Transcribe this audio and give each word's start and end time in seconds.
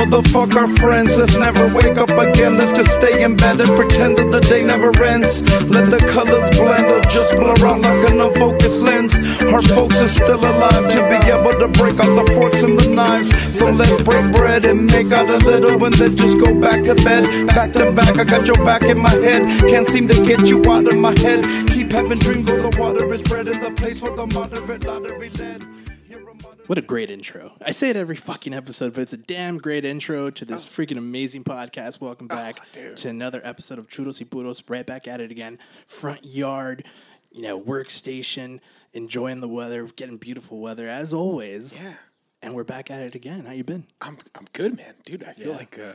Motherfuck 0.00 0.54
our 0.56 0.66
friends, 0.78 1.18
let's 1.18 1.36
never 1.36 1.68
wake 1.68 1.98
up 1.98 2.08
again. 2.08 2.56
Let's 2.56 2.72
just 2.72 2.90
stay 2.94 3.22
in 3.22 3.36
bed 3.36 3.60
and 3.60 3.76
pretend 3.76 4.16
that 4.16 4.30
the 4.30 4.40
day 4.40 4.64
never 4.64 4.88
ends. 5.04 5.42
Let 5.68 5.90
the 5.90 5.98
colors 5.98 6.48
blend 6.56 6.86
or 6.86 7.02
just 7.02 7.36
blur 7.36 7.68
out 7.68 7.80
like 7.82 8.08
an 8.08 8.18
unfocused 8.18 8.80
lens. 8.80 9.14
Our 9.42 9.60
folks 9.60 10.00
are 10.00 10.08
still 10.08 10.40
alive 10.40 10.90
to 10.92 11.00
be 11.04 11.20
able 11.28 11.52
to 11.52 11.68
break 11.68 12.00
out 12.00 12.16
the 12.16 12.32
forks 12.32 12.62
and 12.62 12.80
the 12.80 12.88
knives. 12.88 13.28
So 13.58 13.68
let's 13.68 13.92
break 14.02 14.32
bread 14.32 14.64
and 14.64 14.86
make 14.86 15.12
out 15.12 15.28
a 15.28 15.36
little 15.36 15.84
and 15.84 15.94
then 15.94 16.16
just 16.16 16.38
go 16.38 16.58
back 16.58 16.82
to 16.84 16.94
bed. 16.94 17.48
Back 17.48 17.72
to 17.72 17.92
back, 17.92 18.16
I 18.16 18.24
got 18.24 18.46
your 18.46 18.64
back 18.64 18.82
in 18.84 18.98
my 18.98 19.10
head. 19.10 19.42
Can't 19.68 19.86
seem 19.86 20.08
to 20.08 20.14
get 20.24 20.48
you 20.48 20.64
out 20.64 20.88
of 20.90 20.96
my 20.96 21.12
head. 21.20 21.44
Keep 21.68 21.92
having 21.92 22.18
dreams 22.18 22.48
where 22.48 22.62
the 22.62 22.74
water 22.80 23.12
is 23.12 23.20
red 23.30 23.48
in 23.48 23.60
the 23.60 23.70
place 23.72 24.00
where 24.00 24.16
the 24.16 24.26
moderate 24.28 24.82
lottery 24.82 25.28
led. 25.38 25.69
You're 26.70 26.78
a 26.78 26.82
moderate- 26.82 26.84
What 26.84 26.84
a 26.84 26.86
great 26.86 27.10
intro. 27.10 27.52
I 27.64 27.72
say 27.72 27.90
it 27.90 27.96
every 27.96 28.14
fucking 28.16 28.54
episode, 28.54 28.94
but 28.94 29.00
it's 29.02 29.12
a 29.12 29.16
damn 29.16 29.58
great 29.58 29.84
intro 29.84 30.30
to 30.30 30.44
this 30.44 30.68
freaking 30.68 30.98
amazing 30.98 31.42
podcast. 31.42 32.00
Welcome 32.00 32.28
back 32.28 32.60
to 32.72 33.08
another 33.08 33.40
episode 33.42 33.78
of 33.80 33.88
Chudos 33.88 34.20
y 34.20 34.26
Puros. 34.30 34.62
Right 34.68 34.86
back 34.86 35.08
at 35.08 35.20
it 35.20 35.30
again. 35.32 35.58
Front 35.86 36.24
yard, 36.24 36.84
you 37.32 37.42
know, 37.42 37.60
workstation, 37.60 38.60
enjoying 38.92 39.40
the 39.40 39.48
weather, 39.48 39.86
getting 39.96 40.16
beautiful 40.16 40.60
weather 40.60 40.88
as 40.88 41.12
always. 41.12 41.80
Yeah, 41.82 41.94
And 42.42 42.54
we're 42.54 42.64
back 42.64 42.90
at 42.90 43.02
it 43.02 43.14
again. 43.16 43.46
How 43.46 43.52
you 43.52 43.64
been? 43.64 43.84
I'm 44.00 44.18
I'm 44.36 44.46
good, 44.52 44.76
man, 44.76 44.94
dude. 45.04 45.24
I 45.24 45.32
feel 45.32 45.48
Yeah. 45.48 45.56
like 45.56 45.78
uh, 45.78 45.92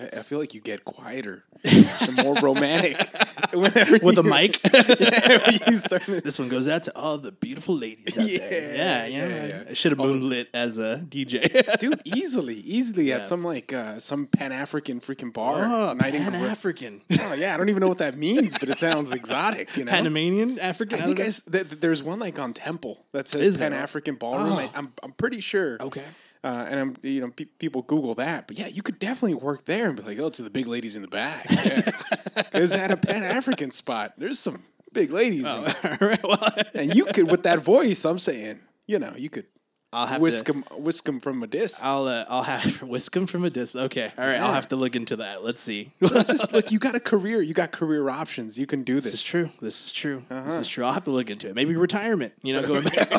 I- 0.00 0.22
feel 0.22 0.38
like 0.38 0.54
you 0.54 0.60
get 0.60 0.84
quieter, 0.84 1.44
and 1.64 2.16
more 2.16 2.34
romantic 2.36 2.96
whenever 3.52 3.98
With 4.02 4.16
a 4.18 4.22
mic? 4.22 4.58
Yeah, 4.72 5.50
you 5.70 5.76
start 5.76 6.02
this 6.06 6.38
one 6.38 6.48
goes 6.48 6.66
out 6.68 6.84
to 6.84 6.96
all 6.96 7.18
the 7.18 7.30
beautiful 7.30 7.76
ladies 7.76 8.16
out 8.18 8.24
there. 8.26 8.74
Yeah, 8.74 9.06
Yeah, 9.06 9.06
yeah. 9.06 9.26
yeah, 9.28 9.46
yeah. 9.46 9.62
I 9.68 9.72
should 9.74 9.92
have 9.92 9.98
moonlit 9.98 10.48
as 10.54 10.78
a 10.78 10.96
DJ. 11.06 11.78
dude, 11.78 12.00
easily, 12.06 12.56
easily 12.56 13.10
Yeah. 13.10 13.16
at 13.16 13.26
some 13.26 13.44
like 13.44 13.72
uh, 13.72 13.98
some 13.98 14.26
Pan 14.26 14.50
African 14.52 14.98
freaking 15.00 15.32
bar. 15.32 15.58
oh, 15.62 15.94
Pan 15.98 16.14
African. 16.34 17.02
Oh 17.20 17.34
yeah, 17.34 17.52
I 17.52 17.56
don't 17.58 17.68
even 17.68 17.80
know 17.80 17.88
what 17.88 17.98
that 17.98 18.16
means, 18.16 18.54
but 18.58 18.68
it 18.70 18.78
sounds 18.78 19.12
exotic. 19.12 19.76
You 19.76 19.84
know, 19.84 19.92
Panamanian 19.92 20.58
African? 20.58 21.02
I 21.02 21.06
think 21.06 21.20
I 21.20 21.24
th- 21.24 21.44
th- 21.50 21.80
there's 21.80 22.02
one 22.02 22.18
like 22.18 22.38
on 22.38 22.54
Temple 22.54 23.04
that 23.12 23.28
says 23.28 23.58
Pan 23.58 23.72
African 23.74 24.14
Ballroom. 24.16 24.54
I, 24.58 24.64
Oh. 24.64 24.70
I'm 24.74 24.92
I'm 25.02 25.12
pretty 25.12 25.40
sure. 25.40 25.76
Okay. 25.80 26.04
Uh, 26.44 26.66
and 26.68 26.80
I'm 26.80 26.96
you 27.02 27.20
know 27.20 27.30
pe- 27.30 27.44
people 27.44 27.82
Google 27.82 28.14
that, 28.14 28.48
but 28.48 28.58
yeah, 28.58 28.66
you 28.66 28.82
could 28.82 28.98
definitely 28.98 29.34
work 29.34 29.64
there 29.64 29.88
and 29.88 29.96
be 29.96 30.02
like, 30.02 30.18
oh, 30.18 30.28
to 30.30 30.42
the 30.42 30.50
big 30.50 30.66
ladies 30.66 30.96
in 30.96 31.02
the 31.02 31.08
back. 31.08 31.46
Because 32.34 32.72
at 32.72 32.90
a 32.90 32.96
Pan 32.96 33.22
African 33.22 33.70
spot, 33.70 34.14
there's 34.18 34.38
some 34.38 34.62
big 34.92 35.10
ladies, 35.10 35.46
in 35.46 35.64
there. 35.64 35.98
All 36.00 36.08
right, 36.08 36.22
well, 36.22 36.38
and 36.74 36.94
you 36.94 37.04
could 37.06 37.30
with 37.30 37.42
that 37.44 37.60
voice. 37.60 38.04
I'm 38.04 38.18
saying, 38.18 38.60
you 38.86 38.98
know, 38.98 39.12
you 39.16 39.30
could 39.30 39.46
I'll 39.92 40.06
have 40.06 40.20
whisk 40.22 40.46
to. 40.46 40.52
them 40.52 40.64
whisk 40.78 41.04
them 41.04 41.20
from 41.20 41.42
a 41.42 41.46
disc. 41.46 41.84
I'll 41.84 42.06
uh, 42.08 42.24
I'll 42.28 42.42
have 42.44 42.82
whisk 42.94 43.14
him 43.14 43.26
from 43.26 43.44
a 43.44 43.50
distance. 43.50 43.84
Okay, 43.86 44.10
all 44.16 44.24
right. 44.26 44.38
I'll 44.40 44.54
have 44.54 44.68
to 44.68 44.76
look 44.76 44.96
into 44.96 45.16
that. 45.16 45.44
Let's 45.44 45.60
see. 45.60 45.90
Just 46.02 46.52
like 46.52 46.70
you 46.72 46.78
got 46.78 46.94
a 46.94 47.00
career, 47.00 47.42
you 47.42 47.52
got 47.54 47.72
career 47.72 48.08
options. 48.08 48.58
You 48.58 48.66
can 48.66 48.82
do 48.84 48.94
This 48.94 49.04
This 49.04 49.14
is 49.14 49.22
true. 49.22 49.50
This 49.60 49.86
is 49.86 49.92
true. 49.92 50.22
This 50.28 50.38
Uh-huh. 50.38 50.60
is 50.60 50.68
true. 50.68 50.84
I'll 50.84 50.92
have 50.94 51.04
to 51.04 51.10
look 51.10 51.28
into 51.30 51.48
it. 51.48 51.54
Maybe 51.54 51.76
retirement. 51.76 52.32
You 52.42 52.54
know, 52.54 52.66
going 52.66 52.84
back. 52.84 53.10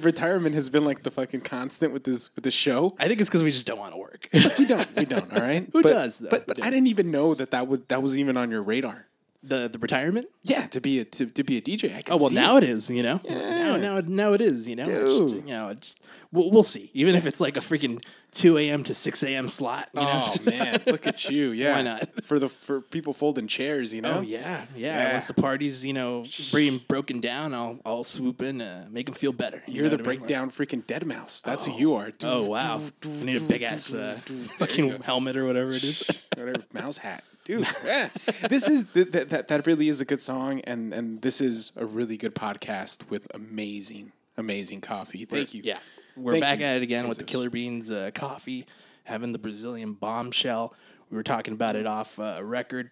Retirement 0.00 0.54
has 0.54 0.68
been 0.68 0.84
like 0.84 1.02
the 1.02 1.10
fucking 1.10 1.42
constant 1.42 1.92
with 1.92 2.04
this 2.04 2.34
with 2.34 2.44
this 2.44 2.54
show. 2.54 2.94
I 2.98 3.08
think 3.08 3.20
it's 3.20 3.28
because 3.28 3.42
we 3.42 3.50
just 3.50 3.66
don't 3.66 3.78
want 3.78 3.92
to 3.92 3.98
work. 3.98 4.28
We 4.58 4.66
don't, 4.66 4.96
we 4.96 5.04
don't. 5.04 5.32
All 5.32 5.40
right, 5.40 5.68
Who 5.72 5.82
but, 5.82 5.88
does, 5.90 6.18
though? 6.18 6.28
But, 6.30 6.46
but 6.46 6.62
I 6.62 6.70
didn't 6.70 6.88
even 6.88 7.10
know 7.10 7.34
that 7.34 7.50
that 7.52 7.66
would 7.68 7.88
that 7.88 8.02
was 8.02 8.18
even 8.18 8.36
on 8.36 8.50
your 8.50 8.62
radar. 8.62 9.06
The 9.46 9.68
the 9.68 9.78
retirement. 9.78 10.28
Yeah, 10.42 10.62
to 10.68 10.80
be 10.80 11.00
a 11.00 11.04
to, 11.04 11.26
to 11.26 11.44
be 11.44 11.58
a 11.58 11.60
DJ. 11.60 11.94
I 11.94 12.00
can 12.02 12.14
Oh 12.14 12.16
well, 12.16 12.30
now 12.30 12.56
it. 12.56 12.64
it 12.64 12.70
is. 12.70 12.88
You 12.88 13.02
know, 13.02 13.20
now 13.28 13.76
now 13.76 14.00
now 14.00 14.32
it 14.32 14.40
is. 14.40 14.66
You 14.66 14.76
know, 14.76 14.84
Dude. 14.84 15.28
just, 15.34 15.46
you 15.48 15.54
know, 15.54 15.68
it's, 15.68 15.96
we'll, 16.32 16.50
we'll 16.50 16.62
see. 16.62 16.90
Even 16.94 17.14
if 17.14 17.26
it's 17.26 17.40
like 17.40 17.58
a 17.58 17.60
freaking 17.60 18.02
two 18.32 18.56
a.m. 18.56 18.82
to 18.84 18.94
six 18.94 19.22
a.m. 19.22 19.48
slot. 19.50 19.90
You 19.94 20.00
know? 20.00 20.32
Oh 20.34 20.36
man, 20.46 20.80
look 20.86 21.06
at 21.06 21.28
you! 21.28 21.50
Yeah, 21.50 21.74
Why 21.76 21.82
not? 21.82 22.24
for 22.24 22.38
the 22.38 22.48
for 22.48 22.80
people 22.80 23.12
folding 23.12 23.46
chairs? 23.46 23.92
You 23.92 24.00
know. 24.00 24.18
Oh 24.18 24.20
yeah, 24.22 24.64
yeah, 24.76 25.02
Yeah. 25.08 25.12
Once 25.12 25.26
the 25.26 25.34
party's 25.34 25.84
you 25.84 25.92
know 25.92 26.24
being 26.52 26.80
broken 26.88 27.20
down, 27.20 27.52
I'll 27.52 27.78
I'll 27.84 28.04
swoop 28.04 28.40
in, 28.40 28.62
uh, 28.62 28.86
make 28.90 29.04
them 29.06 29.14
feel 29.14 29.32
better. 29.34 29.60
You 29.66 29.74
You're 29.74 29.84
know 29.84 29.90
the 29.90 29.94
I 29.96 29.98
mean? 29.98 30.04
breakdown 30.20 30.50
freaking 30.50 30.82
Deadmau5. 30.84 31.42
That's 31.42 31.66
who 31.66 31.72
you 31.72 31.94
are. 31.96 32.10
Oh 32.22 32.46
wow! 32.48 32.80
I 33.04 33.08
need 33.24 33.36
a 33.36 33.40
big 33.40 33.62
ass 33.62 33.92
uh, 33.92 34.18
fucking 34.58 35.02
helmet 35.02 35.36
or 35.36 35.44
whatever 35.44 35.72
it 35.72 35.84
is. 35.84 36.02
whatever 36.34 36.64
mouse 36.72 36.96
hat, 36.98 37.24
dude. 37.44 37.66
Yeah, 37.84 38.08
this 38.48 38.68
is 38.68 38.86
th- 38.86 39.12
th- 39.12 39.28
that 39.28 39.48
that 39.48 39.66
really 39.66 39.88
is 39.88 40.00
a 40.00 40.04
good 40.04 40.20
song, 40.20 40.60
and 40.62 40.92
and 40.92 41.22
this 41.22 41.40
is 41.40 41.72
a 41.76 41.84
really 41.86 42.16
good 42.16 42.34
podcast 42.34 43.08
with 43.10 43.28
amazing, 43.34 44.12
amazing 44.36 44.80
coffee. 44.80 45.24
Thank 45.24 45.54
you. 45.54 45.62
Yeah, 45.64 45.78
we're 46.16 46.32
Thank 46.32 46.44
back 46.44 46.58
you, 46.60 46.64
at 46.64 46.76
it 46.76 46.82
again 46.82 47.08
with 47.08 47.18
the 47.18 47.24
Killer 47.24 47.50
Beans 47.50 47.90
uh, 47.90 48.10
coffee, 48.14 48.66
having 49.04 49.32
the 49.32 49.38
Brazilian 49.38 49.92
bombshell. 49.92 50.74
We 51.10 51.16
were 51.16 51.22
talking 51.22 51.54
about 51.54 51.76
it 51.76 51.86
off 51.86 52.18
uh, 52.18 52.40
record. 52.42 52.90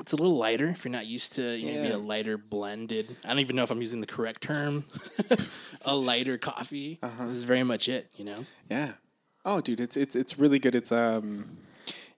It's 0.00 0.12
a 0.12 0.16
little 0.16 0.36
lighter 0.36 0.70
if 0.70 0.84
you're 0.84 0.90
not 0.90 1.06
used 1.06 1.34
to 1.34 1.56
you 1.56 1.72
know, 1.72 1.82
maybe 1.82 1.94
a 1.94 1.98
lighter 1.98 2.36
blended. 2.36 3.16
I 3.24 3.28
don't 3.28 3.38
even 3.38 3.54
know 3.54 3.62
if 3.62 3.70
I'm 3.70 3.80
using 3.80 4.00
the 4.00 4.08
correct 4.08 4.42
term. 4.42 4.84
a 5.86 5.94
lighter 5.94 6.36
coffee. 6.36 6.98
Uh-huh. 7.00 7.26
This 7.26 7.34
is 7.34 7.44
very 7.44 7.62
much 7.62 7.88
it. 7.88 8.10
You 8.16 8.24
know. 8.24 8.46
Yeah. 8.68 8.92
Oh, 9.44 9.60
dude, 9.60 9.80
it's 9.80 9.96
it's 9.96 10.16
it's 10.16 10.38
really 10.38 10.58
good. 10.58 10.74
It's 10.74 10.90
um, 10.90 11.58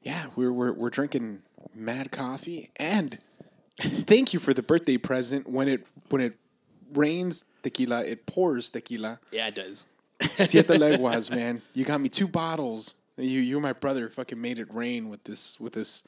yeah, 0.03 0.27
we're 0.37 0.53
we're 0.53 0.73
we're 0.73 0.91
drinking 0.91 1.43
mad 1.75 2.11
coffee, 2.11 2.71
and 2.77 3.19
thank 3.79 4.33
you 4.33 4.39
for 4.39 4.55
the 4.55 4.63
birthday 4.63 4.97
present. 4.97 5.49
When 5.49 5.69
it 5.69 5.87
when 6.09 6.21
it 6.21 6.39
rains 6.93 7.45
tequila, 7.63 8.05
it 8.05 8.27
pours 8.27 8.71
tequila. 8.71 9.21
Yeah, 9.33 9.49
it 9.49 9.55
does. 9.55 9.85
Siete 10.41 10.69
leguas, 10.79 11.31
man. 11.31 11.63
You 11.75 11.85
got 11.85 12.01
me 12.01 12.09
two 12.09 12.29
bottles. 12.29 12.95
You 13.17 13.41
you 13.41 13.57
and 13.57 13.63
my 13.63 13.73
brother 13.73 14.09
fucking 14.09 14.41
made 14.41 14.59
it 14.59 14.73
rain 14.73 15.09
with 15.09 15.25
this 15.25 15.59
with 15.61 15.73
this 15.73 16.05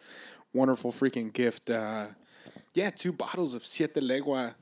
wonderful 0.53 0.93
freaking 0.93 1.33
gift. 1.33 1.71
Uh, 1.71 2.07
yeah, 2.75 2.91
two 2.91 3.13
bottles 3.13 3.55
of 3.55 3.65
Siete 3.65 4.01
Legua. 4.01 4.55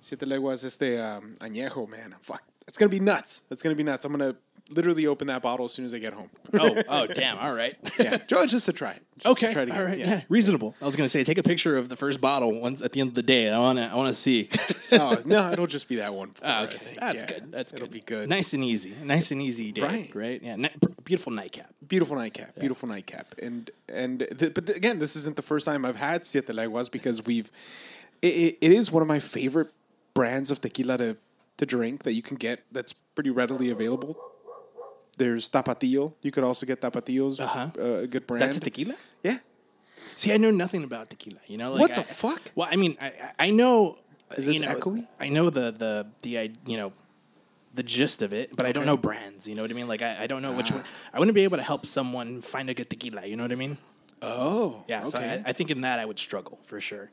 Siete 0.00 0.26
Leguas 0.26 0.64
este 0.64 0.98
um, 1.00 1.34
añejo, 1.40 1.88
man. 1.88 2.14
Fuck, 2.20 2.42
it's 2.68 2.78
gonna 2.78 2.90
be 2.90 3.00
nuts. 3.00 3.42
It's 3.50 3.62
gonna 3.62 3.74
be 3.74 3.82
nuts. 3.82 4.04
I'm 4.04 4.12
gonna 4.12 4.36
literally 4.70 5.06
open 5.06 5.28
that 5.28 5.40
bottle 5.40 5.64
as 5.64 5.72
soon 5.72 5.86
as 5.86 5.94
I 5.94 5.98
get 5.98 6.12
home. 6.12 6.28
Oh, 6.52 6.82
oh, 6.88 7.06
damn! 7.06 7.38
All 7.38 7.54
right. 7.54 7.74
yeah, 7.98 8.18
Joe, 8.26 8.44
just 8.46 8.66
to 8.66 8.72
try 8.74 8.90
it. 8.92 9.02
Just 9.18 9.24
to 9.24 9.30
Okay. 9.46 9.52
try 9.54 9.64
to 9.64 9.72
all 9.72 9.78
get- 9.78 9.84
right. 9.84 9.98
Yeah. 9.98 10.06
Yeah. 10.10 10.20
Reasonable. 10.28 10.74
I 10.80 10.84
was 10.84 10.94
gonna 10.94 11.08
say, 11.08 11.24
take 11.24 11.38
a 11.38 11.42
picture 11.42 11.76
of 11.76 11.88
the 11.88 11.96
first 11.96 12.20
bottle 12.20 12.60
once 12.60 12.82
at 12.82 12.92
the 12.92 13.00
end 13.00 13.08
of 13.08 13.14
the 13.14 13.22
day. 13.22 13.50
I 13.50 13.58
wanna, 13.58 13.88
I 13.92 13.96
wanna 13.96 14.12
see. 14.12 14.48
oh 14.92 15.20
no, 15.24 15.50
it'll 15.50 15.66
just 15.66 15.88
be 15.88 15.96
that 15.96 16.12
one. 16.14 16.28
pour, 16.32 16.42
Ah, 16.44 16.64
okay, 16.64 16.78
that's 16.98 17.22
Yeah, 17.22 17.26
good. 17.26 17.50
That's 17.50 17.72
it'll 17.72 17.86
good. 17.86 17.92
be 17.94 18.00
good. 18.00 18.28
Nice 18.28 18.52
and 18.52 18.62
easy. 18.62 18.92
Nice 19.02 19.30
and 19.30 19.40
easy 19.42 19.72
day. 19.72 19.82
Right. 19.82 20.14
Right. 20.14 20.42
Yeah. 20.42 20.56
Ni- 20.56 20.70
beautiful 21.04 21.32
nightcap. 21.32 21.70
beautiful 21.86 22.16
nightcap, 22.16 22.54
beautiful 22.58 22.88
nightcap, 22.88 23.34
and 23.42 23.70
and 23.88 24.20
th- 24.38 24.52
but 24.54 24.66
th- 24.66 24.76
again, 24.76 24.98
this 24.98 25.16
isn't 25.16 25.36
the 25.36 25.42
first 25.42 25.64
time 25.64 25.84
I've 25.86 25.96
had 25.96 26.26
Siete 26.26 26.50
Leguas 26.54 26.88
because 26.90 27.24
we've. 27.24 27.50
It, 28.20 28.26
it, 28.34 28.58
it 28.60 28.72
is 28.72 28.90
one 28.92 29.00
of 29.00 29.08
my 29.08 29.20
favorite 29.20 29.68
brands 30.12 30.50
of 30.50 30.60
tequila 30.60 30.98
to 30.98 31.16
to 31.58 31.66
drink 31.66 32.02
that 32.04 32.14
you 32.14 32.22
can 32.22 32.36
get 32.36 32.64
that's 32.72 32.92
pretty 33.14 33.30
readily 33.30 33.70
available. 33.70 34.16
There's 35.18 35.48
Tapatio. 35.50 36.14
You 36.22 36.30
could 36.30 36.44
also 36.44 36.64
get 36.66 36.80
Tapatio's 36.80 37.40
Uh-huh. 37.40 37.70
uh, 37.78 37.82
a 38.02 38.06
good 38.06 38.26
brand. 38.26 38.42
That's 38.42 38.56
a 38.56 38.60
tequila. 38.60 38.94
yeah. 39.22 39.38
See, 40.14 40.32
I 40.32 40.36
know 40.36 40.50
nothing 40.50 40.84
about 40.84 41.10
tequila. 41.10 41.40
You 41.48 41.58
know, 41.58 41.72
like 41.72 41.80
What 41.80 41.90
the 41.94 42.00
I- 42.00 42.04
fuck? 42.04 42.52
Well, 42.54 42.68
I 42.70 42.76
mean, 42.76 42.96
I, 43.00 43.12
I- 43.38 43.50
know. 43.50 43.98
Is 44.36 44.46
this 44.46 44.56
you 44.56 44.62
know, 44.62 44.74
echoey? 44.74 45.06
I 45.18 45.28
know 45.30 45.48
the 45.50 45.70
the 45.72 46.06
the 46.22 46.52
you 46.66 46.76
know 46.76 46.92
the 47.74 47.82
gist 47.82 48.20
of 48.22 48.32
it, 48.32 48.54
but 48.56 48.66
I 48.66 48.72
don't 48.72 48.84
know 48.86 48.96
brands. 48.96 49.48
You 49.48 49.54
know 49.54 49.62
what 49.62 49.70
I 49.70 49.74
mean? 49.74 49.88
Like 49.88 50.02
I, 50.02 50.24
I 50.24 50.26
don't 50.26 50.42
know 50.42 50.52
Ah. 50.52 50.56
which 50.56 50.70
one. 50.70 50.84
I 51.14 51.18
wouldn't 51.18 51.34
be 51.34 51.44
able 51.44 51.56
to 51.56 51.62
help 51.62 51.86
someone 51.86 52.40
find 52.42 52.68
a 52.70 52.74
good 52.74 52.88
tequila. 52.90 53.26
You 53.26 53.36
know 53.36 53.44
what 53.44 53.52
I 53.52 53.56
mean? 53.56 53.78
Oh. 54.22 54.84
Yeah. 54.86 55.04
So 55.04 55.18
I, 55.18 55.40
I 55.46 55.52
think 55.52 55.70
in 55.70 55.80
that 55.80 55.98
I 55.98 56.04
would 56.04 56.18
struggle 56.18 56.58
for 56.66 56.78
sure. 56.80 57.10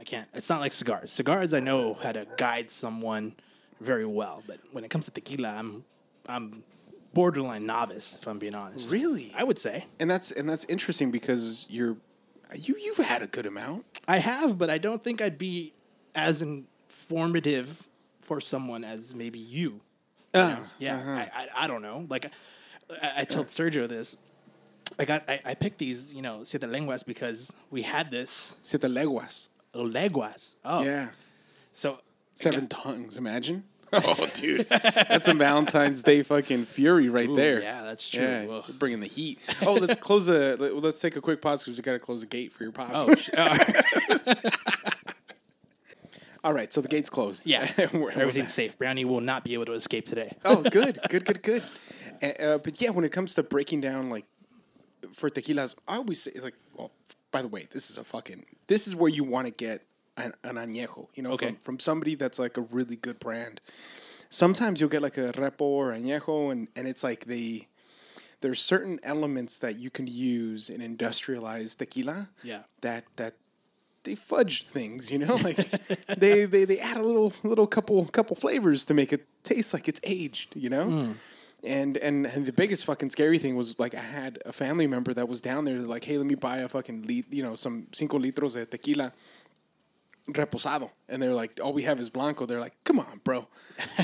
I 0.00 0.04
can't. 0.04 0.28
It's 0.34 0.48
not 0.48 0.60
like 0.60 0.72
cigars. 0.72 1.12
Cigars, 1.12 1.54
I 1.54 1.60
know 1.60 1.94
how 1.94 2.12
to 2.12 2.26
guide 2.36 2.70
someone 2.70 3.34
very 3.80 4.04
well, 4.06 4.42
but 4.46 4.58
when 4.72 4.84
it 4.84 4.90
comes 4.90 5.04
to 5.06 5.10
tequila, 5.10 5.54
I'm 5.56 5.84
I'm 6.28 6.62
borderline 7.14 7.66
novice. 7.66 8.16
If 8.20 8.26
I'm 8.28 8.38
being 8.38 8.54
honest. 8.54 8.90
really? 8.90 9.32
I 9.36 9.44
would 9.44 9.58
say 9.58 9.86
and 10.00 10.10
that's 10.10 10.30
and 10.30 10.48
that's 10.48 10.64
interesting 10.66 11.10
because 11.10 11.66
you're 11.70 11.96
you 12.54 12.76
you've 12.78 12.96
had 12.98 13.22
a 13.22 13.26
good 13.26 13.46
amount. 13.46 13.84
I 14.06 14.18
have, 14.18 14.56
but 14.58 14.70
I 14.70 14.78
don't 14.78 15.02
think 15.02 15.20
I'd 15.20 15.38
be 15.38 15.72
as 16.14 16.42
informative 16.42 17.88
for 18.20 18.40
someone 18.40 18.84
as 18.84 19.14
maybe 19.14 19.38
you. 19.38 19.80
Uh, 20.34 20.56
Yeah, 20.78 20.96
I, 21.06 21.42
I 21.42 21.64
I 21.64 21.66
don't 21.66 21.82
know. 21.82 22.06
Like 22.08 22.26
I, 23.02 23.12
I 23.18 23.24
told 23.24 23.46
Sergio 23.48 23.88
this. 23.88 24.16
I 24.98 25.04
got 25.04 25.28
I, 25.28 25.40
I 25.44 25.54
picked 25.54 25.78
these 25.78 26.12
you 26.14 26.22
know 26.22 26.42
siete 26.44 26.68
lenguas 26.68 27.02
because 27.02 27.52
we 27.70 27.82
had 27.82 28.10
this 28.10 28.54
Siete 28.60 28.88
Leguas. 28.90 29.48
leguas. 29.74 30.54
Oh, 30.64 30.82
Yeah. 30.82 31.10
So 31.72 31.98
Seven 32.38 32.68
tongues, 32.68 33.16
imagine. 33.16 33.64
Oh, 33.92 34.28
dude. 34.34 34.68
That's 34.68 35.28
a 35.28 35.34
Valentine's 35.34 36.02
Day 36.02 36.22
fucking 36.22 36.64
fury 36.66 37.08
right 37.08 37.28
Ooh, 37.30 37.34
there. 37.34 37.62
yeah, 37.62 37.82
that's 37.84 38.06
true. 38.06 38.22
Yeah, 38.22 38.60
bringing 38.78 39.00
the 39.00 39.06
heat. 39.08 39.38
Oh, 39.66 39.72
let's 39.80 39.96
close 39.96 40.26
the. 40.26 40.56
let- 40.60 40.76
Let's 40.76 41.00
take 41.00 41.16
a 41.16 41.22
quick 41.22 41.40
pause 41.40 41.64
because 41.64 41.78
we 41.78 41.82
got 41.82 41.92
to 41.94 41.98
close 41.98 42.20
the 42.20 42.26
gate 42.26 42.52
for 42.52 42.64
your 42.64 42.72
pops. 42.72 42.92
Oh, 42.94 43.14
sh- 43.14 43.30
uh, 43.36 44.34
All 46.44 46.52
right, 46.52 46.72
so 46.72 46.80
the 46.80 46.88
gate's 46.88 47.10
closed. 47.10 47.42
yeah. 47.46 47.66
Everything's 47.78 48.52
safe. 48.54 48.78
Brownie 48.78 49.04
will 49.04 49.20
not 49.20 49.42
be 49.42 49.54
able 49.54 49.64
to 49.66 49.72
escape 49.72 50.06
today. 50.06 50.36
oh, 50.44 50.62
good, 50.62 50.98
good, 51.08 51.24
good, 51.24 51.42
good. 51.42 51.62
Uh, 52.22 52.58
but 52.58 52.80
yeah, 52.80 52.90
when 52.90 53.04
it 53.04 53.10
comes 53.12 53.34
to 53.34 53.42
breaking 53.42 53.80
down 53.80 54.08
like 54.10 54.24
for 55.12 55.30
tequilas, 55.30 55.74
I 55.88 55.96
always 55.96 56.22
say 56.22 56.32
like, 56.40 56.54
well, 56.76 56.92
by 57.32 57.42
the 57.42 57.48
way, 57.48 57.66
this 57.70 57.90
is 57.90 57.96
a 57.98 58.04
fucking 58.04 58.44
this 58.68 58.86
is 58.86 58.94
where 58.94 59.10
you 59.10 59.24
want 59.24 59.46
to 59.46 59.52
get 59.52 59.82
an, 60.18 60.32
an 60.44 60.56
añejo, 60.56 61.08
you 61.14 61.22
know, 61.22 61.32
Okay. 61.32 61.46
from, 61.46 61.56
from 61.56 61.78
somebody 61.78 62.14
that's 62.14 62.38
like 62.38 62.56
a 62.56 62.62
really 62.62 62.96
good 62.96 63.18
brand. 63.18 63.60
Sometimes 64.30 64.80
you'll 64.80 64.90
get 64.90 65.00
like 65.02 65.16
a 65.16 65.32
repo 65.32 65.62
or 65.62 65.92
añejo, 65.92 66.52
and 66.52 66.68
and 66.76 66.86
it's 66.86 67.02
like 67.02 67.24
they 67.26 67.68
there's 68.40 68.60
certain 68.60 68.98
elements 69.02 69.58
that 69.58 69.78
you 69.78 69.90
can 69.90 70.06
use 70.06 70.68
in 70.68 70.80
industrialized 70.80 71.78
tequila. 71.78 72.28
Yeah. 72.42 72.62
That 72.82 73.04
that 73.16 73.34
they 74.04 74.14
fudge 74.14 74.66
things, 74.66 75.10
you 75.10 75.18
know, 75.18 75.34
like 75.48 75.56
they, 76.18 76.44
they 76.44 76.64
they 76.64 76.78
add 76.78 76.98
a 76.98 77.02
little 77.02 77.32
little 77.42 77.66
couple 77.66 78.04
couple 78.06 78.36
flavors 78.36 78.84
to 78.86 78.94
make 78.94 79.12
it 79.12 79.26
taste 79.42 79.72
like 79.72 79.88
it's 79.88 80.00
aged, 80.04 80.54
you 80.56 80.68
know. 80.70 80.86
Mm. 80.86 81.14
And, 81.64 81.96
and 81.96 82.24
and 82.26 82.46
the 82.46 82.52
biggest 82.52 82.84
fucking 82.84 83.10
scary 83.10 83.38
thing 83.38 83.56
was 83.56 83.76
like 83.80 83.92
I 83.94 84.00
had 84.00 84.38
a 84.46 84.52
family 84.52 84.86
member 84.86 85.12
that 85.14 85.26
was 85.28 85.40
down 85.40 85.64
there 85.64 85.76
like, 85.80 86.04
hey, 86.04 86.16
let 86.16 86.26
me 86.26 86.36
buy 86.36 86.58
a 86.58 86.68
fucking 86.68 87.02
lit, 87.08 87.24
you 87.30 87.42
know, 87.42 87.56
some 87.56 87.86
cinco 87.92 88.18
litros 88.18 88.54
de 88.54 88.64
tequila 88.66 89.12
reposado, 90.32 90.90
and 91.08 91.22
they're 91.22 91.34
like, 91.34 91.58
all 91.62 91.72
we 91.72 91.82
have 91.82 91.98
is 92.00 92.10
blanco. 92.10 92.46
They're 92.46 92.60
like, 92.60 92.74
come 92.84 92.98
on, 92.98 93.20
bro, 93.24 93.46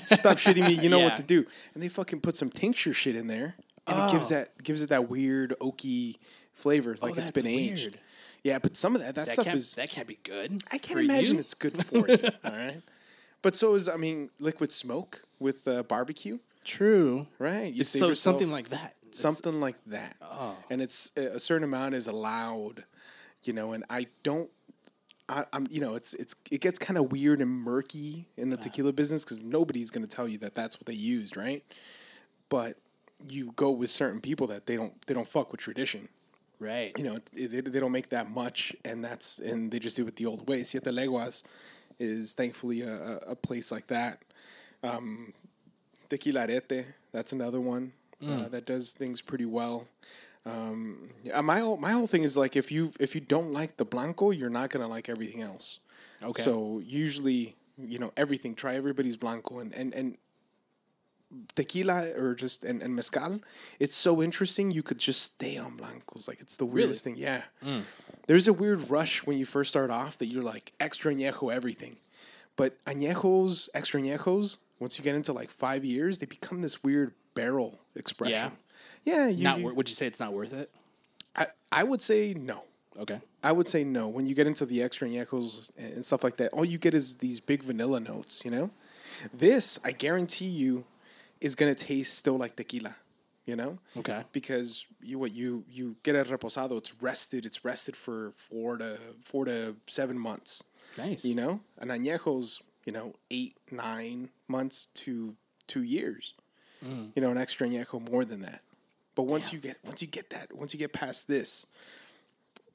stop 0.07 0.39
shitting 0.39 0.67
me. 0.67 0.75
You 0.75 0.89
know 0.89 0.99
Yeah. 1.01 1.05
what 1.07 1.17
to 1.19 1.23
do. 1.23 1.45
And 1.75 1.83
they 1.83 1.89
fucking 1.89 2.21
put 2.21 2.37
some 2.37 2.51
tincture 2.51 2.93
shit 2.93 3.17
in 3.17 3.27
there, 3.27 3.55
and 3.87 3.99
it 4.09 4.13
gives 4.13 4.31
Oh. 4.33 4.37
that 4.37 4.63
gives 4.63 4.81
it 4.81 4.89
that 4.91 5.09
weird 5.09 5.55
oaky 5.61 6.17
flavor, 6.53 6.97
like 7.03 7.11
it's 7.11 7.19
that's 7.19 7.31
been 7.31 7.47
aged. 7.47 7.81
weird. 7.93 7.99
Yeah, 8.43 8.59
but 8.59 8.77
some 8.77 8.95
of 8.95 9.01
that 9.03 9.15
that, 9.15 9.25
That 9.27 9.33
stuff 9.33 9.45
can't, 9.47 9.57
is 9.57 9.75
that 9.77 9.89
can't 9.91 10.07
be 10.09 10.19
good. 10.23 10.63
I 10.71 10.79
can't 10.79 11.01
imagine 11.01 11.35
you. 11.37 11.41
it's 11.41 11.55
good 11.55 11.83
for 11.87 12.09
you. 12.09 12.19
all 12.45 12.53
right, 12.53 12.81
but 13.43 13.57
so 13.57 13.75
is 13.75 13.89
I 13.89 13.97
mean 13.97 14.31
liquid 14.39 14.71
smoke 14.73 15.23
with 15.39 15.67
uh, 15.69 15.83
barbecue, 15.85 16.39
true. 16.65 17.27
right? 17.39 17.73
You 17.73 17.81
It's 17.81 17.91
so 17.91 18.09
yourself 18.09 18.19
something 18.39 18.51
like 18.51 18.69
that. 18.71 18.95
It's- 19.03 19.19
something 19.21 19.61
like 19.61 19.77
that, 19.87 20.17
Oh. 20.23 20.57
and 20.71 20.83
it's 20.83 21.11
a 21.17 21.39
certain 21.39 21.65
amount 21.65 21.95
is 21.95 22.07
allowed, 22.09 22.85
you 23.45 23.53
know. 23.53 23.73
And 23.73 23.85
I 23.89 24.09
don't. 24.25 24.51
I, 25.29 25.45
I'm, 25.53 25.67
you 25.71 25.81
know, 25.81 25.95
it's 25.95 26.15
it's 26.15 26.35
it 26.51 26.61
gets 26.61 26.79
kind 26.79 26.99
of 26.99 27.11
weird 27.11 27.41
and 27.41 27.51
murky 27.51 28.27
in 28.37 28.51
the 28.51 28.57
tequila 28.57 28.93
business 28.93 29.25
because 29.25 29.41
nobody's 29.41 29.91
going 29.91 30.07
to 30.07 30.17
tell 30.17 30.29
you 30.29 30.39
that 30.39 30.55
that's 30.55 30.77
what 30.77 30.87
they 30.87 30.95
used, 30.95 31.37
right? 31.37 31.65
But 32.49 32.77
you 33.29 33.53
go 33.57 33.71
with 33.71 33.91
certain 33.91 34.21
people 34.21 34.47
that 34.49 34.67
they 34.67 34.77
don't 34.77 34.95
they 35.07 35.15
don't 35.15 35.29
fuck 35.29 35.51
with 35.51 35.61
tradition 35.61 36.09
right. 36.65 36.93
you 36.97 37.05
know, 37.05 37.19
it, 37.35 37.73
they 37.73 37.81
don't 37.81 37.93
make 37.93 38.09
that 38.09 38.31
much, 38.31 38.75
and 38.85 39.05
that's 39.05 39.39
and 39.39 39.71
they 39.71 39.79
just 39.79 39.97
do 39.97 40.07
it 40.07 40.17
the 40.17 40.27
old 40.27 40.49
way. 40.49 40.65
Siete 40.65 40.93
Leguas 40.93 41.43
is 41.99 42.33
thankfully 42.33 42.81
a, 42.81 43.19
a, 43.29 43.37
place 43.37 43.71
like 43.71 43.87
that. 43.87 44.21
Um, 44.83 45.33
Tequila 46.09 46.47
Arette, 46.47 46.87
that's 47.13 47.33
another 47.33 47.61
one 47.61 47.93
uh, 48.27 48.49
that 48.49 48.67
does 48.67 48.93
things 48.93 49.21
pretty 49.23 49.45
well. 49.45 49.87
Um, 50.47 51.11
yeah, 51.23 51.41
my 51.41 51.61
whole, 51.61 51.77
my 51.79 51.93
whole 51.93 52.07
thing 52.07 52.23
is 52.23 52.37
like 52.37 52.55
if 52.57 52.71
you 52.71 52.93
if 53.01 53.15
you 53.15 53.21
don't 53.21 53.53
like 53.53 53.77
the 53.77 53.85
blanco, 53.85 54.31
you're 54.31 54.51
not 54.51 54.71
gonna 54.71 54.89
like 54.89 55.09
everything 55.09 55.43
else. 55.43 55.79
Okay. 56.23 56.43
So 56.43 56.83
usually, 56.85 57.57
you 57.79 57.99
know, 57.99 58.13
everything. 58.17 58.55
Try 58.55 58.75
everybody's 58.77 59.17
blanco 59.17 59.59
and 59.59 59.73
and 59.75 59.95
and 59.95 60.19
tequila 61.55 62.11
or 62.17 62.35
just 62.35 62.65
and, 62.65 62.83
and 62.83 62.95
mezcal. 62.95 63.41
It's 63.81 63.95
so 63.95 64.23
interesting. 64.23 64.71
You 64.71 64.83
could 64.83 64.99
just 64.99 65.23
stay 65.23 65.57
on 65.57 65.77
blancos. 65.77 66.29
Like 66.29 66.41
it's 66.41 66.57
the 66.57 66.67
weirdest 66.67 67.05
thing. 67.05 67.17
Yeah. 67.17 67.43
There's 68.27 68.49
a 68.49 68.53
weird 68.53 68.91
rush 68.91 69.27
when 69.27 69.39
you 69.39 69.45
first 69.45 69.71
start 69.71 69.91
off 69.91 70.19
that 70.19 70.27
you're 70.27 70.43
like 70.43 70.73
extra 70.81 71.13
añejo 71.15 71.53
everything, 71.53 71.97
but 72.57 72.83
añejos, 72.85 73.69
extra 73.75 74.01
añejos. 74.01 74.59
Once 74.79 74.99
you 74.99 75.05
get 75.05 75.15
into 75.15 75.33
like 75.33 75.51
five 75.51 75.85
years, 75.85 76.19
they 76.19 76.27
become 76.27 76.61
this 76.63 76.83
weird 76.83 77.15
barrel 77.35 77.81
expression. 77.95 78.35
Yeah. 78.35 78.51
Yeah, 79.05 79.29
you, 79.29 79.45
Not. 79.45 79.61
you- 79.61 79.75
Would 79.75 79.89
you 79.89 79.95
say 79.95 80.07
it's 80.07 80.21
not 80.21 80.33
worth 80.33 80.53
it? 80.53 80.71
I, 81.37 81.47
I 81.73 81.85
would 81.85 82.01
say 82.01 82.35
no. 82.35 82.63
Okay. 82.99 83.19
I 83.43 83.51
would 83.53 83.67
say 83.69 83.83
no. 83.85 84.07
When 84.09 84.25
you 84.27 84.35
get 84.35 84.47
into 84.47 84.65
the 84.65 84.83
extra 84.83 85.09
and 85.09 85.17
añejos 85.17 85.71
and 85.77 86.05
stuff 86.05 86.23
like 86.23 86.37
that, 86.37 86.53
all 86.53 86.65
you 86.65 86.79
get 86.79 86.95
is 86.95 87.17
these 87.17 87.41
big 87.41 87.63
vanilla 87.63 87.99
notes, 88.01 88.43
you 88.45 88.51
know? 88.51 88.71
This, 89.33 89.79
I 89.85 89.91
guarantee 89.91 90.47
you, 90.47 90.85
is 91.41 91.55
going 91.57 91.75
to 91.75 91.85
taste 91.85 92.17
still 92.17 92.37
like 92.39 92.55
tequila, 92.57 92.95
you 93.47 93.57
know? 93.57 93.79
Okay. 93.97 94.23
Because 94.33 94.87
you 95.03 95.19
what 95.19 95.33
you 95.33 95.65
you 95.69 95.97
get 96.05 96.15
a 96.15 96.23
reposado, 96.25 96.79
it's 96.79 96.95
rested, 97.03 97.45
it's 97.45 97.65
rested 97.65 97.97
for 97.97 98.33
4 98.37 98.79
to 98.79 98.99
4 99.25 99.45
to 99.47 99.77
7 99.89 100.17
months. 100.19 100.63
Nice. 100.97 101.25
You 101.25 101.35
know? 101.35 101.61
An 101.79 101.89
añejo's, 101.89 102.63
you 102.87 102.93
know, 102.93 103.15
8 103.31 103.57
9 103.73 104.31
months 104.47 104.87
to 104.95 105.35
2 105.67 105.83
years. 105.83 106.35
Mm. 106.85 107.11
You 107.17 107.23
know, 107.23 107.33
an 107.33 107.39
extra 107.39 107.67
añejo 107.69 108.09
more 108.11 108.25
than 108.25 108.41
that. 108.43 108.61
But 109.15 109.25
once 109.25 109.53
you 109.53 109.59
get 109.59 109.79
once 109.85 110.03
you 110.03 110.09
get 110.09 110.31
that, 110.31 110.53
once 110.55 110.73
you 110.75 110.79
get 110.79 110.93
past 110.93 111.29
this, 111.29 111.67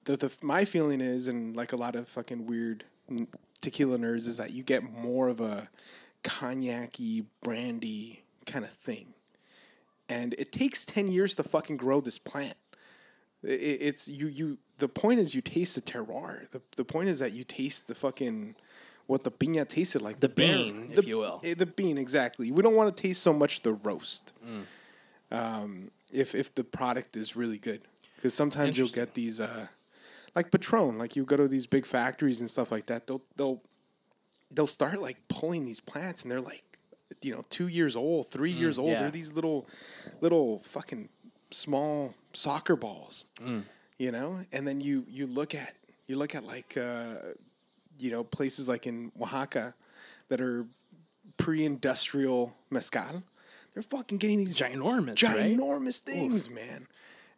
the, 0.06 0.16
the 0.18 0.36
my 0.42 0.66
feeling 0.66 1.02
is, 1.02 1.28
and 1.28 1.56
like 1.56 1.74
a 1.74 1.76
lot 1.76 1.96
of 1.96 2.08
fucking 2.08 2.46
weird 2.46 2.86
tequila 3.62 3.98
nerds, 3.98 4.28
is 4.28 4.38
that 4.38 4.52
you 4.52 4.64
get 4.64 4.84
more 4.84 5.28
of 5.28 5.42
a 5.42 5.68
cognac-y, 6.24 7.24
brandy 7.44 8.22
kind 8.46 8.64
of 8.64 8.72
thing, 8.72 9.14
and 10.08 10.34
it 10.38 10.52
takes 10.52 10.86
ten 10.86 11.08
years 11.08 11.36
to 11.36 11.44
fucking 11.44 11.78
grow 11.78 12.00
this 12.02 12.18
plant. 12.20 12.56
I- 13.44 13.48
I 13.48 13.52
it's 13.90 14.08
you 14.08 14.28
you. 14.28 14.58
The 14.78 14.88
point 14.88 15.20
is 15.20 15.36
you 15.36 15.42
taste 15.42 15.76
the 15.76 15.82
terroir. 15.82 16.50
The 16.52 16.62
the 16.78 16.86
point 16.86 17.10
is 17.10 17.20
that 17.20 17.34
you 17.34 17.44
taste 17.44 17.88
the 17.88 17.96
fucking 17.96 18.56
what 19.08 19.24
the 19.24 19.32
piña 19.32 19.68
tasted 19.68 20.02
like. 20.02 20.20
The 20.20 20.30
bear- 20.30 20.56
bean, 20.56 20.90
if 20.92 20.96
the- 20.98 21.06
you 21.08 21.18
will. 21.18 21.42
eh, 21.44 21.56
The 21.56 21.66
bean, 21.66 21.98
exactly. 21.98 22.52
We 22.52 22.62
don't 22.62 22.76
want 22.76 22.96
to 22.96 23.02
taste 23.02 23.22
so 23.24 23.34
much 23.34 23.62
the 23.64 23.74
roast 23.74 24.32
Mm. 24.46 24.64
Um, 25.32 25.92
if 26.14 26.34
if 26.36 26.54
the 26.56 26.64
product 26.64 27.16
is 27.16 27.36
really 27.36 27.58
good. 27.60 27.82
Because 28.16 28.34
sometimes 28.34 28.78
you'll 28.78 28.90
get 28.90 29.14
these, 29.14 29.40
uh, 29.40 29.68
like 30.36 30.52
Patron, 30.52 30.98
like 30.98 31.16
you 31.16 31.24
go 31.24 31.38
to 31.38 31.48
these 31.48 31.66
big 31.66 31.86
factories 31.86 32.42
and 32.42 32.50
stuff 32.52 32.70
like 32.72 32.88
that. 32.88 33.08
They'll 33.08 33.22
they'll 33.38 33.62
they'll 34.52 34.68
start 34.68 35.02
like 35.02 35.18
pulling 35.30 35.64
these 35.66 35.80
plants, 35.80 36.24
and 36.24 36.32
they're 36.32 36.42
like, 36.42 36.64
you 37.22 37.34
know, 37.34 37.44
two 37.50 37.68
years 37.68 37.96
old, 37.96 38.28
three 38.28 38.52
years 38.52 38.78
old. 38.78 38.90
Mm, 38.90 38.94
yeah. 38.94 39.00
They're 39.00 39.12
these 39.12 39.32
little 39.34 39.68
little 40.20 40.60
fucking 40.60 41.08
small 41.52 42.14
soccer 42.34 42.76
balls, 42.76 43.26
Mm. 43.42 43.64
you 43.98 44.12
know. 44.12 44.44
And 44.52 44.68
then 44.68 44.82
you 44.82 45.06
you 45.08 45.26
look 45.26 45.56
at 45.56 45.76
you 46.08 46.18
look 46.18 46.36
at 46.36 46.44
like 46.44 46.76
uh, 46.76 47.16
you 48.00 48.12
know 48.12 48.24
places 48.26 48.68
like 48.68 48.86
in 48.86 49.14
Oaxaca 49.22 49.76
that 50.28 50.42
are 50.42 50.66
pre-industrial 51.38 52.56
mezcal. 52.70 53.24
They're 53.74 53.84
fucking 53.84 54.18
getting 54.18 54.40
these 54.40 54.56
Ginormous, 54.56 55.22
right? 55.24 55.56
ginormous 55.58 56.00
things, 56.00 56.50
man. 56.50 56.88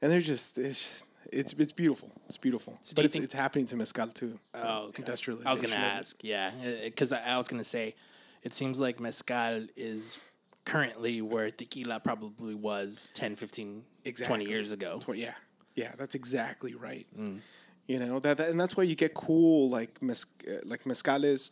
And 0.01 0.11
they're 0.11 0.19
just 0.21 0.57
it's 0.57 0.79
just, 0.81 1.05
it's 1.31 1.53
it's 1.53 1.73
beautiful. 1.73 2.11
It's 2.25 2.37
beautiful. 2.37 2.73
do 2.73 2.95
but 2.95 3.05
it's 3.05 3.13
think- 3.13 3.25
it's 3.25 3.33
happening 3.33 3.65
to 3.65 3.75
mezcal 3.75 4.07
too. 4.07 4.39
Oh, 4.53 4.85
okay. 4.87 5.01
Industrialization. 5.03 5.47
I 5.47 5.51
was 5.51 5.61
gonna 5.61 5.75
ask, 5.75 6.17
yeah, 6.23 6.51
because 6.83 7.13
I, 7.13 7.21
I 7.33 7.37
was 7.37 7.47
gonna 7.47 7.63
say, 7.63 7.95
it 8.43 8.53
seems 8.53 8.79
like 8.79 8.99
mezcal 8.99 9.67
is 9.75 10.17
currently 10.65 11.21
where 11.21 11.49
tequila 11.51 11.99
probably 11.99 12.53
was 12.55 13.11
10, 13.15 13.35
15, 13.35 13.83
exactly. 14.05 14.37
20 14.45 14.49
years 14.51 14.71
ago. 14.71 14.99
Tw- 14.99 15.15
yeah, 15.15 15.33
yeah, 15.75 15.91
that's 15.97 16.15
exactly 16.15 16.75
right. 16.75 17.07
Mm. 17.17 17.39
You 17.87 17.99
know 17.99 18.19
that, 18.19 18.37
that- 18.37 18.49
and 18.49 18.59
that's 18.59 18.75
why 18.77 18.83
you 18.83 18.95
get 18.95 19.13
cool 19.13 19.69
like 19.69 19.99
mez, 19.99 20.25
uh, 20.47 20.59
like 20.65 20.83
mezcales. 20.85 21.49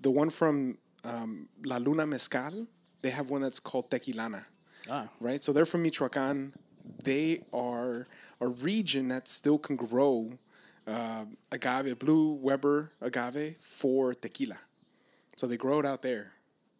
The 0.00 0.10
one 0.10 0.30
from 0.30 0.78
um, 1.04 1.48
La 1.64 1.76
Luna 1.78 2.06
Mezcal, 2.06 2.66
they 3.00 3.10
have 3.10 3.30
one 3.30 3.42
that's 3.42 3.60
called 3.60 3.90
Tequilana. 3.90 4.44
Ah. 4.90 5.08
right? 5.20 5.40
So 5.40 5.52
they're 5.52 5.66
from 5.66 5.82
Michoacan. 5.82 6.54
They 7.04 7.42
are 7.52 8.06
a 8.40 8.48
region 8.48 9.08
that 9.08 9.28
still 9.28 9.58
can 9.58 9.76
grow 9.76 10.38
uh, 10.86 11.26
agave, 11.52 11.98
blue 11.98 12.32
Weber 12.32 12.92
agave 13.00 13.56
for 13.60 14.14
tequila. 14.14 14.58
So 15.36 15.46
they 15.46 15.56
grow 15.56 15.80
it 15.80 15.86
out 15.86 16.02
there. 16.02 16.32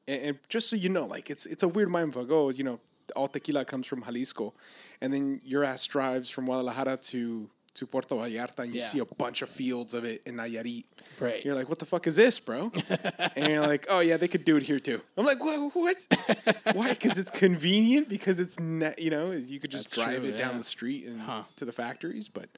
And, 0.06 0.22
and 0.22 0.38
just 0.48 0.70
so 0.70 0.76
you 0.76 0.88
know, 0.88 1.04
like 1.04 1.28
it's 1.30 1.44
it's 1.46 1.62
a 1.62 1.68
weird 1.68 1.90
mind 1.90 2.14
fuck. 2.14 2.28
Oh, 2.30 2.50
you 2.50 2.64
know, 2.64 2.80
all 3.14 3.28
tequila 3.28 3.64
comes 3.64 3.86
from 3.86 4.02
Jalisco, 4.02 4.54
and 5.00 5.12
then 5.12 5.40
your 5.44 5.64
ass 5.64 5.86
drives 5.86 6.30
from 6.30 6.46
Guadalajara 6.46 6.96
to 6.96 7.50
to 7.78 7.86
Puerto 7.86 8.14
Vallarta, 8.14 8.60
and 8.60 8.74
you 8.74 8.80
Yeah. 8.80 8.86
see 8.86 8.98
a 8.98 9.04
bunch 9.04 9.42
of 9.42 9.48
fields 9.48 9.94
of 9.94 10.04
it 10.04 10.22
in 10.26 10.34
Nayarit. 10.36 10.84
Right. 11.20 11.44
You're 11.44 11.54
like, 11.54 11.68
what 11.68 11.78
the 11.78 11.86
fuck 11.86 12.06
is 12.06 12.16
this, 12.16 12.38
bro? 12.38 12.72
and 13.36 13.48
you're 13.52 13.66
like, 13.66 13.86
oh 13.88 14.00
yeah, 14.00 14.16
they 14.16 14.28
could 14.28 14.44
do 14.44 14.56
it 14.56 14.64
here 14.64 14.78
too. 14.80 15.00
I'm 15.16 15.24
like, 15.24 15.40
what? 15.40 15.70
What? 15.74 15.96
Why? 16.74 16.90
Because 16.90 17.18
it's 17.18 17.30
convenient. 17.30 18.08
Because 18.08 18.40
it's 18.40 18.58
not, 18.58 18.98
you 18.98 19.10
know, 19.10 19.30
you 19.32 19.58
could 19.60 19.70
just 19.70 19.84
That's 19.86 19.94
drive 19.94 20.20
true, 20.22 20.30
it 20.30 20.38
down 20.38 20.58
the 20.58 20.64
street 20.64 21.06
and 21.06 21.20
Huh. 21.20 21.42
to 21.56 21.64
the 21.64 21.72
factories. 21.72 22.28
But 22.28 22.48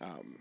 um, 0.00 0.36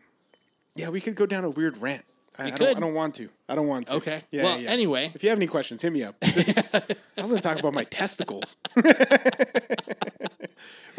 yeah, 0.76 0.90
we 0.90 1.02
could 1.02 1.16
go 1.16 1.26
down 1.26 1.44
a 1.44 1.50
weird 1.50 1.78
rant. 1.78 2.06
I, 2.38 2.46
I 2.48 2.50
don't. 2.52 2.78
I 2.78 2.80
don't 2.80 2.94
want 2.94 3.16
to. 3.16 3.28
I 3.50 3.56
don't 3.56 3.68
want 3.68 3.88
to. 3.88 3.96
Okay. 3.96 4.22
Yeah. 4.32 4.44
Well, 4.44 4.62
yeah. 4.62 4.70
anyway. 4.70 5.12
if 5.14 5.24
you 5.24 5.30
have 5.30 5.38
any 5.40 5.48
questions, 5.48 5.82
hit 5.82 5.92
me 5.92 6.04
up. 6.04 6.18
This- 6.22 6.54
I 6.74 7.22
was 7.22 7.32
going 7.32 7.36
to 7.36 7.42
talk 7.42 7.60
about 7.60 7.74
my 7.74 7.84
testicles. 7.84 8.56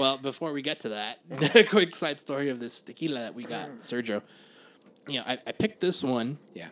Well, 0.00 0.18
before 0.18 0.52
we 0.52 0.62
get 0.62 0.80
to 0.80 0.88
that, 0.90 1.18
a 1.54 1.64
quick 1.64 1.94
side 1.94 2.18
story 2.20 2.48
of 2.48 2.58
this 2.60 2.80
tequila 2.80 3.20
that 3.20 3.34
we 3.34 3.44
got, 3.44 3.68
Sergio. 3.80 4.22
You 5.08 5.20
know, 5.20 5.24
I, 5.26 5.38
I 5.46 5.52
picked 5.52 5.80
this 5.80 6.02
one 6.02 6.38
Yeah. 6.54 6.68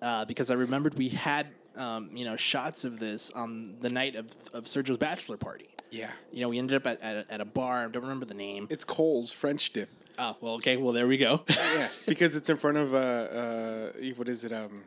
uh, 0.00 0.24
because 0.24 0.50
I 0.50 0.54
remembered 0.54 0.94
we 0.96 1.08
had, 1.08 1.46
um, 1.76 2.10
you 2.14 2.24
know, 2.24 2.36
shots 2.36 2.84
of 2.84 2.98
this 3.00 3.30
on 3.32 3.76
the 3.80 3.88
night 3.90 4.16
of, 4.16 4.26
of 4.52 4.64
Sergio's 4.64 4.98
bachelor 4.98 5.36
party. 5.36 5.68
Yeah. 5.90 6.10
You 6.32 6.40
know, 6.42 6.48
we 6.48 6.58
ended 6.58 6.76
up 6.76 6.86
at, 6.86 7.00
at, 7.02 7.16
a, 7.28 7.34
at 7.34 7.40
a 7.40 7.44
bar. 7.44 7.84
I 7.86 7.88
don't 7.88 8.02
remember 8.02 8.24
the 8.26 8.34
name. 8.34 8.66
It's 8.70 8.84
Cole's 8.84 9.30
French 9.32 9.72
dip. 9.72 9.90
Oh 10.18 10.36
well, 10.42 10.54
okay. 10.54 10.76
Well, 10.76 10.92
there 10.92 11.06
we 11.06 11.16
go. 11.16 11.42
yeah, 11.48 11.88
because 12.06 12.36
it's 12.36 12.50
in 12.50 12.58
front 12.58 12.76
of 12.76 12.92
uh, 12.94 12.96
uh, 12.98 13.92
what 14.16 14.28
is 14.28 14.44
it? 14.44 14.52
Um, 14.52 14.82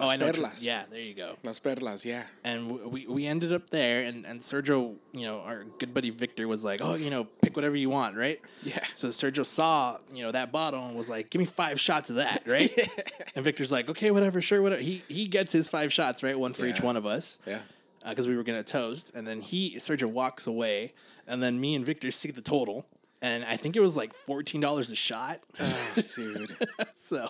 oh, 0.00 0.08
I 0.08 0.16
know. 0.16 0.30
Perlas. 0.30 0.62
Yeah, 0.62 0.84
there 0.90 1.00
you 1.00 1.14
go. 1.14 1.36
Las 1.42 1.58
Perlas. 1.58 2.04
Yeah. 2.04 2.24
And 2.44 2.68
w- 2.68 2.88
we 2.88 3.06
we 3.06 3.26
ended 3.26 3.52
up 3.52 3.70
there, 3.70 4.04
and 4.04 4.24
and 4.26 4.40
Sergio, 4.40 4.94
you 5.12 5.22
know, 5.22 5.40
our 5.40 5.64
good 5.78 5.92
buddy 5.94 6.10
Victor 6.10 6.46
was 6.48 6.62
like, 6.64 6.80
"Oh, 6.82 6.94
you 6.94 7.10
know, 7.10 7.24
pick 7.42 7.56
whatever 7.56 7.76
you 7.76 7.90
want, 7.90 8.16
right?" 8.16 8.40
Yeah. 8.62 8.82
So 8.94 9.08
Sergio 9.08 9.44
saw, 9.44 9.98
you 10.12 10.22
know, 10.22 10.32
that 10.32 10.52
bottle 10.52 10.84
and 10.86 10.96
was 10.96 11.08
like, 11.08 11.30
"Give 11.30 11.38
me 11.38 11.46
five 11.46 11.80
shots 11.80 12.10
of 12.10 12.16
that, 12.16 12.42
right?" 12.46 12.70
And 13.34 13.44
Victor's 13.44 13.70
like, 13.70 13.90
"Okay, 13.90 14.10
whatever, 14.10 14.40
sure, 14.40 14.62
whatever." 14.62 14.80
He 14.82 15.02
he 15.08 15.26
gets 15.26 15.52
his 15.52 15.68
five 15.68 15.92
shots, 15.92 16.22
right, 16.22 16.38
one 16.38 16.52
for 16.52 16.64
each 16.66 16.80
one 16.80 16.96
of 16.96 17.04
us. 17.06 17.38
Yeah. 17.46 17.60
Uh, 18.04 18.10
because 18.10 18.28
we 18.28 18.36
were 18.36 18.44
gonna 18.44 18.62
toast, 18.62 19.10
and 19.14 19.26
then 19.26 19.40
he 19.40 19.76
Sergio 19.78 20.06
walks 20.06 20.46
away, 20.46 20.92
and 21.26 21.42
then 21.42 21.60
me 21.60 21.74
and 21.74 21.84
Victor 21.84 22.10
see 22.12 22.30
the 22.30 22.40
total, 22.40 22.86
and 23.22 23.44
I 23.44 23.56
think 23.56 23.76
it 23.76 23.80
was 23.80 23.96
like 23.96 24.14
fourteen 24.14 24.60
dollars 24.60 24.90
a 24.90 24.96
shot. 24.96 25.40
Ah, 25.60 26.02
dude. 26.14 26.56
so, 26.94 27.28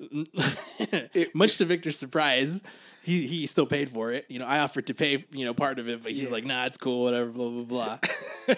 much 1.34 1.58
to 1.58 1.64
Victor's 1.64 1.98
surprise, 1.98 2.62
he 3.08 3.26
he 3.26 3.46
still 3.46 3.66
paid 3.66 3.88
for 3.88 4.12
it. 4.12 4.26
You 4.28 4.38
know, 4.38 4.46
I 4.46 4.60
offered 4.60 4.86
to 4.88 4.94
pay 4.94 5.24
you 5.32 5.44
know 5.44 5.54
part 5.54 5.78
of 5.78 5.88
it, 5.88 6.02
but 6.02 6.12
he's 6.12 6.22
Yeah. 6.24 6.30
like, 6.30 6.44
"Nah, 6.44 6.66
it's 6.66 6.76
cool, 6.76 7.02
whatever." 7.04 7.30
Blah 7.30 7.50
blah 7.50 7.62
blah. 7.64 7.98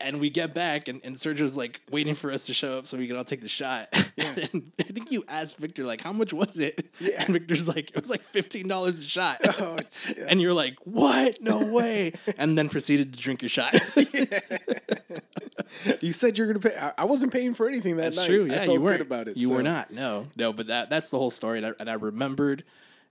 and 0.00 0.20
we 0.20 0.30
get 0.30 0.54
back, 0.54 0.88
and, 0.88 1.00
and 1.04 1.16
Sergio's 1.16 1.56
like 1.56 1.80
waiting 1.90 2.14
for 2.14 2.32
us 2.32 2.46
to 2.46 2.54
show 2.54 2.70
up 2.78 2.86
so 2.86 2.96
we 2.98 3.06
can 3.06 3.16
all 3.16 3.24
take 3.24 3.40
the 3.40 3.48
shot. 3.48 3.88
and 4.18 4.70
I 4.78 4.82
think 4.84 5.10
you 5.12 5.24
asked 5.28 5.58
Victor 5.58 5.84
like, 5.84 6.00
"How 6.00 6.12
much 6.12 6.32
was 6.32 6.58
it?" 6.58 6.86
Yeah. 7.00 7.22
And 7.24 7.32
Victor's 7.34 7.68
like, 7.68 7.90
"It 7.90 8.00
was 8.00 8.10
like 8.10 8.24
fifteen 8.24 8.68
dollars 8.68 9.00
a 9.00 9.04
shot." 9.04 9.38
Oh, 9.44 9.76
shit. 9.92 10.18
and 10.30 10.40
you're 10.40 10.54
like, 10.54 10.78
"What? 10.84 11.40
No 11.40 11.72
way!" 11.72 12.12
and 12.38 12.56
then 12.56 12.68
proceeded 12.68 13.12
to 13.12 13.18
drink 13.20 13.42
your 13.42 13.48
shot. 13.48 13.74
you 16.00 16.12
said 16.12 16.38
you're 16.38 16.46
gonna 16.46 16.60
pay. 16.60 16.74
I, 16.98 17.04
wasn't 17.04 17.32
paying 17.32 17.54
for 17.54 17.68
anything 17.68 17.96
that 17.96 18.02
That's 18.14 18.16
night. 18.16 18.26
true. 18.28 18.44
Yeah, 18.46 18.64
you 18.64 18.80
weren't 18.80 19.00
about 19.00 19.28
it. 19.28 19.36
You 19.36 19.48
so- 19.48 19.54
were 19.54 19.62
not. 19.62 19.92
No, 19.92 20.26
no. 20.36 20.52
But 20.52 20.68
that 20.68 20.90
that's 20.90 21.10
the 21.10 21.18
whole 21.18 21.30
story, 21.30 21.58
and 21.58 21.66
I, 21.66 21.72
and 21.80 21.90
I 21.90 21.94
remembered, 21.94 22.64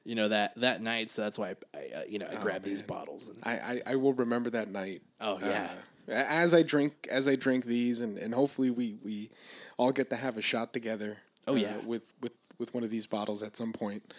you 0.06 0.16
know, 0.16 0.30
that 0.30 0.56
that 0.58 0.82
night. 0.82 1.10
So 1.10 1.24
that's 1.24 1.38
why 1.38 1.56
I, 1.74 1.80
uh, 1.96 2.02
you 2.08 2.20
know, 2.20 2.28
I 2.32 2.36
grabbed 2.36 2.64
these 2.64 2.82
bottles. 2.82 3.28
And, 3.28 3.40
I, 3.44 3.52
I, 3.52 3.82
I 3.94 3.96
will 3.96 4.14
remember 4.14 4.52
that 4.52 4.70
night. 4.70 5.02
Oh, 5.20 5.40
yeah. 5.42 5.70
Uh, 6.08 6.12
as 6.12 6.54
I 6.54 6.62
drink 6.62 7.08
as 7.12 7.28
I 7.28 7.36
drink 7.36 7.66
these, 7.66 8.02
and, 8.02 8.18
and 8.18 8.34
hopefully 8.34 8.70
we, 8.70 8.96
we 9.04 9.32
all 9.78 9.92
get 9.92 10.12
to 10.12 10.16
have 10.16 10.38
a 10.38 10.42
shot 10.42 10.72
together. 10.72 11.18
Oh, 11.48 11.54
uh, 11.54 11.58
yeah. 11.58 11.78
with 11.86 12.14
with 12.22 12.34
with 12.58 12.74
one 12.74 12.84
of 12.84 12.90
these 12.90 13.08
bottles 13.08 13.44
at 13.44 13.58
some 13.58 13.74
point. 13.74 14.14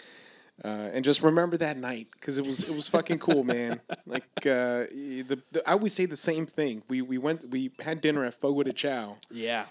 Uh, 0.65 0.89
and 0.95 1.05
just 1.05 1.23
remember 1.23 1.59
that 1.59 1.77
night 1.77 2.09
because 2.13 2.39
it 2.39 2.45
was 2.45 2.63
it 2.63 2.75
was 2.75 2.89
fucking 2.89 3.19
cool, 3.19 3.45
man. 3.45 3.81
Like 4.09 4.47
uh, 4.47 4.87
the, 4.87 5.43
the 5.51 5.69
I 5.69 5.73
always 5.73 5.93
say 5.93 6.07
the 6.07 6.17
same 6.17 6.47
thing. 6.47 6.85
We 6.89 7.03
we 7.03 7.19
went 7.19 7.45
we 7.51 7.73
had 7.85 8.01
dinner 8.01 8.25
at 8.25 8.35
Fogo 8.35 8.63
de 8.63 8.73
Chao, 8.73 9.17
yeah. 9.31 9.65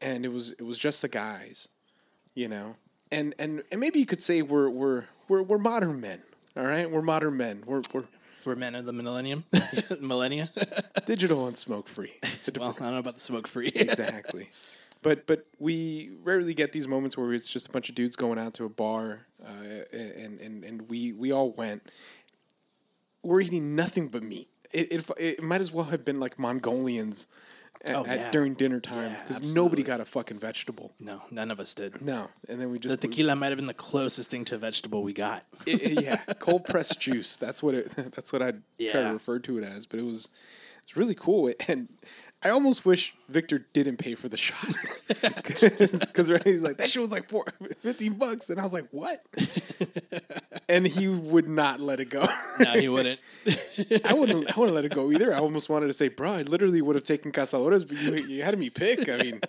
and 0.00 0.24
it 0.24 0.32
was 0.32 0.52
it 0.52 0.62
was 0.62 0.78
just 0.78 1.02
the 1.02 1.08
guys, 1.08 1.68
you 2.34 2.48
know. 2.48 2.76
And 3.10 3.34
and 3.38 3.62
and 3.70 3.80
maybe 3.80 3.98
you 3.98 4.06
could 4.06 4.20
say 4.20 4.42
we're 4.42 4.68
we're 4.68 5.04
we're 5.28 5.42
we're 5.42 5.58
modern 5.58 6.00
men. 6.00 6.22
All 6.56 6.64
right, 6.64 6.90
we're 6.90 7.02
modern 7.02 7.36
men. 7.36 7.62
We're 7.66 7.82
we're 7.92 8.04
We're 8.44 8.56
men 8.56 8.74
of 8.74 8.86
the 8.86 8.92
millennium, 8.92 9.44
millennia. 10.00 10.50
digital 11.06 11.46
and 11.46 11.56
smoke 11.56 11.88
free. 11.88 12.14
well, 12.56 12.70
I 12.78 12.82
don't 12.82 12.92
know 12.92 12.98
about 12.98 13.14
the 13.14 13.20
smoke 13.20 13.46
free. 13.48 13.68
exactly. 13.74 14.48
But 15.02 15.26
but 15.26 15.46
we 15.58 16.10
rarely 16.24 16.54
get 16.54 16.72
these 16.72 16.88
moments 16.88 17.16
where 17.16 17.32
it's 17.32 17.48
just 17.48 17.68
a 17.68 17.70
bunch 17.70 17.88
of 17.88 17.94
dudes 17.94 18.16
going 18.16 18.38
out 18.38 18.54
to 18.54 18.64
a 18.64 18.68
bar, 18.68 19.26
uh, 19.44 19.84
and 19.92 20.40
and 20.40 20.64
and 20.64 20.88
we 20.88 21.12
we 21.12 21.32
all 21.32 21.50
went. 21.52 21.82
We're 23.22 23.40
eating 23.40 23.74
nothing 23.76 24.08
but 24.08 24.22
meat. 24.22 24.48
It 24.72 24.92
it, 24.92 25.10
it 25.18 25.42
might 25.42 25.60
as 25.60 25.70
well 25.72 25.86
have 25.86 26.04
been 26.04 26.18
like 26.18 26.38
Mongolians 26.38 27.26
at, 27.88 27.94
Oh, 27.96 28.04
at- 28.06 28.32
during 28.32 28.54
dinner 28.54 28.80
time 28.80 29.10
because 29.12 29.36
absolutely. 29.36 29.54
nobody 29.54 29.82
got 29.82 30.00
a 30.00 30.04
fucking 30.04 30.38
vegetable. 30.38 30.92
no, 31.00 31.22
none 31.30 31.50
of 31.50 31.60
us 31.60 31.74
did. 31.74 32.02
No, 32.02 32.28
and 32.48 32.60
then 32.60 32.70
we 32.70 32.78
just 32.78 33.00
The 33.00 33.08
tequila 33.08 33.36
might 33.36 33.48
have 33.48 33.56
been 33.58 33.66
the 33.66 33.74
closest 33.74 34.30
thing 34.30 34.44
to 34.46 34.54
a 34.56 34.58
vegetable 34.58 35.02
we 35.02 35.12
got. 35.12 35.44
it- 35.66 36.02
yeah, 36.02 36.16
cold 36.38 36.64
pressed 36.64 37.00
juice. 37.00 37.36
That's 37.36 37.62
what 37.62 37.74
it. 37.74 37.88
That's 37.96 38.32
what 38.32 38.42
I'd 38.42 38.62
try 38.78 38.86
Yeah. 38.86 38.92
to 39.08 39.12
refer 39.12 39.38
to 39.40 39.58
it 39.58 39.64
as. 39.64 39.86
But 39.86 40.00
it 40.00 40.04
was, 40.04 40.28
it's 40.82 40.96
really 40.96 41.14
cool. 41.14 41.52
And 41.68 41.88
I 42.42 42.50
almost 42.50 42.84
wish 42.84 43.14
Victor 43.28 43.66
didn't 43.72 43.96
pay 43.96 44.14
for 44.14 44.28
the 44.28 44.36
shot 44.36 44.66
because 45.08 46.28
he's 46.44 46.62
like 46.62 46.76
that 46.78 46.88
shit 46.88 47.00
was 47.00 47.10
like 47.10 47.28
four, 47.28 47.44
15 47.82 48.14
bucks, 48.14 48.50
and 48.50 48.60
I 48.60 48.62
was 48.62 48.72
like, 48.72 48.86
what? 48.92 49.18
and 50.68 50.86
he 50.86 51.08
would 51.08 51.48
not 51.48 51.80
let 51.80 51.98
it 51.98 52.10
go. 52.10 52.24
no, 52.60 52.70
he 52.72 52.88
wouldn't. 52.88 53.18
I 54.04 54.14
wouldn't. 54.14 54.54
I 54.56 54.60
wouldn't 54.60 54.74
let 54.74 54.84
it 54.84 54.94
go 54.94 55.10
either. 55.10 55.32
I 55.34 55.38
almost 55.38 55.68
wanted 55.68 55.86
to 55.86 55.92
say, 55.92 56.08
bro, 56.08 56.30
I 56.30 56.42
literally 56.42 56.82
would 56.82 56.94
have 56.94 57.04
taken 57.04 57.32
Cazadores, 57.32 57.88
but 57.88 58.00
you 58.00 58.14
you 58.26 58.42
had 58.42 58.56
me 58.58 58.70
pick. 58.70 59.08
I 59.08 59.16
mean, 59.18 59.40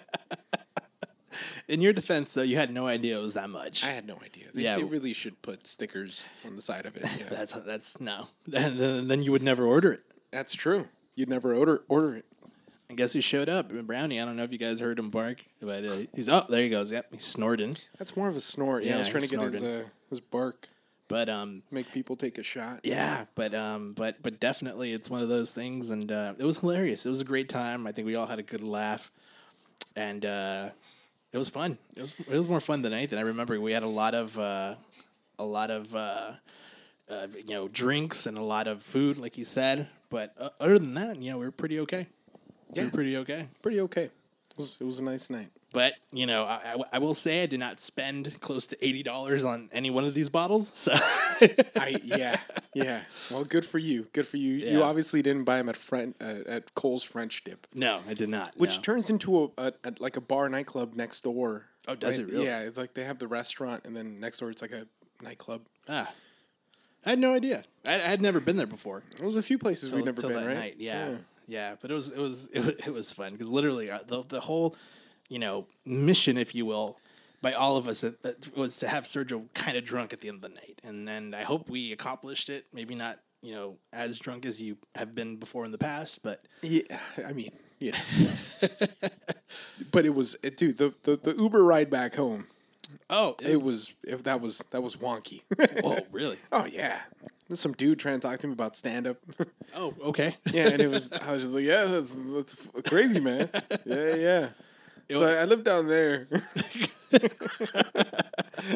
In 1.67 1.81
your 1.81 1.91
defense, 1.91 2.33
though, 2.33 2.43
you 2.43 2.55
had 2.55 2.71
no 2.71 2.87
idea 2.87 3.19
it 3.19 3.21
was 3.21 3.33
that 3.33 3.49
much. 3.49 3.83
I 3.83 3.87
had 3.89 4.07
no 4.07 4.17
idea. 4.23 4.45
They, 4.53 4.63
Yeah. 4.63 4.77
they 4.77 4.85
really 4.85 5.11
should 5.11 5.41
put 5.41 5.67
stickers 5.67 6.23
on 6.45 6.55
the 6.55 6.61
side 6.61 6.85
of 6.85 6.95
it. 6.95 7.03
Yeah. 7.17 7.25
that's 7.29 7.51
that's 7.51 7.99
no. 7.99 8.29
Then, 8.47 8.77
then 8.77 9.07
then 9.09 9.21
you 9.21 9.33
would 9.33 9.43
never 9.43 9.65
order 9.65 9.91
it. 9.91 10.01
That's 10.31 10.53
true. 10.55 10.87
You'd 11.15 11.29
never 11.29 11.53
order 11.53 11.83
order 11.89 12.15
it. 12.15 12.25
And 12.89 12.97
guess 12.97 13.11
who 13.13 13.19
showed 13.21 13.49
up? 13.49 13.69
Brownie. 13.69 14.21
I 14.21 14.25
don't 14.25 14.37
know 14.37 14.43
if 14.43 14.51
you 14.53 14.57
guys 14.57 14.79
heard 14.79 14.97
him 14.97 15.09
bark, 15.09 15.43
but 15.61 15.85
uh, 15.85 15.97
he's 16.15 16.29
oh 16.29 16.43
there 16.49 16.61
he 16.61 16.69
goes. 16.69 16.91
Yep, 16.91 17.07
he's 17.11 17.25
snorting. 17.25 17.75
That's 17.97 18.15
more 18.15 18.29
of 18.29 18.35
a 18.37 18.41
snort. 18.41 18.83
Yeah, 18.83 18.95
I 18.95 18.97
was 18.99 19.09
trying 19.09 19.23
to 19.23 19.29
he 19.29 19.35
get 19.35 19.53
his 19.53 19.63
uh, 19.63 19.83
his 20.09 20.19
bark, 20.21 20.69
But 21.09 21.27
um, 21.27 21.63
make 21.69 21.91
people 21.91 22.15
take 22.15 22.37
a 22.37 22.43
shot. 22.43 22.79
yeah, 22.83 23.25
but 23.35 23.53
um, 23.53 23.91
but 23.93 24.21
but 24.23 24.39
definitely 24.39 24.93
it's 24.93 25.09
one 25.09 25.21
of 25.21 25.27
those 25.27 25.53
things, 25.53 25.89
and 25.89 26.09
uh, 26.11 26.33
it 26.39 26.45
was 26.45 26.59
hilarious. 26.59 27.05
It 27.05 27.09
was 27.09 27.19
a 27.19 27.25
great 27.25 27.49
time. 27.49 27.87
I 27.87 27.91
think 27.91 28.05
we 28.07 28.15
all 28.15 28.25
had 28.25 28.39
a 28.39 28.43
good 28.43 28.65
laugh, 28.65 29.11
and 29.97 30.25
uh, 30.25 30.69
it 31.33 31.37
was 31.37 31.49
fun. 31.49 31.77
It 31.97 32.01
was 32.03 32.15
it 32.19 32.29
was 32.37 32.47
more 32.47 32.61
fun 32.61 32.83
than 32.83 32.93
anything. 32.93 33.19
I 33.19 33.23
remember 33.23 33.59
we 33.59 33.73
had 33.73 33.83
a 33.83 33.87
lot 33.87 34.15
of 34.15 34.39
uh, 34.39 34.75
a 35.37 35.45
lot 35.45 35.71
of 35.71 35.93
uh, 35.93 36.31
uh, 37.09 37.27
you 37.45 37.53
know 37.53 37.67
drinks 37.67 38.25
and 38.27 38.37
a 38.37 38.43
lot 38.43 38.67
of 38.67 38.81
food, 38.81 39.17
like 39.17 39.37
you 39.37 39.43
said. 39.43 39.89
But 40.09 40.33
uh, 40.39 40.49
other 40.61 40.79
than 40.79 40.93
that, 40.93 41.19
you 41.21 41.31
know, 41.31 41.37
we 41.37 41.43
were 41.43 41.51
pretty 41.51 41.81
okay. 41.81 42.07
Yeah. 42.73 42.85
were 42.85 42.91
pretty 42.91 43.17
okay. 43.17 43.47
Pretty 43.61 43.81
okay. 43.81 44.03
It 44.03 44.57
was 44.57 44.77
it 44.79 44.83
was 44.83 44.99
a 44.99 45.03
nice 45.03 45.29
night. 45.29 45.49
But 45.73 45.93
you 46.11 46.25
know, 46.25 46.45
I, 46.45 46.61
I, 46.63 46.77
I 46.93 46.99
will 46.99 47.13
say 47.13 47.43
I 47.43 47.45
did 47.45 47.59
not 47.59 47.79
spend 47.79 48.39
close 48.39 48.67
to 48.67 48.85
eighty 48.85 49.03
dollars 49.03 49.43
on 49.43 49.69
any 49.71 49.89
one 49.89 50.05
of 50.05 50.13
these 50.13 50.29
bottles. 50.29 50.71
So 50.73 50.91
I 51.75 51.99
yeah 52.03 52.37
yeah. 52.73 53.01
Well, 53.31 53.43
good 53.43 53.65
for 53.65 53.77
you. 53.77 54.07
Good 54.13 54.27
for 54.27 54.37
you. 54.37 54.53
You 54.55 54.83
obviously 54.83 55.21
didn't 55.21 55.43
buy 55.43 55.57
them 55.57 55.69
at 55.69 55.77
Fren- 55.77 56.15
uh, 56.21 56.39
at 56.47 56.75
Cole's 56.75 57.03
French 57.03 57.43
Dip, 57.43 57.67
no, 57.73 57.99
I 58.07 58.13
did 58.13 58.29
not. 58.29 58.53
which 58.57 58.77
no. 58.77 58.81
turns 58.83 59.09
into 59.09 59.43
a, 59.43 59.49
a, 59.57 59.73
a 59.83 59.93
like 59.99 60.17
a 60.17 60.21
bar 60.21 60.49
nightclub 60.49 60.93
next 60.93 61.21
door. 61.21 61.65
Oh, 61.87 61.95
does 61.95 62.17
it 62.17 62.29
really? 62.29 62.45
Yeah, 62.45 62.61
it's 62.61 62.77
like 62.77 62.93
they 62.93 63.03
have 63.03 63.19
the 63.19 63.27
restaurant, 63.27 63.85
and 63.85 63.95
then 63.95 64.19
next 64.19 64.39
door 64.39 64.49
it's 64.49 64.61
like 64.61 64.71
a 64.71 64.87
nightclub. 65.21 65.61
ah, 65.89 66.11
I 67.05 67.11
had 67.11 67.19
no 67.19 67.33
idea. 67.33 67.63
I, 67.85 67.95
I 67.95 67.97
had 67.97 68.21
never 68.21 68.39
been 68.39 68.57
there 68.57 68.67
before. 68.67 69.03
There 69.17 69.25
was 69.25 69.35
a 69.35 69.41
few 69.41 69.57
places 69.57 69.91
we'd 69.91 70.05
never 70.05 70.21
been, 70.21 70.33
that 70.33 70.47
right? 70.47 70.57
night. 70.57 70.75
Yeah, 70.77 71.09
yeah, 71.09 71.15
But 71.81 71.91
it 71.91 71.93
was 71.93 72.11
it 72.11 72.19
was 72.19 72.47
it 72.53 72.59
was, 72.59 72.73
it 72.87 72.93
was 72.93 73.11
fun 73.11 73.31
because 73.33 73.49
literally 73.49 73.89
uh, 73.89 73.99
the 74.05 74.23
the 74.23 74.39
whole 74.41 74.75
you 75.29 75.39
know 75.39 75.67
mission, 75.85 76.37
if 76.37 76.53
you 76.53 76.65
will, 76.65 76.97
by 77.41 77.53
all 77.53 77.77
of 77.77 77.87
us 77.87 78.03
it, 78.03 78.17
it 78.23 78.55
was 78.55 78.77
to 78.77 78.87
have 78.87 79.05
Sergio 79.05 79.51
kind 79.53 79.77
of 79.77 79.83
drunk 79.83 80.13
at 80.13 80.21
the 80.21 80.27
end 80.29 80.37
of 80.37 80.41
the 80.41 80.49
night, 80.55 80.81
and 80.83 81.09
and 81.09 81.35
I 81.35 81.43
hope 81.43 81.69
we 81.69 81.91
accomplished 81.91 82.49
it. 82.49 82.65
Maybe 82.73 82.95
not 82.95 83.19
you 83.41 83.53
know 83.53 83.77
as 83.93 84.19
drunk 84.19 84.45
as 84.45 84.59
you 84.61 84.77
have 84.95 85.15
been 85.15 85.37
before 85.37 85.65
in 85.65 85.71
the 85.71 85.77
past, 85.77 86.21
but 86.23 86.45
Yeah, 86.61 86.81
I 87.27 87.33
mean, 87.33 87.51
yeah. 87.79 87.97
but 89.91 90.05
it 90.05 90.13
was, 90.13 90.35
it, 90.43 90.57
dude. 90.57 90.77
The, 90.77 90.93
the 91.03 91.15
the 91.17 91.35
Uber 91.35 91.63
ride 91.63 91.89
back 91.89 92.15
home. 92.15 92.47
oh, 93.09 93.35
It 93.43 93.61
was 93.61 93.93
if 94.03 94.23
that 94.23 94.41
was 94.41 94.63
that 94.71 94.81
was 94.81 94.95
wonky. 94.97 95.41
oh 95.83 95.99
really? 96.11 96.37
oh 96.51 96.65
yeah, 96.65 97.01
there's 97.47 97.59
some 97.59 97.73
dude 97.73 97.99
trying 97.99 98.19
to 98.19 98.27
talk 98.27 98.37
to 98.39 98.47
me 98.47 98.53
about 98.53 98.75
stand 98.75 99.07
up. 99.07 99.17
Oh 99.75 99.93
okay. 100.05 100.35
yeah, 100.53 100.69
and 100.69 100.79
it 100.81 100.89
was 100.89 101.11
I 101.13 101.31
was 101.33 101.41
just 101.43 101.53
like, 101.53 101.63
yeah, 101.65 101.85
that's, 101.85 102.13
that's 102.15 102.55
crazy, 102.87 103.19
man. 103.19 103.49
Yeah, 103.85 104.15
yeah. 104.15 104.47
So 105.11 105.19
was- 105.19 105.29
I, 105.37 105.41
I 105.41 105.45
live 105.45 105.63
down 105.63 105.87
there. 105.87 106.27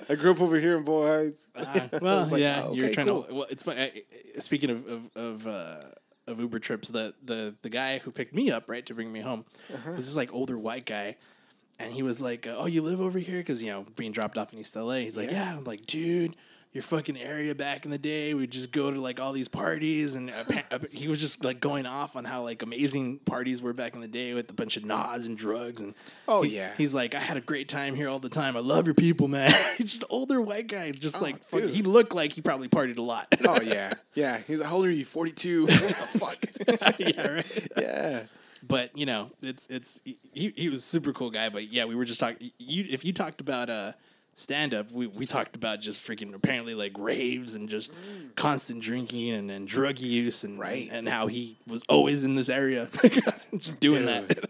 I 0.09 0.15
grew 0.15 0.31
up 0.31 0.41
over 0.41 0.57
here 0.59 0.77
in 0.77 0.83
Boyle 0.83 1.07
Heights. 1.25 1.49
Uh, 1.55 1.87
well, 2.01 2.27
like, 2.29 2.41
yeah, 2.41 2.63
oh, 2.65 2.73
you're 2.73 2.89
trying 2.91 3.07
cool. 3.07 3.23
to. 3.23 3.33
Well, 3.33 3.47
it's 3.49 3.63
fun. 3.63 3.77
I- 3.77 4.03
I- 4.35 4.39
Speaking 4.39 4.69
of 4.69 4.87
of 4.87 5.09
of, 5.15 5.47
uh, 5.47 5.81
of 6.27 6.39
Uber 6.39 6.59
trips, 6.59 6.87
the 6.89 7.13
the 7.23 7.55
the 7.61 7.69
guy 7.69 7.97
who 7.99 8.11
picked 8.11 8.33
me 8.33 8.49
up 8.51 8.69
right 8.69 8.85
to 8.85 8.93
bring 8.93 9.11
me 9.11 9.19
home 9.21 9.43
Uh-huh. 9.73 9.91
was 9.91 10.05
this 10.05 10.15
like 10.15 10.33
older 10.33 10.57
white 10.57 10.85
guy, 10.85 11.17
and 11.79 11.91
he 11.91 12.01
was 12.03 12.21
like, 12.21 12.47
"Oh, 12.49 12.65
you 12.65 12.81
live 12.81 13.01
over 13.01 13.19
here?" 13.19 13.39
Because 13.39 13.61
you 13.61 13.69
know, 13.71 13.85
being 13.97 14.11
dropped 14.13 14.37
off 14.37 14.53
in 14.53 14.59
East 14.59 14.75
LA, 14.75 14.95
he's 14.95 15.17
like, 15.17 15.31
Yeah. 15.31 15.51
"Yeah." 15.51 15.57
I'm 15.57 15.63
like, 15.65 15.85
"Dude, 15.85 16.35
your 16.73 16.83
fucking 16.83 17.17
area 17.17 17.53
back 17.53 17.83
in 17.83 17.91
the 17.91 17.97
day. 17.97 18.33
We'd 18.33 18.49
just 18.51 18.71
go 18.71 18.91
to 18.91 18.99
like 19.01 19.19
all 19.19 19.33
these 19.33 19.49
parties, 19.49 20.15
and 20.15 20.31
he 20.91 21.07
was 21.09 21.19
just 21.19 21.43
like 21.43 21.59
going 21.59 21.85
off 21.85 22.15
on 22.15 22.23
how 22.23 22.43
like 22.43 22.61
amazing 22.63 23.19
parties 23.19 23.61
were 23.61 23.73
back 23.73 23.93
in 23.93 23.99
the 24.01 24.07
day 24.07 24.33
with 24.33 24.49
a 24.49 24.53
bunch 24.53 24.77
of 24.77 24.85
nas 24.85 25.25
and 25.25 25.37
drugs. 25.37 25.81
And 25.81 25.93
Oh, 26.27 26.43
he- 26.43 26.55
yeah. 26.55 26.71
he's 26.77 26.93
like, 26.93 27.13
I 27.13 27.19
had 27.19 27.35
a 27.37 27.41
great 27.41 27.67
time 27.67 27.93
here 27.95 28.07
all 28.07 28.19
the 28.19 28.29
time. 28.29 28.55
I 28.55 28.61
love 28.61 28.85
your 28.85 28.95
people, 28.95 29.27
man. 29.27 29.51
he's 29.77 29.89
just 29.91 30.03
an 30.03 30.07
older 30.09 30.41
white 30.41 30.67
guy, 30.67 30.91
just 30.91 31.17
Oh, 31.17 31.21
like 31.21 31.49
dude. 31.51 31.71
he 31.73 31.81
looked 31.81 32.15
like 32.15 32.31
he 32.31 32.41
probably 32.41 32.69
partied 32.69 32.97
a 32.97 33.01
lot. 33.01 33.27
Oh 33.45 33.59
yeah, 33.63 33.93
yeah. 34.15 34.37
He's 34.47 34.59
like, 34.61 34.69
how 34.69 34.77
old 34.77 34.85
are 34.85 34.91
you? 34.91 35.03
Forty 35.05 35.31
two. 35.33 35.65
what 35.65 35.97
the 35.99 36.19
fuck? 36.19 36.99
yeah, 36.99 37.27
right. 37.27 37.67
yeah. 37.77 38.23
but 38.65 38.97
you 38.97 39.05
know, 39.05 39.29
it's 39.41 39.67
it's 39.69 39.99
he, 40.05 40.53
he 40.55 40.69
was 40.69 40.79
a 40.79 40.81
super 40.81 41.11
cool 41.11 41.31
guy. 41.31 41.49
But 41.49 41.63
yeah, 41.71 41.83
we 41.85 41.95
were 41.95 42.05
just 42.05 42.19
talking. 42.21 42.51
You 42.57 42.85
if 42.89 43.03
you 43.03 43.11
talked 43.11 43.41
about 43.41 43.69
uh 43.69 43.91
stand 44.35 44.73
up, 44.73 44.91
we 44.91 45.07
we 45.07 45.25
talked 45.25 45.55
about 45.55 45.81
just 45.81 46.05
freaking 46.05 46.33
apparently 46.33 46.73
like 46.75 46.93
raves 46.97 47.55
and 47.55 47.69
just 47.69 47.91
constant 48.35 48.81
drinking 48.81 49.31
and, 49.31 49.51
and 49.51 49.67
drug 49.67 49.99
use 49.99 50.43
and 50.43 50.59
Right. 50.59 50.89
and 50.91 51.07
how 51.07 51.27
he 51.27 51.57
was 51.67 51.83
always 51.89 52.23
in 52.23 52.35
this 52.35 52.49
area, 52.49 52.89
just 53.57 53.79
doing 53.79 54.05
that. 54.05 54.27
Dude. 54.27 54.45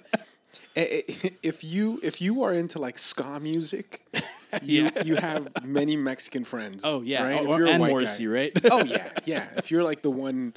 I- 0.77 1.03
I- 1.25 1.31
If 1.43 1.63
you 1.65 1.99
if 2.01 2.21
you 2.21 2.43
are 2.43 2.53
into 2.53 2.79
like 2.79 2.97
ska 2.97 3.39
music, 3.41 4.01
you 4.63 4.83
Yeah. 4.85 5.03
you 5.03 5.15
have 5.15 5.49
many 5.65 5.97
Mexican 5.97 6.45
friends. 6.45 6.83
Oh 6.85 7.01
yeah, 7.01 7.23
right? 7.27 7.45
or, 7.45 7.53
If 7.53 7.57
you're 7.59 7.67
a 7.67 7.71
and 7.71 7.81
white 7.81 7.87
guy. 7.87 7.93
Morrissey, 7.93 8.27
right? 8.27 8.51
Oh 8.71 8.83
yeah, 8.85 9.09
yeah. 9.25 9.47
If 9.57 9.69
you're 9.71 9.83
like 9.83 10.01
the 10.01 10.11
one, 10.11 10.53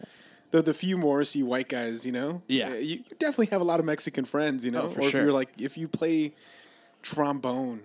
the 0.52 0.62
the 0.62 0.72
few 0.74 0.96
Morrissey 0.96 1.42
white 1.42 1.68
guys, 1.68 2.06
you 2.06 2.12
know. 2.12 2.42
Yeah. 2.46 2.68
uh, 2.68 2.74
you, 2.74 2.96
you 2.98 3.16
definitely 3.18 3.46
have 3.46 3.60
a 3.60 3.64
lot 3.64 3.80
of 3.80 3.86
Mexican 3.86 4.24
friends, 4.24 4.64
you 4.64 4.70
know. 4.70 4.82
Oh, 4.82 4.88
for 4.90 5.00
or 5.00 5.04
if 5.06 5.10
sure. 5.10 5.22
you're 5.24 5.32
like 5.32 5.48
if 5.60 5.76
you 5.76 5.88
play 5.88 6.32
trombone, 7.02 7.82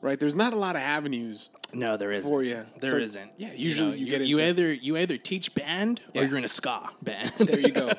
right? 0.00 0.18
There's 0.18 0.34
not 0.36 0.52
a 0.52 0.56
lot 0.56 0.76
of 0.76 0.82
avenues. 0.82 1.50
no, 1.72 1.96
there 1.96 2.12
isn't. 2.12 2.28
For 2.28 2.42
you, 2.42 2.64
there 2.80 3.06
So, 3.06 3.20
not 3.20 3.30
yeah, 3.38 3.52
usually 3.54 3.98
you 3.98 4.06
get 4.06 4.22
you 4.22 4.38
into- 4.38 4.48
either 4.48 4.72
you 4.72 4.96
either 4.96 5.16
teach 5.18 5.54
band 5.54 6.00
or 6.14 6.24
you're 6.24 6.38
in 6.38 6.44
a 6.44 6.48
ska 6.48 6.90
band. 7.02 7.30
There 7.38 7.60
you 7.60 7.70
go. 7.70 7.90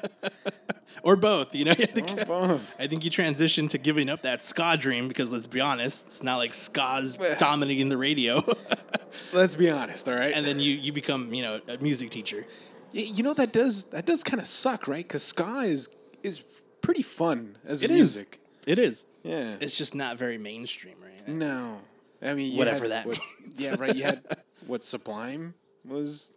or 1.03 1.15
both. 1.15 1.53
You 1.56 1.65
know, 1.65 1.74
you 1.77 1.86
have 1.86 1.94
to 1.94 2.22
Or 2.24 2.25
both. 2.48 2.75
I 2.79 2.88
think 2.88 3.03
you 3.06 3.10
transition 3.12 3.68
to 3.70 3.77
giving 3.77 4.10
up 4.10 4.24
that 4.24 4.41
ska 4.41 4.75
dream 4.77 5.08
because 5.08 5.32
let's 5.32 5.48
be 5.48 5.62
honest, 5.62 6.08
it's 6.08 6.24
not 6.24 6.38
like 6.38 6.53
ska's 6.53 7.15
dominating 7.38 7.89
the 7.89 7.98
radio, 7.98 8.41
Let's 9.34 9.56
be 9.56 9.70
honest, 9.70 10.08
all 10.08 10.15
right. 10.15 10.34
and 10.34 10.46
then 10.46 10.60
you 10.60 10.74
you 10.74 10.91
become 10.94 11.34
you 11.34 11.44
know 11.44 11.60
a 11.68 11.77
music 11.79 12.10
teacher. 12.12 12.46
You 12.91 13.22
know 13.24 13.34
that 13.36 13.51
does 13.51 13.86
that 13.86 14.06
does 14.06 14.24
kind 14.24 14.39
of 14.41 14.48
suck, 14.48 14.88
right? 14.88 15.06
Because 15.06 15.24
ska 15.24 15.60
is 15.60 15.89
is 16.24 16.41
pretty 16.82 17.03
fun 17.03 17.58
as 17.65 17.84
It 17.84 17.91
is. 17.91 17.98
music. 17.98 18.39
It 18.65 18.79
is. 18.79 19.06
Yeah. 19.24 19.56
It's 19.62 19.77
just 19.77 19.94
not 19.94 20.18
very 20.18 20.38
mainstream, 20.38 20.96
right? 21.01 21.27
no, 21.27 21.77
I 22.21 22.33
mean 22.33 22.51
you 22.51 22.57
Whatever 22.57 22.81
had 22.83 22.91
that 22.91 23.05
what- 23.05 23.19
yeah, 23.57 23.75
right. 23.79 23.95
You 23.95 24.03
had 24.03 24.23
what 24.67 24.83
Sublime 24.83 25.53
was. 25.85 26.33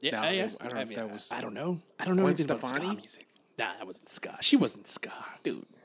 Yeah, 0.00 0.20
No, 0.20 0.26
uh, 0.26 0.30
yeah. 0.30 0.48
I 0.60 0.64
don't 0.66 0.74
know 0.74 0.80
if 0.80 0.94
that 0.96 1.10
was- 1.10 1.30
I 1.32 1.40
don't 1.40 1.54
know. 1.54 1.80
I 2.00 2.04
don't 2.04 2.16
know 2.16 2.22
Gwen 2.22 2.34
anything 2.34 2.50
about 2.56 2.68
ska 2.68 2.94
music. 2.94 3.26
Nah, 3.58 3.72
that 3.78 3.86
wasn't 3.86 4.08
ska. 4.08 4.36
She 4.40 4.56
wasn't 4.56 4.88
ska, 4.88 5.12
dude. 5.42 5.64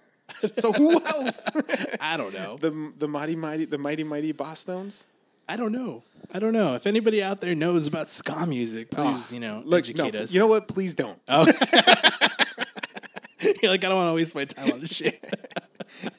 So 0.60 0.74
who 0.74 0.92
else? 0.94 1.48
I 2.02 2.18
don't 2.18 2.34
know. 2.34 2.58
the 2.60 2.92
the 2.98 3.08
mighty 3.08 3.36
mighty 3.36 3.66
the 3.66 3.78
mighty 3.78 4.04
mighty 4.04 4.34
Bosstones. 4.34 5.04
I 5.50 5.56
don't 5.56 5.72
know. 5.72 6.04
I 6.34 6.40
don't 6.40 6.52
know. 6.52 6.76
If 6.76 6.86
anybody 6.86 7.24
out 7.24 7.40
there 7.40 7.56
knows 7.56 7.88
about 7.88 8.10
ska 8.10 8.46
music, 8.46 8.92
please, 8.92 9.06
Ah, 9.08 9.28
you 9.34 9.40
know, 9.40 9.62
Look, 9.64 9.88
no, 9.96 10.04
educate 10.06 10.16
us. 10.16 10.34
you 10.34 10.40
know 10.42 10.48
what? 10.48 10.68
Please 10.68 10.94
don't. 10.94 11.18
You're 11.30 11.46
like, 13.72 13.84
I 13.86 13.90
don't 13.90 13.96
want 13.96 14.10
to 14.10 14.16
waste 14.16 14.36
my 14.36 14.44
time 14.46 14.72
on 14.74 14.80
this 14.82 14.94
shit. 14.94 15.24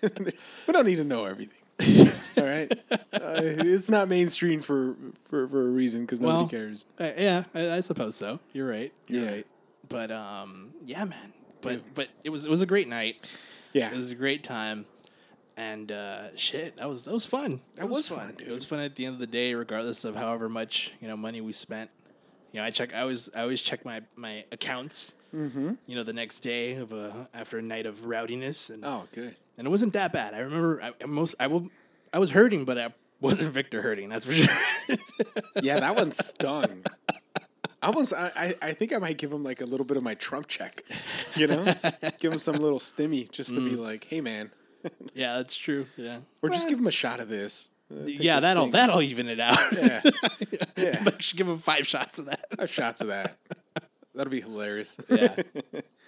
we 0.02 0.72
don't 0.72 0.86
need 0.86 0.96
to 0.96 1.04
know 1.04 1.26
everything. 1.26 1.57
All 1.80 2.44
right, 2.44 2.70
uh, 2.90 3.40
it's 3.42 3.88
not 3.88 4.08
mainstream 4.08 4.60
for 4.62 4.96
for, 5.28 5.46
for 5.48 5.66
a 5.68 5.70
reason 5.70 6.00
because 6.02 6.20
nobody 6.20 6.38
Well, 6.38 6.48
cares. 6.48 6.84
Uh, 6.98 7.10
yeah, 7.16 7.44
I, 7.54 7.70
I 7.76 7.80
suppose 7.80 8.16
so. 8.16 8.40
You're 8.52 8.68
right. 8.68 8.92
You're 9.06 9.24
Yeah. 9.24 9.30
right. 9.30 9.46
But 9.88 10.10
um, 10.10 10.70
yeah, 10.84 11.04
man. 11.04 11.32
But 11.62 11.82
but 11.94 12.08
it 12.24 12.30
was 12.30 12.44
it 12.46 12.50
was 12.50 12.60
a 12.60 12.66
great 12.66 12.88
night. 12.88 13.36
Yeah, 13.72 13.90
It 13.90 13.96
was 13.96 14.10
a 14.10 14.14
great 14.14 14.42
time, 14.42 14.86
and 15.56 15.92
uh, 15.92 16.34
shit, 16.36 16.76
that 16.78 16.88
was 16.88 17.04
that 17.04 17.12
was 17.12 17.26
fun. 17.26 17.60
That 17.76 17.88
was 17.88 18.08
fun, 18.08 18.34
It 18.38 18.48
was 18.50 18.64
fun 18.64 18.80
at 18.80 18.94
the 18.96 19.04
end 19.04 19.14
of 19.14 19.20
the 19.20 19.26
day, 19.26 19.54
regardless 19.54 20.04
of 20.04 20.16
however 20.16 20.48
much 20.48 20.92
you 21.00 21.06
know 21.08 21.16
money 21.16 21.40
we 21.40 21.52
spent. 21.52 21.90
You 22.52 22.60
know, 22.60 22.66
I 22.66 22.70
check. 22.70 22.94
I 22.94 23.00
always 23.02 23.30
I 23.36 23.42
always 23.42 23.60
check 23.60 23.84
my 23.84 24.02
my 24.16 24.44
accounts. 24.52 25.14
Mm-hmm. 25.34 25.72
You 25.86 25.94
know, 25.96 26.02
the 26.02 26.14
next 26.14 26.40
day 26.40 26.76
of 26.76 26.92
a 26.92 27.28
after 27.34 27.58
a 27.58 27.62
night 27.62 27.86
of 27.86 28.06
rowdiness, 28.06 28.70
and 28.70 28.84
Oh, 28.84 29.06
good. 29.12 29.36
And 29.58 29.66
it 29.66 29.70
wasn't 29.70 29.92
that 29.92 30.12
bad. 30.12 30.32
I 30.32 30.38
remember 30.40 30.80
I, 30.82 30.92
I 31.02 31.06
most 31.06 31.34
I 31.38 31.46
will 31.48 31.68
I 32.14 32.18
was 32.18 32.30
hurting, 32.30 32.64
but 32.64 32.78
I 32.78 32.94
wasn't 33.20 33.52
Victor 33.52 33.82
hurting. 33.82 34.08
That's 34.08 34.24
for 34.24 34.32
sure. 34.32 34.54
Yeah, 35.62 35.80
that 35.80 35.96
one 35.96 36.12
stung. 36.12 36.84
I 37.82 37.90
was. 37.90 38.12
I, 38.12 38.30
I. 38.36 38.54
I 38.62 38.72
think 38.72 38.92
I 38.94 38.98
might 38.98 39.18
give 39.18 39.32
him 39.32 39.42
like 39.44 39.60
a 39.60 39.64
little 39.64 39.84
bit 39.84 39.96
of 39.96 40.02
my 40.02 40.14
Trump 40.14 40.46
check. 40.48 40.82
You 41.34 41.48
know, 41.48 41.64
give 42.20 42.32
him 42.32 42.38
some 42.38 42.56
little 42.56 42.78
stimmy 42.78 43.30
just 43.30 43.50
to 43.50 43.60
be 43.60 43.72
Mm. 43.76 43.78
like, 43.78 44.04
"Hey, 44.04 44.20
man," 44.20 44.50
yeah, 45.14 45.36
that's 45.36 45.56
true. 45.56 45.86
Yeah, 45.96 46.18
or 46.42 46.48
just 46.50 46.68
give 46.68 46.78
him 46.78 46.86
a 46.86 46.92
shot 46.92 47.20
of 47.20 47.28
this. 47.28 47.68
Uh, 47.92 48.02
yeah, 48.06 48.40
that'll 48.40 48.64
sting. 48.64 48.72
that'll 48.72 49.02
even 49.02 49.28
it 49.28 49.40
out. 49.40 49.58
Yeah, 49.72 50.00
yeah. 50.76 51.02
Like, 51.04 51.20
should 51.22 51.38
give 51.38 51.48
him 51.48 51.58
five 51.58 51.86
shots 51.86 52.18
of 52.18 52.26
that. 52.26 52.46
Five 52.56 52.70
shots 52.70 53.00
of 53.00 53.08
that. 53.08 53.36
That'll 54.14 54.30
be 54.30 54.40
hilarious. 54.40 54.96
Yeah. 55.08 55.34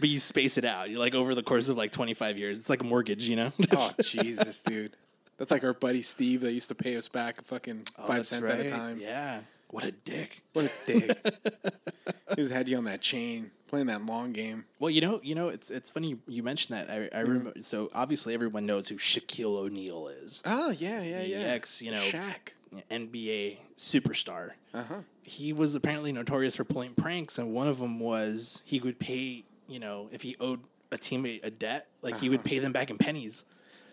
But 0.00 0.08
you 0.08 0.18
space 0.18 0.58
it 0.58 0.64
out. 0.64 0.90
You 0.90 0.98
like 0.98 1.14
over 1.14 1.34
the 1.34 1.42
course 1.42 1.68
of 1.68 1.76
like 1.76 1.92
25 1.92 2.38
years. 2.38 2.58
It's 2.58 2.70
like 2.70 2.80
a 2.80 2.84
mortgage, 2.86 3.28
you 3.28 3.36
know? 3.36 3.52
oh 3.72 3.90
Jesus, 4.02 4.60
dude. 4.60 4.96
That's 5.38 5.50
like 5.50 5.64
our 5.64 5.72
buddy 5.74 6.02
Steve 6.02 6.40
that 6.42 6.52
used 6.52 6.68
to 6.68 6.74
pay 6.74 6.96
us 6.96 7.08
back 7.08 7.42
fucking 7.42 7.86
Oh, 7.98 8.06
five 8.06 8.26
cents 8.26 8.48
at 8.50 8.60
a 8.60 8.68
time. 8.70 8.98
Yeah. 9.00 9.40
What 9.68 9.84
a 9.84 9.92
dick. 9.92 10.42
What 10.52 10.64
a 10.64 10.70
dick. 10.84 11.18
he 12.30 12.34
just 12.36 12.50
had 12.50 12.68
you 12.68 12.76
on 12.76 12.84
that 12.84 13.00
chain, 13.00 13.52
playing 13.68 13.86
that 13.86 14.04
long 14.04 14.32
game. 14.32 14.64
Well, 14.80 14.90
you 14.90 15.00
know, 15.00 15.20
you 15.22 15.36
know, 15.36 15.46
it's 15.48 15.70
it's 15.70 15.88
funny 15.88 16.16
you 16.26 16.42
mentioned 16.42 16.76
that. 16.76 16.90
I, 16.90 17.08
I 17.16 17.20
remember. 17.20 17.52
So 17.60 17.88
obviously, 17.94 18.34
everyone 18.34 18.66
knows 18.66 18.88
who 18.88 18.96
Shaquille 18.96 19.56
O'Neal 19.56 20.08
is, 20.08 20.42
Oh 20.44 20.70
yeah, 20.72 21.02
yeah, 21.02 21.18
The 21.22 21.28
yeah. 21.28 21.36
ex, 21.38 21.80
you 21.80 21.92
know, 21.92 22.00
Shaq. 22.02 22.54
NBA 22.90 23.58
superstar. 23.76 24.50
Uh 24.74 24.82
huh. 24.82 24.94
He 25.22 25.52
was 25.52 25.76
apparently 25.76 26.10
notorious 26.12 26.56
for 26.56 26.64
pulling 26.64 26.94
pranks, 26.94 27.38
and 27.38 27.52
one 27.54 27.68
of 27.68 27.78
them 27.78 28.00
was 28.00 28.62
he 28.64 28.80
would 28.80 28.98
pay. 28.98 29.44
You 29.70 29.78
know, 29.78 30.08
if 30.12 30.20
he 30.22 30.36
owed 30.40 30.60
a 30.92 30.98
teammate 30.98 31.44
a 31.44 31.50
debt, 31.50 31.86
like 32.02 32.18
he 32.18 32.28
would 32.28 32.40
uh-huh. 32.40 32.48
pay 32.48 32.58
them 32.58 32.72
back 32.72 32.90
in 32.90 32.98
pennies. 32.98 33.44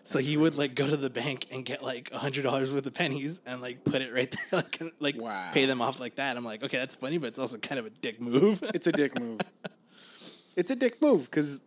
So 0.02 0.18
he 0.18 0.36
would 0.38 0.56
like 0.56 0.74
go 0.74 0.86
to 0.88 0.96
the 0.96 1.10
bank 1.10 1.46
and 1.50 1.64
get 1.64 1.82
like 1.82 2.10
a 2.12 2.18
hundred 2.18 2.42
dollars 2.42 2.72
worth 2.72 2.86
of 2.86 2.94
pennies 2.94 3.40
and 3.46 3.60
like 3.60 3.84
put 3.84 4.00
it 4.02 4.12
right 4.12 4.30
there, 4.50 4.62
like 4.62 4.82
like 5.00 5.16
Wow. 5.16 5.50
pay 5.52 5.66
them 5.66 5.80
off 5.80 6.00
like 6.00 6.16
that. 6.16 6.36
I'm 6.36 6.44
like, 6.44 6.64
okay, 6.64 6.78
that's 6.78 6.96
funny, 6.96 7.18
but 7.18 7.28
it's 7.28 7.38
also 7.38 7.58
kind 7.58 7.78
of 7.78 7.86
a 7.86 7.90
dick 7.90 8.20
move. 8.20 8.62
It's 8.74 8.86
a 8.86 8.92
dick 8.92 9.18
move. 9.20 9.40
It's 10.56 10.72
a 10.72 10.74
dick 10.74 11.00
move 11.00 11.30
because, 11.30 11.60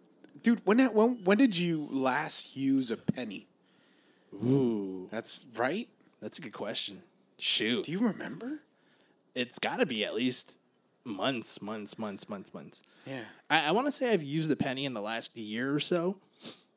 dude, 0.43 0.59
when, 0.65 0.75
that- 0.77 0.93
when 0.93 1.23
when 1.23 1.37
did 1.37 1.57
you 1.57 1.87
last 1.89 2.57
use 2.57 2.91
a 2.91 2.97
penny? 2.97 3.47
Ooh, 4.33 5.07
That's 5.11 5.45
right. 5.55 5.87
that's 6.19 6.37
a 6.37 6.41
good 6.41 6.51
question. 6.51 7.01
Shoot, 7.37 7.85
Do 7.85 7.91
you 7.93 7.99
remember? 7.99 8.59
it's 9.33 9.59
got 9.59 9.79
to 9.79 9.85
be 9.85 10.03
at 10.03 10.13
least 10.13 10.57
months, 11.05 11.61
months, 11.61 11.97
months, 11.97 12.29
months, 12.29 12.53
months. 12.53 12.83
Yeah. 13.05 13.21
I, 13.49 13.69
I 13.69 13.71
want 13.71 13.87
to 13.87 13.91
say 13.91 14.11
I've 14.13 14.23
used 14.23 14.49
the 14.49 14.55
penny 14.55 14.85
in 14.85 14.93
the 14.93 15.01
last 15.01 15.35
year 15.37 15.73
or 15.73 15.79
so, 15.79 16.17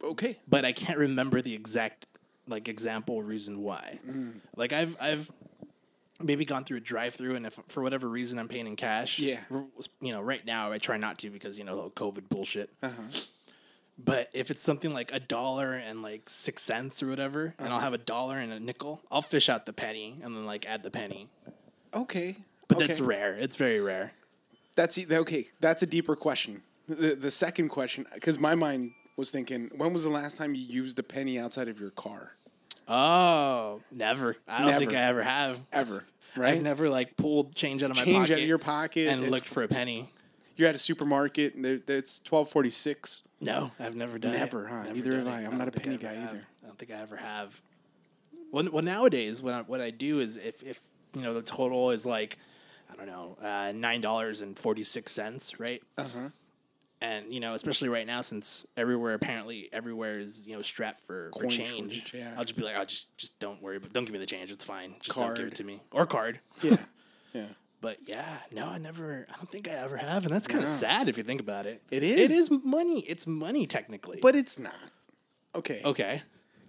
Okay. 0.02 0.38
but 0.48 0.64
I 0.64 0.72
can't 0.72 0.98
remember 0.98 1.40
the 1.40 1.54
exact 1.54 2.06
like 2.46 2.68
example 2.68 3.22
reason 3.22 3.60
why. 3.62 3.98
Mm. 4.06 4.34
Like 4.56 4.72
I've 4.72 4.96
I've 5.00 5.30
maybe 6.22 6.44
gone 6.44 6.64
through 6.64 6.76
a 6.78 6.80
drive-through, 6.80 7.34
and 7.37 7.44
if 7.46 7.58
for 7.68 7.82
whatever 7.82 8.08
reason 8.08 8.38
I'm 8.38 8.48
paying 8.48 8.66
in 8.66 8.76
cash, 8.76 9.18
Yeah. 9.18 9.40
you 10.00 10.12
know, 10.12 10.20
right 10.20 10.44
now 10.46 10.70
I 10.72 10.78
try 10.78 10.96
not 10.96 11.18
to 11.18 11.30
because 11.30 11.58
you 11.58 11.64
know 11.64 11.84
the 11.88 11.90
COVID 11.94 12.28
bullshit. 12.28 12.70
Uh-huh. 12.82 13.02
But 13.96 14.28
if 14.32 14.50
it's 14.50 14.62
something 14.62 14.92
like 14.92 15.12
a 15.14 15.20
dollar 15.20 15.72
and 15.74 16.02
like 16.02 16.28
six 16.28 16.62
cents 16.62 17.02
or 17.02 17.06
whatever, 17.06 17.54
and 17.58 17.68
Uh-huh. 17.68 17.74
I'll 17.76 17.80
have 17.80 17.92
a 17.94 17.98
dollar 17.98 18.38
and 18.38 18.52
a 18.52 18.58
nickel, 18.60 19.02
I'll 19.10 19.22
fish 19.22 19.48
out 19.48 19.66
the 19.66 19.72
penny 19.72 20.18
and 20.22 20.34
then 20.37 20.46
like 20.46 20.66
add 20.66 20.82
the 20.82 20.90
penny. 20.90 21.28
Okay. 21.94 22.37
But 22.68 22.79
okay. 22.79 22.87
that's 22.87 23.00
rare. 23.00 23.35
It's 23.35 23.57
very 23.57 23.81
rare. 23.81 24.12
That's 24.77 24.98
okay. 24.98 25.44
That's 25.61 25.83
a 25.83 25.87
deeper 25.87 26.16
question. 26.16 26.62
The 26.88 27.14
the 27.14 27.31
second 27.31 27.68
question, 27.68 28.07
because 28.14 28.38
my 28.38 28.55
mind 28.55 28.90
was 29.16 29.31
thinking, 29.31 29.70
when 29.77 29.92
was 29.92 30.05
the 30.05 30.11
last 30.11 30.37
time 30.37 30.55
you 30.55 30.62
used 30.62 30.98
a 30.98 31.03
penny 31.03 31.38
outside 31.38 31.68
of 31.68 31.81
your 31.81 31.90
car? 31.90 32.37
Oh, 32.88 33.81
never. 33.90 34.37
I 34.48 34.62
don't 34.70 34.79
think 34.79 34.92
I 34.92 35.03
ever 35.03 35.22
have. 35.22 35.61
Ever, 35.72 36.05
right? 36.37 36.55
I've 36.55 36.62
never 36.62 36.90
like 36.90 37.16
pulled 37.16 37.55
change 37.55 37.83
out 37.83 37.90
of 37.90 37.96
my 37.96 38.05
Change 38.05 38.29
pocket 38.29 38.33
out 38.33 38.38
of 38.40 38.48
your 38.48 38.59
pocket. 38.59 39.09
and 39.09 39.31
looked 39.31 39.46
for 39.46 39.62
a 39.62 39.68
penny. 39.68 40.11
You're 40.57 40.68
at 40.68 40.74
a 40.74 40.79
supermarket 40.79 41.55
and 41.55 41.64
it's 41.66 42.20
twelve 42.20 42.48
forty 42.50 42.70
six. 42.70 43.22
No, 43.40 43.70
I've 43.81 43.96
never 43.96 44.18
done 44.18 44.33
Never, 44.33 44.64
it. 44.64 44.68
huh? 44.70 44.83
Never 44.85 44.94
Neither 44.94 45.18
have 45.18 45.29
I. 45.29 45.40
I'm 45.42 45.59
not 45.59 45.68
a 45.68 45.72
penny 45.72 45.96
guy 45.96 46.14
ever 46.14 46.22
either. 46.22 46.46
I 46.62 46.66
don't 46.66 46.79
think 46.79 46.92
I 46.92 47.00
ever 47.00 47.16
have. 47.16 47.61
Well, 48.53 48.68
well 48.72 48.85
nowadays, 48.85 49.42
what 49.42 49.55
I, 49.55 49.61
what 49.62 49.81
I 49.81 49.90
do 49.90 50.20
is 50.20 50.37
if, 50.37 50.62
if 50.62 50.81
you 51.14 51.22
know 51.22 51.35
the 51.35 51.42
total 51.42 51.90
is 51.90 52.07
like 52.07 52.38
I 52.92 52.96
don't 52.96 53.06
know 53.06 53.36
uh, 53.42 53.72
nine 53.74 54.00
dollars 54.00 54.40
and 54.40 54.58
forty 54.58 54.82
six 54.82 55.12
cents, 55.12 55.58
right? 55.60 55.82
Uh 55.98 56.02
Uh-huh. 56.02 56.28
And 57.00 57.32
you 57.34 57.40
know, 57.40 57.52
especially 57.52 57.88
right 57.90 58.06
now, 58.06 58.22
since 58.22 58.64
everywhere 58.78 59.12
apparently 59.14 59.68
everywhere 59.72 60.16
is 60.18 60.46
you 60.46 60.54
know 60.54 60.60
strapped 60.60 61.00
for, 61.00 61.30
for 61.34 61.40
Coin 61.40 61.50
change, 61.50 62.12
yeah. 62.14 62.32
I'll 62.38 62.44
just 62.44 62.56
be 62.56 62.62
like, 62.62 62.76
oh, 62.78 62.84
just 62.84 63.14
just 63.18 63.38
don't 63.40 63.60
worry, 63.60 63.78
but 63.78 63.92
don't 63.92 64.04
give 64.04 64.12
me 64.12 64.18
the 64.20 64.26
change. 64.26 64.50
It's 64.50 64.64
fine. 64.64 64.94
Just 65.02 65.16
don't 65.18 65.28
give 65.28 65.36
Card. 65.36 65.52
it 65.52 65.56
to 65.56 65.64
me 65.64 65.82
or 65.90 66.06
card. 66.06 66.40
Yeah. 66.62 66.76
Yeah. 67.34 67.46
But 67.80 67.98
yeah, 68.06 68.38
no, 68.52 68.68
I 68.68 68.78
never. 68.78 69.26
I 69.28 69.36
don't 69.36 69.50
think 69.50 69.68
I 69.68 69.72
ever 69.72 69.96
have, 69.96 70.24
and 70.24 70.32
that's 70.32 70.46
kind 70.46 70.62
of 70.62 70.68
No. 70.70 70.74
sad 70.76 71.08
if 71.08 71.18
you 71.18 71.24
think 71.24 71.40
about 71.40 71.66
it. 71.66 71.82
It 71.90 72.04
It 72.04 72.18
is. 72.20 72.30
is 72.30 72.50
money. 72.64 73.00
It's 73.00 73.26
money 73.26 73.66
technically. 73.66 74.20
But 74.22 74.36
it's 74.36 74.56
not. 74.56 74.72
Okay. 75.54 75.82
okay, 75.84 76.22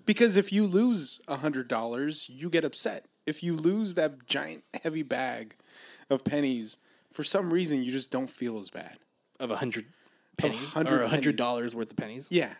Because 0.07 0.37
if 0.37 0.51
you 0.51 0.65
lose 0.65 1.21
a 1.27 1.35
hundred 1.37 1.67
dollars, 1.67 2.27
you 2.29 2.49
get 2.49 2.65
upset. 2.65 3.05
If 3.27 3.43
you 3.43 3.55
lose 3.55 3.93
that 3.93 4.25
giant 4.25 4.63
heavy 4.83 5.03
bag 5.03 5.55
of 6.09 6.23
pennies, 6.23 6.77
for 7.11 7.23
some 7.23 7.51
reason 7.53 7.83
you 7.83 7.91
just 7.91 8.11
don't 8.11 8.29
feel 8.29 8.57
as 8.57 8.69
bad. 8.69 8.97
of 9.39 9.51
a 9.51 9.57
hundred 9.57 9.85
pennies 10.37 10.75
or 10.75 11.01
a 11.01 11.07
hundred 11.07 11.35
dollars 11.35 11.73
worth 11.75 11.91
of 11.91 11.97
pennies. 11.97 12.27
Yeah. 12.29 12.53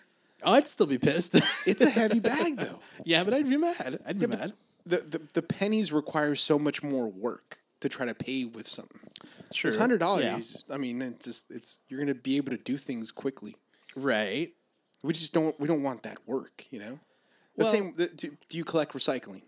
Oh, 0.44 0.54
I'd 0.54 0.68
still 0.68 0.86
be 0.88 0.98
pissed. 0.98 1.34
It's 1.66 1.82
a 1.82 1.90
heavy 1.90 2.20
bag 2.20 2.58
though. 2.58 2.80
yeah, 3.04 3.24
but 3.24 3.34
I'd 3.34 3.50
be 3.50 3.58
mad. 3.58 4.00
I'd 4.06 4.20
be 4.20 4.28
mad. 4.28 4.54
The, 4.86 4.98
the 4.98 5.22
the 5.34 5.42
pennies 5.42 5.92
require 5.92 6.36
so 6.36 6.60
much 6.60 6.84
more 6.84 7.08
work 7.08 7.60
to 7.82 7.90
try 7.90 8.06
to 8.06 8.14
pay 8.14 8.46
with 8.46 8.68
something. 8.68 9.00
Sure. 9.52 9.70
It's 9.70 9.78
hundred 9.78 10.02
Yeah. 10.02 10.08
dollars. 10.08 10.64
I 10.70 10.78
mean, 10.78 11.02
it's 11.02 11.26
just 11.26 11.50
it's 11.52 11.82
you're 11.90 12.00
gonna 12.00 12.14
be 12.16 12.38
able 12.38 12.52
to 12.52 12.58
do 12.58 12.78
things 12.78 13.12
quickly. 13.12 13.56
Right. 13.96 14.54
We 15.02 15.14
just 15.14 15.34
don't 15.34 15.58
we 15.60 15.68
don't 15.68 15.82
want 15.84 16.04
that 16.04 16.20
work, 16.28 16.66
you 16.72 16.80
know. 16.80 17.00
The 17.58 17.64
Well- 17.64 17.72
same. 17.72 17.94
The, 17.96 18.08
do, 18.08 18.38
do 18.50 18.58
you 18.58 18.64
collect 18.66 18.94
recycling? 18.94 19.42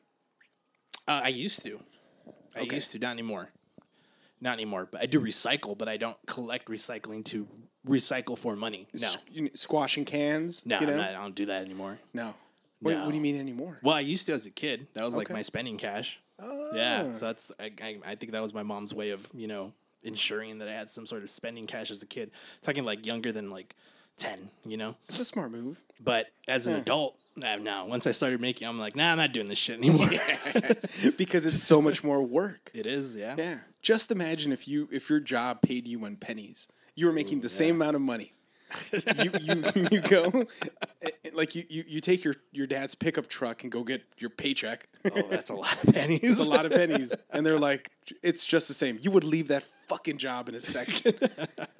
Uh, 1.07 1.21
I 1.25 1.29
used 1.29 1.61
to. 1.63 1.79
I 2.55 2.61
Okay. 2.61 2.75
used 2.75 2.91
to, 2.93 2.99
not 2.99 3.11
anymore. 3.11 3.51
Not 4.41 4.53
anymore. 4.53 4.87
But 4.91 5.01
I 5.01 5.05
do 5.05 5.19
recycle, 5.19 5.77
but 5.77 5.87
I 5.87 5.97
don't 5.97 6.17
collect 6.27 6.67
recycling 6.67 7.23
to 7.25 7.47
recycle 7.87 8.37
for 8.37 8.55
money. 8.55 8.87
No. 8.93 9.07
S- 9.07 9.17
squashing 9.59 10.05
cans. 10.05 10.65
No, 10.65 10.79
you 10.79 10.87
know? 10.87 10.97
Not, 10.97 11.09
I 11.09 11.13
don't 11.13 11.35
do 11.35 11.45
that 11.47 11.63
anymore. 11.63 11.99
no. 12.13 12.33
What, 12.79 12.91
No. 12.93 13.05
what 13.05 13.09
do 13.09 13.15
you 13.17 13.23
mean 13.23 13.39
anymore? 13.39 13.79
Well, 13.81 13.95
I 13.95 14.01
used 14.01 14.27
to 14.27 14.33
as 14.33 14.45
a 14.45 14.51
kid. 14.51 14.85
That 14.93 15.03
was 15.03 15.15
like 15.15 15.31
my 15.31 15.41
spending 15.41 15.77
cash. 15.77 16.19
Oh. 16.39 16.71
Yeah. 16.75 17.11
So 17.15 17.25
that's 17.25 17.51
I, 17.59 17.71
I, 17.81 17.97
I 18.05 18.13
think 18.15 18.33
that 18.33 18.41
was 18.43 18.53
my 18.53 18.61
mom's 18.61 18.93
way 18.93 19.09
of, 19.09 19.25
you 19.33 19.47
know, 19.47 19.73
ensuring 20.03 20.59
that 20.59 20.67
I 20.67 20.73
had 20.73 20.87
some 20.87 21.07
sort 21.07 21.23
of 21.23 21.29
spending 21.31 21.65
cash 21.65 21.89
as 21.89 22.03
a 22.03 22.05
kid. 22.05 22.29
Talking 22.61 22.85
like 22.85 23.03
younger 23.03 23.31
than 23.31 23.49
like 23.49 23.75
ten, 24.15 24.49
you 24.63 24.77
know? 24.77 24.95
It's 25.09 25.19
a 25.19 25.25
smart 25.25 25.49
move. 25.49 25.81
But 25.99 26.27
as 26.47 26.67
an 26.67 26.75
adult, 26.75 27.17
uh, 27.43 27.55
no. 27.57 27.85
Once 27.85 28.07
I 28.07 28.11
started 28.11 28.41
making 28.41 28.67
I'm 28.67 28.79
like, 28.79 28.95
nah, 28.95 29.11
I'm 29.11 29.17
not 29.17 29.31
doing 29.31 29.47
this 29.47 29.57
shit 29.57 29.77
anymore. 29.77 30.07
because 31.17 31.45
it's 31.45 31.63
so 31.63 31.81
much 31.81 32.03
more 32.03 32.23
work. 32.23 32.71
it 32.73 32.85
is, 32.85 33.15
yeah. 33.15 33.35
Yeah. 33.37 33.57
Just 33.81 34.11
imagine 34.11 34.51
if 34.51 34.67
you 34.67 34.87
if 34.91 35.09
your 35.09 35.19
job 35.19 35.61
paid 35.61 35.87
you 35.87 36.05
in 36.05 36.17
pennies. 36.17 36.67
You 36.95 37.05
were 37.05 37.13
making 37.13 37.41
the 37.41 37.49
same 37.49 37.75
amount 37.75 37.95
of 37.95 38.01
money. 38.01 38.33
you, 39.23 39.31
you 39.41 39.63
you 39.91 40.01
go 40.01 40.25
eh, 41.01 41.09
eh, 41.23 41.29
like 41.33 41.55
you, 41.55 41.63
you 41.69 41.85
you 41.87 41.99
take 42.01 42.25
your 42.25 42.33
your 42.51 42.67
dad's 42.67 42.95
pickup 42.95 43.27
truck 43.27 43.63
and 43.63 43.71
go 43.71 43.81
get 43.81 44.03
your 44.17 44.29
paycheck. 44.29 44.87
Oh, 45.05 45.21
that's 45.29 45.49
a 45.49 45.55
lot 45.55 45.81
of 45.81 45.93
pennies. 45.93 46.19
it's 46.23 46.41
a 46.41 46.49
lot 46.49 46.65
of 46.65 46.73
pennies, 46.73 47.13
and 47.31 47.45
they're 47.45 47.59
like, 47.59 47.91
it's 48.21 48.43
just 48.43 48.67
the 48.67 48.73
same. 48.73 48.97
You 48.99 49.11
would 49.11 49.23
leave 49.23 49.47
that 49.47 49.63
fucking 49.87 50.17
job 50.17 50.49
in 50.49 50.55
a 50.55 50.59
second. 50.59 51.17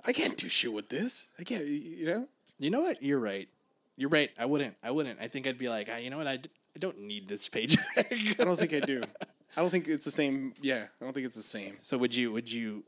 I 0.05 0.13
can't 0.13 0.37
do 0.37 0.47
shit 0.47 0.71
with 0.71 0.87
this. 0.87 1.27
I 1.37 1.43
can't. 1.43 1.67
You 1.67 2.05
know. 2.05 2.27
You 2.59 2.71
know 2.71 2.81
what? 2.81 3.03
You're 3.03 3.19
right. 3.19 3.49
You're 3.97 4.09
right. 4.09 4.29
I 4.39 4.45
wouldn't. 4.45 4.75
I 4.83 4.91
wouldn't. 4.91 5.19
I 5.19 5.27
think 5.27 5.47
I'd 5.47 5.57
be 5.57 5.69
like, 5.69 5.89
ah, 5.91 5.97
you 5.97 6.09
know 6.09 6.17
what? 6.17 6.27
I, 6.27 6.37
d- 6.37 6.49
I 6.75 6.79
don't 6.79 6.99
need 7.01 7.27
this 7.27 7.49
paycheck. 7.49 7.83
I 7.97 8.43
don't 8.43 8.57
think 8.57 8.73
I 8.73 8.79
do. 8.79 9.01
I 9.57 9.61
don't 9.61 9.69
think 9.71 9.87
it's 9.87 10.05
the 10.05 10.11
same. 10.11 10.53
Yeah, 10.61 10.85
I 11.01 11.03
don't 11.03 11.13
think 11.13 11.25
it's 11.25 11.35
the 11.35 11.41
same. 11.41 11.77
so 11.81 11.97
would 11.97 12.13
you? 12.13 12.31
Would 12.31 12.51
you? 12.51 12.83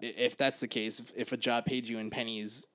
If 0.00 0.36
that's 0.36 0.58
the 0.60 0.66
case, 0.68 0.98
if, 1.00 1.12
if 1.16 1.32
a 1.32 1.36
job 1.36 1.64
paid 1.66 1.86
you 1.86 1.98
in 1.98 2.10
pennies, 2.10 2.66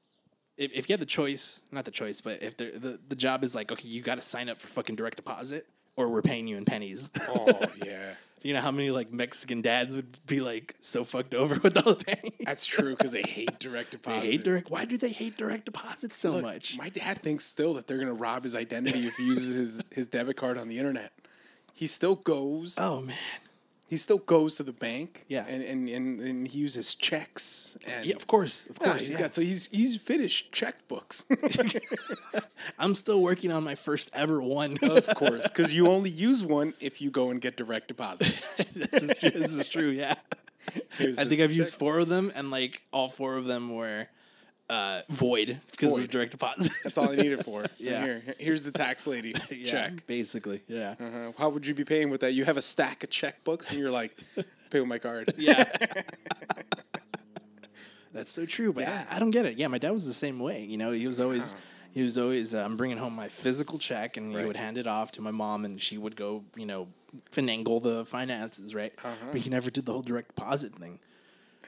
if, 0.58 0.72
if 0.72 0.90
you 0.90 0.94
had 0.94 1.02
the 1.02 1.06
choice, 1.06 1.60
not 1.72 1.84
the 1.84 1.92
choice, 1.92 2.22
but 2.22 2.42
if 2.42 2.56
the 2.56 2.66
the, 2.66 3.00
the 3.10 3.16
job 3.16 3.44
is 3.44 3.54
like, 3.54 3.72
okay, 3.72 3.88
you 3.90 4.02
got 4.02 4.16
to 4.16 4.22
sign 4.24 4.48
up 4.48 4.58
for 4.58 4.68
fucking 4.68 4.96
direct 4.96 5.18
deposit, 5.18 5.68
or 5.98 6.08
we're 6.08 6.22
paying 6.22 6.48
you 6.48 6.56
in 6.56 6.64
pennies. 6.66 7.10
Oh 7.28 7.60
yeah, 7.86 8.14
you 8.42 8.54
know 8.54 8.62
how 8.62 8.72
many 8.72 8.90
like 8.92 9.12
Mexican 9.12 9.62
dads 9.62 9.96
would 9.96 10.18
be 10.26 10.40
like 10.40 10.76
so 10.80 11.04
fucked 11.04 11.34
over 11.36 11.60
with 11.64 11.78
all 11.86 11.94
the 11.94 12.06
pennies. 12.06 12.34
that's 12.46 12.66
true 12.66 12.96
because 12.96 13.12
they 13.12 13.22
hate 13.22 13.60
direct 13.60 13.92
deposit. 13.92 14.20
They 14.22 14.32
hate 14.32 14.44
direct. 14.44 14.70
Why 14.72 14.86
do 14.86 14.98
they 14.98 15.10
hate 15.10 15.38
direct 15.38 15.66
deposit 15.66 16.14
so 16.14 16.32
Look, 16.32 16.44
much? 16.44 16.78
My 16.78 16.90
dad 16.90 17.20
thinks 17.20 17.44
still 17.44 17.74
that 17.76 17.88
they're 17.88 17.98
gonna 18.00 18.14
rob 18.14 18.44
his 18.44 18.56
identity 18.56 19.08
if 19.08 19.16
he 19.16 19.26
uses 19.26 19.56
his 19.56 19.82
his 19.92 20.08
debit 20.08 20.38
card 20.38 20.58
on 20.58 20.68
the 20.68 20.78
internet. 20.78 21.12
He 21.74 21.88
still 21.88 22.16
goes. 22.16 22.78
oh 22.80 23.02
man. 23.02 23.16
He 23.90 23.98
still 23.98 24.20
goes 24.20 24.56
to 24.58 24.64
the 24.64 24.72
bank. 24.72 25.26
Yeah. 25.28 25.46
and 25.48 25.64
and, 25.64 25.90
and, 25.90 26.20
and 26.20 26.48
he 26.48 26.60
uses 26.60 26.94
checks. 26.96 27.78
And 27.88 28.06
Yeah, 28.06 28.16
of 28.16 28.28
course, 28.28 28.66
of 28.70 28.78
Yeah, 28.82 28.88
course. 28.90 29.02
he's 29.02 29.12
yeah. 29.14 29.20
got 29.20 29.34
so 29.34 29.42
he's 29.42 29.68
he's 29.72 29.96
finished 29.98 30.52
checkbooks. 30.52 31.26
I'm 32.80 32.94
still 32.96 33.22
working 33.22 33.52
on 33.52 33.64
my 33.64 33.76
first 33.76 34.10
ever 34.14 34.42
one. 34.42 34.78
of 34.84 35.08
course, 35.16 35.48
because 35.48 35.74
you 35.76 35.88
only 35.88 36.10
use 36.10 36.44
one 36.46 36.74
if 36.80 37.02
you 37.02 37.10
go 37.12 37.30
and 37.32 37.42
get 37.42 37.58
direct 37.58 37.88
deposit. 37.88 38.46
this, 38.74 38.94
is, 38.94 39.34
this 39.34 39.54
is 39.54 39.68
true. 39.68 39.90
Yeah, 39.90 40.14
Here's 40.98 41.18
I 41.18 41.26
think 41.26 41.42
I've 41.42 41.52
used 41.54 41.76
four 41.76 42.00
of 42.00 42.10
them, 42.10 42.32
and 42.36 42.52
like 42.52 42.84
all 42.92 43.10
four 43.10 43.38
of 43.38 43.46
them 43.46 43.76
were 43.76 44.08
uh, 44.70 45.02
void 45.10 45.60
because 45.72 45.98
of 45.98 46.08
direct 46.10 46.32
deposit. 46.32 46.72
That's 46.84 46.98
all 46.98 47.12
I 47.12 47.16
need 47.16 47.32
it 47.32 47.44
for. 47.44 47.66
Yeah. 47.80 48.04
Here, 48.04 48.24
here's 48.38 48.64
the 48.64 48.72
tax 48.72 49.08
lady. 49.08 49.34
yeah, 49.50 49.72
Check. 49.72 50.06
basically. 50.08 50.62
Yeah, 50.68 50.96
Uh-huh. 51.00 51.32
How 51.38 51.50
would 51.50 51.66
you 51.66 51.74
be 51.74 51.84
paying 51.86 52.10
with 52.10 52.22
that? 52.22 52.34
You 52.34 52.46
have 52.46 52.58
a 52.58 52.62
stack 52.62 53.04
of 53.04 53.10
checkbooks, 53.10 53.70
and 53.70 53.80
you're 53.80 53.92
like, 53.92 54.16
pay 54.70 54.80
with 54.80 54.88
my 54.90 55.00
card. 55.00 55.34
yeah. 55.38 55.66
That's 58.12 58.32
so 58.32 58.44
true, 58.46 58.74
but 58.74 58.88
I, 58.88 59.06
I 59.12 59.20
don't 59.20 59.30
get 59.30 59.46
it. 59.46 59.58
Yeah, 59.58 59.68
my 59.68 59.78
dad 59.78 59.92
was 59.92 60.06
the 60.06 60.14
same 60.14 60.40
way. 60.40 60.64
You 60.64 60.78
know, 60.78 60.92
he 60.92 61.06
was 61.08 61.20
always. 61.20 61.54
He 61.92 62.04
was 62.04 62.20
always 62.20 62.54
uh, 62.54 62.60
I'm 62.64 62.78
bringing 62.78 62.98
home 62.98 63.16
my 63.16 63.28
physical 63.30 63.80
check, 63.80 64.16
and 64.18 64.32
he 64.38 64.46
would 64.46 64.56
hand 64.56 64.78
it 64.78 64.86
off 64.86 65.12
to 65.14 65.22
my 65.24 65.32
mom, 65.32 65.66
and 65.66 65.82
she 65.82 65.98
would 65.98 66.16
go, 66.16 66.44
you 66.56 66.68
know, 66.68 66.88
finagle 67.32 67.82
the 67.82 68.06
finances, 68.06 68.76
right? 68.76 68.92
Uh-huh. 69.04 69.16
But 69.32 69.42
he 69.42 69.50
never 69.50 69.72
did 69.72 69.86
the 69.88 69.94
whole 69.94 70.04
direct 70.04 70.36
deposit 70.36 70.76
thing. 70.76 71.00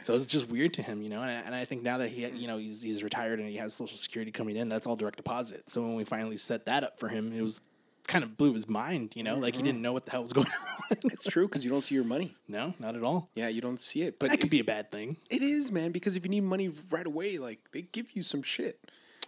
So 0.03 0.13
it's 0.13 0.25
just 0.25 0.49
weird 0.49 0.73
to 0.75 0.81
him, 0.81 1.01
you 1.01 1.09
know. 1.09 1.21
And 1.21 1.29
I, 1.29 1.33
and 1.45 1.53
I 1.55 1.65
think 1.65 1.83
now 1.83 1.97
that 1.99 2.09
he, 2.09 2.25
you 2.27 2.47
know, 2.47 2.57
he's 2.57 2.81
he's 2.81 3.03
retired 3.03 3.39
and 3.39 3.47
he 3.49 3.57
has 3.57 3.73
Social 3.73 3.97
Security 3.97 4.31
coming 4.31 4.55
in, 4.55 4.69
that's 4.69 4.87
all 4.87 4.95
direct 4.95 5.17
deposit. 5.17 5.69
So 5.69 5.81
when 5.81 5.95
we 5.95 6.03
finally 6.05 6.37
set 6.37 6.65
that 6.65 6.83
up 6.83 6.97
for 6.99 7.07
him, 7.09 7.31
it 7.33 7.41
was 7.41 7.61
kind 8.07 8.23
of 8.23 8.35
blew 8.35 8.53
his 8.53 8.67
mind, 8.67 9.11
you 9.15 9.23
know, 9.23 9.35
like 9.37 9.53
Mm-hmm. 9.53 9.63
he 9.65 9.71
didn't 9.71 9.81
know 9.83 9.93
what 9.93 10.05
the 10.05 10.11
hell 10.11 10.23
was 10.23 10.33
going 10.39 10.47
on. 10.47 10.97
It's 11.11 11.25
true 11.27 11.47
because 11.47 11.63
you 11.63 11.69
don't 11.71 11.81
see 11.81 11.95
your 11.95 12.03
money. 12.03 12.35
no, 12.47 12.73
not 12.79 12.95
at 12.95 13.03
all. 13.03 13.27
Yeah, 13.35 13.47
you 13.49 13.61
don't 13.61 13.79
see 13.79 14.01
it. 14.01 14.17
But 14.19 14.29
That 14.31 14.39
could 14.39 14.49
be 14.49 14.59
a 14.59 14.63
bad 14.63 14.89
thing. 14.89 15.17
it 15.29 15.41
is, 15.41 15.71
man, 15.71 15.91
because 15.91 16.15
if 16.15 16.23
you 16.23 16.29
need 16.29 16.43
money 16.43 16.69
right 16.89 17.05
away, 17.05 17.37
like 17.37 17.59
they 17.73 17.83
give 17.83 18.11
you 18.15 18.21
some 18.21 18.41
shit. 18.41 18.79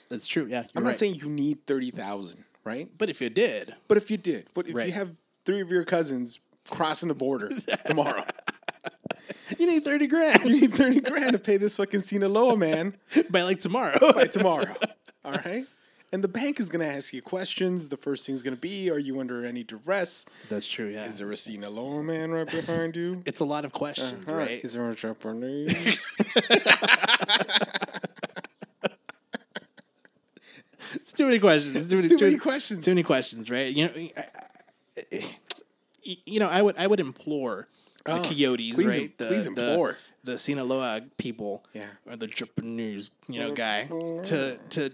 That's 0.09 0.27
true. 0.27 0.47
Yeah, 0.49 0.63
I'm 0.75 0.83
not 0.83 0.89
right. 0.91 0.99
saying 0.99 1.15
you 1.15 1.29
need 1.29 1.65
thirty 1.67 1.91
thousand, 1.91 2.43
right? 2.63 2.89
but 2.97 3.09
if 3.09 3.21
you 3.21 3.29
did, 3.29 3.75
But 3.87 3.97
if 3.97 4.09
you 4.09 4.17
did, 4.17 4.47
what 4.53 4.67
if 4.67 4.75
Right. 4.75 4.87
you 4.87 4.93
have 4.93 5.11
three 5.45 5.61
of 5.61 5.71
your 5.71 5.83
cousins 5.83 6.39
crossing 6.69 7.09
the 7.09 7.15
border 7.15 7.51
tomorrow? 7.85 8.23
You 9.57 9.67
need 9.67 9.85
thirty 9.85 10.07
grand 10.07 10.43
you 10.45 10.61
need 10.61 10.73
thirty 10.73 10.99
grand 11.01 11.33
to 11.33 11.39
pay 11.39 11.57
this 11.57 11.75
fucking 11.77 12.01
Sinaloa 12.01 12.57
man 12.57 12.95
by 13.29 13.41
like 13.43 13.59
tomorrow. 13.59 13.97
by 14.13 14.25
tomorrow. 14.25 14.75
All 15.25 15.33
right. 15.33 15.65
And 16.11 16.23
the 16.23 16.27
bank 16.27 16.59
is 16.59 16.69
going 16.69 16.87
to 16.87 16.93
ask 16.95 17.11
you 17.11 17.23
questions. 17.23 17.89
The 17.89 17.97
first 17.97 18.23
thing 18.27 18.35
is 18.35 18.43
going 18.43 18.55
to 18.55 18.61
be, 18.61 18.91
are 18.91 18.99
you 18.99 19.19
under 19.19 19.43
any 19.43 19.63
duress? 19.63 20.27
That's 20.47 20.67
true. 20.67 20.89
Yeah, 20.89 21.05
Is 21.05 21.17
there 21.17 21.31
a 21.31 21.35
Sinaloa 21.35 22.03
man 22.03 22.29
right 22.29 22.45
behind 22.47 22.95
you? 22.95 23.23
it's 23.25 23.39
a 23.39 23.45
lot 23.45 23.65
of 23.65 23.71
questions, 23.71 24.23
Huh? 24.27 24.35
right? 24.35 24.63
Is 24.63 24.73
there 24.73 24.87
a 24.87 24.93
Japanese? 24.93 25.99
It's 30.93 31.11
too 31.11 31.25
many 31.25 31.39
questions. 31.39 31.87
Too 31.87 31.95
many, 31.97 32.07
Too 32.09 32.17
many 32.19 32.37
questions. 32.37 32.85
Too 32.85 32.91
many 32.91 33.03
questions, 33.03 33.49
right? 33.49 33.73
You 33.75 33.85
know, 33.87 33.93
I, 33.95 34.25
I, 35.11 35.25
you 36.03 36.39
know, 36.39 36.49
I 36.49 36.61
would 36.61 36.77
I 36.77 36.85
would 36.87 36.99
implore 36.99 37.67
the 38.05 38.11
Oh, 38.19 38.21
coyotes, 38.23 38.75
please- 38.75 38.87
right? 38.87 39.17
The, 39.17 39.25
please 39.25 39.43
the- 39.43 39.49
implore. 39.49 39.97
the, 40.23 40.37
Sinaloa 40.37 41.01
people, 41.17 41.63
Yeah. 41.73 41.85
or 42.05 42.15
the 42.15 42.27
Japanese, 42.27 43.11
you 43.27 43.39
know, 43.39 43.51
guy 43.53 43.87
mm-hmm. 43.89 44.23
to 44.23 44.57
to 44.69 44.93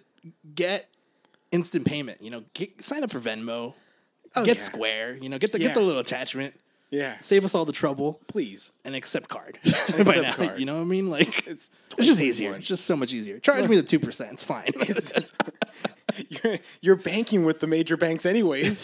get 0.56 0.88
instant 1.52 1.86
payment. 1.86 2.22
You 2.22 2.30
know, 2.32 2.44
get, 2.54 2.82
sign 2.82 3.04
up 3.04 3.12
for 3.12 3.20
Venmo, 3.20 3.74
Oh, 4.36 4.46
get 4.46 4.58
yeah. 4.58 4.64
Square. 4.64 5.18
You 5.22 5.30
know, 5.30 5.38
get 5.40 5.52
the 5.52 5.60
Yeah. 5.60 5.68
get 5.68 5.76
the 5.76 5.82
little 5.82 6.00
attachment. 6.02 6.54
yeah. 6.92 7.18
Save 7.20 7.46
us 7.46 7.54
all 7.56 7.66
the 7.66 7.72
trouble 7.74 8.20
Please. 8.28 8.72
and 8.86 8.96
accept 8.96 9.30
card 9.30 9.58
by 9.64 9.70
Accept 9.70 10.22
now. 10.22 10.34
card. 10.34 10.60
You 10.60 10.66
know 10.66 10.76
what 10.76 10.82
I 10.82 10.86
mean? 10.86 11.10
Like 11.10 11.48
It's 11.48 11.72
it's 11.98 12.08
just 12.08 12.22
easier. 12.22 12.54
It's 12.56 12.68
just 12.68 12.86
so 12.86 12.96
much 12.96 13.14
easier. 13.14 13.38
Charge 13.38 13.68
me 13.70 13.76
the 13.76 13.84
two 13.84 14.00
percent. 14.00 14.34
It's 14.34 14.44
fine. 14.44 14.66
It's- 14.68 15.12
it's- 15.18 15.32
you're, 16.44 16.58
you're 16.82 16.96
banking 16.98 17.46
with 17.46 17.60
the 17.60 17.68
major 17.68 17.96
banks 17.96 18.26
anyways. 18.26 18.82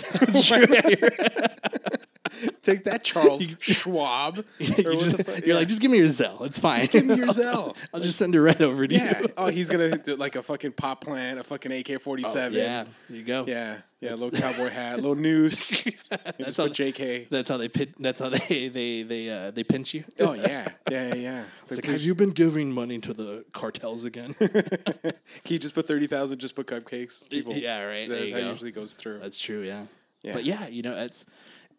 Take 2.65 2.83
that, 2.85 3.03
Charles 3.03 3.47
Schwab. 3.61 4.37
Or 4.59 4.63
you 4.63 4.83
what 4.83 4.99
just, 4.99 5.17
the 5.17 5.23
fuck? 5.23 5.45
You're 5.45 5.55
like, 5.55 5.67
just 5.67 5.81
give 5.81 5.91
me 5.91 5.99
your 5.99 6.07
Zelle. 6.07 6.45
It's 6.45 6.57
fine. 6.59 6.87
Give 6.87 7.05
me 7.05 7.15
your 7.15 7.27
Zelle. 7.27 7.75
I'll 7.93 7.99
just 8.01 8.17
send 8.17 8.33
it 8.35 8.41
right 8.41 8.59
over 8.59 8.87
to 8.87 8.93
Yeah. 8.95 9.21
you. 9.21 9.27
Oh, 9.37 9.47
he's 9.47 9.69
gonna 9.69 9.97
do 9.97 10.15
like 10.15 10.35
a 10.35 10.41
fucking 10.43 10.71
pop 10.73 11.03
plant, 11.03 11.39
a 11.39 11.43
fucking 11.43 11.71
AK 11.71 12.01
forty 12.01 12.23
seven. 12.23 12.57
Oh, 12.57 12.61
Yeah, 12.61 12.83
there 13.09 13.17
you 13.17 13.23
go. 13.23 13.45
Yeah. 13.47 13.77
Yeah. 14.01 14.11
Little 14.15 14.31
cowboy 14.31 14.69
hat, 14.69 14.97
little 14.97 15.15
noose. 15.15 15.69
Just 15.83 16.57
how- 16.57 16.65
put 16.67 16.73
JK. 16.73 17.29
That's 17.29 17.49
how 17.49 17.57
they 17.57 17.69
pit. 17.69 17.93
That's 17.99 18.19
how 18.19 18.29
they 18.29 18.67
they 18.67 19.03
they 19.03 19.29
uh, 19.29 19.51
they 19.51 19.63
pinch 19.63 19.93
you. 19.93 20.03
Oh 20.19 20.33
yeah. 20.33 20.67
Yeah. 20.89 21.07
Yeah. 21.07 21.15
Yeah. 21.15 21.43
It's 21.61 21.71
It's 21.71 21.71
like, 21.71 21.85
like, 21.85 21.91
have 21.97 22.01
you 22.01 22.13
been 22.15 22.31
giving 22.31 22.71
money 22.71 22.99
to 22.99 23.13
the 23.13 23.45
cartels 23.53 24.05
again? 24.05 24.33
Can 24.35 25.13
you 25.47 25.59
just 25.59 25.73
put 25.75 25.87
thirty 25.87 26.07
thousand? 26.07 26.39
Just 26.39 26.55
put 26.55 26.67
cupcakes. 26.67 27.29
People. 27.29 27.53
yeah, 27.53 27.83
right. 27.83 28.07
That, 28.09 28.15
There 28.15 28.25
you 28.25 28.33
that 28.35 28.41
go. 28.41 28.47
usually 28.49 28.71
goes 28.71 28.93
through. 28.95 29.19
That's 29.19 29.39
true. 29.39 29.61
Yeah. 29.61 29.85
Yeah. 30.23 30.33
But 30.33 30.45
yeah, 30.45 30.67
you 30.67 30.81
know, 30.81 30.95
it's 30.95 31.25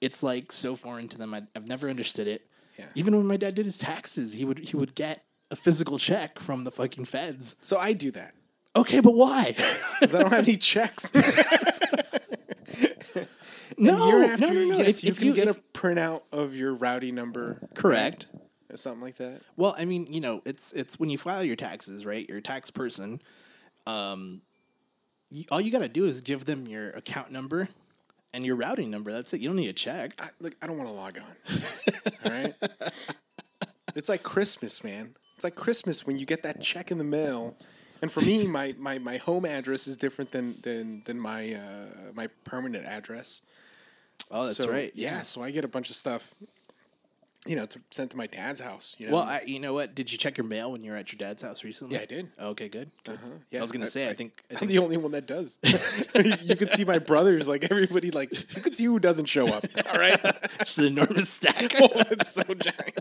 it's 0.01 0.23
like 0.23 0.53
so 0.53 0.77
foreign 0.77 1.09
to 1.09 1.19
them. 1.19 1.35
I, 1.35 1.43
I've 1.55 1.69
never 1.69 1.89
understood 1.91 2.29
it. 2.29 2.47
yeah. 2.79 2.87
Even 2.95 3.17
when 3.17 3.27
my 3.27 3.37
dad 3.37 3.55
did 3.55 3.65
his 3.65 3.79
taxes, 3.79 4.35
he 4.35 4.45
would 4.45 4.59
he 4.61 4.77
would 4.77 4.95
get 4.95 5.25
a 5.51 5.57
physical 5.57 5.99
check 5.99 6.39
from 6.39 6.65
the 6.65 6.71
fucking 6.71 7.05
feds. 7.05 7.57
So 7.63 7.79
I 7.79 7.93
do 7.93 8.11
that 8.13 8.35
Okay, 8.75 9.01
but 9.01 9.13
why? 9.13 9.53
because 10.01 10.15
I 10.15 10.21
don't 10.23 10.33
have 10.33 10.47
any 10.47 10.57
checks. 10.59 11.11
no, 13.79 14.23
after, 14.25 14.47
no, 14.47 14.53
no, 14.53 14.65
no. 14.65 14.77
yes, 14.79 14.89
If- 14.99 15.05
you 15.05 15.11
if 15.11 15.19
can 15.19 15.33
get 15.35 15.49
if- 15.49 15.57
a 15.57 15.61
printout 15.73 16.23
of 16.33 16.55
your 16.55 16.75
routing 16.75 17.15
number, 17.15 17.59
correct. 17.75 18.27
or 18.71 18.77
something 18.77 19.03
like 19.03 19.17
that. 19.17 19.41
Well, 19.57 19.75
I 19.79 19.85
mean, 19.85 20.07
you 20.13 20.21
know, 20.21 20.43
it's 20.45 20.73
it's 20.73 20.99
when 20.99 21.11
you 21.11 21.19
file 21.19 21.45
your 21.45 21.57
taxes, 21.57 22.05
right? 22.05 22.27
You're 22.29 22.39
a 22.39 22.43
tax 22.43 22.71
person. 22.71 23.21
Um, 23.87 24.43
you, 25.31 25.45
all 25.51 25.61
you 25.61 25.71
got 25.71 25.83
to 25.83 25.89
do 25.89 26.07
is 26.07 26.21
give 26.21 26.45
them 26.45 26.67
your 26.67 26.91
account 26.91 27.31
number 27.31 27.69
and 28.37 28.45
your 28.45 28.55
routing 28.57 28.91
number. 28.91 29.11
That's 29.11 29.33
it. 29.33 29.41
You 29.41 29.49
don't 29.49 29.57
need 29.57 29.71
a 29.71 29.73
check. 29.73 30.13
I, 30.21 30.29
look, 30.41 30.55
I 30.61 30.67
don't 30.67 30.77
want 30.77 30.91
to 30.91 30.95
log 30.95 31.19
on. 31.19 31.37
All 32.25 32.31
right. 32.31 32.55
It's 33.95 34.11
like 34.11 34.23
Christmas, 34.23 34.85
man. 34.85 35.15
It's 35.37 35.45
like 35.45 35.55
Christmas 35.55 36.07
when 36.07 36.19
you 36.19 36.27
get 36.27 36.43
that 36.43 36.61
check 36.61 36.91
in 36.91 36.99
the 36.99 37.05
mail. 37.05 37.57
And 38.03 38.13
for 38.13 38.21
me, 38.21 38.47
my, 38.59 38.75
my, 38.79 38.99
my 38.99 39.17
home 39.17 39.47
address 39.47 39.87
is 39.87 39.97
different 39.97 40.33
than 40.33 40.55
than 40.61 41.03
than 41.07 41.19
my 41.19 41.55
uh, 41.55 42.13
my 42.15 42.27
permanent 42.45 42.85
address. 42.85 43.41
Oh, 44.31 44.45
that's 44.45 44.59
So, 44.59 44.71
right. 44.71 44.93
Yeah, 44.95 45.23
so 45.23 45.43
I 45.43 45.51
get 45.51 45.65
a 45.65 45.69
bunch 45.69 45.89
of 45.89 45.97
stuff, 45.97 46.35
you 47.47 47.57
know, 47.57 47.65
to 47.65 47.81
sent 47.91 48.11
to 48.11 48.17
my 48.17 48.27
dad's 48.27 48.61
house. 48.61 48.97
You 48.99 49.07
know, 49.09 49.15
Well, 49.15 49.23
I, 49.23 49.43
you 49.47 49.61
know 49.61 49.73
what? 49.75 49.95
Did 49.95 50.11
you 50.11 50.19
check 50.19 50.37
your 50.37 50.47
mail 50.47 50.73
when 50.73 50.83
you 50.85 50.91
were 50.91 50.97
at 50.97 51.13
your 51.13 51.19
dad's 51.19 51.43
house 51.43 51.65
recently? 51.65 51.97
Yeah, 51.97 52.03
I 52.03 52.07
did. 52.07 52.29
Okay, 52.41 52.69
good. 52.69 52.91
good. 53.05 53.15
Uh-huh. 53.15 53.29
Yeah, 53.51 53.61
I 53.61 53.63
was 53.63 53.73
gonna 53.73 53.87
say, 53.87 54.09
I, 54.09 54.15
think, 54.15 54.43
I 54.51 54.55
I'm 54.55 54.59
think 54.59 54.71
the 54.73 54.79
only 54.79 54.97
one 54.97 55.13
that 55.13 55.27
does. 55.27 55.59
you 56.45 56.57
can 56.57 56.69
see 56.69 56.85
my 56.85 56.99
brothers, 56.99 57.47
like 57.49 57.71
everybody, 57.71 58.11
like 58.11 58.33
you 58.57 58.63
can 58.63 58.73
see 58.73 58.85
who 58.85 58.99
doesn't 58.99 59.27
show 59.27 59.47
up. 59.47 59.65
All 59.93 59.99
right, 59.99 60.19
it's 60.61 60.77
an 60.79 60.85
enormous 60.87 61.29
stack. 61.31 61.73
oh, 61.81 61.89
it's 62.11 62.33
so 62.33 62.43
giant. 62.43 63.01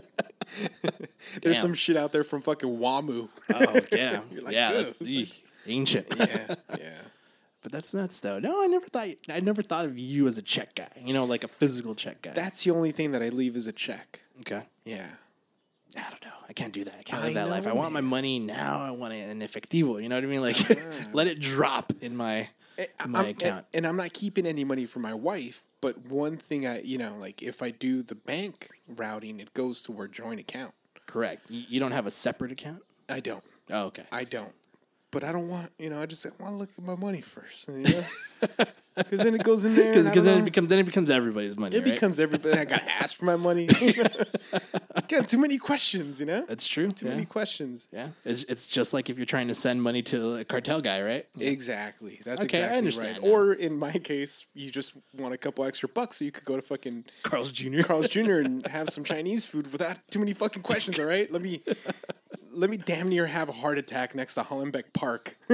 There's 1.42 1.56
Damn. 1.56 1.62
some 1.62 1.74
shit 1.74 1.96
out 1.96 2.12
there 2.12 2.24
from 2.24 2.40
fucking 2.42 2.68
Wamu. 2.78 3.28
oh, 3.52 3.80
yeah, 3.92 4.20
You're 4.30 4.42
like, 4.42 4.54
yeah, 4.54 4.70
It's 5.00 5.34
ancient. 5.66 6.06
yeah, 6.16 6.54
yeah. 6.78 6.94
But 7.66 7.72
that's 7.72 7.92
nuts, 7.92 8.20
though. 8.20 8.38
No, 8.38 8.62
I 8.62 8.68
never 8.68 8.86
thought. 8.86 9.08
I 9.28 9.40
never 9.40 9.60
thought 9.60 9.86
of 9.86 9.98
you 9.98 10.28
as 10.28 10.38
a 10.38 10.42
check 10.42 10.76
guy. 10.76 10.86
You 11.04 11.12
know, 11.14 11.24
like 11.24 11.42
a 11.42 11.48
physical 11.48 11.96
check 11.96 12.22
guy. 12.22 12.30
That's 12.30 12.62
the 12.62 12.70
only 12.70 12.92
thing 12.92 13.10
that 13.10 13.22
I 13.22 13.30
leave 13.30 13.56
as 13.56 13.66
a 13.66 13.72
check. 13.72 14.22
okay. 14.40 14.62
Yeah. 14.84 15.08
I 15.96 16.08
don't 16.10 16.24
know. 16.24 16.30
I 16.48 16.52
can't 16.52 16.72
do 16.72 16.84
that. 16.84 16.94
I 16.96 17.02
can't 17.02 17.22
I 17.22 17.26
live 17.26 17.34
that 17.34 17.48
life. 17.48 17.66
I 17.66 17.70
know, 17.70 17.76
want 17.76 17.92
my 17.92 18.00
money 18.02 18.38
now. 18.38 18.78
I 18.78 18.92
want 18.92 19.14
it 19.14 19.28
in 19.28 19.40
efectivo. 19.40 20.00
You 20.00 20.08
know 20.08 20.14
what 20.14 20.22
I 20.22 20.26
mean? 20.28 20.42
Like, 20.42 20.58
let 21.12 21.26
it 21.26 21.40
drop 21.40 21.92
in 22.00 22.16
my 22.16 22.48
Eh, 22.78 22.84
in 23.04 23.10
my 23.10 23.20
I'm- 23.20 23.28
account. 23.30 23.66
And, 23.74 23.84
and 23.84 23.86
I'm 23.86 23.96
not 23.96 24.12
keeping 24.12 24.46
any 24.46 24.62
money 24.62 24.84
for 24.86 25.00
my 25.00 25.14
wife, 25.14 25.64
but 25.80 26.06
one 26.08 26.36
thing 26.36 26.66
I, 26.68 26.82
you 26.82 26.98
know, 26.98 27.16
like 27.18 27.42
if 27.42 27.62
I 27.62 27.70
do 27.72 28.02
the 28.02 28.14
bank 28.14 28.68
routing, 28.86 29.40
it 29.40 29.54
goes 29.54 29.82
to 29.82 29.96
our 29.98 30.06
joint 30.06 30.38
account. 30.38 30.72
Correct. 31.06 31.50
You, 31.50 31.64
you 31.68 31.80
don't 31.80 31.92
have 31.92 32.06
a 32.06 32.10
separate 32.12 32.52
account. 32.52 32.82
I 33.08 33.20
don't. 33.20 33.42
Oh, 33.70 33.86
okay. 33.86 34.04
I 34.12 34.24
don't. 34.24 34.52
But 35.10 35.24
I 35.24 35.32
don't 35.32 35.48
want, 35.48 35.70
you 35.78 35.90
know, 35.90 36.00
I 36.00 36.06
just 36.06 36.26
I 36.26 36.30
want 36.38 36.54
to 36.54 36.58
look 36.58 36.70
at 36.76 36.84
my 36.84 36.96
money 36.96 37.20
first, 37.20 37.68
you 37.68 37.84
know? 37.84 38.64
Because 38.96 39.20
then 39.20 39.34
it 39.34 39.42
goes 39.42 39.64
in 39.66 39.74
there. 39.74 39.92
Because 39.92 40.24
then 40.24 40.38
it 40.40 40.44
becomes 40.46 40.68
then 40.70 40.78
it 40.78 40.86
becomes 40.86 41.10
everybody's 41.10 41.58
money. 41.58 41.76
It 41.76 41.80
right? 41.80 41.92
becomes 41.92 42.18
everybody. 42.18 42.58
I 42.58 42.64
got 42.64 42.80
to 42.80 42.90
ask 42.90 43.14
for 43.14 43.26
my 43.26 43.36
money. 43.36 43.66
got 45.08 45.28
too 45.28 45.38
many 45.38 45.58
questions, 45.58 46.18
you 46.18 46.24
know? 46.24 46.44
That's 46.48 46.66
true. 46.66 46.90
Too 46.90 47.04
yeah. 47.04 47.12
many 47.12 47.26
questions. 47.26 47.88
Yeah, 47.92 48.08
it's, 48.24 48.44
it's 48.44 48.68
just 48.68 48.94
like 48.94 49.10
if 49.10 49.18
you're 49.18 49.26
trying 49.26 49.48
to 49.48 49.54
send 49.54 49.82
money 49.82 50.00
to 50.04 50.36
a 50.36 50.44
cartel 50.44 50.80
guy, 50.80 51.02
right? 51.02 51.26
Exactly. 51.38 52.20
That's 52.24 52.42
Okay, 52.44 52.58
I 52.58 52.60
exactly 52.60 52.78
understand 52.78 53.18
right. 53.18 53.22
now. 53.22 53.30
Or 53.30 53.52
in 53.52 53.78
my 53.78 53.92
case, 53.92 54.46
you 54.54 54.70
just 54.70 54.94
want 55.14 55.34
a 55.34 55.38
couple 55.38 55.64
extra 55.66 55.90
bucks 55.90 56.18
so 56.18 56.24
you 56.24 56.32
could 56.32 56.46
go 56.46 56.56
to 56.56 56.62
fucking 56.62 57.04
Carl's 57.22 57.52
Jr. 57.52 57.82
Carl's 57.82 58.08
Jr. 58.08 58.36
and 58.36 58.66
have 58.68 58.88
some 58.88 59.04
Chinese 59.04 59.44
food 59.44 59.70
without 59.72 59.98
too 60.10 60.20
many 60.20 60.32
fucking 60.32 60.62
questions, 60.62 60.98
all 60.98 61.04
right? 61.04 61.30
Let 61.30 61.42
me 61.42 61.60
let 62.56 62.70
me 62.70 62.76
damn 62.76 63.08
near 63.08 63.26
have 63.26 63.48
a 63.48 63.52
heart 63.52 63.78
attack 63.78 64.14
next 64.14 64.34
to 64.34 64.42
Hollenbeck 64.42 64.92
Park. 64.92 65.36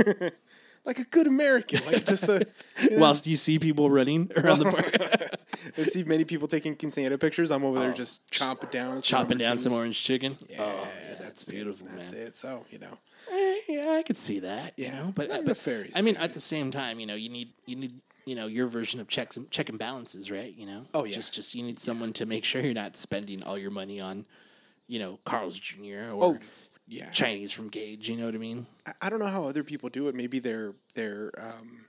like 0.85 0.99
a 0.99 1.05
good 1.05 1.27
American. 1.27 1.85
Like 1.87 2.05
just 2.05 2.25
a 2.29 2.47
you 2.83 2.91
know, 2.91 2.99
Whilst 2.99 3.27
you 3.27 3.37
see 3.37 3.59
people 3.59 3.91
running 3.91 4.31
around 4.37 4.61
the 4.61 4.71
park, 4.71 5.39
I 5.79 5.83
see 5.83 6.05
many 6.05 6.25
people 6.25 6.49
taking 6.49 6.77
quinceañera 6.77 7.21
pictures. 7.21 7.51
I'm 7.51 7.65
over 7.65 7.79
there 7.81 7.93
just 7.93 8.27
chomping 8.31 8.71
down 8.71 9.01
some 9.01 9.03
chopping 9.03 9.39
down 9.39 9.57
some 9.57 9.73
orange 9.73 10.03
chicken. 10.03 10.37
Yeah, 10.49 10.57
oh, 10.61 10.89
that's 11.09 11.21
that's 11.21 11.49
it. 11.49 11.51
beautiful, 11.51 11.89
That's 11.95 12.13
man. 12.13 12.23
it. 12.23 12.37
So, 12.37 12.65
you 12.71 12.79
know. 12.79 12.99
Eh, 13.31 13.57
yeah, 13.69 13.91
I 13.91 14.03
could 14.03 14.17
see 14.17 14.41
that. 14.41 14.75
You 14.77 14.91
know, 14.91 15.13
but, 15.15 15.29
but 15.29 15.45
nefarious, 15.45 15.97
I 15.97 16.01
mean, 16.03 16.17
at 16.17 16.33
the 16.33 16.41
same 16.41 16.71
time, 16.71 16.99
you 17.01 17.07
know, 17.07 17.15
you 17.15 17.29
need 17.29 17.51
you 17.67 17.77
need 17.77 18.01
you 18.27 18.35
know 18.35 18.47
your 18.47 18.67
version 18.67 19.01
of 19.01 19.09
checks 19.09 19.37
and 19.37 19.51
check 19.51 19.69
and 19.69 19.79
balances, 19.79 20.31
right? 20.31 20.53
You 20.57 20.67
know. 20.67 20.87
Oh, 20.95 21.05
yeah. 21.05 21.15
Just 21.15 21.33
just 21.33 21.55
you 21.55 21.63
need 21.63 21.79
someone 21.79 22.13
to 22.15 22.27
make 22.27 22.45
sure 22.45 22.61
you're 22.61 22.75
not 22.75 22.97
spending 22.97 23.43
all 23.45 23.57
your 23.57 23.71
money 23.71 24.01
on, 24.01 24.27
you 24.89 24.99
know, 24.99 25.21
Carl's 25.25 25.59
Jr. 25.59 26.11
or 26.13 26.25
Oh, 26.25 26.39
yeah. 26.93 27.11
Chinese 27.11 27.53
from 27.53 27.69
Gage. 27.69 28.09
You 28.09 28.17
know 28.17 28.27
what 28.27 28.35
I 28.35 28.39
mean? 28.39 28.67
I- 28.87 28.93
I 29.03 29.11
don't 29.11 29.19
know 29.19 29.27
how 29.27 29.45
other 29.45 29.65
people 29.65 29.89
do 29.89 30.09
it. 30.09 30.15
Maybe 30.15 30.39
they're 30.39 30.75
they're 30.95 31.31
um, 31.39 31.87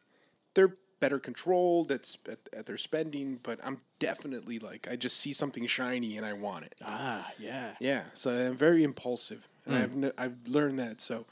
they're 0.54 0.76
better 1.00 1.20
controlled 1.20 1.92
at, 1.92 2.16
at 2.30 2.40
at 2.58 2.66
their 2.66 2.78
spending, 2.78 3.40
but 3.44 3.60
I'm 3.64 3.82
definitely 4.00 4.60
like 4.60 4.88
I 4.90 4.96
just 4.96 5.18
see 5.18 5.34
something 5.34 5.68
shiny 5.68 6.16
and 6.18 6.26
I 6.26 6.34
want 6.34 6.66
it. 6.66 6.76
Ah, 6.84 7.30
yeah. 7.40 7.74
Yeah, 7.80 8.04
so 8.14 8.32
I'm 8.32 8.56
very 8.56 8.84
impulsive, 8.84 9.48
Hmm. 9.66 9.74
and 9.74 9.84
I've 9.84 9.94
kn- 9.94 10.14
I've 10.18 10.48
learned 10.48 10.80
that. 10.80 11.02
So 11.02 11.26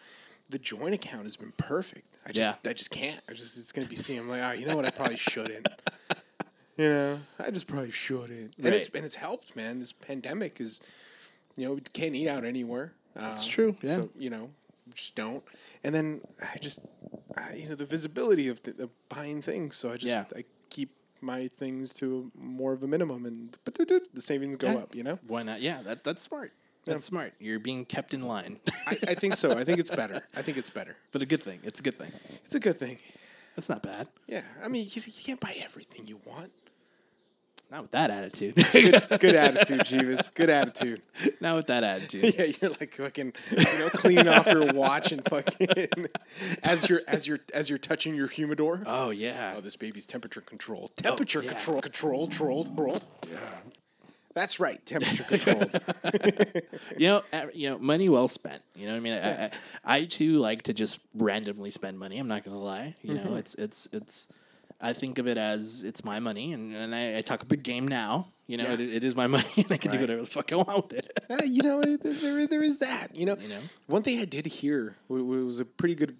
the 0.49 0.59
joint 0.59 0.93
account 0.93 1.23
has 1.23 1.37
been 1.37 1.53
perfect. 1.57 2.05
I 2.25 2.31
just 2.33 2.39
Yeah. 2.65 2.69
I 2.69 2.73
just 2.73 2.91
can't. 2.91 3.21
I 3.29 3.33
just 3.33 3.57
it's 3.57 3.71
gonna 3.71 3.87
be 3.87 3.95
seeing 3.95 4.19
I'm 4.19 4.29
like 4.29 4.41
ah, 4.43 4.51
you 4.51 4.65
know 4.65 4.75
what? 4.75 4.85
I 4.85 4.91
probably 4.91 5.15
shouldn't. 5.17 5.67
You 6.77 6.87
know, 6.87 7.19
I 7.37 7.51
just 7.51 7.67
probably 7.67 7.91
shouldn't. 7.91 8.55
And 8.57 8.73
it's 8.73 8.87
and 8.95 9.05
it's 9.05 9.15
helped, 9.15 9.55
man. 9.55 9.77
This 9.79 9.91
pandemic 9.91 10.59
is, 10.59 10.79
you 11.55 11.65
know, 11.65 11.73
we 11.73 11.81
can't 11.81 12.15
eat 12.15 12.27
out 12.27 12.43
anywhere. 12.43 12.93
That's 13.13 13.45
Uh, 13.47 13.49
true, 13.51 13.75
yeah. 13.81 13.95
So 13.95 14.09
you 14.17 14.29
know, 14.29 14.49
just 14.93 15.15
don't. 15.15 15.43
And 15.83 15.93
then 15.95 16.21
I 16.53 16.57
just, 16.57 16.79
I, 17.37 17.55
you 17.55 17.69
know, 17.69 17.75
the 17.75 17.85
visibility 17.85 18.47
of, 18.47 18.61
the, 18.63 18.83
of 18.83 18.89
buying 19.09 19.41
things. 19.41 19.75
So 19.75 19.89
I 19.91 19.93
just 19.97 20.05
Yeah. 20.05 20.25
I 20.35 20.43
keep 20.69 20.91
my 21.21 21.47
things 21.47 21.93
to 21.95 22.31
more 22.35 22.73
of 22.73 22.83
a 22.83 22.87
minimum, 22.87 23.25
and 23.25 23.57
the 23.65 24.21
savings 24.21 24.57
go 24.57 24.71
Yeah. 24.71 24.77
up. 24.79 24.95
You 24.95 25.03
know. 25.03 25.19
Why 25.27 25.43
not? 25.43 25.61
Yeah, 25.61 25.81
that 25.83 26.03
that's 26.03 26.21
smart. 26.21 26.51
That's 26.85 27.05
smart. 27.05 27.33
You're 27.39 27.59
being 27.59 27.85
kept 27.85 28.13
in 28.13 28.21
line. 28.23 28.59
I, 28.87 28.97
I 29.09 29.13
think 29.13 29.35
so. 29.35 29.51
I 29.51 29.63
think 29.63 29.79
it's 29.79 29.89
better. 29.91 30.21
I 30.35 30.41
think 30.41 30.57
it's 30.57 30.71
better. 30.71 30.97
but 31.11 31.21
a 31.21 31.27
good 31.27 31.43
thing. 31.43 31.59
It's 31.63 31.79
a 31.79 31.83
good 31.83 31.97
thing. 31.99 32.11
It's 32.43 32.55
a 32.55 32.59
good 32.59 32.75
thing. 32.75 32.97
That's 33.55 33.69
not 33.69 33.83
bad. 33.83 34.07
Yeah. 34.27 34.41
I 34.63 34.67
mean, 34.67 34.85
you, 34.89 35.01
you 35.05 35.23
can't 35.23 35.39
buy 35.39 35.53
everything 35.59 36.07
you 36.07 36.19
want. 36.25 36.51
Not 37.71 37.83
with 37.83 37.91
that 37.91 38.11
attitude. 38.11 38.55
Good, 38.73 39.19
good 39.21 39.35
attitude, 39.35 39.85
Jeeves. 39.85 40.29
Good 40.31 40.49
attitude. 40.49 41.01
not 41.39 41.55
with 41.55 41.67
that 41.67 41.85
attitude. 41.85 42.35
Yeah, 42.41 42.51
you're 42.61 42.71
like 42.71 42.93
fucking, 42.95 43.33
you 43.51 43.79
know, 43.79 43.89
cleaning 43.89 44.27
off 44.27 44.45
your 44.47 44.73
watch 44.73 45.11
and 45.11 45.23
fucking 45.23 46.07
as 46.63 46.89
you're 46.89 47.01
as 47.07 47.27
you're 47.27 47.39
as 47.53 47.69
you're 47.69 47.79
touching 47.79 48.15
your 48.15 48.27
humidor. 48.27 48.83
Oh 48.85 49.11
yeah. 49.11 49.53
Oh, 49.55 49.61
this 49.61 49.75
baby's 49.75 50.05
temperature 50.05 50.41
control. 50.41 50.89
Oh, 50.91 51.01
temperature 51.01 51.41
yeah. 51.41 51.53
control, 51.53 51.81
control, 51.81 52.27
Trolled. 52.27 52.75
Trolled. 52.75 53.05
Yeah. 53.29 53.37
That's 54.33 54.59
right. 54.59 54.83
Temperature 54.85 55.23
controlled. 55.23 55.81
you 56.97 57.07
know, 57.07 57.21
you 57.53 57.69
know, 57.69 57.77
money 57.77 58.09
well 58.09 58.27
spent. 58.27 58.61
You 58.75 58.87
know 58.87 58.93
what 58.93 58.99
I 58.99 59.03
mean? 59.03 59.13
I, 59.13 59.45
I, 59.45 59.51
I 59.85 60.05
too 60.05 60.39
like 60.39 60.63
to 60.63 60.73
just 60.73 60.99
randomly 61.13 61.69
spend 61.69 61.99
money. 61.99 62.17
I'm 62.17 62.27
not 62.27 62.43
gonna 62.43 62.61
lie. 62.61 62.95
You 63.01 63.13
know, 63.15 63.21
mm-hmm. 63.21 63.37
it's 63.37 63.55
it's 63.55 63.87
it's. 63.91 64.27
I 64.81 64.93
think 64.93 65.19
of 65.19 65.27
it 65.27 65.37
as 65.37 65.83
it's 65.83 66.03
my 66.03 66.19
money, 66.19 66.53
and, 66.53 66.73
and 66.75 66.95
I, 66.95 67.17
I 67.17 67.21
talk 67.21 67.43
a 67.43 67.45
big 67.45 67.63
game 67.63 67.87
now. 67.87 68.29
You 68.47 68.57
know, 68.57 68.63
Yeah. 68.65 68.73
it, 68.73 68.79
it 68.81 69.03
is 69.03 69.15
my 69.15 69.27
money, 69.37 69.43
and 69.57 69.71
I 69.71 69.77
can 69.77 69.91
do 69.91 69.99
whatever 69.99 70.21
the 70.21 70.27
fuck 70.29 70.51
I 70.51 70.55
want 70.57 70.89
with 70.89 70.93
it. 70.93 71.19
Uh, 71.29 71.43
you 71.45 71.63
know, 71.63 71.81
there 71.83 72.47
there 72.47 72.63
is 72.63 72.79
that. 72.79 73.15
You 73.15 73.25
know, 73.27 73.35
You 73.39 73.49
know? 73.49 73.59
one 73.87 74.01
thing 74.03 74.19
I 74.19 74.25
did 74.25 74.45
hear 74.47 74.97
wa- 75.07 75.17
wa- 75.21 75.35
was 75.45 75.59
a 75.59 75.65
pretty 75.65 75.95
good, 75.95 76.17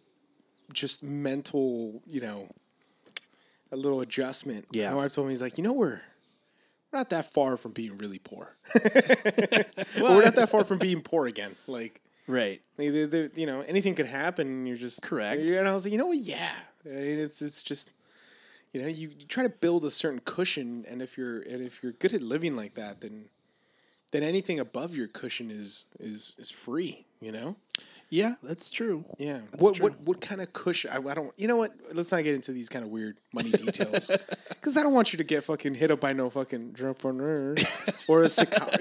just 0.73 1.03
mental. 1.03 2.01
You 2.05 2.21
know, 2.21 2.49
a 3.71 3.75
little 3.75 4.01
adjustment. 4.01 4.65
Yeah. 4.71 4.91
my 4.91 4.97
wife 4.97 5.13
told 5.15 5.27
me 5.27 5.33
he's 5.33 5.41
like, 5.41 5.57
you 5.57 5.63
know, 5.63 5.73
we're 5.73 5.99
we're 6.91 6.99
not 6.99 7.09
that 7.09 7.33
far 7.33 7.57
from 7.57 7.71
being 7.71 7.97
really 7.97 8.19
poor. 8.19 8.55
well, 9.99 10.15
we're 10.15 10.23
not 10.25 10.35
that 10.35 10.49
far 10.49 10.63
from 10.63 10.77
being 10.77 11.01
poor 11.01 11.25
again. 11.27 11.55
Like. 11.67 12.01
right. 12.27 12.61
Like, 12.77 12.91
they're- 12.93 13.07
they're- 13.07 13.31
you 13.35 13.45
know, 13.45 13.61
anything 13.61 13.95
could 13.95 14.07
happen. 14.07 14.47
And 14.47 14.67
you're 14.67 14.77
just 14.77 15.01
Correct. 15.01 15.41
And 15.41 15.67
I 15.67 15.73
was 15.73 15.85
like, 15.85 15.91
you 15.93 15.97
know 15.97 16.07
what? 16.07 16.17
Yeah, 16.17 16.51
it's 16.85 17.41
it's 17.41 17.61
just, 17.63 17.91
you 18.73 18.81
know, 18.81 18.87
you, 18.87 19.09
you 19.09 19.25
try 19.27 19.43
to 19.43 19.49
build 19.49 19.83
a 19.85 19.91
certain 19.91 20.19
cushion, 20.19 20.85
and 20.89 21.01
if 21.01 21.17
you're 21.17 21.41
and 21.41 21.61
if 21.61 21.83
you're 21.83 21.91
good 21.91 22.13
at 22.13 22.21
living 22.21 22.55
like 22.55 22.75
that, 22.75 23.01
then 23.01 23.25
then 24.11 24.23
anything 24.23 24.59
above 24.59 24.95
your 24.95 25.07
cushion 25.07 25.49
is 25.51 25.85
is 25.99 26.35
is 26.39 26.49
free. 26.51 27.05
You 27.21 27.31
know. 27.31 27.55
Yeah, 28.09 28.33
that's 28.41 28.71
true. 28.71 29.05
Yeah. 29.19 29.41
what 29.59 29.75
true. 29.75 29.83
what 29.83 30.01
what 30.01 30.21
kind 30.21 30.41
of 30.41 30.51
cushion? 30.53 30.89
I, 30.91 30.97
I 31.07 31.13
don't. 31.13 31.31
You 31.37 31.47
know 31.47 31.55
what? 31.55 31.71
Let's 31.93 32.11
not 32.11 32.23
get 32.23 32.33
into 32.33 32.51
these 32.51 32.67
kind 32.67 32.83
of 32.83 32.89
weird 32.89 33.17
money 33.33 33.51
details. 33.51 34.09
Because 34.49 34.75
I 34.75 34.81
don't 34.81 34.93
want 34.93 35.13
you 35.13 35.17
to 35.17 35.23
get 35.23 35.43
fucking 35.43 35.75
hit 35.75 35.91
up 35.91 35.99
by 36.01 36.13
no 36.13 36.29
fucking 36.31 36.69
entrepreneur 36.71 37.55
or 38.07 38.23
a 38.23 38.29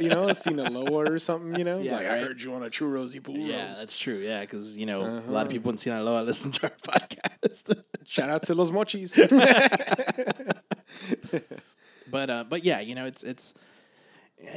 you 0.00 0.08
know, 0.08 0.28
a 0.28 0.34
Sinaloa 0.34 1.12
or 1.12 1.18
something. 1.18 1.54
You 1.58 1.64
know, 1.64 1.80
Yeah, 1.80 1.96
like 1.96 2.06
I 2.08 2.18
heard 2.20 2.40
you 2.40 2.54
on 2.54 2.62
a 2.62 2.70
churrosy 2.70 3.22
burros. 3.22 3.38
Yeah, 3.46 3.74
that's 3.78 3.98
true. 3.98 4.16
Yeah, 4.18 4.40
because 4.40 4.76
you 4.76 4.86
know 4.86 5.02
a 5.02 5.14
Uh-huh. 5.16 5.30
lot 5.32 5.44
of 5.46 5.52
people 5.52 5.70
in 5.70 5.76
Sinaloa 5.76 6.22
listen 6.32 6.50
to 6.52 6.62
our 6.64 6.72
podcast. 6.82 7.84
Shout 8.06 8.30
out 8.30 8.42
to 8.44 8.54
Los 8.54 8.70
Mochis. 8.70 9.16
but 12.10 12.30
uh, 12.30 12.44
but 12.48 12.64
yeah, 12.64 12.80
you 12.80 12.94
know, 12.94 13.04
it's 13.04 13.22
it's 13.22 13.52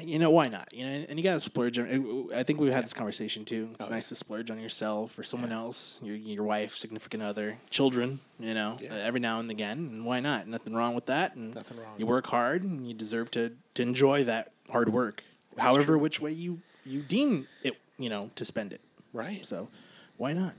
you 0.02 0.19
know 0.19 0.30
why 0.30 0.48
not? 0.48 0.74
You 0.74 0.86
know, 0.86 1.06
and 1.10 1.19
you 1.19 1.24
got 1.24 1.34
to 1.34 1.39
splurge. 1.39 1.78
On, 1.78 2.30
I 2.36 2.43
think 2.43 2.60
we've 2.60 2.72
had 2.72 2.84
this 2.84 2.93
conversation 2.93 3.46
too. 3.46 3.69
It's 3.80 3.89
nice 3.89 4.10
to 4.10 4.15
splurge 4.15 4.50
on 4.52 4.60
yourself 4.60 5.17
or 5.17 5.24
someone 5.24 5.52
else, 5.52 6.00
your 6.02 6.15
your 6.15 6.43
wife, 6.43 6.76
significant 6.76 7.24
other, 7.24 7.58
children. 7.69 8.19
You 8.39 8.54
know, 8.54 8.78
uh, 8.82 8.96
every 8.96 9.19
now 9.19 9.39
and 9.39 9.50
again, 9.52 9.78
and 9.78 10.06
why 10.06 10.19
not? 10.19 10.48
Nothing 10.48 10.74
wrong 10.74 10.96
with 10.96 11.08
that. 11.08 11.36
And 11.36 11.54
Nothing 11.54 11.78
wrong. 11.78 11.96
You 11.98 12.06
work 12.06 12.28
hard, 12.28 12.63
and 12.63 12.88
you 12.88 12.93
deserve 12.93 13.32
to 13.32 13.54
to 13.76 13.82
enjoy 13.82 14.24
that 14.26 14.52
hard 14.72 14.89
work, 14.89 15.24
however 15.58 15.98
which 15.98 16.22
way 16.22 16.32
you 16.32 16.60
you 16.86 17.02
deem 17.02 17.48
it. 17.63 17.78
You 17.98 18.10
know, 18.10 18.32
to 18.36 18.46
spend 18.46 18.74
it. 18.74 18.82
Right. 19.13 19.46
So, 19.46 19.69
why 20.17 20.34
not? 20.34 20.54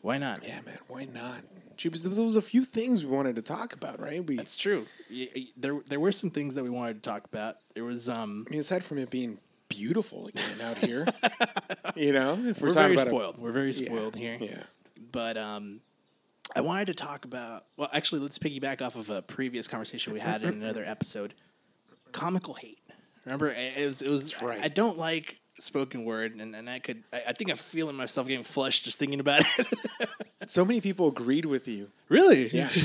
Why 0.00 0.18
not? 0.18 0.42
Yeah, 0.42 0.60
man. 0.66 0.78
Why 0.88 1.04
not? 1.06 1.42
Gee, 1.76 1.88
there 1.88 2.22
was 2.22 2.36
a 2.36 2.42
few 2.42 2.64
things 2.64 3.04
we 3.04 3.10
wanted 3.10 3.36
to 3.36 3.42
talk 3.42 3.72
about, 3.72 4.00
right? 4.00 4.24
We, 4.26 4.36
That's 4.36 4.56
true. 4.56 4.86
There, 5.56 5.80
there 5.88 6.00
were 6.00 6.12
some 6.12 6.30
things 6.30 6.54
that 6.54 6.64
we 6.64 6.70
wanted 6.70 7.02
to 7.02 7.08
talk 7.08 7.24
about. 7.24 7.56
There 7.74 7.84
was, 7.84 8.08
um, 8.08 8.44
I 8.48 8.50
mean, 8.50 8.60
aside 8.60 8.84
from 8.84 8.98
it 8.98 9.10
being 9.10 9.38
beautiful 9.68 10.26
again 10.28 10.60
out 10.62 10.78
here, 10.78 11.06
you 11.96 12.12
know, 12.12 12.38
if 12.44 12.60
we're 12.60 12.68
talking 12.72 12.74
very 12.82 12.94
about 12.94 13.06
a- 13.06 13.10
spoiled. 13.10 13.38
we're 13.38 13.52
very 13.52 13.70
Yeah, 13.72 13.86
spoiled 13.92 14.16
here. 14.16 14.36
Yeah. 14.40 14.62
But 15.12 15.36
um, 15.36 15.80
I 16.56 16.60
wanted 16.60 16.86
to 16.88 16.94
talk 16.94 17.24
about. 17.24 17.64
Well, 17.76 17.88
actually, 17.92 18.20
let's 18.20 18.38
piggyback 18.38 18.82
off 18.82 18.96
of 18.96 19.08
a 19.10 19.22
previous 19.22 19.66
conversation 19.68 20.12
we 20.12 20.20
had 20.20 20.42
in 20.42 20.50
another 20.62 20.84
episode. 20.84 21.34
Comical 22.12 22.54
hate. 22.54 22.78
Remember, 23.24 23.46
it 23.56 23.78
was. 23.78 24.02
It 24.02 24.08
was 24.10 24.42
right. 24.42 24.60
I, 24.60 24.64
I 24.64 24.68
don't 24.68 24.98
like 24.98 25.40
spoken 25.58 26.04
word, 26.04 26.34
and, 26.36 26.54
and 26.54 26.68
I 26.68 26.78
could. 26.78 27.02
I, 27.12 27.22
I 27.28 27.32
think 27.32 27.50
I'm 27.50 27.56
feeling 27.56 27.96
myself 27.96 28.26
getting 28.26 28.44
flushed 28.44 28.84
just 28.84 28.98
thinking 28.98 29.20
about 29.20 29.42
it. 29.58 29.68
So 30.46 30.62
many 30.62 30.82
people 30.82 31.08
agreed 31.08 31.46
with 31.46 31.66
you. 31.68 31.88
really? 32.10 32.50
Yeah. 32.54 32.68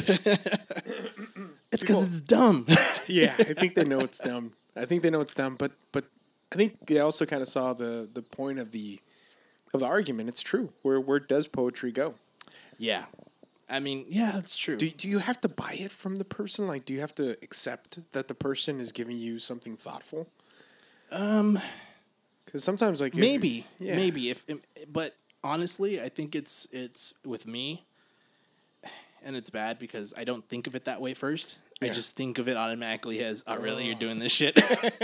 It's 1.72 1.84
because 1.84 2.04
it's 2.04 2.22
dumb. 2.22 2.66
yeah, 3.08 3.36
I 3.38 3.54
think 3.54 3.76
they 3.76 3.84
know 3.84 4.00
it's 4.00 4.18
dumb. 4.18 4.54
I 4.76 4.86
think 4.86 5.04
they 5.04 5.10
know 5.10 5.20
it's 5.22 5.36
dumb, 5.36 5.56
but 5.56 5.72
but 5.92 6.06
I 6.52 6.56
think 6.56 6.88
they 6.88 7.00
also 7.00 7.26
kind 7.26 7.42
of 7.42 7.48
saw 7.48 7.74
the 7.74 8.10
the 8.12 8.22
point 8.22 8.60
of 8.60 8.72
the 8.72 9.00
of 9.74 9.82
the 9.82 9.86
argument. 9.86 10.30
It's 10.30 10.42
true. 10.42 10.72
Where 10.82 11.00
where 11.00 11.20
does 11.20 11.48
poetry 11.48 11.92
go? 11.92 12.16
yeah. 12.78 13.06
I 13.72 13.80
mean, 13.80 14.06
yeah, 14.10 14.32
that's 14.34 14.56
true. 14.56 14.78
Do 14.78 14.90
do 14.90 15.08
you 15.08 15.20
have 15.20 15.38
to 15.42 15.50
buy 15.50 15.74
it 15.80 15.92
from 15.92 16.16
the 16.16 16.26
person? 16.26 16.68
Like, 16.68 16.86
do 16.86 16.94
you 16.94 17.02
have 17.02 17.14
to 17.16 17.38
accept 17.44 18.00
that 18.14 18.28
the 18.28 18.34
person 18.34 18.80
is 18.80 18.92
giving 18.92 19.18
you 19.18 19.38
something 19.38 19.76
thoughtful? 19.78 20.28
um. 21.12 21.60
Because 22.50 22.64
sometimes, 22.64 23.00
like, 23.00 23.14
if- 23.14 23.20
maybe 23.20 23.66
yeah. 23.80 23.96
maybe 23.96 24.30
if 24.30 24.46
but 24.92 25.14
honestly 25.44 26.02
i 26.02 26.10
think 26.10 26.36
it's 26.36 26.68
it's 26.72 27.14
with 27.26 27.46
me 27.48 27.86
and 29.24 29.36
it's 29.38 29.50
bad 29.50 29.80
because 29.80 30.14
i 30.18 30.24
don't 30.26 30.48
think 30.50 30.68
of 30.68 30.76
it 30.76 30.84
that 30.86 31.00
way 31.00 31.14
first 31.14 31.58
i 31.82 31.88
just 31.88 32.16
think 32.18 32.38
of 32.40 32.50
it 32.50 32.58
automatically 32.58 33.20
as 33.22 33.42
oh 33.48 33.56
really 33.56 33.86
you're 33.86 33.96
doing 33.96 34.20
this 34.20 34.34
shit 34.34 34.58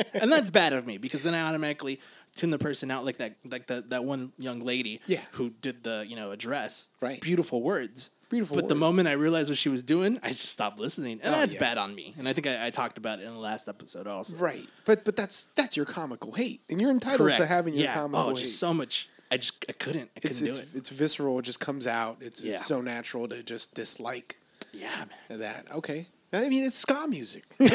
and 0.13 0.29
that's 0.31 0.49
bad 0.49 0.73
of 0.73 0.85
me 0.85 0.97
because 0.97 1.23
then 1.23 1.33
i 1.33 1.39
automatically 1.41 2.01
tune 2.35 2.49
the 2.49 2.57
person 2.59 2.91
out 2.91 3.05
like 3.05 3.15
that 3.17 3.35
like 3.49 3.65
the, 3.67 3.81
that 3.87 4.03
one 4.03 4.33
young 4.37 4.59
lady 4.59 4.99
Yeah. 5.07 5.21
who 5.31 5.51
did 5.61 5.83
the 5.85 6.05
you 6.05 6.17
know 6.17 6.31
address 6.31 6.89
Right. 6.99 7.21
beautiful 7.21 7.61
words 7.61 8.09
Beautiful 8.29 8.55
but 8.57 8.67
the 8.67 8.75
moment 8.75 9.07
i 9.07 9.11
realized 9.13 9.49
what 9.49 9.57
she 9.57 9.69
was 9.69 9.83
doing 9.83 10.19
i 10.23 10.29
just 10.29 10.45
stopped 10.45 10.79
listening 10.79 11.19
and 11.23 11.33
Oh, 11.33 11.39
that's 11.39 11.53
yeah. 11.53 11.59
bad 11.59 11.77
on 11.77 11.93
me 11.93 12.13
and 12.17 12.27
i 12.27 12.33
think 12.33 12.47
I, 12.47 12.67
I 12.67 12.69
talked 12.71 12.97
about 12.97 13.19
it 13.19 13.25
in 13.25 13.33
the 13.33 13.39
last 13.39 13.67
episode 13.67 14.07
also 14.07 14.35
right? 14.37 14.67
But 14.85 15.05
but 15.05 15.15
that's 15.15 15.45
that's 15.55 15.77
your 15.77 15.85
comical 15.85 16.31
hate, 16.33 16.61
and 16.69 16.81
you're 16.81 16.91
entitled 16.91 17.33
to 17.35 17.45
having 17.45 17.73
your 17.75 17.83
yeah. 17.85 17.93
comical 17.93 18.25
oh 18.25 18.29
hate. 18.35 18.41
just 18.41 18.59
so 18.59 18.73
much 18.73 19.07
i 19.31 19.37
just 19.37 19.63
i 19.69 19.73
couldn't 19.73 20.09
i 20.15 20.19
it's 20.23 20.39
couldn't 20.39 20.47
it's 20.49 20.57
do 20.57 20.63
it 20.63 20.69
it's 20.75 20.89
visceral. 20.89 21.39
It 21.39 21.43
just 21.43 21.59
comes 21.59 21.85
out. 21.87 22.17
It's 22.21 22.43
Yeah. 22.43 22.53
it's 22.53 22.65
so 22.65 22.81
natural 22.81 23.27
to 23.27 23.41
just 23.43 23.73
dislike 23.75 24.37
yeah 24.73 25.05
man 25.29 25.39
that. 25.39 25.65
Okay, 25.73 26.07
I 26.33 26.49
mean 26.49 26.63
it's 26.63 26.77
ska 26.77 27.07
music. 27.07 27.43
no, 27.59 27.67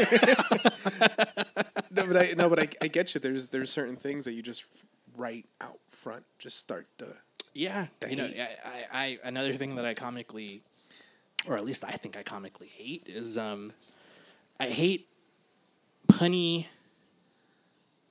but 2.07 2.17
I 2.17 2.33
no, 2.37 2.49
but 2.49 2.61
I, 2.61 2.69
I 2.83 2.89
get 2.89 3.15
you. 3.15 3.21
There's 3.21 3.49
there's 3.49 3.71
certain 3.71 3.97
things 3.97 4.25
that 4.27 4.33
you 4.33 4.43
just 4.43 4.65
write 5.17 5.47
out 5.61 5.79
front 6.01 6.25
just 6.39 6.57
start 6.59 6.87
the. 6.99 7.09
Yeah, 7.53 7.87
you 8.09 8.17
know. 8.17 8.25
I, 8.25 8.49
I, 8.65 8.85
I 8.93 9.19
another 9.25 9.53
thing 9.55 9.77
that 9.77 9.85
I 9.85 9.95
comically, 9.95 10.63
or 11.47 11.57
at 11.57 11.65
least 11.65 11.85
I 11.85 11.91
think 11.91 12.17
I 12.17 12.23
comically 12.23 12.69
hate 12.69 13.05
is 13.07 13.37
um, 13.37 13.73
I 14.59 14.69
hate 14.69 15.09
punny, 16.09 16.67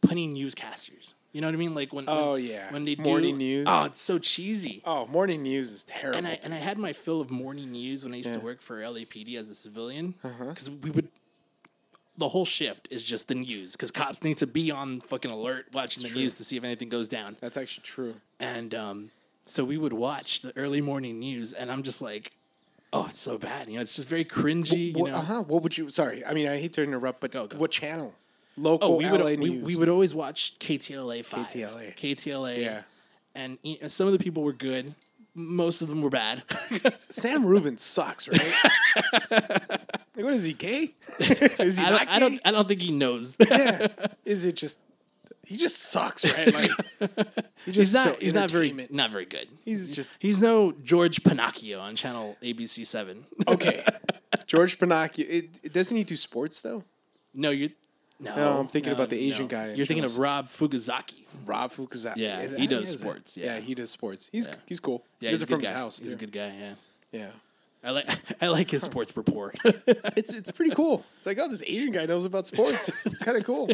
punny 0.06 0.30
newscasters. 0.32 1.14
You 1.32 1.42
know 1.42 1.48
what 1.48 1.54
I 1.54 1.58
mean? 1.58 1.76
Like 1.76 1.94
when 1.94 2.06
Oh, 2.08 2.34
when, 2.34 2.44
yeah. 2.44 2.72
when 2.74 2.86
they 2.86 2.96
do 2.96 3.04
Morning 3.04 3.38
news. 3.38 3.68
Oh, 3.70 3.86
it's 3.86 4.02
so 4.02 4.18
cheesy. 4.18 4.82
Oh, 4.84 5.06
morning 5.08 5.44
news 5.44 5.72
is 5.72 5.84
terrible. 5.84 6.18
and 6.18 6.28
I 6.28 6.40
and 6.44 6.54
I 6.54 6.58
had 6.58 6.78
my 6.78 6.92
fill 6.92 7.22
of 7.22 7.30
morning 7.30 7.72
news 7.72 8.04
when 8.04 8.14
I 8.14 8.18
used 8.18 8.30
Yeah. 8.30 8.34
Uh-huh. 8.36 8.40
to 8.42 8.46
work 8.46 8.62
for 8.62 8.80
LAPD 8.80 9.38
as 9.38 9.50
a 9.50 9.56
civilian 9.56 10.16
because 10.22 10.70
we 10.70 10.90
would. 10.90 11.08
The 12.20 12.28
whole 12.30 12.46
shift 12.46 12.88
is 12.92 13.02
just 13.04 13.30
the 13.30 13.36
news 13.36 13.72
because 13.72 13.92
cops 13.92 14.24
need 14.24 14.38
to 14.38 14.48
be 14.48 14.72
on 14.72 15.00
fucking 15.00 15.32
alert 15.32 15.68
watching 15.74 16.04
the 16.04 16.10
true. 16.10 16.20
news 16.22 16.36
to 16.36 16.44
see 16.44 16.58
if 16.58 16.64
anything 16.66 16.90
goes 16.90 17.08
down. 17.08 17.38
That's 17.40 17.56
actually 17.58 17.84
true. 17.84 18.16
And 18.42 18.76
um, 18.76 19.12
so 19.46 19.64
we 19.64 19.78
would 19.78 19.94
watch 19.94 20.42
the 20.42 20.56
early 20.58 20.82
morning 20.82 21.20
news, 21.20 21.54
and 21.54 21.72
I'm 21.72 21.82
just 21.82 22.02
like, 22.02 22.32
oh, 22.92 23.06
it's 23.10 23.20
so 23.20 23.38
bad. 23.38 23.70
You 23.70 23.76
know, 23.76 23.82
it's 23.82 23.96
just 23.96 24.10
very 24.10 24.26
cringy. 24.26 24.96
You 24.96 25.06
know, 25.06 25.16
Uh 25.16 25.22
huh. 25.22 25.44
What 25.44 25.64
would 25.64 25.78
you? 25.78 25.90
Sorry, 25.90 26.26
I 26.26 26.34
mean 26.34 26.48
I 26.48 26.60
hate 26.60 26.74
to 26.74 26.84
interrupt, 26.84 27.22
but 27.22 27.32
Go, 27.32 27.48
go. 27.48 27.58
what 27.58 27.72
channel? 27.72 28.14
Local 28.58 28.90
oh, 28.90 28.98
we 28.98 29.10
would 29.10 29.22
LA 29.22 29.28
we, 29.28 29.38
news. 29.38 29.64
we 29.64 29.76
would 29.78 29.88
always 29.88 30.14
watch 30.14 30.56
KTLA 30.60 31.24
five. 31.24 31.48
KTLA. 31.48 31.96
KTLA. 31.96 32.62
Yeah. 32.62 32.82
And 33.34 33.58
you 33.64 33.78
know, 33.82 33.88
some 33.88 34.08
of 34.08 34.12
the 34.14 34.20
people 34.20 34.44
were 34.44 34.52
good. 34.52 34.94
Most 35.40 35.82
of 35.82 35.88
them 35.88 36.02
were 36.02 36.10
bad. 36.10 36.44
Sam 37.10 37.46
Rubin 37.46 37.78
sucks, 37.78 38.28
right? 38.28 38.54
like, 39.32 40.26
what 40.26 40.34
is 40.34 40.44
he 40.44 40.54
gay? 40.54 40.94
is 41.20 41.78
he 41.78 41.84
I, 41.86 41.90
not 41.92 42.00
don't, 42.00 42.06
gay? 42.08 42.12
I 42.12 42.20
don't. 42.20 42.42
I 42.46 42.52
don't 42.52 42.68
think 42.68 42.82
he 42.82 42.92
knows. 42.92 43.38
yeah. 43.50 43.88
Is 44.26 44.44
it 44.46 44.56
just? 44.56 44.80
He 45.46 45.58
just 45.58 45.78
sucks, 45.80 46.26
right? 46.32 46.54
Like 46.54 46.70
he 47.66 47.72
just 47.72 47.76
he's 47.76 47.94
not. 47.94 48.08
so 48.08 48.16
he's 48.20 48.34
not 48.34 48.52
very. 48.52 48.88
Not 48.92 49.12
very 49.12 49.26
good. 49.26 49.48
He's 49.66 49.88
just 49.96 50.12
He's 50.20 50.40
no 50.42 50.72
George 50.84 51.24
Pennacchio 51.24 51.82
on 51.82 51.96
channel 51.96 52.36
ABC 52.44 52.86
Seven. 52.86 53.24
okay. 53.48 53.84
George 54.46 54.78
Pennacchio. 54.78 55.26
It, 55.28 55.50
it- 55.64 55.74
doesn't 55.74 55.96
he 55.96 56.04
do 56.04 56.16
sports 56.16 56.62
though? 56.62 56.84
no, 57.34 57.50
you. 57.52 57.70
No, 58.22 58.36
No, 58.36 58.60
I'm 58.60 58.68
thinking 58.68 58.92
no, 58.92 58.96
about 58.98 59.10
the 59.10 59.20
Asian 59.20 59.46
no. 59.46 59.50
guy 59.50 59.74
You're 59.74 59.86
thinking 59.86 60.04
of 60.06 60.18
Rob 60.18 60.48
Fukuzaki. 60.48 61.26
Rob 61.46 61.72
Fukuzaki. 61.72 62.18
Yeah, 62.18 62.48
he 62.58 62.68
does 62.68 62.90
sports, 62.92 63.38
Yeah. 63.38 63.56
yeah. 63.56 63.60
he 63.62 63.76
does 63.76 63.90
sports. 63.92 64.30
He's 64.32 64.46
Yeah. 64.48 64.56
he's 64.66 64.80
cool. 64.80 65.04
Yeah, 65.20 65.30
he 65.30 65.36
he's 65.36 65.40
does 65.40 65.44
it 65.44 65.46
good 65.50 65.56
from 65.56 65.62
guy. 65.64 65.70
his 65.70 65.78
house. 65.78 66.00
He's 66.00 66.14
a 66.14 66.18
good 66.18 66.32
guy. 66.32 66.54
Yeah. 66.60 66.74
Yeah. 67.12 67.28
I 67.82 67.92
like 67.92 68.10
I 68.44 68.48
like 68.50 68.70
his 68.70 68.84
sports 68.84 69.16
report. 69.16 69.56
It's 70.18 70.34
it's 70.34 70.52
pretty 70.52 70.76
cool. 70.76 71.06
It's 71.18 71.26
like, 71.26 71.38
oh, 71.40 71.48
this 71.48 71.64
Asian 71.66 71.92
guy 71.94 72.06
knows 72.06 72.26
about 72.26 72.46
sports. 72.48 72.92
It's 73.06 73.18
kind 73.20 73.38
of 73.38 73.44
cool. 73.46 73.70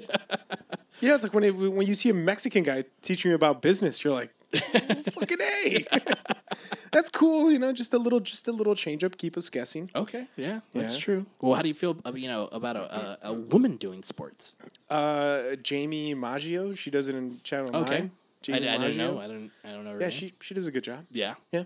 You 1.01 1.09
know, 1.09 1.15
it's 1.15 1.23
like 1.23 1.33
when 1.33 1.43
it, 1.43 1.55
when 1.55 1.87
you 1.87 1.93
see 1.95 2.09
a 2.09 2.13
Mexican 2.13 2.63
guy 2.63 2.83
teaching 3.01 3.29
you 3.31 3.35
about 3.35 3.61
business, 3.61 4.03
you're 4.03 4.13
like, 4.13 4.31
fucking 5.11 5.37
a. 5.41 5.85
That's 6.91 7.09
cool. 7.09 7.51
You 7.51 7.59
know, 7.59 7.73
just 7.73 7.93
a 7.93 7.97
little, 7.97 8.19
just 8.21 8.47
a 8.47 8.51
little 8.53 8.73
change 8.75 9.03
up, 9.03 9.17
keep 9.17 9.35
us 9.37 9.49
guessing. 9.49 9.89
okay, 9.95 10.27
yeah, 10.37 10.61
that's 10.73 10.93
Yeah. 10.93 10.99
true. 10.99 11.25
Well, 11.41 11.53
how 11.55 11.61
do 11.61 11.67
you 11.67 11.73
feel? 11.73 11.97
uh, 12.05 12.13
You 12.15 12.29
know 12.29 12.47
about 12.53 12.77
a, 12.77 12.95
a, 12.95 13.17
a 13.31 13.33
woman 13.33 13.75
doing 13.75 14.01
sports? 14.01 14.53
Uh, 14.89 15.41
Jaime 15.67 16.13
Maggio, 16.13 16.71
she 16.73 16.89
does 16.91 17.09
it 17.09 17.15
in 17.15 17.37
Channel 17.43 17.75
Okay, 17.75 17.99
Nine. 17.99 18.11
I, 18.11 18.41
Jamie 18.41 18.69
I 18.69 18.77
don't 18.77 18.95
know. 18.97 19.19
I 19.19 19.27
don't. 19.27 19.51
I 19.65 19.71
don't 19.71 19.83
know. 19.83 19.93
Yeah, 19.93 19.97
name. 20.07 20.09
she 20.11 20.33
she 20.39 20.53
does 20.53 20.67
a 20.67 20.71
good 20.71 20.83
job. 20.85 21.05
Yeah. 21.11 21.33
Yeah, 21.51 21.63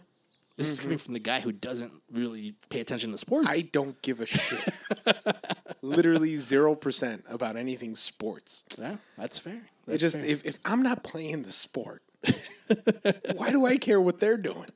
This 0.58 0.67
is 0.69 0.80
coming 0.80 0.97
from 0.97 1.13
the 1.13 1.19
guy 1.19 1.41
who 1.41 1.52
doesn't 1.52 1.91
really 2.12 2.56
pay 2.69 2.80
attention 2.80 3.12
to 3.12 3.17
sports. 3.19 3.47
I 3.47 3.69
don't 3.71 4.02
give 4.02 4.21
a 4.21 4.25
shit. 4.25 4.67
Literally 5.82 6.36
zero 6.38 6.75
percent 6.75 7.23
about 7.30 7.56
anything 7.56 7.95
sports. 7.95 8.63
yeah, 8.78 8.97
that's 9.17 9.38
fair. 9.38 9.62
It 9.88 9.97
just 9.99 10.17
fair. 10.17 10.25
if, 10.25 10.45
if 10.45 10.60
I'm 10.65 10.82
not 10.84 11.04
playing 11.04 11.43
the 11.43 11.52
sport, 11.52 12.02
why 13.36 13.51
do 13.51 13.65
I 13.65 13.77
care 13.77 13.99
what 13.99 14.19
they're 14.19 14.38
doing? 14.38 14.67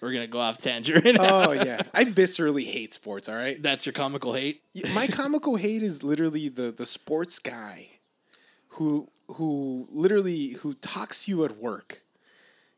we're 0.00 0.12
gonna 0.12 0.26
go 0.28 0.38
off 0.38 0.56
tangent. 0.58 1.04
Right 1.04 1.14
now. 1.20 1.48
Oh 1.48 1.52
yeah, 1.52 1.82
I 1.92 2.04
viscerally 2.04 2.64
hate 2.66 2.92
sports. 2.92 3.28
All 3.28 3.34
right, 3.34 3.60
That's 3.62 3.84
your 3.86 3.92
comical 3.92 4.32
hate. 4.32 4.62
my 4.94 5.06
comical 5.08 5.56
hate 5.56 5.82
is 5.82 6.02
literally 6.02 6.48
the 6.48 6.70
the 6.70 6.86
sports 6.86 7.38
guy 7.38 7.88
who 8.68 9.08
who 9.32 9.88
literally 9.90 10.50
who 10.60 10.74
talks 10.74 11.24
to 11.24 11.30
you 11.32 11.44
at 11.44 11.56
work. 11.56 12.02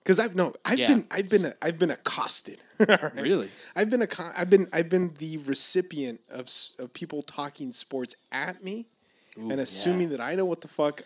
Because 0.03 0.19
I've 0.21 0.35
no, 0.37 0.55
I've 0.65 0.79
Yeah. 0.79 0.89
been 0.89 1.07
I've 1.11 1.29
been 1.29 1.53
I've 1.61 1.79
been 1.79 1.91
accosted. 1.91 2.59
right? 2.79 3.15
Really? 3.15 3.49
I've 3.75 3.91
been 3.91 4.03
a 4.03 4.09
I've 4.37 4.49
been 4.49 4.69
I've 4.73 4.89
been 4.89 5.13
the 5.19 5.37
recipient 5.39 6.21
of 6.31 6.49
of 6.79 6.93
people 6.95 7.23
talking 7.23 7.73
sports 7.73 8.15
at 8.33 8.63
me 8.65 8.87
and 9.37 9.61
assuming 9.61 10.09
that 10.11 10.21
I 10.21 10.35
know 10.35 10.47
what 10.47 10.63
the 10.63 10.69
fuck 10.69 11.03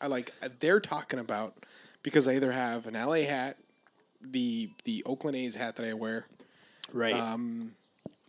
I 0.00 0.06
like 0.06 0.32
they're 0.60 0.80
talking 0.80 1.18
about 1.18 1.54
because 2.02 2.28
I 2.28 2.36
either 2.36 2.52
have 2.52 2.86
an 2.86 2.94
LA 2.94 3.22
hat, 3.26 3.56
the 4.20 4.70
the 4.84 5.02
Oakland 5.04 5.36
A's 5.36 5.54
hat 5.54 5.76
that 5.76 5.86
I 5.86 5.94
wear, 5.94 6.26
Right. 6.92 7.14
Um, 7.14 7.72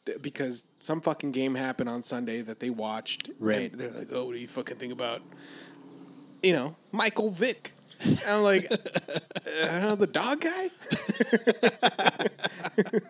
th- 0.06 0.22
because 0.22 0.66
some 0.80 1.02
fucking 1.02 1.32
game 1.32 1.56
happened 1.56 1.90
on 1.90 2.04
Sunday 2.04 2.42
that 2.42 2.60
they 2.60 2.70
watched. 2.70 3.30
Right. 3.40 3.72
They're 3.74 3.90
like, 3.90 4.10
oh, 4.12 4.26
what 4.26 4.34
do 4.34 4.40
you 4.40 4.48
fucking 4.48 4.78
think 4.78 4.94
about, 4.94 5.22
you 6.44 6.54
know, 6.54 6.76
Michael 6.92 7.30
Vick? 7.30 7.74
And 8.04 8.20
I'm 8.28 8.44
like, 8.44 8.72
uh, 8.72 8.78
I 9.70 9.80
don't 9.80 9.90
know, 9.90 9.96
the 9.96 10.08
dog 10.08 10.42
guy? 10.42 10.66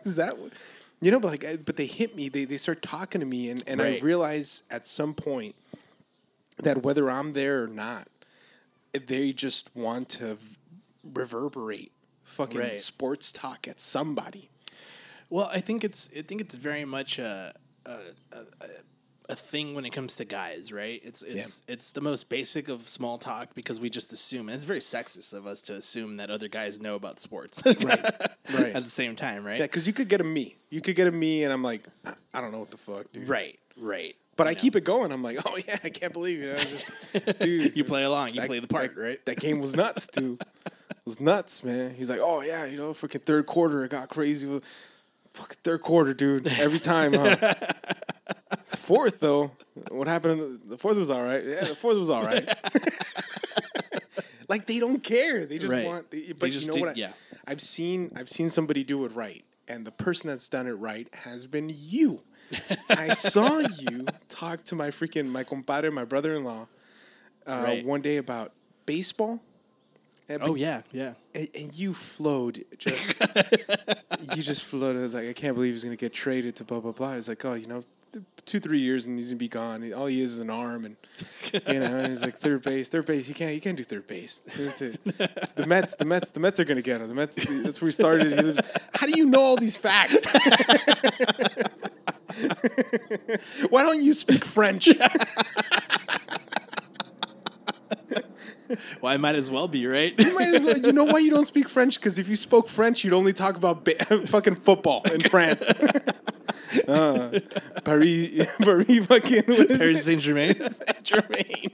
Is 0.04 0.18
that 0.18 0.38
what? 0.38 0.54
You 1.00 1.12
know, 1.12 1.20
but 1.20 1.30
like, 1.30 1.66
but 1.66 1.78
they 1.78 1.88
hit 1.88 2.16
me. 2.16 2.30
They 2.30 2.46
they 2.46 2.58
start 2.58 2.84
talking 2.84 3.22
to 3.22 3.26
me, 3.26 3.50
and 3.50 3.64
and 3.66 3.82
I 3.82 3.98
realize 4.00 4.62
at 4.70 4.86
some 4.86 5.16
point 5.16 5.56
that 6.58 6.84
whether 6.84 7.10
I'm 7.10 7.34
there 7.34 7.64
or 7.64 7.68
not, 7.68 8.08
they 8.94 9.32
just 9.34 9.70
want 9.76 10.10
to 10.10 10.36
v- 10.36 10.58
reverberate 11.04 11.92
fucking 12.24 12.60
Right. 12.60 12.80
sports 12.80 13.32
talk 13.32 13.68
at 13.68 13.80
somebody. 13.80 14.50
Well, 15.30 15.50
I 15.52 15.60
think 15.62 15.84
it's 15.84 16.10
I 16.18 16.22
think 16.24 16.42
it's 16.42 16.56
very 16.56 16.86
much 16.86 17.18
a 17.20 17.54
a, 17.86 17.92
a, 18.34 18.38
a 19.30 19.36
thing 19.36 19.74
when 19.76 19.86
it 19.86 19.92
comes 19.92 20.18
to 20.18 20.26
guys, 20.26 20.72
right? 20.74 21.00
It's 21.04 21.22
it's 21.22 21.64
it's 21.68 21.92
the 21.92 22.02
most 22.02 22.28
basic 22.30 22.68
of 22.68 22.82
small 22.82 23.18
talk 23.18 23.56
because 23.56 23.80
we 23.80 23.90
just 23.90 24.12
assume, 24.12 24.50
and 24.50 24.56
it's 24.56 24.66
very 24.66 24.80
sexist 24.82 25.34
of 25.34 25.48
us 25.48 25.62
to 25.62 25.76
assume 25.76 26.18
that 26.18 26.30
other 26.30 26.50
guys 26.50 26.82
know 26.82 26.96
about 26.96 27.20
sports, 27.22 27.62
right? 27.66 27.78
Right. 28.54 28.76
At 28.76 28.84
the 28.84 28.90
same 28.90 29.16
time, 29.16 29.46
right? 29.46 29.60
Yeah, 29.60 29.66
because 29.66 29.88
you 29.88 29.94
could 29.94 30.10
get 30.10 30.20
a 30.20 30.26
me. 30.26 30.58
You 30.70 30.82
could 30.82 30.96
get 30.98 31.08
a 31.08 31.12
me, 31.12 31.44
and 31.44 31.54
I'm 31.54 31.64
like, 31.64 31.86
I 32.34 32.42
don't 32.42 32.52
know 32.52 32.60
what 32.60 32.72
the 32.72 32.78
fuck, 32.78 33.12
dude. 33.14 33.30
Right, 33.30 33.58
right. 33.78 34.16
But 34.38 34.48
I 34.48 34.52
know. 34.52 34.60
keep 34.60 34.76
it 34.76 34.84
going. 34.84 35.12
I'm 35.12 35.22
like, 35.24 35.38
oh 35.46 35.58
yeah, 35.68 35.78
I 35.84 35.90
can't 35.90 36.14
believe 36.14 36.42
it. 36.42 36.58
I 36.58 36.64
just, 37.24 37.40
dude, 37.40 37.76
You 37.76 37.84
play 37.84 38.04
along. 38.04 38.30
You 38.30 38.42
that- 38.42 38.48
play 38.48 38.60
the 38.60 38.68
part, 38.68 38.96
that- 38.96 39.02
right? 39.02 39.26
That 39.26 39.40
game 39.40 39.60
was 39.60 39.76
nuts, 39.76 40.08
dude. 40.14 40.42
it 40.42 40.74
was 41.06 41.20
nuts, 41.20 41.64
man. 41.64 41.94
He's 41.94 42.10
like, 42.10 42.20
oh 42.22 42.42
yeah, 42.42 42.66
you 42.66 42.78
know, 42.78 42.92
freaking 42.92 43.24
third 43.24 43.46
quarter, 43.46 43.84
it 43.84 43.92
got 43.92 44.10
crazy. 44.10 44.48
Fucking 45.34 45.58
third 45.64 45.82
quarter, 45.82 46.14
dude. 46.14 46.48
Every 46.60 46.80
time, 46.80 47.14
huh? 47.14 47.54
fourth 48.66 49.20
though, 49.22 49.52
what 49.90 50.08
happened? 50.08 50.34
In 50.34 50.40
the, 50.40 50.62
the 50.72 50.78
fourth 50.78 50.98
was 50.98 51.10
all 51.10 51.24
right. 51.24 51.44
Yeah, 51.46 51.62
the 51.62 51.76
fourth 51.76 51.98
was 51.98 52.10
all 52.10 52.24
right. 52.24 52.48
like 54.50 54.66
they 54.68 54.80
don't 54.80 55.02
care. 55.04 55.46
They 55.46 55.58
just 55.58 55.72
Right. 55.72 55.86
want. 55.86 56.10
But 56.10 56.52
just 56.52 56.62
you 56.66 56.68
know 56.74 56.80
what? 56.80 56.90
I, 56.90 56.94
yeah. 56.96 57.12
I've 57.48 57.62
seen. 57.62 58.12
I've 58.16 58.30
seen 58.30 58.50
somebody 58.50 58.84
do 58.84 59.06
it 59.06 59.14
right, 59.14 59.44
and 59.68 59.86
the 59.86 59.92
person 59.92 60.30
that's 60.30 60.50
done 60.50 60.68
it 60.68 60.72
right 60.74 61.08
has 61.24 61.48
been 61.48 61.70
you. 61.74 62.24
I 62.90 63.10
saw 63.14 63.60
you 63.80 64.06
talk 64.30 64.64
to 64.66 64.76
my 64.76 64.90
freaking 64.90 65.28
my 65.28 65.44
compadre, 65.44 65.92
my 65.92 66.06
brother-in-law, 66.06 66.68
uh, 67.48 67.62
Right. 67.66 67.86
one 67.86 68.02
day 68.02 68.18
about 68.18 68.52
baseball. 68.86 69.40
And, 70.30 70.42
Oh 70.44 70.56
yeah, 70.56 70.82
yeah. 70.92 71.14
and, 71.36 71.50
and 71.54 71.74
you 71.78 71.94
flowed 71.94 72.64
just. 72.78 73.16
you 74.36 74.42
just 74.42 74.64
flowed. 74.64 74.96
I 74.96 75.00
was 75.00 75.14
like, 75.14 75.28
I 75.28 75.34
can't 75.34 75.56
believe 75.56 75.74
he's 75.74 75.84
gonna 75.84 75.96
get 75.96 76.14
traded 76.14 76.56
to 76.58 76.64
blah 76.64 76.80
blah 76.80 76.92
blah. 76.94 77.14
It's 77.14 77.28
like, 77.28 77.44
oh, 77.44 77.54
you 77.54 77.68
know, 77.68 77.84
two 78.46 78.60
three 78.60 78.80
years 78.80 79.06
and 79.06 79.18
he's 79.18 79.30
gonna 79.30 79.38
be 79.38 79.48
gone. 79.48 79.94
All 79.94 80.08
he 80.08 80.22
is 80.22 80.32
is 80.32 80.40
an 80.40 80.50
arm, 80.50 80.86
and 80.86 80.96
you 81.54 81.80
know, 81.80 81.86
and 81.86 82.08
he's 82.08 82.22
like 82.22 82.38
third 82.40 82.64
base, 82.64 82.88
third 82.90 83.06
base. 83.06 83.28
He 83.28 83.34
can't, 83.34 83.52
he 83.52 83.60
can't 83.60 83.78
do 83.78 83.84
third 83.84 84.08
base. 84.08 84.42
That's 84.58 84.82
it. 84.82 85.00
It's 85.06 85.52
the 85.54 85.68
Mets, 85.68 85.96
the 85.96 86.06
Mets, 86.06 86.30
the 86.32 86.40
Mets 86.40 86.60
are 86.60 86.66
gonna 86.66 86.82
get 86.82 87.02
him. 87.02 87.08
The 87.08 87.16
Mets. 87.16 87.36
That's 87.36 87.80
where 87.82 87.88
we 87.88 87.92
started. 87.92 88.32
Lives- 88.44 88.60
How 88.96 89.08
do 89.08 89.14
you 89.18 89.26
know 89.28 89.42
all 89.42 89.58
these 89.58 89.76
facts? 89.76 90.26
Why 93.70 93.84
don't 93.84 94.02
you 94.02 94.14
speak 94.14 94.44
French? 94.46 94.88
Well, 99.02 99.12
I 99.12 99.18
might 99.18 99.36
as 99.36 99.52
well 99.52 99.68
be 99.68 99.86
right. 99.86 100.14
You 100.18 100.34
might 100.34 100.54
as 100.54 100.64
well. 100.64 100.78
You 100.78 100.94
know 100.94 101.04
why 101.04 101.20
you 101.20 101.30
don't 101.30 101.46
speak 101.46 101.68
French? 101.68 102.00
Because 102.00 102.18
if 102.18 102.30
you 102.30 102.36
spoke 102.38 102.70
French, 102.70 103.04
you'd 103.04 103.12
only 103.12 103.34
talk 103.34 103.58
about 103.58 103.84
ba- 103.84 103.96
fucking 104.28 104.56
football 104.56 105.02
in 105.14 105.20
France. 105.22 105.70
Uh, 106.88 107.40
Paris, 107.84 108.56
Paris, 108.60 109.06
fucking 109.06 109.44
Paris? 109.44 110.06
Saint 110.06 110.22
Germain. 110.22 110.56
Saint 110.56 111.04
Germain. 111.04 111.72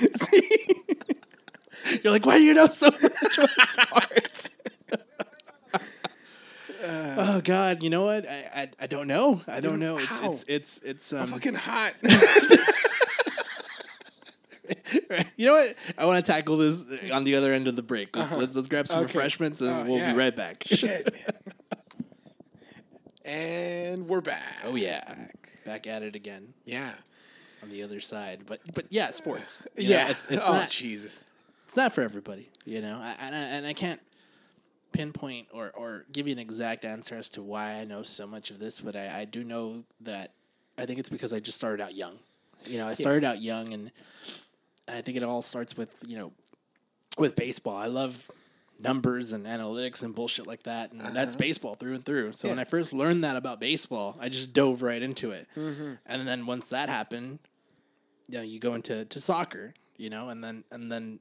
You're 2.02 2.12
like, 2.12 2.26
why 2.26 2.38
do 2.38 2.42
you 2.42 2.54
know 2.54 2.66
so 2.66 2.90
much 2.90 3.38
about 3.38 3.50
sports? 3.68 4.50
oh 6.86 7.40
God, 7.44 7.82
you 7.82 7.90
know 7.90 8.04
what? 8.04 8.28
I, 8.28 8.50
I 8.54 8.68
I 8.80 8.86
don't 8.86 9.06
know. 9.06 9.40
I 9.46 9.60
don't 9.60 9.78
know. 9.78 9.98
It's 9.98 10.06
How? 10.06 10.30
it's 10.30 10.44
it's 10.48 10.80
it's 10.84 11.12
um, 11.12 11.26
fucking 11.28 11.54
hot. 11.54 11.92
You 15.36 15.46
know 15.46 15.52
what? 15.54 15.74
I 15.98 16.06
want 16.06 16.24
to 16.24 16.32
tackle 16.32 16.56
this 16.56 16.84
on 17.12 17.24
the 17.24 17.34
other 17.36 17.52
end 17.52 17.68
of 17.68 17.76
the 17.76 17.82
break. 17.82 18.16
Let's 18.16 18.32
let's, 18.32 18.54
let's 18.54 18.68
grab 18.68 18.86
some 18.86 18.96
Uh-huh. 18.96 19.04
Okay. 19.04 19.18
refreshments 19.18 19.60
and 19.60 19.70
Oh, 19.70 19.84
we'll 19.84 19.98
yeah. 19.98 20.12
be 20.12 20.18
right 20.18 20.34
back. 20.34 20.64
Shit. 20.66 21.14
And 23.24 24.06
we're 24.06 24.20
back. 24.20 24.56
Oh 24.64 24.76
yeah, 24.76 25.14
back 25.64 25.86
at 25.86 26.02
it 26.02 26.14
again 26.14 26.52
Yeah. 26.66 26.92
on 27.62 27.70
the 27.70 27.82
other 27.82 28.00
side. 28.00 28.40
But 28.46 28.60
but 28.74 28.86
yeah, 28.90 29.10
sports. 29.10 29.66
You 29.76 29.88
yeah. 29.88 30.04
know, 30.04 30.10
it's 30.10 30.30
it's 30.30 30.44
oh, 30.46 30.52
not 30.52 30.68
Jesus. 30.70 31.24
it's 31.66 31.76
not 31.76 31.92
for 31.92 32.02
everybody. 32.02 32.50
You 32.66 32.82
know, 32.82 32.98
I, 33.02 33.14
and 33.20 33.34
I, 33.34 33.38
and 33.38 33.66
I 33.66 33.72
can't 33.72 34.00
pinpoint 34.92 35.48
or 35.52 35.70
or 35.74 36.04
give 36.12 36.26
you 36.26 36.32
an 36.32 36.38
exact 36.38 36.84
answer 36.84 37.14
as 37.16 37.30
to 37.30 37.42
why 37.42 37.72
I 37.72 37.84
know 37.84 38.02
so 38.02 38.26
much 38.26 38.50
of 38.50 38.58
this, 38.58 38.80
but 38.80 38.94
I, 38.94 39.20
I 39.20 39.24
do 39.24 39.42
know 39.42 39.84
that 40.02 40.32
I 40.76 40.84
think 40.84 40.98
it's 40.98 41.08
because 41.08 41.32
I 41.32 41.40
just 41.40 41.56
started 41.56 41.82
out 41.82 41.94
young. 41.94 42.18
You 42.66 42.78
know, 42.78 42.86
I 42.86 42.92
started 42.94 43.24
out 43.24 43.40
young, 43.40 43.72
and, 43.72 43.90
and 44.86 44.96
I 44.98 45.00
think 45.00 45.16
it 45.16 45.22
all 45.22 45.40
starts 45.40 45.76
with 45.78 45.94
you 46.06 46.18
know 46.18 46.32
with 47.16 47.36
baseball. 47.36 47.76
I 47.76 47.86
love 47.86 48.30
numbers 48.84 49.32
and 49.32 49.46
analytics 49.46 50.02
and 50.02 50.14
bullshit 50.14 50.46
like 50.46 50.62
that, 50.64 50.92
and 50.92 51.16
that's 51.16 51.34
baseball 51.36 51.74
through 51.74 51.94
and 51.94 52.04
through. 52.04 52.32
So 52.32 52.48
when 52.48 52.58
I 52.58 52.64
first 52.64 52.92
learned 52.92 53.24
that 53.24 53.36
about 53.36 53.58
baseball, 53.60 54.16
I 54.20 54.28
just 54.28 54.52
dove 54.52 54.82
right 54.82 55.02
into 55.02 55.30
it. 55.30 55.48
And 55.56 56.28
then 56.28 56.46
once 56.46 56.68
that 56.68 56.88
happened, 56.88 57.38
you 58.28 58.38
know, 58.38 58.44
you 58.44 58.60
go 58.60 58.74
into 58.74 59.04
to 59.04 59.20
soccer, 59.20 59.74
you 59.96 60.10
know, 60.10 60.28
and 60.28 60.42
then 60.44 60.64
and 60.70 60.90
then 60.92 61.20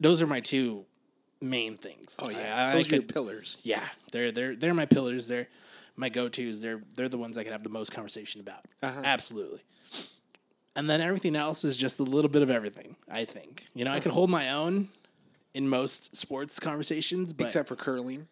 those 0.00 0.22
are 0.22 0.26
my 0.26 0.40
two 0.40 0.84
main 1.40 1.76
things. 1.76 2.14
Oh, 2.18 2.28
yeah. 2.30 2.54
I, 2.56 2.70
I 2.70 2.74
Those 2.74 2.92
are 2.92 2.94
your 2.96 3.02
pillars. 3.04 3.58
yeah, 3.62 3.82
they're 4.12 4.30
they're 4.30 4.54
they're 4.56 4.74
my 4.74 4.86
pillars. 4.86 5.28
They're 5.28 5.48
my 5.96 6.08
go 6.08 6.28
tos. 6.28 6.60
They're 6.60 6.82
they're 6.96 7.08
the 7.08 7.18
ones 7.18 7.36
I 7.36 7.42
can 7.42 7.52
have 7.52 7.62
the 7.62 7.68
most 7.68 7.92
conversation 7.92 8.40
about. 8.40 8.64
Uh-huh. 8.82 9.02
Absolutely. 9.04 9.60
And 10.74 10.88
then 10.88 11.02
everything 11.02 11.36
else 11.36 11.64
is 11.64 11.76
just 11.76 12.00
a 12.00 12.02
little 12.02 12.30
bit 12.30 12.40
of 12.42 12.48
everything. 12.48 12.96
I 13.10 13.24
think 13.24 13.64
you 13.74 13.84
know 13.84 13.92
I 13.92 14.00
can 14.00 14.10
hold 14.10 14.30
my 14.30 14.50
own 14.50 14.88
in 15.54 15.68
most 15.68 16.16
sports 16.16 16.58
conversations, 16.60 17.32
but 17.32 17.46
Except 17.46 17.68
for 17.68 17.76
curling. 17.76 18.28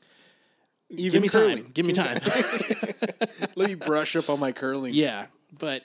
give 0.95 1.21
me 1.21 1.29
curling. 1.29 1.65
time. 1.65 1.71
Give 1.73 1.87
me 1.87 1.93
time. 1.93 2.19
Let 3.57 3.69
me 3.69 3.75
brush 3.75 4.17
up 4.17 4.29
on 4.31 4.41
my 4.41 4.53
curling. 4.53 4.95
yeah, 4.95 5.27
but 5.59 5.85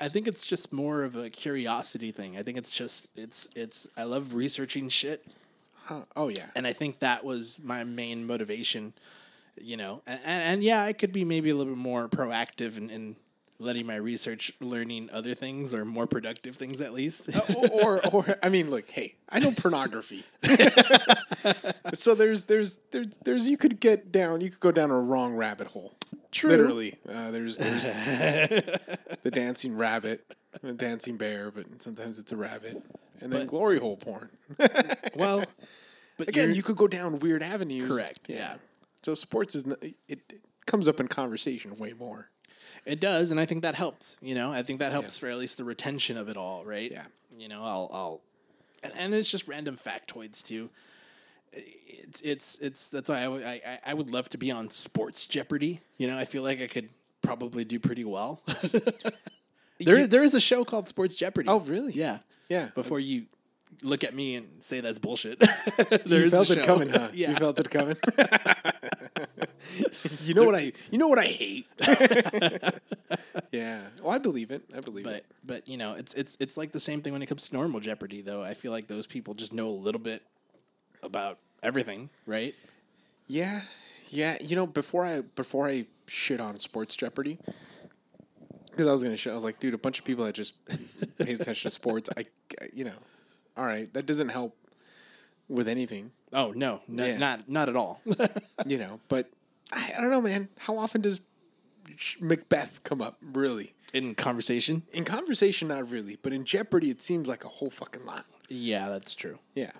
I 0.00 0.08
think 0.08 0.28
it's 0.28 0.44
just 0.46 0.72
more 0.72 1.02
of 1.02 1.16
a 1.16 1.30
curiosity 1.30 2.10
thing. 2.12 2.36
I 2.36 2.42
think 2.42 2.58
it's 2.58 2.70
just 2.70 3.08
it's 3.16 3.48
it's 3.56 3.86
I 3.96 4.04
love 4.04 4.34
researching 4.34 4.88
shit. 4.88 5.24
Huh. 5.84 6.04
Oh, 6.14 6.28
yeah. 6.28 6.50
and 6.54 6.66
I 6.66 6.74
think 6.74 6.98
that 6.98 7.24
was 7.24 7.60
my 7.62 7.82
main 7.84 8.26
motivation. 8.26 8.92
You 9.60 9.76
know, 9.76 10.02
and, 10.06 10.20
and, 10.24 10.42
and 10.44 10.62
yeah, 10.62 10.84
I 10.84 10.92
could 10.92 11.12
be 11.12 11.24
maybe 11.24 11.50
a 11.50 11.54
little 11.56 11.72
bit 11.74 11.82
more 11.82 12.08
proactive 12.08 12.76
and, 12.76 12.92
in 12.92 13.16
letting 13.60 13.86
my 13.86 13.96
research 13.96 14.52
learning 14.60 15.10
other 15.12 15.34
things 15.34 15.74
or 15.74 15.84
more 15.84 16.06
productive 16.06 16.54
things 16.56 16.80
at 16.80 16.92
least. 16.92 17.28
or, 17.72 18.00
or, 18.06 18.06
or, 18.12 18.38
I 18.42 18.48
mean, 18.48 18.70
look, 18.70 18.88
hey, 18.90 19.16
I 19.28 19.40
know 19.40 19.50
pornography. 19.50 20.24
so 21.94 22.14
there's, 22.14 22.44
there's, 22.44 22.78
there's, 22.92 23.16
there's, 23.24 23.48
you 23.48 23.56
could 23.56 23.80
get 23.80 24.12
down, 24.12 24.40
you 24.40 24.50
could 24.50 24.60
go 24.60 24.70
down 24.72 24.90
a 24.90 24.98
wrong 25.00 25.34
rabbit 25.34 25.68
hole. 25.68 25.92
True. 26.30 26.50
Literally. 26.50 26.94
Uh, 27.08 27.30
there's, 27.30 27.56
there's 27.58 27.84
the 29.22 29.30
dancing 29.30 29.76
rabbit, 29.76 30.34
the 30.62 30.74
dancing 30.74 31.16
bear, 31.16 31.50
but 31.50 31.82
sometimes 31.82 32.18
it's 32.18 32.32
a 32.32 32.36
rabbit. 32.36 32.82
And 33.20 33.32
then 33.32 33.40
But- 33.40 33.48
glory 33.48 33.78
hole 33.78 33.96
porn. 33.96 34.30
well, 35.16 35.44
but 36.16 36.28
Again, 36.28 36.50
you're- 36.50 36.62
could 36.62 36.76
go 36.76 36.86
down 36.88 37.18
weird 37.18 37.42
avenues. 37.42 37.90
Correct, 37.90 38.20
yeah. 38.28 38.56
So 39.02 39.14
sports 39.14 39.54
is, 39.54 39.64
n- 39.64 39.76
it, 39.82 39.96
it 40.08 40.40
comes 40.66 40.86
up 40.86 41.00
in 41.00 41.08
conversation 41.08 41.76
way 41.78 41.92
more. 41.98 42.30
It 42.88 43.00
does, 43.00 43.30
and 43.30 43.38
I 43.38 43.44
think 43.46 43.62
that 43.62 43.74
helps. 43.74 44.16
You 44.20 44.34
know, 44.34 44.52
I 44.52 44.62
think 44.62 44.80
that 44.80 44.92
helps 44.92 45.16
for 45.18 45.28
at 45.28 45.38
least 45.38 45.56
the 45.58 45.64
retention 45.64 46.16
of 46.16 46.28
it 46.28 46.36
all, 46.36 46.64
right? 46.64 46.90
Yeah. 46.90 47.04
You 47.36 47.48
know, 47.48 47.62
I'll, 47.62 47.90
I'll, 47.92 48.20
and, 48.82 48.92
and 48.98 49.14
it's 49.14 49.30
just 49.30 49.46
random 49.46 49.76
factoids 49.76 50.42
too. 50.42 50.70
It's 51.52 52.20
it's 52.20 52.58
it's 52.60 52.90
that's 52.90 53.08
why 53.08 53.20
I 53.20 53.28
would- 53.28 53.44
I 53.44 53.60
I- 53.66 53.80
I 53.90 53.94
would 53.94 54.10
love 54.10 54.28
to 54.30 54.38
be 54.38 54.50
on 54.50 54.70
Sports 54.70 55.26
Jeopardy. 55.26 55.80
You 55.96 56.06
know, 56.08 56.18
I 56.18 56.24
feel 56.24 56.42
like 56.42 56.60
I 56.60 56.66
could 56.66 56.88
probably 57.22 57.64
do 57.64 57.78
pretty 57.78 58.04
well. 58.04 58.42
there, 59.80 60.06
there 60.06 60.22
is 60.22 60.34
a 60.34 60.40
show 60.40 60.64
called 60.64 60.88
Sports 60.88 61.14
Jeopardy. 61.14 61.48
Oh, 61.48 61.60
really? 61.60 61.92
Yeah, 61.92 62.18
Yeah. 62.48 62.68
Before 62.74 63.00
you 63.00 63.26
look 63.82 64.04
at 64.04 64.14
me 64.14 64.36
and 64.36 64.46
say 64.60 64.80
that's 64.80 64.98
bullshit, 64.98 65.38
you 65.90 65.98
There's 66.06 66.30
felt 66.32 66.50
it 66.50 66.62
coming, 66.64 66.88
huh? 66.88 67.08
Yeah. 67.12 67.30
You 67.30 67.36
felt 67.36 67.58
it 67.60 67.70
coming. 67.70 67.96
you 70.24 70.34
know 70.34 70.44
what 70.44 70.54
I 70.54 70.72
you 70.90 70.98
know 70.98 71.08
what 71.08 71.18
I 71.18 71.24
hate. 71.26 71.66
yeah. 73.52 73.80
Well, 74.02 74.12
I 74.12 74.18
believe 74.18 74.50
it. 74.50 74.62
I 74.76 74.80
believe 74.80 75.04
but 75.04 75.14
it. 75.16 75.26
but 75.44 75.68
you 75.68 75.76
know, 75.76 75.92
it's 75.94 76.14
it's 76.14 76.36
it's 76.40 76.56
like 76.56 76.72
the 76.72 76.80
same 76.80 77.02
thing 77.02 77.12
when 77.12 77.22
it 77.22 77.26
comes 77.26 77.48
to 77.48 77.54
normal 77.54 77.80
Jeopardy. 77.80 78.20
Though 78.22 78.42
I 78.42 78.54
feel 78.54 78.72
like 78.72 78.86
those 78.86 79.06
people 79.06 79.34
just 79.34 79.52
know 79.52 79.68
a 79.68 79.70
little 79.70 80.00
bit 80.00 80.22
about 81.02 81.38
everything, 81.62 82.10
right? 82.26 82.54
Yeah. 83.26 83.60
Yeah. 84.10 84.36
You 84.40 84.56
know, 84.56 84.66
before 84.66 85.04
I 85.04 85.20
before 85.20 85.68
I 85.68 85.86
shit 86.06 86.40
on 86.40 86.58
Sports 86.58 86.96
Jeopardy, 86.96 87.38
because 88.70 88.86
I 88.86 88.92
was 88.92 89.02
gonna 89.02 89.16
shit, 89.16 89.32
I 89.32 89.34
was 89.34 89.44
like, 89.44 89.60
dude, 89.60 89.74
a 89.74 89.78
bunch 89.78 89.98
of 89.98 90.04
people 90.04 90.24
that 90.24 90.34
just 90.34 90.54
paid 91.18 91.40
attention 91.40 91.68
to 91.68 91.74
sports. 91.74 92.08
I, 92.16 92.24
I- 92.60 92.68
you 92.72 92.84
know, 92.84 92.92
all 93.58 93.66
right, 93.66 93.92
that 93.94 94.06
doesn't 94.06 94.28
help 94.30 94.56
with 95.48 95.66
anything, 95.68 96.12
Oh 96.32 96.52
no, 96.54 96.82
no 96.86 97.04
Yeah. 97.06 97.18
not 97.18 97.48
not 97.48 97.68
at 97.68 97.76
all. 97.76 98.00
you 98.66 98.78
know. 98.78 99.00
But 99.08 99.30
I, 99.72 99.92
I 99.96 100.00
don't 100.00 100.10
know, 100.10 100.20
man. 100.20 100.48
How 100.58 100.76
often 100.78 101.00
does 101.00 101.20
Macbeth 102.20 102.82
come 102.84 103.00
up? 103.00 103.16
Really? 103.22 103.74
In 103.94 104.14
conversation, 104.14 104.82
In 104.92 105.04
conversation, 105.06 105.68
not 105.68 105.90
really, 105.90 106.18
but 106.22 106.32
in 106.34 106.44
Jeopardy, 106.44 106.90
it 106.90 107.00
seems 107.00 107.26
like 107.26 107.44
a 107.44 107.48
whole 107.48 107.70
fucking 107.70 108.04
lot. 108.04 108.26
Yeah, 108.50 108.88
that's 108.90 109.14
true. 109.14 109.38
Yeah, 109.54 109.70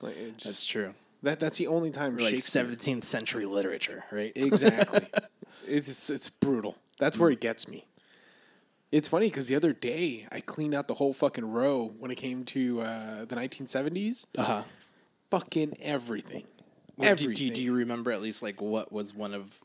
like 0.00 0.14
just, 0.36 0.44
That's 0.44 0.64
true. 0.66 0.94
that 1.24 1.40
that's 1.40 1.58
the 1.58 1.66
only 1.66 1.90
time 1.90 2.16
Like 2.16 2.34
17th 2.36 3.02
century 3.04 3.46
literature, 3.46 4.04
right? 4.12 4.32
Exactly. 4.36 5.08
it's 5.66 6.08
it's 6.10 6.28
brutal. 6.28 6.76
That's 6.98 7.18
where 7.18 7.30
it 7.30 7.40
gets 7.40 7.66
me. 7.66 7.86
It's 8.92 9.06
funny 9.08 9.28
because 9.28 9.46
the 9.46 9.54
other 9.54 9.72
day 9.72 10.26
I 10.32 10.40
cleaned 10.40 10.74
out 10.74 10.88
the 10.88 10.94
whole 10.94 11.12
fucking 11.12 11.48
row 11.50 11.94
when 11.98 12.10
it 12.10 12.16
came 12.16 12.44
to 12.46 12.80
uh, 12.80 13.24
the 13.24 13.36
1970s. 13.36 14.26
Uh 14.36 14.42
huh. 14.42 14.62
Fucking 15.30 15.76
everything. 15.80 16.44
Do, 16.98 17.06
Everything. 17.06 17.50
do, 17.50 17.54
do 17.54 17.62
you 17.62 17.72
remember 17.72 18.10
at 18.10 18.20
least 18.20 18.42
like 18.42 18.60
what 18.60 18.92
was 18.92 19.14
one 19.14 19.32
of? 19.32 19.58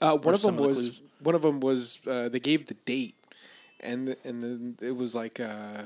Uh, 0.00 0.16
one 0.16 0.34
of 0.34 0.40
some 0.40 0.56
them 0.56 0.64
of 0.64 0.74
the 0.74 0.80
was 0.80 1.02
one 1.20 1.34
of 1.34 1.42
them 1.42 1.60
was 1.60 2.00
uh, 2.08 2.28
they 2.28 2.40
gave 2.40 2.66
the 2.66 2.74
date, 2.86 3.14
and 3.80 4.08
the, 4.08 4.16
and 4.24 4.42
then 4.42 4.76
it 4.80 4.96
was 4.96 5.14
like 5.14 5.38
uh, 5.38 5.82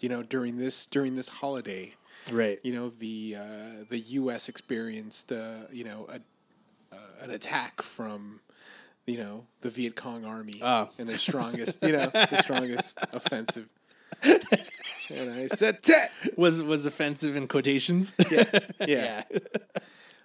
you 0.00 0.08
know 0.08 0.22
during 0.24 0.56
this 0.56 0.86
during 0.86 1.14
this 1.14 1.28
holiday, 1.28 1.92
Right. 2.32 2.58
you 2.64 2.72
know 2.72 2.88
the 2.88 3.36
uh, 3.38 3.84
the 3.88 3.98
U.S. 3.98 4.48
experienced 4.48 5.30
uh, 5.30 5.68
you 5.70 5.84
know 5.84 6.08
a, 6.08 6.20
uh, 6.94 6.98
an 7.22 7.30
attack 7.30 7.82
from 7.82 8.40
you 9.06 9.18
know 9.18 9.46
the 9.60 9.70
Viet 9.70 9.96
Cong 9.96 10.24
army 10.24 10.60
Oh. 10.62 10.90
and 10.98 11.08
their 11.08 11.16
strongest 11.18 11.82
you 11.82 11.92
know 11.92 12.06
the 12.06 12.42
strongest 12.42 12.98
offensive. 13.12 13.68
and 14.22 15.32
I 15.32 15.46
said, 15.46 15.82
"Tet." 15.82 16.12
Was 16.36 16.62
was 16.62 16.86
offensive 16.86 17.36
in 17.36 17.48
quotations? 17.48 18.12
yeah. 18.86 19.22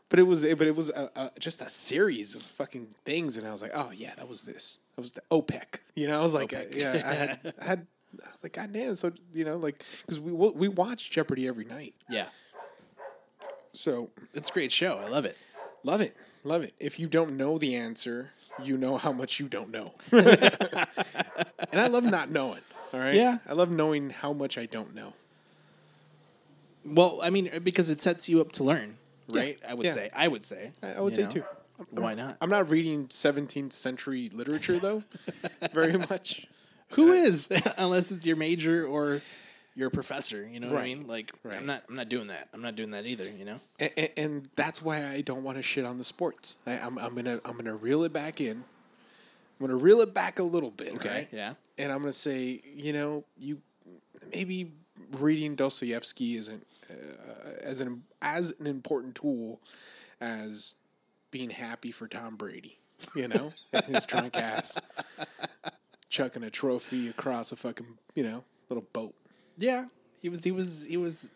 But 0.10 0.20
it 0.20 0.24
was, 0.24 0.44
but 0.44 0.68
it 0.68 0.76
was 0.76 0.90
a, 0.90 1.10
a, 1.16 1.32
just 1.40 1.62
a 1.62 1.70
series 1.70 2.36
of 2.36 2.42
fucking 2.42 2.88
things, 3.06 3.38
and 3.38 3.48
I 3.48 3.52
was 3.52 3.62
like, 3.62 3.72
oh 3.74 3.92
yeah, 3.96 4.14
that 4.18 4.28
was 4.28 4.44
this. 4.44 4.80
That 4.96 5.02
was 5.02 5.14
the 5.14 5.22
OPEC. 5.32 5.80
You 5.96 6.08
know, 6.08 6.20
I 6.20 6.22
was 6.22 6.34
like, 6.34 6.54
uh, 6.54 6.64
yeah, 6.70 7.02
I 7.06 7.14
had, 7.14 7.54
I 7.62 7.64
had, 7.64 7.88
I 8.22 8.30
was 8.34 8.44
like, 8.44 8.52
god 8.54 8.74
damn. 8.74 8.94
So 8.96 9.12
you 9.34 9.46
know, 9.46 9.56
like, 9.58 9.80
because 10.02 10.20
we 10.20 10.32
we 10.34 10.68
watch 10.68 11.10
Jeopardy 11.12 11.48
every 11.48 11.64
night, 11.66 11.94
yeah. 12.10 12.26
so 13.72 14.10
It's 14.34 14.50
a 14.50 14.54
great 14.54 14.72
show. 14.72 14.98
I 14.98 15.08
love 15.08 15.26
it. 15.26 15.38
love 15.84 16.02
it, 16.02 16.14
love 16.44 16.64
it. 16.64 16.74
If 16.80 17.00
you 17.00 17.08
don't 17.08 17.38
know 17.38 17.58
the 17.58 17.76
answer, 17.76 18.32
you 18.64 18.78
know 18.78 18.98
how 18.98 19.12
much 19.12 19.40
you 19.40 19.48
don't 19.48 19.72
know, 19.72 19.94
and 20.12 20.26
I 21.74 21.88
love 21.88 22.04
not 22.04 22.30
knowing. 22.30 22.62
All 22.94 23.00
right, 23.00 23.14
Yeah. 23.16 23.38
I 23.48 23.54
love 23.54 23.72
knowing 23.72 24.10
how 24.10 24.34
much 24.34 24.58
I 24.58 24.66
don't 24.66 24.94
know. 24.94 25.14
Well, 26.86 27.20
I 27.24 27.30
mean, 27.30 27.50
because 27.64 27.90
it 27.90 28.02
sets 28.02 28.28
you 28.28 28.42
up 28.42 28.52
to 28.54 28.64
learn, 28.64 28.98
Yeah. 29.28 29.40
right? 29.42 29.60
I 29.68 29.74
would 29.76 29.86
Yeah. 29.86 29.94
say. 29.94 30.10
I 30.14 30.28
would 30.28 30.44
say. 30.46 30.72
I, 30.82 30.94
I 30.94 31.00
would 31.02 31.16
say 31.16 31.24
know? 31.24 31.30
too. 31.30 31.44
Why 31.92 32.14
not? 32.14 32.38
I'm 32.42 32.50
not 32.50 32.70
reading 32.70 33.08
17th 33.08 33.74
century 33.74 34.30
literature 34.34 34.78
though, 34.78 35.04
very 35.74 35.94
much. 36.10 36.48
Who 36.92 37.10
uh, 37.12 37.14
is? 37.14 37.48
Unless 37.78 38.12
it's 38.12 38.26
your 38.26 38.36
major 38.36 38.86
or 38.86 39.22
your 39.76 39.90
professor. 39.90 40.48
You 40.48 40.60
know 40.60 40.68
what 40.68 40.78
I 40.78 40.80
Right. 40.82 40.98
mean? 40.98 41.08
Like, 41.08 41.32
Right. 41.44 41.58
I'm 41.58 41.66
not. 41.66 41.84
I'm 41.88 41.96
not 41.96 42.10
doing 42.10 42.28
that. 42.28 42.50
I'm 42.54 42.62
not 42.62 42.76
doing 42.76 42.92
that 42.92 43.06
either. 43.06 43.30
You 43.30 43.46
know. 43.46 43.58
and, 43.80 43.92
and, 43.98 44.10
and 44.18 44.50
that's 44.56 44.82
why 44.82 45.06
I 45.06 45.22
don't 45.22 45.44
want 45.44 45.58
to 45.58 45.64
shit 45.64 45.86
on 45.86 45.98
the 45.98 46.04
sports. 46.04 46.56
I, 46.68 46.74
I'm, 46.80 46.98
I'm 46.98 47.16
gonna 47.16 47.40
I'm 47.46 47.56
gonna 47.58 47.76
reel 47.76 48.04
it 48.04 48.14
back 48.14 48.42
in. 48.42 48.58
I'm 49.60 49.68
gonna 49.68 49.76
reel 49.78 50.02
it 50.02 50.14
back 50.14 50.40
a 50.40 50.44
little 50.44 50.72
bit, 50.72 51.04
right? 51.06 51.28
Yeah. 51.32 51.54
And 51.78 51.92
I'm 51.92 52.00
gonna 52.00 52.12
say, 52.14 52.62
you 52.76 52.94
know, 52.94 53.24
you 53.40 53.62
maybe 54.34 54.72
reading 55.14 55.56
Dostoevsky 55.56 56.36
isn't 56.36 56.66
uh, 56.90 57.52
as 57.64 57.82
an 57.82 58.04
as 58.22 58.54
an 58.60 58.68
important 58.68 59.16
tool 59.16 59.60
as 60.20 60.76
being 61.32 61.50
happy 61.50 61.92
for 61.92 62.08
Tom 62.08 62.36
Brady, 62.36 62.78
you 63.16 63.28
know, 63.28 63.54
and 63.74 63.86
his 63.86 64.04
drunk 64.06 64.38
ass 64.38 64.78
chucking 66.10 66.44
a 66.44 66.50
trophy 66.50 67.08
across 67.08 67.52
a 67.52 67.56
fucking 67.56 67.98
you 68.16 68.24
know 68.24 68.44
little 68.70 68.86
boat. 68.94 69.14
Yeah. 69.62 69.86
He 70.22 70.30
was. 70.30 70.44
He 70.44 70.52
was. 70.52 70.86
He 70.86 70.98
was. 70.98 71.30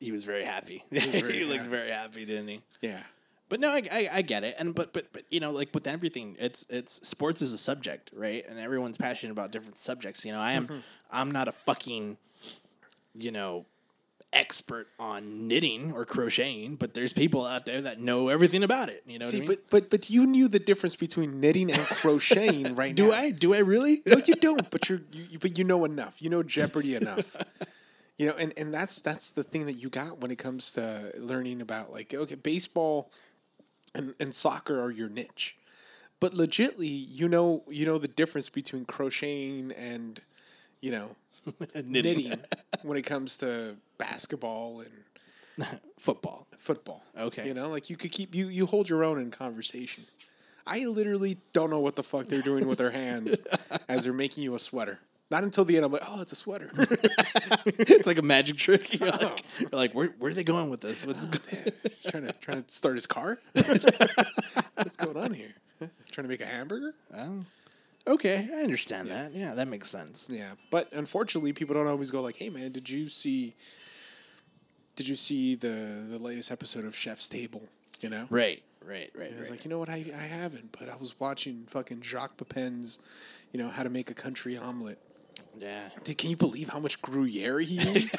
He 0.00 0.12
was 0.12 0.24
very 0.24 0.44
happy. 0.44 0.84
He, 0.90 0.98
very 1.00 1.44
looked 1.44 1.58
happy. 1.60 1.70
very 1.70 1.90
happy, 1.90 2.24
didn't 2.24 2.48
he? 2.48 2.62
Yeah. 2.82 3.02
But 3.48 3.60
no, 3.60 3.70
I, 3.70 3.82
I, 3.90 4.08
I 4.12 4.22
get 4.22 4.44
it, 4.44 4.54
and 4.58 4.74
but 4.74 4.92
but 4.92 5.12
but 5.12 5.22
you 5.30 5.40
know, 5.40 5.50
like 5.50 5.70
with 5.72 5.86
everything, 5.86 6.36
it's 6.38 6.66
it's 6.68 7.06
sports 7.08 7.40
is 7.42 7.52
a 7.52 7.58
subject, 7.58 8.10
right? 8.14 8.44
And 8.48 8.58
everyone's 8.58 8.98
passionate 8.98 9.32
about 9.32 9.52
different 9.52 9.78
subjects. 9.78 10.24
You 10.24 10.32
know, 10.32 10.40
I 10.40 10.52
am 10.52 10.66
Mm-hmm. 10.66 10.78
I'm 11.10 11.30
not 11.30 11.48
a 11.48 11.52
fucking, 11.52 12.18
you 13.14 13.32
know, 13.32 13.64
expert 14.32 14.88
on 14.98 15.48
knitting 15.48 15.92
or 15.92 16.04
crocheting, 16.04 16.76
but 16.76 16.92
there's 16.94 17.12
people 17.12 17.46
out 17.46 17.64
there 17.66 17.80
that 17.82 17.98
know 18.00 18.28
everything 18.28 18.62
about 18.62 18.88
it. 18.90 19.02
You 19.06 19.18
know 19.18 19.26
See, 19.26 19.38
what 19.38 19.44
I 19.44 19.48
mean? 19.48 19.58
but 19.70 19.70
but 19.70 19.90
but 19.90 20.10
you 20.10 20.26
knew 20.26 20.48
the 20.48 20.58
difference 20.58 20.96
between 20.96 21.40
knitting 21.40 21.70
and 21.72 21.80
crocheting, 21.86 22.74
right? 22.76 22.94
do 22.94 23.08
now. 23.08 23.14
I? 23.16 23.30
Do 23.30 23.54
I 23.54 23.58
really? 23.58 24.02
No, 24.06 24.18
you 24.26 24.34
don't. 24.34 24.70
But 24.70 24.88
you're 24.88 25.00
you, 25.12 25.24
you- 25.30 25.38
but 25.38 25.56
you 25.58 25.64
know 25.64 25.84
enough. 25.84 26.20
You 26.20 26.30
know 26.30 26.42
Jeopardy 26.42 26.94
enough. 26.94 27.36
you 28.18 28.26
know, 28.26 28.34
and 28.38 28.52
and 28.56 28.72
that's 28.72 29.00
that's 29.00 29.30
the 29.32 29.42
thing 29.44 29.66
that 29.66 29.74
you 29.74 29.88
got 29.88 30.18
when 30.20 30.30
it 30.30 30.36
comes 30.38 30.72
to 30.72 31.12
learning 31.18 31.60
about 31.62 31.90
like 31.92 32.12
okay, 32.12 32.34
baseball 32.34 33.10
and 33.94 34.14
and 34.20 34.34
soccer 34.34 34.80
are 34.80 34.90
your 34.90 35.08
niche, 35.08 35.56
but 36.20 36.32
legitly, 36.32 37.06
you 37.08 37.28
know 37.28 37.64
you 37.68 37.86
know 37.86 37.96
the 37.98 38.08
difference 38.08 38.48
between 38.50 38.84
crocheting 38.84 39.72
and 39.72 40.20
you 40.82 40.90
know 40.90 41.16
knitting 41.84 42.34
when 42.82 42.98
it 42.98 43.06
comes 43.06 43.38
to 43.38 43.76
basketball 43.98 44.80
and 44.80 45.70
football. 45.98 46.46
football. 46.58 47.02
Okay. 47.18 47.46
You 47.46 47.54
know, 47.54 47.68
like 47.68 47.90
you 47.90 47.96
could 47.96 48.12
keep 48.12 48.34
you 48.34 48.48
you 48.48 48.66
hold 48.66 48.88
your 48.88 49.04
own 49.04 49.18
in 49.18 49.30
conversation. 49.30 50.04
I 50.66 50.84
literally 50.84 51.38
don't 51.52 51.70
know 51.70 51.80
what 51.80 51.96
the 51.96 52.02
fuck 52.02 52.26
they're 52.26 52.42
doing 52.42 52.68
with 52.68 52.78
their 52.78 52.90
hands 52.90 53.40
as 53.88 54.04
they're 54.04 54.12
making 54.12 54.44
you 54.44 54.54
a 54.54 54.58
sweater. 54.58 55.00
Not 55.30 55.42
until 55.42 55.64
the 55.64 55.76
end, 55.76 55.84
I'm 55.84 55.92
like, 55.92 56.02
oh, 56.06 56.22
it's 56.22 56.32
a 56.32 56.36
sweater. 56.36 56.70
it's 56.74 58.06
like 58.06 58.16
a 58.16 58.22
magic 58.22 58.56
trick. 58.56 58.98
You're 58.98 59.10
like, 59.10 59.22
oh. 59.22 59.36
you're 59.58 59.70
like 59.72 59.92
where 59.92 60.08
where 60.18 60.30
are 60.30 60.34
they 60.34 60.44
going 60.44 60.70
with 60.70 60.80
this? 60.80 61.04
What's 61.04 61.26
oh, 61.26 61.70
He's 61.82 62.02
trying 62.02 62.26
to 62.26 62.32
trying 62.34 62.62
to 62.62 62.68
start 62.70 62.94
his 62.94 63.06
car. 63.06 63.38
What's 63.52 64.96
going 64.96 65.16
on 65.16 65.32
here? 65.34 65.54
Trying 66.10 66.24
to 66.24 66.28
make 66.28 66.40
a 66.40 66.46
hamburger? 66.46 66.94
Um, 67.12 67.46
okay? 68.08 68.48
I 68.56 68.62
understand 68.62 69.08
that. 69.08 69.32
Yeah, 69.32 69.54
that 69.54 69.68
makes 69.68 69.88
sense. 69.90 70.26
Yeah, 70.28 70.52
but 70.70 70.92
unfortunately, 70.92 71.52
people 71.52 71.74
don't 71.74 71.86
always 71.86 72.10
go 72.10 72.20
like, 72.22 72.36
"Hey, 72.36 72.50
man, 72.50 72.72
did 72.72 72.88
you 72.88 73.08
see? 73.08 73.54
Did 74.96 75.08
you 75.08 75.16
see 75.16 75.54
the 75.54 76.06
the 76.10 76.18
latest 76.18 76.50
episode 76.50 76.84
of 76.84 76.96
Chef's 76.96 77.28
Table?" 77.28 77.62
You 78.00 78.10
know, 78.10 78.26
Right, 78.30 78.62
right, 78.86 79.10
right. 79.16 79.26
I 79.26 79.38
was 79.38 79.42
right. 79.42 79.50
like, 79.50 79.64
you 79.64 79.70
know 79.70 79.78
what? 79.80 79.88
I, 79.88 80.04
I 80.16 80.22
haven't, 80.26 80.76
but 80.78 80.88
I 80.88 80.94
was 80.96 81.18
watching 81.18 81.64
fucking 81.68 82.02
Jacques 82.02 82.36
Pepin's, 82.36 83.00
you 83.52 83.58
know, 83.58 83.68
how 83.70 83.82
to 83.82 83.90
make 83.90 84.08
a 84.08 84.14
country 84.14 84.56
omelet. 84.56 85.00
yeah. 85.58 85.88
Dude, 86.04 86.16
can 86.16 86.30
you 86.30 86.36
believe 86.36 86.68
how 86.68 86.78
much 86.78 87.02
Gruyere 87.02 87.58
he 87.58 87.74
used? 87.92 88.14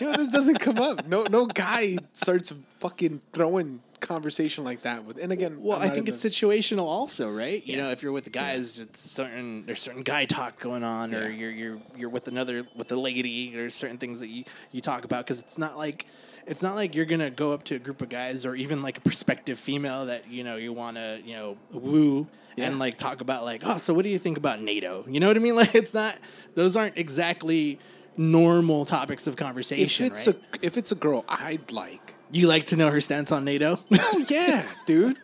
you 0.00 0.06
know, 0.06 0.16
this 0.16 0.30
doesn't 0.30 0.60
come 0.60 0.78
up. 0.78 1.08
No, 1.08 1.24
no 1.24 1.46
guy 1.46 1.98
starts 2.12 2.52
fucking 2.78 3.20
throwing 3.32 3.82
conversation 4.02 4.64
like 4.64 4.82
that 4.82 5.04
with. 5.04 5.16
And 5.22 5.32
again, 5.32 5.58
Well, 5.62 5.78
I 5.78 5.88
think 5.88 6.08
it's 6.08 6.22
situational, 6.22 6.82
also, 6.82 7.30
right? 7.30 7.64
You 7.66 7.76
Yeah. 7.76 7.84
know, 7.84 7.90
if 7.90 8.02
you're 8.02 8.12
with 8.12 8.24
the 8.24 8.30
guys, 8.30 8.78
it's 8.78 9.00
certain 9.00 9.64
there's 9.66 9.80
certain 9.80 10.02
guy 10.02 10.26
talk 10.26 10.60
going 10.60 10.82
on, 10.84 11.14
or 11.14 11.22
Yeah. 11.30 11.36
you're 11.36 11.50
you're 11.50 11.78
you're 11.96 12.10
with 12.10 12.28
another 12.28 12.62
with 12.76 12.92
a 12.92 12.96
lady. 12.96 13.50
There's 13.54 13.74
certain 13.74 13.98
things 13.98 14.20
that 14.20 14.28
you 14.28 14.44
you 14.72 14.80
talk 14.80 15.04
about 15.04 15.24
because 15.24 15.40
it's 15.40 15.56
not 15.56 15.78
like 15.78 16.06
it's 16.46 16.60
not 16.60 16.74
like 16.74 16.94
you're 16.94 17.06
gonna 17.06 17.30
go 17.30 17.52
up 17.52 17.62
to 17.64 17.76
a 17.76 17.78
group 17.78 18.02
of 18.02 18.08
guys 18.08 18.44
or 18.44 18.54
even 18.54 18.82
like 18.82 18.98
a 18.98 19.00
prospective 19.00 19.58
female 19.58 20.06
that 20.06 20.28
you 20.30 20.42
know 20.44 20.56
you 20.56 20.72
want 20.72 20.96
to 20.96 21.20
you 21.24 21.34
know 21.36 21.56
woo 21.72 22.26
Yeah. 22.56 22.66
and 22.66 22.78
like 22.78 22.96
talk 22.98 23.20
about 23.20 23.44
like 23.44 23.62
oh 23.64 23.78
so 23.78 23.94
what 23.94 24.02
do 24.02 24.10
you 24.10 24.18
think 24.18 24.36
about 24.36 24.60
NATO? 24.60 25.04
You 25.08 25.20
know 25.20 25.28
what 25.28 25.36
I 25.36 25.40
mean? 25.40 25.54
Like 25.62 25.74
it's 25.74 25.94
not 25.94 26.16
those 26.54 26.74
aren't 26.76 26.98
exactly 26.98 27.78
normal 28.16 28.84
topics 28.84 29.26
of 29.26 29.36
conversation. 29.36 30.06
if 30.06 30.12
it's 30.12 30.26
right? 30.26 30.36
a 30.62 30.66
if 30.66 30.76
it's 30.76 30.92
a 30.92 30.94
girl 30.96 31.24
I'd 31.28 31.70
like. 31.72 32.14
You 32.32 32.48
like 32.48 32.64
to 32.66 32.76
know 32.76 32.90
her 32.90 33.00
stance 33.00 33.30
on 33.32 33.44
NATO? 33.44 33.78
Oh 33.92 34.24
yeah, 34.28 34.64
dude. 34.86 35.16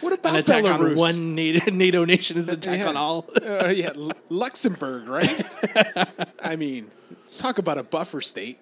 What 0.00 0.12
An 0.12 0.18
about 0.18 0.38
attack 0.38 0.64
Belarus? 0.64 0.90
on 0.92 0.96
one 0.96 1.34
NATO, 1.34 1.70
NATO 1.72 2.04
nation 2.04 2.36
is 2.36 2.48
an 2.48 2.54
attack 2.54 2.80
yeah. 2.80 2.88
on 2.88 2.96
all. 2.96 3.26
uh, 3.42 3.72
yeah, 3.74 3.90
Lu- 3.94 4.10
Luxembourg, 4.28 5.08
right? 5.08 5.42
I 6.42 6.56
mean, 6.56 6.90
talk 7.36 7.58
about 7.58 7.78
a 7.78 7.82
buffer 7.82 8.20
state. 8.20 8.58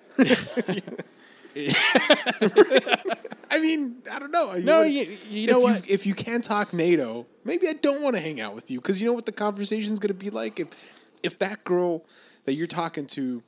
I 3.51 3.59
mean, 3.61 3.97
I 4.13 4.19
don't 4.19 4.31
know. 4.31 4.55
No, 4.59 4.83
you- 4.83 5.17
you 5.31 5.45
if 5.45 5.51
know 5.51 5.61
what? 5.61 5.89
if 5.89 6.07
you 6.07 6.15
can't 6.15 6.43
talk 6.45 6.73
NATO, 6.73 7.27
maybe 7.45 7.69
I 7.69 7.75
don't 7.75 8.03
want 8.03 8.17
to 8.17 8.23
hang 8.23 8.41
out 8.41 8.55
with 8.55 8.71
you 8.71 8.81
because 8.81 9.01
you 9.01 9.07
know 9.07 9.13
what 9.13 9.27
the 9.27 9.33
conversation's 9.33 9.99
going 9.99 10.09
to 10.09 10.15
be 10.15 10.31
like 10.31 10.59
if 10.61 10.87
if 11.23 11.39
that 11.39 11.63
girl 11.65 12.05
that 12.45 12.55
you're 12.55 12.67
talking 12.67 13.07
to 13.09 13.43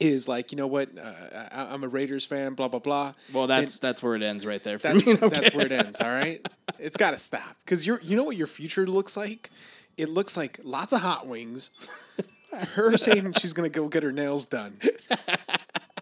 is 0.00 0.28
like, 0.28 0.52
you 0.52 0.56
know 0.56 0.66
what, 0.66 0.90
uh, 0.96 1.48
I, 1.50 1.68
I'm 1.72 1.82
a 1.82 1.88
Raiders 1.88 2.24
fan, 2.24 2.54
blah 2.54 2.68
blah 2.68 2.80
blah. 2.80 3.14
Well, 3.32 3.46
that's 3.46 3.78
that's 3.78 4.02
where 4.02 4.14
it 4.14 4.22
ends 4.22 4.46
right 4.46 4.62
there. 4.62 4.78
For 4.78 4.88
that's 4.88 5.06
me. 5.06 5.14
that's 5.28 5.54
where 5.54 5.66
it 5.66 5.72
ends. 5.72 6.00
All 6.00 6.08
right, 6.10 6.46
it's 6.78 6.96
got 6.96 7.10
to 7.12 7.16
stop 7.16 7.56
because 7.64 7.86
you're 7.86 8.00
you 8.02 8.16
know 8.16 8.24
what 8.24 8.36
your 8.36 8.46
future 8.46 8.86
looks 8.86 9.16
like. 9.16 9.50
It 9.96 10.08
looks 10.08 10.36
like 10.36 10.60
lots 10.62 10.92
of 10.92 11.00
hot 11.00 11.26
wings. 11.26 11.70
Her 12.52 12.96
saying 12.96 13.32
she's 13.34 13.52
gonna 13.52 13.68
go 13.68 13.88
get 13.88 14.02
her 14.02 14.12
nails 14.12 14.46
done, 14.46 14.78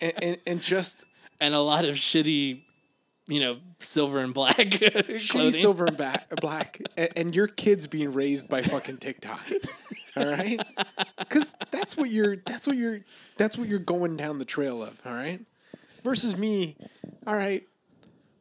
and, 0.01 0.12
and, 0.22 0.38
and 0.47 0.61
just 0.61 1.05
and 1.40 1.55
a 1.55 1.61
lot 1.61 1.84
of 1.84 1.97
shitty, 1.97 2.61
you 3.28 3.40
know, 3.40 3.57
silver 3.80 4.18
and 4.20 4.32
black 4.34 4.57
shitty 4.57 5.30
clothing. 5.30 5.53
silver 5.53 5.86
and 5.86 5.97
ba- 5.97 6.24
black, 6.40 6.80
and, 6.97 7.09
and 7.16 7.36
your 7.36 7.47
kids 7.47 7.86
being 7.86 8.12
raised 8.12 8.49
by 8.49 8.62
fucking 8.62 8.99
TikTok. 8.99 9.40
All 10.16 10.26
right, 10.26 10.60
because 11.18 11.54
That's 11.70 11.96
what 11.96 12.10
you're. 12.10 12.36
That's 12.36 12.66
what 12.66 12.76
you're. 12.76 13.00
That's 13.36 13.58
what 13.58 13.68
you're 13.68 13.78
going 13.78 14.16
down 14.16 14.38
the 14.38 14.44
trail 14.44 14.82
of. 14.82 15.00
All 15.04 15.12
right. 15.12 15.40
Versus 16.02 16.36
me. 16.36 16.76
All 17.26 17.34
right. 17.36 17.66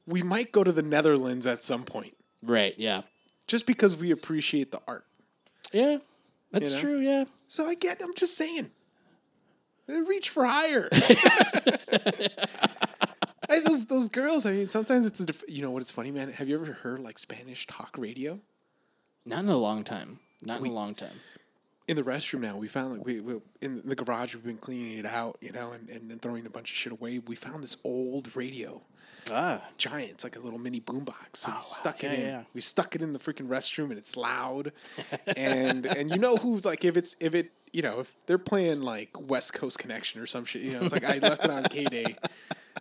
We 0.07 0.21
might 0.23 0.51
go 0.51 0.63
to 0.63 0.71
the 0.71 0.83
Netherlands 0.83 1.47
at 1.47 1.63
some 1.63 1.83
point, 1.83 2.15
Right. 2.43 2.75
Yeah. 2.77 3.01
just 3.47 3.65
because 3.65 3.95
we 3.95 4.11
appreciate 4.11 4.71
the 4.71 4.79
art. 4.87 5.05
Yeah. 5.71 5.97
That's 6.51 6.69
You 6.69 6.75
know? 6.75 6.81
true. 6.81 6.99
Yeah. 6.99 7.25
So 7.47 7.67
I 7.67 7.73
get. 7.75 8.01
I'm 8.03 8.13
just 8.15 8.37
saying. 8.37 8.69
Reach 9.87 10.29
for 10.29 10.45
higher. 10.45 10.89
Hey, 13.47 13.59
those 13.59 13.85
those 13.85 14.07
girls. 14.09 14.47
I 14.47 14.51
mean, 14.53 14.65
sometimes 14.65 15.05
it's 15.05 15.19
a. 15.19 15.25
Def- 15.27 15.43
you 15.47 15.61
know 15.61 15.69
what? 15.69 15.81
It's 15.81 15.91
funny, 15.91 16.09
man. 16.09 16.31
Have 16.31 16.49
you 16.49 16.59
ever 16.59 16.73
heard 16.73 16.99
like 16.99 17.19
Spanish 17.19 17.67
talk 17.67 17.95
radio? 17.95 18.39
Not 19.23 19.43
in 19.43 19.49
a 19.49 19.57
long 19.57 19.83
time. 19.83 20.17
Not 20.43 20.61
in 20.61 20.67
a 20.67 20.71
long 20.71 20.95
time. 20.95 21.19
In 21.87 21.95
the 21.97 22.03
restroom 22.03 22.39
now. 22.41 22.57
We 22.57 22.67
found 22.67 22.93
like 22.93 23.05
we, 23.05 23.19
we 23.21 23.39
in 23.61 23.81
the 23.85 23.95
garage. 23.95 24.33
We've 24.33 24.43
been 24.43 24.57
cleaning 24.57 24.97
it 24.97 25.05
out, 25.05 25.37
you 25.41 25.51
know, 25.51 25.71
and, 25.71 25.89
and 25.89 26.09
then 26.09 26.19
throwing 26.19 26.45
a 26.45 26.49
bunch 26.49 26.71
of 26.71 26.75
shit 26.77 26.91
away. 26.91 27.19
We 27.19 27.35
found 27.35 27.63
this 27.63 27.77
old 27.83 28.35
radio, 28.35 28.81
Ah. 29.31 29.61
giant, 29.77 30.11
it's 30.11 30.23
like 30.23 30.35
a 30.35 30.39
little 30.39 30.59
mini 30.59 30.79
boombox. 30.79 31.37
So 31.37 31.49
we 31.49 31.53
wow. 31.55 31.59
stuck 31.61 32.03
it 32.03 32.11
Yeah, 32.11 32.13
in. 32.13 32.21
yeah. 32.21 32.43
We 32.53 32.61
stuck 32.61 32.95
it 32.95 33.01
in 33.01 33.11
the 33.13 33.19
freaking 33.19 33.47
restroom, 33.47 33.89
and 33.89 33.97
it's 33.97 34.15
loud. 34.17 34.71
and 35.37 35.85
and 35.85 36.09
you 36.09 36.17
know 36.17 36.37
who 36.37 36.57
like 36.59 36.85
if 36.85 36.95
it's 36.97 37.15
if 37.19 37.33
it 37.35 37.51
you 37.73 37.81
know 37.81 37.99
if 37.99 38.15
they're 38.25 38.37
playing 38.37 38.81
like 38.81 39.09
West 39.29 39.53
Coast 39.53 39.79
Connection 39.79 40.21
or 40.21 40.25
some 40.25 40.45
shit, 40.45 40.61
you 40.63 40.73
know, 40.73 40.81
it's 40.83 40.91
like 40.93 41.03
I 41.05 41.17
left 41.19 41.43
it 41.43 41.49
on 41.51 41.63
K 41.69 41.83
Day. 41.85 42.15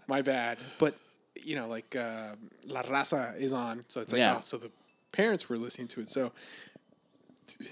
My 0.07 0.21
bad, 0.23 0.59
but 0.79 0.95
you 1.43 1.57
know, 1.57 1.67
like 1.69 1.95
uh, 1.97 2.35
La 2.67 2.83
Raza 2.83 3.37
is 3.39 3.53
on, 3.55 3.81
so 3.89 4.01
it's 4.01 4.13
like 4.13 4.19
Yeah. 4.21 4.37
oh, 4.39 4.41
so 4.41 4.57
the 4.59 4.71
parents 5.13 5.49
were 5.49 5.57
listening 5.59 5.89
to 5.89 6.01
it, 6.01 6.09
so 6.09 6.33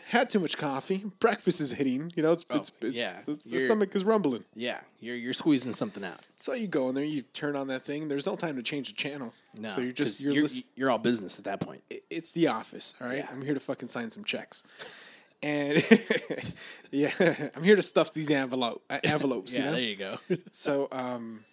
had 0.06 0.30
too 0.30 0.38
much 0.40 0.56
coffee. 0.58 1.04
Breakfast 1.18 1.60
is 1.60 1.72
hitting. 1.72 2.12
You 2.14 2.22
know, 2.22 2.32
it's, 2.32 2.44
it's, 2.50 2.70
it's 2.80 2.96
Oh, 2.96 2.98
yeah. 2.98 3.20
the, 3.26 3.38
the 3.46 3.58
stomach 3.58 3.94
is 3.94 4.04
rumbling. 4.04 4.44
Yeah. 4.54 4.80
You're 5.00 5.16
you're 5.16 5.32
squeezing 5.32 5.74
something 5.74 6.04
out. 6.04 6.20
So 6.36 6.52
you 6.54 6.68
go 6.68 6.88
in 6.88 6.94
there, 6.94 7.04
you 7.04 7.22
turn 7.22 7.56
on 7.56 7.66
that 7.68 7.82
thing. 7.82 8.08
There's 8.08 8.26
no 8.26 8.36
time 8.36 8.56
to 8.56 8.62
change 8.62 8.88
the 8.88 8.94
channel. 8.94 9.32
No. 9.58 9.68
so 9.68 9.80
you're 9.80 9.92
just 9.92 10.20
you're, 10.20 10.32
you're, 10.34 10.42
lis- 10.42 10.64
you're 10.76 10.90
all 10.90 10.98
business 10.98 11.38
at 11.38 11.44
that 11.46 11.60
point. 11.60 11.82
It's 12.10 12.32
the 12.32 12.48
office. 12.48 12.94
All 13.00 13.08
right, 13.08 13.18
Yeah. 13.18 13.28
I'm 13.30 13.42
here 13.42 13.54
to 13.54 13.60
fucking 13.60 13.88
sign 13.88 14.10
some 14.10 14.24
checks, 14.24 14.62
and 15.42 15.82
yeah, 16.90 17.10
I'm 17.56 17.62
here 17.64 17.76
to 17.76 17.82
stuff 17.82 18.12
these 18.14 18.30
envelope 18.30 18.82
uh, 18.90 18.98
envelopes. 19.04 19.52
Yeah. 19.54 19.58
you 19.60 19.64
know? 19.66 19.72
There 19.72 19.82
you 19.82 19.96
go. 19.96 20.18
So 20.52 20.88
um, 20.92 21.44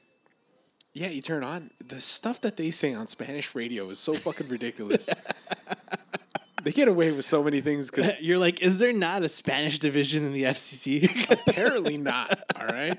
yeah, 0.93 1.07
you 1.09 1.21
turn 1.21 1.43
on 1.43 1.71
the 1.87 2.01
stuff 2.01 2.41
that 2.41 2.57
they 2.57 2.69
say 2.69 2.93
on 2.93 3.07
Spanish 3.07 3.55
radio 3.55 3.89
is 3.89 3.99
so 3.99 4.13
fucking 4.13 4.47
ridiculous. 4.47 5.09
They 6.63 6.71
get 6.71 6.87
away 6.87 7.11
with 7.11 7.25
so 7.25 7.43
many 7.43 7.61
things 7.61 7.89
because 7.89 8.11
you're 8.19 8.37
like, 8.37 8.61
is 8.61 8.79
there 8.79 8.93
not 8.93 9.23
a 9.23 9.29
Spanish 9.29 9.79
division 9.79 10.23
in 10.23 10.33
the 10.33 10.43
FCC? 10.43 11.29
apparently 11.47 11.97
not. 11.97 12.39
All 12.59 12.67
right. 12.67 12.97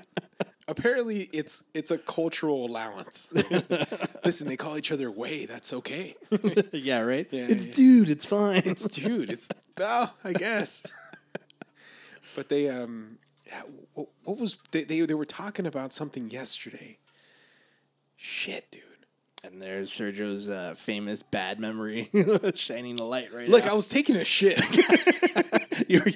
Apparently, 0.67 1.29
it's 1.33 1.63
it's 1.73 1.91
a 1.91 1.97
cultural 1.97 2.65
allowance. 2.65 3.27
Listen, 4.25 4.47
they 4.47 4.55
call 4.55 4.77
each 4.77 4.91
other 4.91 5.11
"way." 5.11 5.45
That's 5.45 5.73
okay. 5.73 6.15
yeah. 6.71 7.01
Right. 7.01 7.27
Yeah, 7.29 7.47
it's 7.49 7.67
yeah. 7.67 7.73
dude. 7.73 8.09
It's 8.09 8.25
fine. 8.25 8.61
It's 8.63 8.87
dude. 8.87 9.31
It's 9.31 9.49
oh, 9.79 10.13
I 10.23 10.31
guess. 10.31 10.83
But 12.35 12.47
they 12.47 12.69
um, 12.69 13.17
what, 13.93 14.07
what 14.23 14.37
was 14.37 14.59
they, 14.71 14.83
they 14.83 15.01
they 15.01 15.13
were 15.13 15.25
talking 15.25 15.65
about 15.65 15.93
something 15.93 16.29
yesterday? 16.29 16.99
Shit, 18.15 18.71
dude. 18.71 18.83
And 19.43 19.59
there's 19.59 19.89
Sergio's 19.89 20.49
uh, 20.49 20.75
famous 20.77 21.23
bad 21.23 21.59
memory 21.59 22.09
shining 22.53 22.99
a 22.99 23.03
light 23.03 23.33
right 23.33 23.49
Look, 23.49 23.65
now. 23.65 23.71
I 23.71 23.73
was 23.73 23.89
taking 23.89 24.15
a 24.15 24.23
shit. 24.23 24.59
you 25.89 25.99
were, 26.05 26.11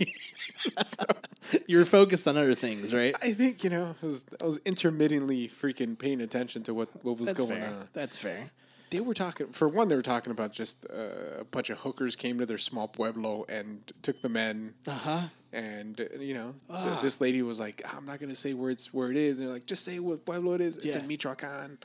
you 1.66 1.80
were 1.80 1.86
focused 1.86 2.28
on 2.28 2.38
other 2.38 2.54
things, 2.54 2.94
right? 2.94 3.16
I 3.24 3.34
think 3.34 3.64
you 3.64 3.72
know 3.72 3.96
I 4.02 4.06
was, 4.06 4.26
I 4.40 4.46
was 4.46 4.60
intermittently 4.64 5.48
freaking 5.48 5.98
paying 5.98 6.22
attention 6.22 6.62
to 6.64 6.74
what 6.76 6.90
what 7.04 7.18
was 7.18 7.30
That's 7.30 7.40
going 7.40 7.62
fair. 7.62 7.68
on. 7.70 7.90
That's 7.94 8.18
fair. 8.18 8.52
They 8.92 9.00
were 9.00 9.14
talking 9.14 9.48
for 9.48 9.68
one. 9.68 9.88
They 9.88 9.96
were 9.96 10.02
talking 10.02 10.32
about 10.32 10.52
just 10.52 10.86
uh, 10.86 11.40
a 11.42 11.44
bunch 11.44 11.70
of 11.70 11.80
hookers 11.80 12.16
came 12.16 12.38
to 12.40 12.46
their 12.46 12.58
small 12.58 12.88
pueblo 12.88 13.46
and 13.50 13.82
took 14.02 14.22
the 14.22 14.30
men. 14.30 14.74
Uh 14.88 14.92
huh. 14.92 15.22
And 15.52 16.00
uh, 16.00 16.20
you 16.20 16.34
know, 16.34 16.54
th- 16.70 17.02
this 17.02 17.20
lady 17.22 17.42
was 17.42 17.60
like, 17.60 17.82
"I'm 17.96 18.06
not 18.06 18.20
gonna 18.20 18.36
say 18.36 18.54
where 18.54 18.70
it's 18.70 18.94
where 18.94 19.10
it 19.12 19.18
is." 19.18 19.40
And 19.40 19.48
they're 19.48 19.54
like, 19.54 19.66
"Just 19.66 19.84
say 19.86 20.00
what 20.00 20.26
pueblo 20.26 20.54
it 20.54 20.62
is. 20.62 20.78
It's 20.78 20.86
Yeah. 20.88 21.00
in 21.00 21.08
Michoacan." 21.08 21.78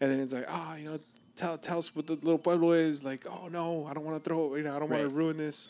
And 0.00 0.10
then 0.10 0.18
it's 0.20 0.32
like, 0.32 0.46
"Oh, 0.48 0.74
you 0.78 0.86
know, 0.90 0.98
tell 1.36 1.58
tell 1.58 1.78
us 1.78 1.94
what 1.94 2.06
the 2.06 2.14
little 2.14 2.38
pueblo 2.38 2.72
is." 2.72 3.04
Like, 3.04 3.24
"Oh 3.28 3.48
no, 3.50 3.86
I 3.86 3.94
don't 3.94 4.04
want 4.04 4.22
to 4.22 4.28
throw. 4.28 4.54
You 4.56 4.62
know, 4.64 4.74
I 4.74 4.78
don't 4.78 4.90
want 4.90 5.02
to 5.02 5.08
ruin 5.10 5.36
this 5.36 5.68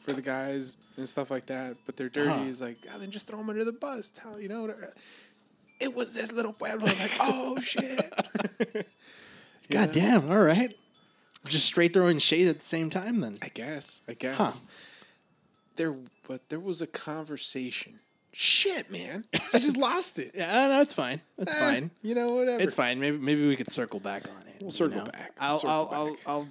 for 0.00 0.12
the 0.12 0.22
guys 0.22 0.76
and 0.96 1.08
stuff 1.08 1.30
like 1.30 1.46
that." 1.46 1.76
But 1.86 1.96
they're 1.96 2.08
dirty. 2.10 2.30
Huh. 2.30 2.44
He's 2.44 2.62
like, 2.62 2.76
oh, 2.94 2.98
"Then 2.98 3.10
just 3.10 3.26
throw 3.26 3.38
them 3.38 3.50
under 3.50 3.64
the 3.64 3.72
bus." 3.72 4.10
Tell 4.10 4.40
you 4.40 4.48
know. 4.48 4.72
It 5.80 5.94
was 5.94 6.12
this 6.12 6.32
little 6.32 6.52
pueblo. 6.52 6.86
like, 6.86 7.12
oh 7.20 7.58
shit. 7.60 8.12
God 9.70 9.92
damn. 9.92 10.30
All 10.30 10.42
right. 10.42 10.74
Just 11.46 11.66
straight 11.66 11.92
throwing 11.92 12.18
shade 12.18 12.48
at 12.48 12.58
the 12.58 12.64
same 12.64 12.90
time, 12.90 13.18
then. 13.18 13.36
I 13.42 13.48
guess. 13.48 14.00
I 14.08 14.14
guess. 14.14 14.36
Huh. 14.36 14.50
There, 15.76 15.94
but 16.26 16.48
there 16.48 16.58
was 16.60 16.82
a 16.82 16.86
conversation. 16.86 17.94
Shit, 18.32 18.90
man! 18.90 19.24
I 19.54 19.58
just 19.58 19.76
lost 19.88 20.18
it. 20.18 20.32
Yeah, 20.34 20.68
no, 20.68 20.80
it's 20.80 20.92
fine. 20.92 21.20
It's 21.38 21.54
Eh, 21.54 21.58
fine. 21.58 21.90
You 22.02 22.14
know, 22.14 22.34
whatever. 22.34 22.62
It's 22.62 22.74
fine. 22.74 23.00
Maybe 23.00 23.16
maybe 23.16 23.48
we 23.48 23.56
could 23.56 23.70
circle 23.70 24.00
back 24.00 24.24
on 24.28 24.42
it. 24.46 24.56
We'll 24.60 24.70
circle 24.70 25.02
back. 25.04 25.32
I'll 25.40 25.58
circle 25.58 25.70
I'll, 25.70 25.88
I'll. 25.92 26.16
I'll 26.26 26.48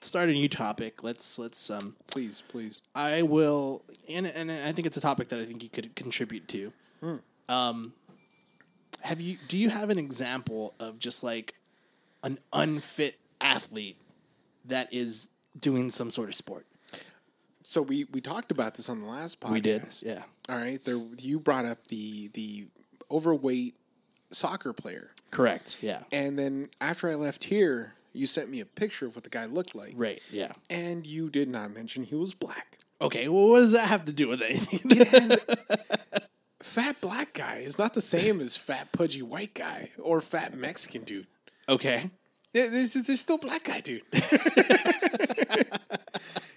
start 0.00 0.28
a 0.28 0.32
new 0.32 0.48
topic. 0.48 1.02
Let's 1.02 1.38
let's 1.38 1.68
um. 1.68 1.96
Please, 2.06 2.42
please. 2.48 2.80
I 2.94 3.22
will, 3.22 3.82
and 4.08 4.26
and 4.26 4.50
I 4.52 4.72
think 4.72 4.86
it's 4.86 4.96
a 4.96 5.00
topic 5.00 5.28
that 5.28 5.40
I 5.40 5.44
think 5.44 5.62
you 5.62 5.68
could 5.68 5.94
contribute 5.96 6.46
to. 6.48 6.72
Hmm. 7.00 7.16
Um, 7.48 7.92
have 9.00 9.20
you? 9.20 9.36
Do 9.48 9.56
you 9.58 9.70
have 9.70 9.90
an 9.90 9.98
example 9.98 10.74
of 10.78 10.98
just 10.98 11.24
like 11.24 11.54
an 12.24 12.38
unfit 12.52 13.20
athlete 13.40 13.96
that 14.64 14.92
is 14.92 15.28
doing 15.58 15.90
some 15.90 16.10
sort 16.10 16.28
of 16.28 16.34
sport? 16.34 16.66
So 17.62 17.80
we 17.80 18.04
we 18.12 18.20
talked 18.20 18.50
about 18.50 18.74
this 18.74 18.88
on 18.88 19.00
the 19.00 19.06
last 19.08 19.38
podcast. 19.40 19.52
We 19.52 19.60
did, 19.60 19.82
yeah. 20.02 20.24
All 20.48 20.56
right. 20.56 20.84
There, 20.84 21.00
you 21.18 21.38
brought 21.38 21.64
up 21.64 21.86
the 21.86 22.28
the 22.34 22.66
overweight 23.10 23.74
soccer 24.30 24.72
player, 24.72 25.12
Correct. 25.30 25.76
Yeah. 25.80 26.02
and 26.10 26.36
then 26.38 26.68
after 26.80 27.08
I 27.08 27.14
left 27.14 27.44
here, 27.44 27.94
you 28.12 28.26
sent 28.26 28.50
me 28.50 28.60
a 28.60 28.66
picture 28.66 29.06
of 29.06 29.14
what 29.14 29.22
the 29.24 29.30
guy 29.30 29.46
looked 29.46 29.74
like, 29.74 29.92
Right. 29.96 30.20
Yeah. 30.30 30.52
and 30.68 31.06
you 31.06 31.30
did 31.30 31.48
not 31.48 31.70
mention 31.72 32.02
he 32.04 32.16
was 32.16 32.34
black. 32.34 32.78
Okay. 33.00 33.28
Well, 33.28 33.48
what 33.48 33.60
does 33.60 33.72
that 33.72 33.86
have 33.88 34.04
to 34.06 34.12
do 34.12 34.28
with 34.28 34.42
anything? 34.42 35.38
Fat 36.60 37.00
black 37.00 37.32
guy 37.34 37.58
is 37.58 37.78
not 37.78 37.94
the 37.94 38.00
same 38.00 38.40
as 38.40 38.56
fat 38.56 38.90
pudgy 38.92 39.22
white 39.22 39.54
guy 39.54 39.90
or 39.98 40.20
fat 40.20 40.56
Mexican 40.56 41.02
dude. 41.04 41.26
Okay. 41.68 42.10
There's, 42.52 42.92
there's 42.92 43.20
still 43.20 43.38
black 43.38 43.64
guy 43.64 43.80
dude. 43.80 44.02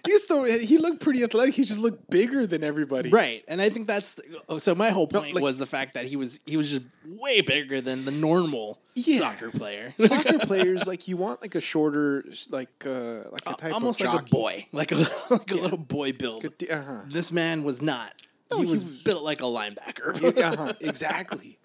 he 0.06 0.16
still 0.18 0.44
he 0.44 0.78
looked 0.78 1.00
pretty 1.00 1.22
athletic. 1.24 1.54
He 1.54 1.64
just 1.64 1.80
looked 1.80 2.08
bigger 2.08 2.46
than 2.46 2.62
everybody. 2.62 3.10
Right, 3.10 3.42
and 3.48 3.60
I 3.60 3.68
think 3.68 3.86
that's 3.88 4.14
the, 4.14 4.60
so. 4.60 4.74
My 4.74 4.90
whole 4.90 5.06
point 5.08 5.34
like- 5.34 5.42
was 5.42 5.58
the 5.58 5.66
fact 5.66 5.94
that 5.94 6.04
he 6.06 6.14
was 6.16 6.38
he 6.46 6.56
was 6.56 6.70
just 6.70 6.82
way 7.04 7.40
bigger 7.40 7.80
than 7.80 8.04
the 8.04 8.10
normal 8.12 8.80
Yeah. 8.94 9.18
soccer 9.18 9.50
player. 9.50 9.92
Soccer 9.98 10.38
players 10.38 10.86
like 10.86 11.08
you 11.08 11.16
want 11.16 11.42
like 11.42 11.54
a 11.56 11.60
shorter 11.60 12.24
like 12.50 12.86
uh 12.86 13.24
like 13.32 13.42
a 13.46 13.54
type 13.54 13.72
almost 13.74 14.00
of 14.00 14.12
like 14.14 14.20
a 14.22 14.24
boy, 14.30 14.66
like 14.72 14.92
a 14.92 14.96
like 15.30 15.50
a 15.50 15.54
little 15.56 15.78
boy 15.78 16.12
build. 16.12 16.44
Uh 16.44 16.50
huh. 16.82 17.00
This 17.08 17.32
man 17.32 17.64
was 17.64 17.82
not. 17.82 18.12
No, 18.50 18.58
he, 18.58 18.64
he 18.66 18.70
was, 18.70 18.84
was- 18.84 19.02
built 19.02 19.24
like 19.24 19.40
a 19.40 19.44
linebacker. 19.46 20.38
uh 20.38 20.56
huh. 20.56 20.72
Exactly. 20.80 21.58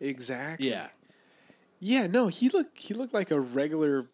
Exactly. 0.00 0.68
yeah, 0.70 0.88
Yeah. 1.86 2.06
No, 2.06 2.28
he 2.28 2.48
looked 2.48 2.78
he 2.78 2.94
looked 2.94 3.12
like 3.12 3.30
a 3.30 3.38
regular, 3.38 4.06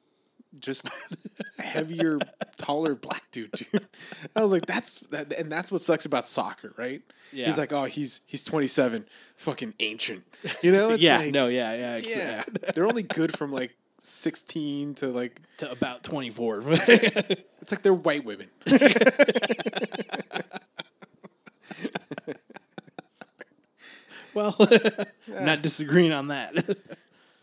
just 0.59 0.89
heavier, 1.59 2.19
taller 2.59 2.95
black 2.97 3.31
dude. 3.31 3.53
dude. 3.53 3.87
I 4.35 4.43
was 4.43 4.51
like, 4.51 4.67
that's 4.67 4.99
that, 5.11 5.33
and 5.33 5.51
that's 5.53 5.71
what 5.71 5.81
sucks 5.81 6.05
about 6.05 6.27
soccer, 6.29 6.75
right? 6.77 7.01
Yeah. 7.33 7.47
He's 7.47 7.59
like, 7.59 7.73
oh, 7.73 7.85
he's 7.85 8.23
he's 8.27 8.43
twenty 8.43 8.67
seven, 8.67 9.07
fucking 9.37 9.75
ancient. 9.81 10.25
You 10.63 10.73
know? 10.73 10.91
Yeah, 10.91 11.19
like- 11.19 11.33
no, 11.33 11.47
yeah, 11.49 11.75
yeah, 11.77 11.93
ex- 11.99 12.09
Yeah. 12.09 12.43
They're 12.75 12.87
only 12.87 13.05
good 13.05 13.37
from 13.39 13.53
like 13.53 13.77
sixteen 14.01 14.95
to 14.95 15.07
like 15.09 15.41
to 15.59 15.71
about 15.71 16.03
twenty 16.03 16.31
four. 16.31 16.61
it's 16.67 17.71
like 17.71 17.83
they're 17.83 17.95
white 17.95 18.25
women. 18.25 18.49
well, 24.35 24.57
not 25.29 25.63
disagreeing 25.63 26.13
on 26.13 26.29
that. 26.29 26.53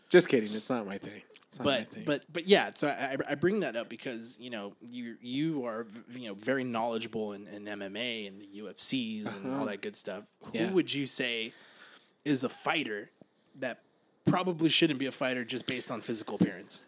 Just 0.08 0.28
kidding. 0.28 0.54
It's 0.54 0.70
not 0.70 0.86
my 0.86 0.98
thing. 0.98 1.22
It's 1.48 1.58
not 1.58 1.64
my 1.66 1.78
but 1.78 1.88
thing. 1.88 2.02
but 2.06 2.24
but 2.32 2.46
yeah 2.46 2.70
so 2.74 2.88
I, 2.88 3.16
I 3.28 3.34
bring 3.34 3.60
that 3.60 3.74
up 3.76 3.88
because 3.88 4.36
you 4.38 4.50
know 4.50 4.74
you 4.90 5.16
you 5.22 5.64
are 5.64 5.86
you 6.10 6.28
know 6.28 6.34
very 6.34 6.62
knowledgeable 6.64 7.32
in, 7.32 7.46
in 7.46 7.64
MMA 7.64 8.28
and 8.28 8.40
the 8.40 8.48
UFCs 8.60 9.34
and 9.44 9.54
all 9.54 9.64
that 9.66 9.80
good 9.80 9.96
stuff 9.96 10.24
Uh-huh. 10.42 10.50
Yeah. 10.54 10.66
who 10.66 10.74
would 10.74 10.92
you 10.92 11.06
say 11.06 11.52
is 12.24 12.44
a 12.44 12.48
fighter 12.50 13.10
that 13.60 13.80
probably 14.26 14.68
shouldn't 14.68 14.98
be 14.98 15.06
a 15.06 15.10
fighter 15.12 15.42
just 15.44 15.66
based 15.66 15.90
on 15.90 16.02
physical 16.02 16.34
appearance 16.34 16.82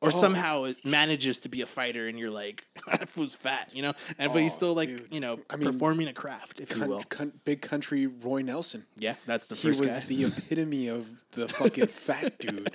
or 0.00 0.08
oh. 0.08 0.12
somehow 0.12 0.64
it 0.64 0.84
manages 0.84 1.40
to 1.40 1.48
be 1.48 1.62
a 1.62 1.66
fighter, 1.66 2.06
and 2.08 2.18
you're 2.18 2.30
like, 2.30 2.66
was 3.16 3.34
fat, 3.34 3.70
you 3.72 3.82
know, 3.82 3.94
and 4.18 4.32
but 4.32 4.42
he's 4.42 4.52
Oh, 4.52 4.56
still 4.56 4.74
like, 4.74 4.88
dude. 4.88 5.08
you 5.10 5.20
know, 5.20 5.38
I 5.50 5.56
mean, 5.56 5.72
performing 5.72 6.08
a 6.08 6.12
craft, 6.12 6.60
if 6.60 6.74
you 6.76 6.86
will. 6.86 7.02
cunt- 7.04 7.32
big 7.44 7.62
country 7.62 8.06
Roy 8.06 8.42
Nelson. 8.42 8.86
Yeah, 8.98 9.14
that's 9.26 9.46
the 9.46 9.54
He 9.54 9.68
was 9.68 9.80
guy 9.80 10.00
the 10.06 10.24
epitome 10.24 10.88
of 10.88 11.24
the 11.32 11.48
fucking 11.48 11.86
fat 11.86 12.38
dude 12.40 12.68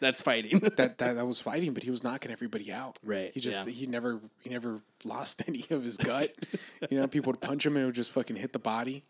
that's 0.00 0.20
fighting. 0.20 0.58
that, 0.60 0.76
that 0.98 0.98
that 0.98 1.26
was 1.26 1.40
fighting, 1.40 1.72
but 1.72 1.82
he 1.82 1.90
was 1.90 2.04
knocking 2.04 2.30
everybody 2.30 2.70
out. 2.72 2.98
Right, 3.02 3.30
He 3.32 3.40
just 3.40 3.64
yeah. 3.66 3.72
he 3.72 3.86
never 3.86 4.20
he 4.42 4.50
never 4.50 4.80
lost 5.04 5.42
any 5.48 5.64
of 5.70 5.82
his 5.82 5.96
gut. 5.96 6.30
you 6.90 6.98
know, 6.98 7.06
people 7.06 7.32
would 7.32 7.40
punch 7.40 7.64
him 7.64 7.76
and 7.76 7.82
it 7.84 7.86
would 7.86 7.94
just 7.94 8.10
fucking 8.10 8.36
hit 8.36 8.52
the 8.52 8.58
body. 8.58 9.04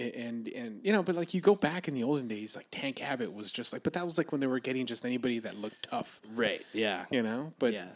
And 0.00 0.48
and 0.48 0.80
you 0.84 0.92
know, 0.92 1.02
but 1.02 1.14
like 1.14 1.34
you 1.34 1.40
go 1.40 1.54
back 1.54 1.88
in 1.88 1.94
the 1.94 2.02
olden 2.04 2.28
days, 2.28 2.56
like 2.56 2.66
Tank 2.70 3.02
Abbott 3.02 3.32
was 3.34 3.52
just 3.52 3.72
like, 3.72 3.82
but 3.82 3.92
that 3.92 4.04
was 4.04 4.16
like 4.18 4.32
when 4.32 4.40
they 4.40 4.46
were 4.46 4.60
getting 4.60 4.86
just 4.86 5.04
anybody 5.04 5.38
that 5.40 5.56
looked 5.58 5.88
tough. 5.90 6.20
right. 6.34 6.62
Yeah. 6.72 7.04
You 7.10 7.22
know, 7.22 7.52
but 7.58 7.72
Yeah. 7.74 7.88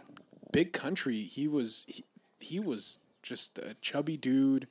big 0.52 0.72
country, 0.72 1.22
he 1.22 1.48
was 1.48 1.84
he, 1.88 2.04
he 2.40 2.60
was 2.60 2.98
just 3.22 3.58
a 3.58 3.74
chubby 3.80 4.16
dude 4.16 4.66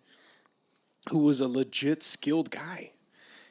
who 1.10 1.20
was 1.20 1.42
a 1.42 1.48
legit 1.48 2.04
skilled 2.04 2.52
guy. 2.52 2.92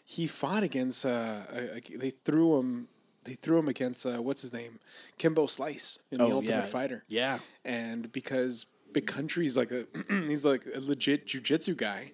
He 0.05 0.27
fought 0.27 0.63
against 0.63 1.05
uh, 1.05 1.41
a, 1.53 1.77
a- 1.77 1.97
they 1.97 2.11
threw 2.11 2.59
him 2.59 2.89
they 3.25 3.35
threw 3.35 3.59
him 3.59 3.69
against 3.69 4.05
uh, 4.05 4.21
what's 4.23 4.43
his 4.43 4.53
name 4.53 4.79
Kimbo 5.19 5.47
Slice 5.47 6.01
in 6.11 6.19
the 6.19 6.25
Ultimate 6.25 6.53
Oh, 6.55 6.59
yeah. 6.59 6.63
Fighter. 6.65 7.05
Yeah. 7.09 7.39
and 7.65 8.11
because 8.13 8.67
Big 8.93 9.07
Country's 9.07 9.57
like 9.57 9.71
a 9.73 9.87
he's 10.29 10.45
like 10.45 10.65
a 10.75 10.81
legit 10.81 11.27
jujitsu 11.27 11.77
guy, 11.77 12.13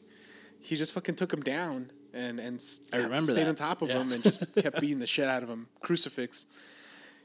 he 0.68 0.76
just 0.76 0.92
fucking 0.92 1.14
took 1.14 1.32
him 1.32 1.42
down 1.42 1.90
and 2.12 2.38
and 2.40 2.62
I 2.92 2.98
remember 2.98 3.32
stayed 3.32 3.44
that. 3.44 3.48
on 3.48 3.54
top 3.54 3.82
of 3.82 3.88
Yeah. 3.88 4.00
him 4.02 4.12
and 4.12 4.22
just 4.22 4.40
kept 4.54 4.80
beating 4.80 4.98
the 4.98 5.06
shit 5.06 5.26
out 5.26 5.42
of 5.42 5.48
him. 5.48 5.68
Crucifix. 5.80 6.46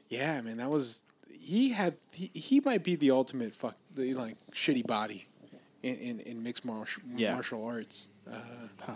Yeah, 0.09 0.41
man, 0.41 0.57
that 0.57 0.69
was 0.69 1.03
he 1.29 1.71
had 1.71 1.95
he, 2.11 2.29
he 2.33 2.59
might 2.61 2.83
be 2.83 2.95
the 2.95 3.11
ultimate 3.11 3.53
fuck 3.53 3.75
the 3.93 4.13
like 4.13 4.35
shitty 4.51 4.85
body 4.85 5.27
in 5.81 5.95
in, 5.95 6.19
in 6.21 6.43
mixed 6.43 6.65
martial 6.65 7.03
Yeah. 7.15 7.33
martial 7.33 7.65
arts. 7.65 8.07
Uh, 8.31 8.95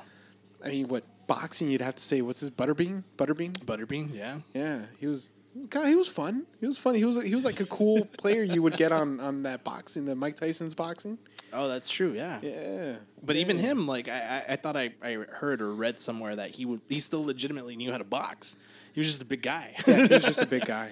I 0.64 0.70
mean, 0.70 0.88
what 0.88 1.04
boxing? 1.28 1.70
You'd 1.70 1.82
have 1.82 1.96
to 1.96 2.04
say 2.04 2.22
what's 2.22 2.40
his 2.40 2.52
butterbean? 2.52 3.04
Butterbean? 3.18 3.52
Butterbean. 3.66 4.14
Yeah. 4.14 4.40
Yeah, 4.54 4.82
he 5.00 5.08
was. 5.08 5.32
God, 5.70 5.88
he 5.88 5.96
was 5.96 6.08
fun. 6.08 6.46
He 6.60 6.66
was 6.68 6.78
funny. 6.78 7.00
He 7.00 7.06
was 7.06 7.22
he 7.24 7.34
was 7.36 7.44
like 7.46 7.60
a 7.60 7.66
cool 7.66 8.06
player 8.18 8.44
you 8.44 8.62
would 8.62 8.78
get 8.78 8.92
on 8.92 9.20
on 9.20 9.44
that 9.44 9.64
boxing, 9.64 10.06
the 10.06 10.16
Mike 10.16 10.36
Tyson's 10.36 10.76
boxing. 10.76 11.18
Oh, 11.54 11.68
that's 11.68 11.90
true. 11.90 12.12
Yeah. 12.14 12.40
Yeah, 12.42 12.96
But 13.24 13.36
even 13.38 13.58
him, 13.58 13.88
like 13.88 14.10
I, 14.10 14.44
I, 14.48 14.54
I 14.54 14.56
thought 14.58 14.76
I, 14.78 14.92
I 15.04 15.14
heard 15.30 15.62
or 15.62 15.74
read 15.74 15.98
somewhere 16.00 16.36
that 16.36 16.52
he 16.52 16.66
was 16.66 16.82
he 16.90 17.00
still 17.00 17.24
legitimately 17.26 17.76
knew 17.76 17.92
how 17.92 17.98
to 17.98 18.04
box. 18.04 18.56
He 18.94 19.00
was 19.00 19.08
just 19.08 19.22
a 19.22 19.26
big 19.26 19.42
guy, 19.42 19.74
yeah, 19.88 20.08
he 20.08 20.14
was 20.14 20.24
just 20.24 20.42
a 20.42 20.46
big 20.48 20.66
guy. 20.78 20.92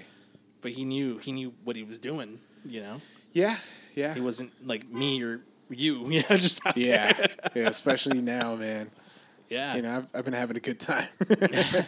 but 0.62 0.72
he 0.72 0.86
knew 0.86 1.18
he 1.18 1.32
knew 1.32 1.53
what 1.64 1.76
he 1.76 1.84
was 1.84 1.99
doing. 1.99 2.39
You 2.66 2.82
know, 2.82 3.01
Yeah, 3.34 3.58
yeah, 3.95 4.14
he 4.14 4.22
wasn't 4.22 4.51
like 4.66 4.88
me 4.89 5.22
or 5.24 5.41
you. 5.70 6.08
You 6.12 6.22
know, 6.30 6.38
just 6.38 6.60
yeah, 6.76 7.12
yeah. 7.56 7.68
Especially 7.68 8.22
now, 8.22 8.56
man. 8.56 8.89
yeah. 9.49 9.76
You 9.76 9.82
know, 9.82 9.97
I've, 9.97 10.08
I've 10.16 10.26
been 10.26 10.34
having 10.34 10.58
a 10.58 10.60
good 10.60 10.80
time. 10.80 11.08
I 11.30 11.36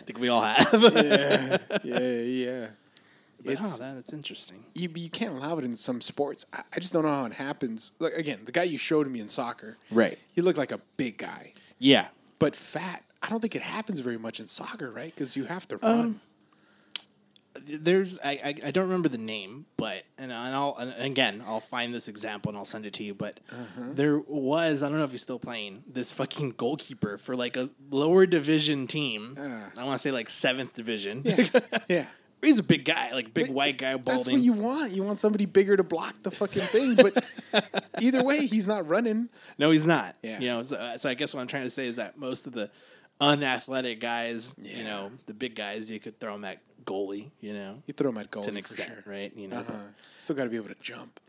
think 0.05 0.19
we 0.19 0.29
all 0.29 0.41
have. 0.41 0.67
yeah, 0.93 1.57
yeah, 1.83 2.21
yeah. 2.21 2.67
But, 3.55 3.57
oh, 3.65 3.77
that, 3.77 3.95
that's 3.95 4.13
interesting. 4.13 4.63
You, 4.73 4.89
you 4.95 5.09
can't 5.09 5.33
allow 5.35 5.57
it 5.57 5.63
in 5.63 5.75
some 5.75 6.01
sports. 6.01 6.45
I, 6.53 6.63
I 6.75 6.79
just 6.79 6.93
don't 6.93 7.03
know 7.03 7.09
how 7.09 7.25
it 7.25 7.33
happens. 7.33 7.91
Like 7.99 8.13
again, 8.13 8.39
the 8.45 8.51
guy 8.51 8.63
you 8.63 8.77
showed 8.77 9.07
me 9.07 9.19
in 9.19 9.27
soccer, 9.27 9.77
Right. 9.91 10.19
He 10.33 10.41
looked 10.41 10.57
like 10.57 10.71
a 10.71 10.79
big 10.97 11.17
guy, 11.17 11.53
Yeah. 11.79 12.07
but 12.39 12.55
fat. 12.55 13.03
I 13.23 13.29
don't 13.29 13.39
think 13.39 13.55
it 13.55 13.63
happens 13.63 13.99
very 13.99 14.19
much 14.19 14.39
in 14.39 14.45
soccer, 14.45 14.91
right? 14.91 15.13
Because 15.13 15.35
you 15.35 15.45
have 15.45 15.67
to 15.69 15.75
um, 15.81 15.99
run. 15.99 16.19
there's 17.65 18.19
I, 18.23 18.39
I 18.45 18.53
I 18.67 18.71
don't 18.71 18.85
remember 18.85 19.09
the 19.09 19.17
name, 19.17 19.65
but 19.75 20.03
and, 20.19 20.31
and 20.31 20.55
I'll 20.55 20.75
and 20.79 20.93
again 20.99 21.43
I'll 21.45 21.59
find 21.59 21.93
this 21.95 22.07
example 22.07 22.49
and 22.51 22.57
I'll 22.57 22.65
send 22.65 22.85
it 22.85 22.93
to 22.93 23.03
you. 23.03 23.15
But 23.15 23.39
uh-huh. 23.51 23.93
there 23.93 24.19
was 24.19 24.83
I 24.83 24.89
don't 24.89 24.99
know 24.99 25.03
if 25.03 25.11
he's 25.11 25.23
still 25.23 25.39
playing 25.39 25.83
this 25.87 26.11
fucking 26.11 26.51
goalkeeper 26.57 27.17
for 27.17 27.35
like 27.35 27.57
a 27.57 27.71
lower 27.89 28.27
division 28.27 28.85
team. 28.85 29.35
Ah. 29.39 29.71
I 29.77 29.83
want 29.83 29.93
to 29.93 29.97
say 29.97 30.11
like 30.11 30.29
seventh 30.29 30.73
division. 30.73 31.23
yeah, 31.25 31.47
yeah. 31.89 32.05
He's 32.47 32.59
a 32.59 32.63
big 32.63 32.85
guy, 32.85 33.11
like 33.13 33.33
big 33.33 33.49
white 33.49 33.77
guy, 33.77 33.93
balding. 33.97 34.13
That's 34.15 34.27
what 34.27 34.41
you 34.41 34.53
want. 34.53 34.91
You 34.91 35.03
want 35.03 35.19
somebody 35.19 35.45
bigger 35.45 35.77
to 35.77 35.83
block 35.83 36.21
the 36.23 36.31
fucking 36.31 36.63
thing. 36.63 36.95
But 36.95 37.23
either 38.01 38.23
way, 38.23 38.45
he's 38.47 38.65
not 38.67 38.87
running. 38.87 39.29
no, 39.57 39.71
he's 39.71 39.85
not. 39.85 40.15
Yeah. 40.23 40.39
You 40.39 40.47
know, 40.49 40.61
so, 40.63 40.75
uh, 40.77 40.97
so 40.97 41.09
I 41.09 41.13
guess 41.13 41.33
what 41.33 41.41
I'm 41.41 41.47
trying 41.47 41.63
to 41.63 41.69
say 41.69 41.85
is 41.85 41.97
that 41.97 42.17
most 42.17 42.47
of 42.47 42.53
the 42.53 42.69
unathletic 43.21 43.99
guys, 43.99 44.55
you 44.61 44.83
know, 44.83 45.11
the 45.25 45.33
big 45.33 45.55
guys, 45.55 45.89
you 45.89 45.99
could 45.99 46.19
throw 46.19 46.33
them 46.33 46.45
at 46.45 46.59
goalie. 46.85 47.31
You 47.41 47.53
know, 47.53 47.75
You 47.85 47.93
throw 47.93 48.09
him 48.09 48.17
at 48.17 48.31
goalie 48.31 48.43
to 48.43 48.49
an 48.49 48.53
for 48.55 48.59
extent, 48.59 48.91
sure. 49.03 49.11
right? 49.13 49.31
You 49.35 49.47
know, 49.47 49.57
Uh-huh. 49.59 49.73
Still 50.17 50.35
got 50.35 50.45
to 50.45 50.49
be 50.49 50.55
able 50.57 50.69
to 50.69 50.75
jump. 50.81 51.19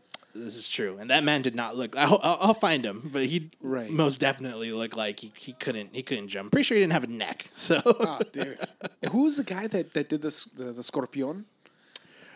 This 0.43 0.55
is 0.55 0.67
true, 0.69 0.97
and 0.99 1.09
that 1.09 1.23
man 1.23 1.41
did 1.41 1.55
not 1.55 1.75
look. 1.75 1.95
I'll, 1.97 2.19
I'll, 2.23 2.37
I'll 2.41 2.53
find 2.53 2.83
him, 2.85 3.09
but 3.13 3.23
he 3.25 3.49
Right. 3.61 3.89
most 3.91 4.19
definitely 4.19 4.71
looked 4.71 4.95
like 4.97 5.19
he, 5.19 5.31
he 5.35 5.53
couldn't 5.53 5.89
he 5.93 6.01
couldn't 6.03 6.29
jump. 6.29 6.51
Pretty 6.51 6.63
sure 6.63 6.75
he 6.75 6.81
didn't 6.83 6.93
have 6.93 7.03
a 7.03 7.07
neck. 7.07 7.45
So 7.53 7.81
Oh, 7.85 8.19
dude. 8.31 8.57
Who's 9.11 9.37
the 9.37 9.43
guy 9.43 9.67
that, 9.67 9.93
that 9.93 10.09
did 10.09 10.21
this, 10.21 10.45
the, 10.45 10.65
the 10.71 10.83
Scorpion? 10.83 11.45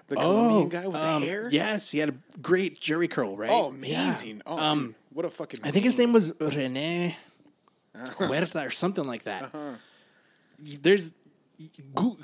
The 0.09 0.15
Colombian 0.17 0.69
guy 0.69 0.85
with 0.87 0.97
um, 0.97 1.21
the 1.21 1.27
hair? 1.27 1.47
Yes, 1.49 1.91
he 1.91 1.99
had 1.99 2.09
a 2.09 2.15
great 2.41 2.79
Jheri 2.81 3.09
curl, 3.09 3.37
right? 3.37 3.49
Oh, 3.51 3.71
Yeah. 3.81 4.07
amazing. 4.09 4.41
Oh, 4.45 4.57
um, 4.59 4.79
dude. 4.87 4.95
What 5.13 5.25
a 5.25 5.29
fucking. 5.29 5.61
I 5.63 5.71
think 5.71 5.85
his 5.85 5.97
name. 5.97 6.07
name 6.09 6.13
was 6.13 6.33
Rene 6.55 7.15
Huerta 7.97 8.65
or 8.67 8.71
something 8.71 9.05
like 9.05 9.23
that. 9.23 9.43
Uh-huh. 9.43 9.75
There's 10.59 11.13
Goo- 11.95 12.17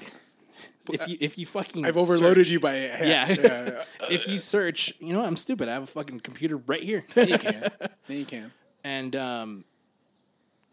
if 0.93 1.07
you 1.07 1.17
if 1.19 1.37
you 1.37 1.45
fucking 1.45 1.85
I've 1.85 1.97
overloaded 1.97 2.45
search- 2.45 2.51
you 2.51 2.59
by. 2.59 2.77
Yeah. 2.77 3.27
yeah. 3.29 3.83
if 4.09 4.27
you 4.27 4.37
search, 4.37 4.93
you 4.99 5.13
know, 5.13 5.19
what, 5.19 5.27
I'm 5.27 5.35
stupid. 5.35 5.69
I 5.69 5.73
have 5.73 5.83
a 5.83 5.87
fucking 5.87 6.21
computer 6.21 6.57
right 6.57 6.81
here. 6.81 7.05
You 7.15 7.37
can. 7.37 7.71
You 8.07 8.25
can. 8.25 8.51
and 8.83 9.15
um, 9.15 9.65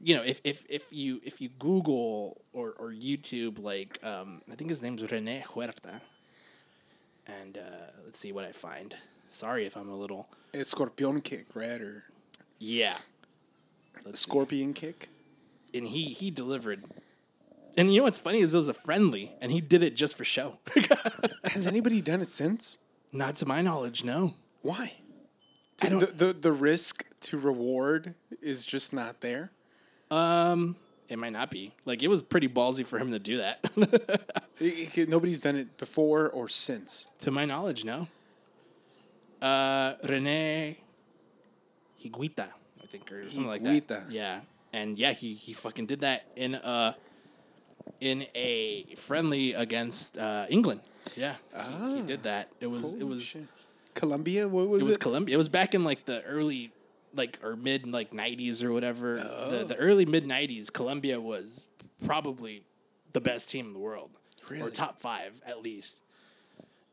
you 0.00 0.16
know 0.16 0.22
if, 0.22 0.40
if 0.44 0.64
if 0.68 0.92
you 0.92 1.20
if 1.24 1.40
you 1.40 1.50
Google 1.58 2.40
or, 2.52 2.72
or 2.72 2.92
YouTube 2.92 3.62
like 3.62 3.98
um, 4.02 4.42
I 4.50 4.54
think 4.54 4.70
his 4.70 4.82
name's 4.82 5.02
Rene 5.10 5.44
Huerta, 5.52 6.00
and 7.26 7.58
uh, 7.58 7.90
let's 8.04 8.18
see 8.18 8.32
what 8.32 8.44
I 8.44 8.52
find. 8.52 8.94
Sorry 9.30 9.66
if 9.66 9.76
I'm 9.76 9.88
a 9.90 9.96
little 9.96 10.28
It's 10.54 10.70
Scorpion 10.70 11.20
kick, 11.20 11.54
right? 11.54 11.80
Or 11.80 12.04
yeah. 12.58 12.96
Let's 14.04 14.20
see. 14.20 14.30
Scorpion 14.30 14.72
kick? 14.72 15.08
and 15.74 15.88
he 15.88 16.04
he 16.04 16.30
delivered. 16.30 16.84
And 17.76 17.92
you 17.92 18.00
know 18.00 18.04
what's 18.04 18.18
funny 18.18 18.38
is 18.38 18.54
it 18.54 18.58
was 18.58 18.68
a 18.68 18.74
friendly, 18.74 19.32
and 19.40 19.52
he 19.52 19.60
did 19.60 19.82
it 19.82 19.94
just 19.96 20.16
for 20.16 20.24
show. 20.24 20.58
Has 21.44 21.66
anybody 21.66 22.00
done 22.00 22.20
it 22.22 22.28
since? 22.28 22.78
Not 23.12 23.34
to 23.36 23.46
my 23.46 23.60
knowledge, 23.60 24.02
no. 24.04 24.34
Why? 24.62 24.94
I 25.82 25.88
don't- 25.90 26.00
The, 26.00 26.26
the, 26.26 26.32
the 26.32 26.52
risk 26.52 27.04
to 27.22 27.38
reward 27.38 28.14
is 28.40 28.64
just 28.64 28.92
not 28.92 29.20
there. 29.20 29.50
Um, 30.10 30.76
it 31.08 31.18
might 31.18 31.32
not 31.32 31.50
be. 31.50 31.72
Like 31.84 32.02
it 32.02 32.08
was 32.08 32.22
pretty 32.22 32.48
ballsy 32.48 32.84
for 32.86 32.98
him 32.98 33.10
to 33.12 33.18
do 33.18 33.38
that. 33.38 33.60
It- 34.58 34.96
it- 34.96 35.08
nobody's 35.10 35.40
done 35.40 35.56
it 35.56 35.76
before 35.76 36.30
or 36.30 36.48
since. 36.48 37.08
to 37.18 37.30
my 37.30 37.44
knowledge, 37.44 37.84
no. 37.84 38.08
Uh, 39.42 39.96
Rene 40.08 40.78
Higuita, 42.02 42.48
I 42.82 42.86
think, 42.86 43.12
or 43.12 43.22
something 43.24 43.46
like 43.46 43.62
that. 43.62 44.06
Yeah, 44.10 44.40
and 44.72 44.96
yeah, 44.98 45.12
he 45.12 45.34
he 45.34 45.52
fucking 45.52 45.84
did 45.84 46.00
that 46.00 46.26
in 46.36 46.54
a 46.54 46.96
in 48.00 48.26
a 48.34 48.84
friendly 48.96 49.54
against 49.54 50.16
uh, 50.18 50.46
England. 50.48 50.80
Yeah, 51.16 51.36
he, 51.80 51.96
he 51.96 52.02
did 52.02 52.24
that. 52.24 52.48
It 52.60 52.66
was 52.66 52.94
it 52.94 53.04
was 53.04 53.22
shit. 53.22 53.46
Colombia? 53.94 54.48
What 54.48 54.68
was 54.68 54.82
it 54.82 54.84
it? 54.84 54.88
was 54.88 54.96
Colombia. 54.96 55.34
It 55.34 55.38
was 55.38 55.48
back 55.48 55.74
in 55.74 55.84
like 55.84 56.04
the 56.04 56.22
early, 56.24 56.72
like 57.14 57.38
or 57.42 57.56
mid 57.56 57.86
like 57.86 58.12
nineties 58.12 58.62
or 58.62 58.72
whatever. 58.72 59.20
Oh. 59.24 59.50
The, 59.50 59.64
the 59.64 59.76
early 59.76 60.04
mid 60.06 60.26
nineties, 60.26 60.70
Colombia 60.70 61.20
was 61.20 61.66
probably 62.04 62.62
the 63.12 63.20
best 63.20 63.50
team 63.50 63.66
in 63.66 63.72
the 63.72 63.78
world, 63.78 64.10
or 64.60 64.70
top 64.70 65.00
five 65.00 65.40
at 65.46 65.62
least. 65.62 66.00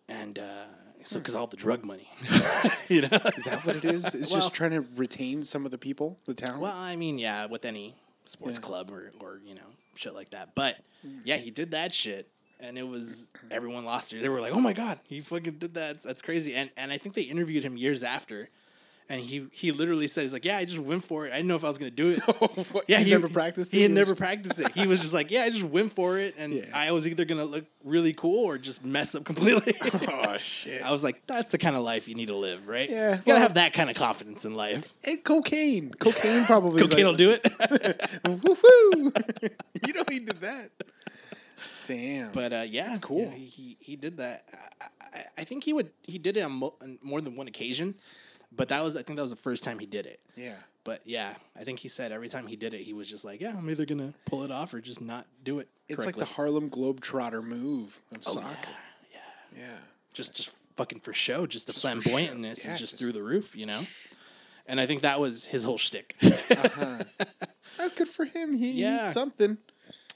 And 0.08 0.38
uh, 0.38 0.66
so, 1.04 1.20
because 1.20 1.36
all 1.36 1.48
the 1.48 1.58
drug 1.58 1.84
money, 1.84 2.10
you 2.88 3.02
know. 3.02 3.20
Is 3.38 3.46
that 3.46 3.62
what 3.66 3.78
it 3.78 3.86
is? 3.86 4.14
It's 4.14 4.32
Well- 4.32 4.40
just 4.42 4.54
trying 4.54 4.72
to 4.72 4.86
retain 4.96 5.42
some 5.42 5.66
of 5.66 5.72
the 5.72 5.78
people, 5.78 6.20
the 6.26 6.34
talent. 6.34 6.62
Well, 6.62 6.74
I 6.76 6.96
mean, 6.96 7.18
yeah, 7.18 7.46
with 7.48 7.66
any 7.66 7.96
sports 8.26 8.56
Yeah. 8.62 8.66
club 8.68 8.92
or, 8.92 9.12
or 9.20 9.42
you 9.46 9.56
know 9.56 9.62
shit 9.96 10.14
like 10.14 10.32
that. 10.32 10.56
But 10.56 10.78
yeah, 11.26 11.38
he 11.38 11.52
did 11.52 11.72
that 11.72 11.94
shit, 11.94 12.30
and 12.60 12.78
it 12.78 12.88
was 12.88 13.28
everyone 13.52 13.86
lost 13.86 14.14
it. 14.14 14.22
They 14.22 14.30
were 14.30 14.42
like, 14.42 14.54
"Oh 14.54 14.62
my 14.62 14.74
god, 14.74 15.00
he 15.08 15.22
fucking 15.22 15.54
did 15.60 15.74
that. 15.76 16.02
That's 16.04 16.22
crazy." 16.22 16.54
And 16.56 16.70
and 16.78 16.92
I 16.92 16.98
think 16.98 17.16
they 17.16 17.24
interviewed 17.24 17.64
him 17.64 17.78
years 17.78 18.04
after, 18.04 18.50
and 19.10 19.22
he 19.22 19.48
he 19.52 19.72
literally 19.72 20.08
says 20.08 20.32
like, 20.34 20.46
"Yeah, 20.46 20.58
I 20.58 20.66
just 20.66 20.80
went 20.80 21.04
for 21.04 21.26
it. 21.28 21.32
I 21.34 21.38
didn't 21.38 21.48
know 21.50 21.56
if 21.56 21.64
I 21.64 21.68
was 21.68 21.78
gonna 21.78 21.92
do 21.92 22.10
it." 22.18 22.20
Yeah, 22.88 22.98
he's 22.98 23.08
he 23.08 23.12
never 23.12 23.30
practiced. 23.30 23.72
He 23.72 23.80
it? 23.80 23.84
had 23.84 23.92
never 23.92 24.16
practiced 24.16 24.60
it. 24.60 24.72
He 24.76 24.88
was 24.88 25.00
just 25.00 25.14
like, 25.14 25.32
"Yeah, 25.32 25.44
I 25.44 25.50
just 25.50 25.64
went 25.64 25.92
for 25.92 26.18
it, 26.18 26.36
and 26.38 26.54
Yeah. 26.54 26.66
I 26.74 26.92
was 26.92 27.06
either 27.08 27.26
gonna 27.26 27.46
look 27.46 27.66
really 27.84 28.14
cool 28.14 28.46
or 28.46 28.58
just 28.58 28.84
mess 28.84 29.16
up 29.16 29.24
completely." 29.26 29.74
Oh 30.08 30.38
shit! 30.38 30.82
I 30.84 30.92
was 30.92 31.04
like, 31.04 31.26
"That's 31.28 31.52
the 31.52 31.58
kind 31.58 31.76
of 31.76 31.84
life 31.84 32.08
you 32.08 32.16
need 32.16 32.28
to 32.30 32.36
live, 32.36 32.68
right? 32.68 32.90
Yeah, 32.90 33.12
you 33.12 33.16
gotta 33.18 33.24
well- 33.28 33.40
have 33.40 33.54
that 33.56 33.74
kind 33.74 33.90
of 33.90 33.96
confidence 33.96 34.46
in 34.46 34.56
life." 34.56 34.94
And 35.04 35.24
cocaine, 35.24 35.92
cocaine 35.92 36.46
probably. 36.46 36.82
Cocaine 36.82 37.06
will 37.06 37.12
like, 37.12 37.18
do 37.18 37.32
it. 37.32 37.44
Woohoo! 38.24 39.88
you 39.88 39.94
know 39.94 40.04
he 40.10 40.20
did 40.20 40.42
that. 40.42 40.70
Damn. 41.88 42.32
But 42.32 42.54
uh, 42.54 42.64
yeah, 42.68 42.96
cool. 43.02 43.22
yeah, 43.26 43.36
he, 43.36 43.46
he 43.46 43.78
he 43.80 43.96
did 43.96 44.18
that. 44.18 44.46
I, 44.54 44.86
I- 44.86 44.88
I, 45.16 45.26
I 45.40 45.44
think 45.44 45.64
he 45.64 45.74
would 45.74 45.92
he 46.02 46.18
did 46.18 46.38
it 46.38 46.42
on, 46.42 46.54
mo- 46.54 46.74
on 46.82 46.98
more 47.04 47.22
than 47.22 47.36
one 47.36 47.48
occasion, 47.48 47.94
but 48.56 48.70
that 48.70 48.84
was 48.84 48.96
I 48.96 49.04
think 49.04 49.18
that 49.18 49.24
was 49.24 49.30
the 49.32 49.36
first 49.36 49.64
time 49.64 49.80
he 49.80 49.86
did 49.86 50.06
it. 50.06 50.20
Yeah. 50.36 50.56
But 50.84 51.02
yeah, 51.06 51.34
I 51.58 51.64
think 51.64 51.80
he 51.80 51.88
said 51.88 52.12
every 52.12 52.28
time 52.30 52.46
he 52.48 52.56
did 52.56 52.74
it, 52.74 52.82
he 52.82 52.94
was 52.94 53.10
just 53.10 53.24
like, 53.24 53.40
"Yeah, 53.40 53.56
I'm 53.58 53.70
either 53.70 53.86
gonna 53.86 54.14
pull 54.26 54.44
it 54.44 54.52
off 54.52 54.74
or 54.74 54.82
just 54.82 55.00
not 55.02 55.26
do 55.44 55.60
it." 55.60 55.70
It's 55.88 56.06
like 56.06 56.16
the 56.18 56.26
Harlem 56.26 56.70
Globetrotter 56.70 57.42
move 57.44 58.02
of 58.12 58.18
Oh, 58.28 58.34
soccer. 58.34 58.58
yeah, 59.12 59.18
yeah. 59.58 59.62
Yeah. 59.62 59.78
just 60.14 60.34
just 60.36 60.52
fucking 60.76 61.00
for 61.00 61.14
show, 61.14 61.46
just 61.48 61.68
the 61.68 61.74
show. 61.74 61.88
flamboyantness 61.88 62.66
Yeah, 62.66 62.74
is 62.74 62.80
just, 62.80 62.94
just- 62.94 62.98
through 62.98 63.12
the 63.14 63.24
roof, 63.24 63.56
you 63.56 63.66
know. 63.66 63.82
And 64.66 64.80
I 64.80 64.86
think 64.86 65.02
that 65.02 65.20
was 65.20 65.44
his 65.44 65.66
whole 65.66 65.78
shtick. 65.78 66.16
Uh-huh. 66.24 67.00
That's 67.78 67.94
good 67.96 68.08
for 68.08 68.24
him. 68.24 68.54
He 68.54 68.72
Yeah. 68.72 69.02
needs 69.04 69.14
something. 69.14 69.58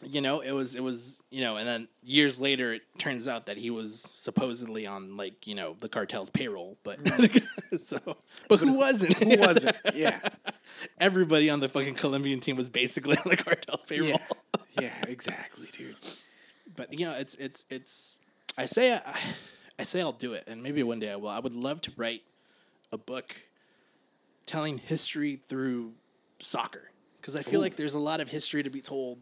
You 0.03 0.21
know, 0.21 0.41
it 0.41 0.51
was 0.51 0.75
it 0.75 0.83
was 0.83 1.21
you 1.29 1.41
know, 1.41 1.57
and 1.57 1.67
then 1.67 1.87
years 2.03 2.39
later, 2.39 2.73
it 2.73 2.81
turns 2.97 3.27
out 3.27 3.47
that 3.47 3.57
he 3.57 3.69
was 3.69 4.07
supposedly 4.15 4.85
on 4.85 5.17
like 5.17 5.47
you 5.47 5.55
know 5.55 5.75
the 5.79 5.89
cartel's 5.89 6.29
payroll, 6.29 6.77
but 6.83 6.99
so 7.77 7.99
but 8.47 8.59
who 8.59 8.73
wasn't? 8.73 9.15
Mm. 9.15 9.35
Who 9.35 9.47
was 9.47 9.63
it? 9.63 9.77
Yeah. 9.93 10.19
Everybody 10.99 11.49
on 11.49 11.59
the 11.59 11.69
fucking 11.69 11.95
Colombian 11.95 12.39
team 12.39 12.55
was 12.55 12.69
basically 12.69 13.17
on 13.17 13.23
the 13.25 13.37
cartel's 13.37 13.83
payroll. 13.83 14.09
Yeah. 14.09 14.17
Yeah, 14.79 14.93
exactly, 15.07 15.67
dude. 15.71 15.95
But 16.75 16.97
you 16.97 17.07
know, 17.07 17.15
it's 17.17 17.35
it's 17.35 17.65
it's. 17.69 18.19
I 18.57 18.65
say 18.65 18.93
I, 18.93 19.19
I 19.79 19.83
say 19.83 20.01
I'll 20.01 20.11
do 20.11 20.33
it, 20.33 20.43
and 20.47 20.61
maybe 20.61 20.83
one 20.83 20.99
day 20.99 21.11
I 21.11 21.15
will. 21.15 21.29
I 21.29 21.39
would 21.39 21.53
love 21.53 21.81
to 21.81 21.91
write 21.97 22.21
a 22.91 22.97
book 22.97 23.35
telling 24.45 24.77
history 24.77 25.39
through 25.47 25.93
soccer 26.39 26.91
because 27.19 27.35
I 27.35 27.41
feel 27.41 27.59
like 27.59 27.75
there's 27.75 27.95
a 27.95 27.99
lot 27.99 28.21
of 28.21 28.29
history 28.29 28.63
to 28.63 28.69
be 28.69 28.81
told 28.81 29.19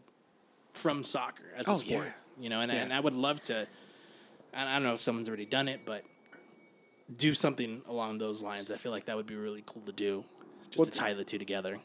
from 0.76 1.02
soccer 1.02 1.44
as 1.56 1.66
a 1.66 1.70
Oh, 1.72 1.76
sport. 1.78 2.04
yeah. 2.06 2.12
You 2.42 2.50
know, 2.50 2.60
and 2.60 2.70
Yeah. 2.70 2.82
and 2.82 2.92
I 2.92 3.00
would 3.00 3.14
love 3.14 3.42
to. 3.44 3.66
I 4.54 4.64
don't 4.74 4.82
know 4.82 4.94
if 4.94 5.00
someone's 5.00 5.28
already 5.28 5.44
done 5.46 5.68
it, 5.68 5.80
but 5.84 6.04
do 7.14 7.34
something 7.34 7.82
along 7.86 8.18
those 8.18 8.42
lines. 8.42 8.70
I 8.70 8.76
feel 8.76 8.92
like 8.92 9.04
that 9.06 9.16
would 9.16 9.26
be 9.26 9.34
really 9.36 9.62
cool 9.66 9.82
to 9.82 9.92
do, 9.92 10.24
just 10.70 10.78
Well, 10.78 10.86
to 10.86 10.92
tie 10.92 11.12
the 11.12 11.24
two 11.24 11.38
together. 11.38 11.80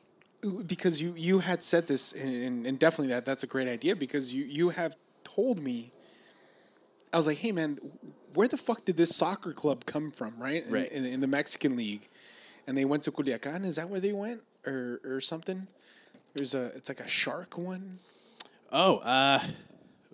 because 0.66 1.02
you 1.02 1.14
you 1.16 1.40
had 1.40 1.62
said 1.62 1.86
this 1.88 2.14
and, 2.14 2.30
and, 2.30 2.66
and 2.66 2.80
definitely 2.80 3.14
that 3.14 3.26
that's 3.26 3.44
a 3.44 3.48
great 3.48 3.68
idea 3.68 3.96
because 3.96 4.34
you 4.34 4.44
you 4.44 4.70
have 4.70 4.96
told 5.24 5.60
me 5.60 5.92
I 7.14 7.18
was 7.18 7.28
like 7.28 7.38
hey 7.38 7.52
man 7.52 7.78
where 8.34 8.48
the 8.48 8.58
fuck 8.58 8.84
did 8.84 8.98
this 8.98 9.16
soccer 9.16 9.54
club 9.54 9.86
come 9.86 10.10
from 10.10 10.42
right 10.42 10.66
in, 10.66 10.72
Right. 10.74 10.92
in, 10.92 11.06
in 11.06 11.20
the 11.20 11.28
Mexican 11.28 11.76
league 11.76 12.08
and 12.66 12.76
they 12.76 12.86
went 12.86 13.04
to 13.04 13.12
Culiacan 13.12 13.64
is 13.66 13.76
that 13.76 13.88
where 13.90 14.00
they 14.00 14.14
went 14.14 14.42
or 14.66 15.00
or 15.04 15.22
something 15.22 15.68
there's 16.34 16.56
a 16.56 16.72
it's 16.76 16.90
like 16.90 17.02
a 17.02 17.08
shark 17.08 17.56
one 17.56 18.00
Oh, 18.72 18.98
uh, 19.00 19.40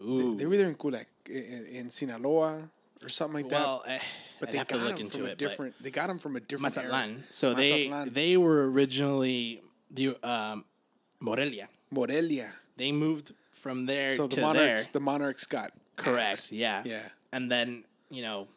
ooh. 0.04 0.36
they 0.36 0.46
were 0.46 0.54
either 0.54 0.68
in 0.68 0.76
Culiac 0.76 1.06
in, 1.30 1.66
in 1.68 1.90
Sinaloa 1.90 2.70
or 3.04 3.10
something 3.10 3.44
like 3.44 3.52
well, 3.52 3.84
that 3.86 3.96
eh, 3.96 4.00
but 4.40 4.50
I'd 4.50 4.54
they 4.54 4.58
have 4.58 4.68
got 4.68 4.78
to 4.78 4.84
look 4.84 4.96
them 4.96 5.06
into 5.06 5.18
from 5.18 5.28
it. 5.28 5.34
a 5.34 5.36
different 5.36 5.84
they 5.84 5.92
got 5.92 6.08
them 6.08 6.20
from 6.20 6.36
a 6.36 6.40
different 6.40 6.76
area. 6.78 6.90
Mazatlan. 6.90 7.24
So 7.30 7.54
they 7.54 7.90
Mazatlan. 7.90 8.14
they 8.14 8.38
were 8.38 8.72
originally 8.72 9.62
the 9.92 10.18
um, 10.24 10.66
Morelia. 11.20 11.70
Morelia 11.92 12.52
They 12.76 12.92
moved 12.92 13.34
from 13.52 13.86
there 13.86 14.16
so 14.16 14.28
the 14.28 14.38
to 14.38 14.42
monarchs 14.42 14.88
there. 14.88 14.94
the 14.94 15.00
monarchs 15.00 15.46
got 15.46 15.72
Correct. 15.96 16.52
Yeah. 16.52 16.84
Yeah. 16.86 17.02
And 17.34 17.52
then 17.52 17.84
you 18.10 18.22
know, 18.22 18.48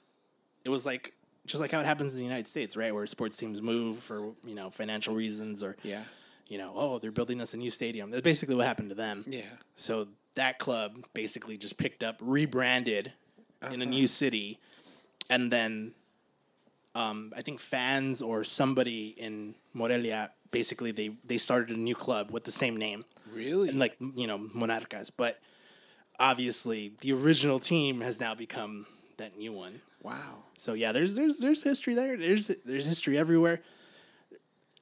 it 0.64 0.68
was 0.68 0.86
like 0.86 1.14
just 1.46 1.60
like 1.60 1.72
how 1.72 1.80
it 1.80 1.86
happens 1.86 2.12
in 2.12 2.18
the 2.18 2.24
United 2.24 2.46
States, 2.46 2.76
right? 2.76 2.94
Where 2.94 3.06
sports 3.06 3.36
teams 3.36 3.60
move 3.62 3.98
for 3.98 4.32
you 4.44 4.54
know 4.54 4.70
financial 4.70 5.14
reasons 5.14 5.62
or 5.62 5.76
yeah 5.82 6.02
you 6.50 6.58
know, 6.58 6.72
oh, 6.76 6.98
they're 6.98 7.12
building 7.12 7.40
us 7.40 7.54
a 7.54 7.56
new 7.56 7.70
stadium. 7.70 8.10
That's 8.10 8.22
basically 8.22 8.56
what 8.56 8.66
happened 8.66 8.90
to 8.90 8.96
them. 8.96 9.24
yeah 9.26 9.42
So 9.76 10.08
that 10.34 10.58
club 10.58 11.04
basically 11.14 11.56
just 11.56 11.76
picked 11.78 12.02
up, 12.04 12.16
rebranded 12.20 13.12
in 13.72 13.80
a 13.80 13.84
Uh-huh. 13.84 13.96
new 13.96 14.06
city, 14.06 14.58
and 15.30 15.50
then 15.50 15.94
um, 16.94 17.32
I 17.36 17.42
think 17.42 17.60
fans 17.60 18.20
or 18.20 18.42
somebody 18.44 19.14
in 19.16 19.54
Morelia 19.74 20.30
basically 20.50 20.90
they 20.92 21.10
they 21.24 21.38
started 21.38 21.76
a 21.76 21.80
new 21.80 21.94
club 21.94 22.32
with 22.32 22.42
the 22.42 22.50
same 22.52 22.76
name 22.76 23.04
really 23.32 23.68
and 23.68 23.78
like 23.78 23.94
you 24.16 24.26
know 24.26 24.38
Monarcas, 24.38 25.10
but 25.16 25.38
obviously 26.18 26.92
the 27.02 27.12
original 27.12 27.58
team 27.60 28.00
has 28.00 28.18
now 28.20 28.34
become 28.34 28.86
that 29.18 29.36
new 29.38 29.52
one. 29.52 29.80
wow 30.02 30.42
So 30.56 30.72
yeah, 30.74 30.90
there's 30.92 31.14
there's 31.14 31.36
there's 31.38 31.62
history 31.62 31.94
there. 31.94 32.16
There's 32.16 32.46
there's 32.64 32.86
history 32.86 33.16
everywhere. 33.16 33.60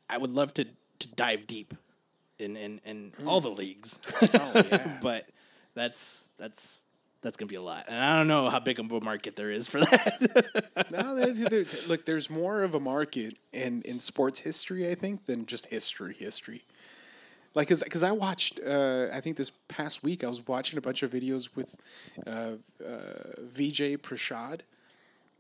I 0.08 0.16
would 0.16 0.30
love 0.30 0.54
to 0.54 0.64
to 1.01 1.09
dive 1.14 1.46
deep 1.46 1.74
in 2.38 2.57
in, 2.57 2.80
in 2.84 3.12
all 3.26 3.40
the 3.40 3.51
leagues. 3.51 3.99
Oh, 4.34 4.62
yeah. 4.70 4.99
but 5.03 5.28
that's 5.74 6.24
that's 6.38 6.78
that's 7.20 7.36
gonna 7.36 7.49
be 7.49 7.57
a 7.57 7.62
lot, 7.62 7.86
and 7.88 7.99
I 7.99 8.16
don't 8.16 8.28
know 8.28 8.49
how 8.49 8.61
big 8.61 8.78
of 8.78 8.90
a 8.92 9.01
market 9.01 9.34
there 9.36 9.51
is 9.51 9.68
for 9.68 9.80
that. 9.80 10.86
No, 10.92 11.16
there, 11.16 11.32
there, 11.49 11.64
look, 11.88 12.05
there's 12.05 12.30
more 12.30 12.62
of 12.62 12.74
a 12.74 12.80
market 12.80 13.38
in, 13.53 13.82
in 13.82 13.99
sports 13.99 14.38
history, 14.40 14.88
I 14.88 14.94
think, 14.94 15.26
than 15.26 15.44
just 15.44 15.66
history. 15.66 16.14
History, 16.16 16.62
like, 17.55 17.68
cause, 17.68 17.82
'cause 17.90 18.05
I 18.05 18.12
watched, 18.12 18.61
uh, 18.64 19.09
I 19.12 19.20
think 19.20 19.36
this 19.36 19.51
past 19.66 20.05
week, 20.05 20.22
I 20.22 20.28
was 20.28 20.46
watching 20.46 20.78
a 20.78 20.80
bunch 20.80 21.03
of 21.03 21.11
videos 21.11 21.57
with 21.57 21.74
uh, 22.24 22.30
uh, 22.30 22.99
Vijay 23.42 23.99
Prashad, 23.99 24.61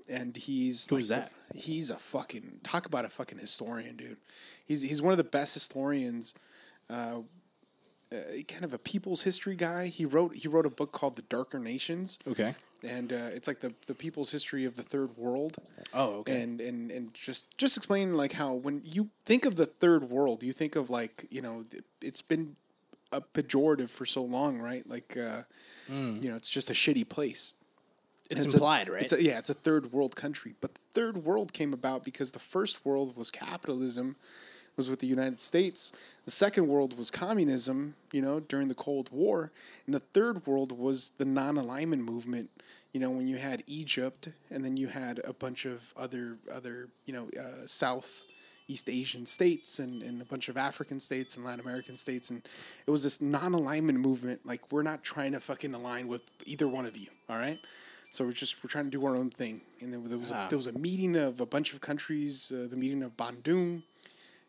and 0.08 0.36
he's 0.36 0.86
Who's 0.88 1.10
like 1.10 1.20
that? 1.20 1.32
the- 1.52 1.58
he's 1.58 1.90
a 1.90 1.96
fucking 1.96 2.60
talk 2.62 2.86
about 2.86 3.04
a 3.04 3.08
fucking 3.08 3.38
historian, 3.38 3.96
dude. 3.96 4.16
He's 4.66 4.82
he's 4.82 5.02
one 5.02 5.12
of 5.12 5.18
the 5.18 5.24
best 5.24 5.54
historians. 5.54 6.34
Uh, 6.90 7.20
uh, 8.10 8.16
kind 8.48 8.64
of 8.64 8.72
a 8.72 8.78
people's 8.78 9.22
history 9.22 9.54
guy. 9.54 9.88
He 9.88 10.06
wrote 10.06 10.34
he 10.34 10.48
wrote 10.48 10.64
a 10.64 10.70
book 10.70 10.92
called 10.92 11.16
The 11.16 11.22
Darker 11.22 11.58
Nations 11.58 12.18
okay. 12.26 12.54
and 12.82 13.12
uh, 13.12 13.28
it's 13.34 13.46
like 13.46 13.60
the, 13.60 13.74
the 13.86 13.94
people's 13.94 14.30
history 14.30 14.64
of 14.64 14.76
the 14.76 14.82
third 14.82 15.18
world. 15.18 15.58
Oh, 15.92 16.20
okay. 16.20 16.40
And 16.40 16.58
and 16.58 16.90
and 16.90 17.12
just 17.12 17.58
just 17.58 17.76
explain 17.76 18.16
like 18.16 18.32
how 18.32 18.54
when 18.54 18.80
you 18.82 19.10
think 19.26 19.44
of 19.44 19.56
the 19.56 19.66
third 19.66 20.04
world, 20.04 20.42
you 20.42 20.52
think 20.52 20.74
of 20.74 20.88
like 20.88 21.26
you 21.30 21.42
know 21.42 21.66
it's 22.00 22.22
been 22.22 22.56
a 23.12 23.20
pejorative 23.20 23.90
for 23.90 24.06
so 24.06 24.22
long, 24.22 24.58
right? 24.58 24.88
Like 24.88 25.14
uh, 25.16 25.42
you 25.88 26.30
know, 26.30 26.36
it's 26.36 26.48
just 26.48 26.70
a 26.70 26.74
shitty 26.74 27.06
place. 27.08 27.52
It's 28.30 28.52
a- 28.52 28.56
implied, 28.56 28.88
right? 28.88 29.02
It's 29.02 29.12
a, 29.12 29.22
yeah, 29.22 29.38
it's 29.38 29.50
a 29.50 29.54
third 29.54 29.92
world 29.92 30.16
country, 30.16 30.54
but 30.60 30.74
the 30.74 30.80
third 30.92 31.24
world 31.24 31.52
came 31.52 31.72
about 31.72 32.04
because 32.04 32.32
the 32.32 32.38
first 32.38 32.84
world 32.84 33.16
was 33.16 33.30
capitalism, 33.30 34.16
was 34.76 34.88
with 34.88 35.00
the 35.00 35.06
United 35.06 35.40
States. 35.40 35.92
The 36.24 36.30
second 36.30 36.68
world 36.68 36.96
was 36.96 37.10
communism, 37.10 37.94
you 38.12 38.22
know, 38.22 38.40
during 38.40 38.68
the 38.68 38.74
Cold 38.74 39.10
War, 39.10 39.50
and 39.86 39.94
the 39.94 40.00
third 40.00 40.46
world 40.46 40.72
was 40.72 41.12
the 41.18 41.24
non-alignment 41.24 42.02
movement. 42.02 42.50
You 42.92 43.00
know, 43.00 43.10
when 43.10 43.26
you 43.26 43.36
had 43.36 43.64
Egypt, 43.66 44.28
and 44.50 44.64
then 44.64 44.76
you 44.76 44.88
had 44.88 45.20
a 45.24 45.32
bunch 45.32 45.66
of 45.66 45.92
other 45.96 46.38
other 46.52 46.88
you 47.06 47.12
know 47.12 47.28
uh, 47.38 47.66
South. 47.66 48.24
East 48.70 48.90
Asian 48.90 49.24
states 49.24 49.78
and, 49.78 50.02
and 50.02 50.20
a 50.20 50.26
bunch 50.26 50.50
of 50.50 50.58
African 50.58 51.00
states 51.00 51.38
and 51.38 51.46
Latin 51.46 51.60
American 51.60 51.96
states 51.96 52.28
and 52.28 52.46
it 52.86 52.90
was 52.90 53.02
this 53.02 53.18
non-alignment 53.18 53.98
movement 53.98 54.44
like 54.44 54.70
we're 54.70 54.82
not 54.82 55.02
trying 55.02 55.32
to 55.32 55.40
fucking 55.40 55.72
align 55.72 56.06
with 56.06 56.20
either 56.44 56.68
one 56.68 56.84
of 56.84 56.94
you 56.94 57.06
all 57.30 57.38
right 57.38 57.56
so 58.10 58.24
we're 58.24 58.32
just 58.32 58.62
we're 58.64 58.68
trying 58.70 58.84
to 58.84 58.90
do 58.90 59.04
our 59.04 59.16
own 59.16 59.30
thing. 59.30 59.60
And 59.80 59.92
then 59.92 60.04
there 60.08 60.18
was 60.18 60.30
a, 60.30 60.34
Ah. 60.36 60.48
there 60.48 60.58
was 60.58 60.66
a 60.66 60.72
meeting 60.72 61.16
of 61.16 61.40
a 61.40 61.46
bunch 61.46 61.72
of 61.72 61.80
countries, 61.80 62.50
uh, 62.52 62.66
the 62.68 62.76
meeting 62.76 63.02
of 63.02 63.16
Bandung, 63.16 63.82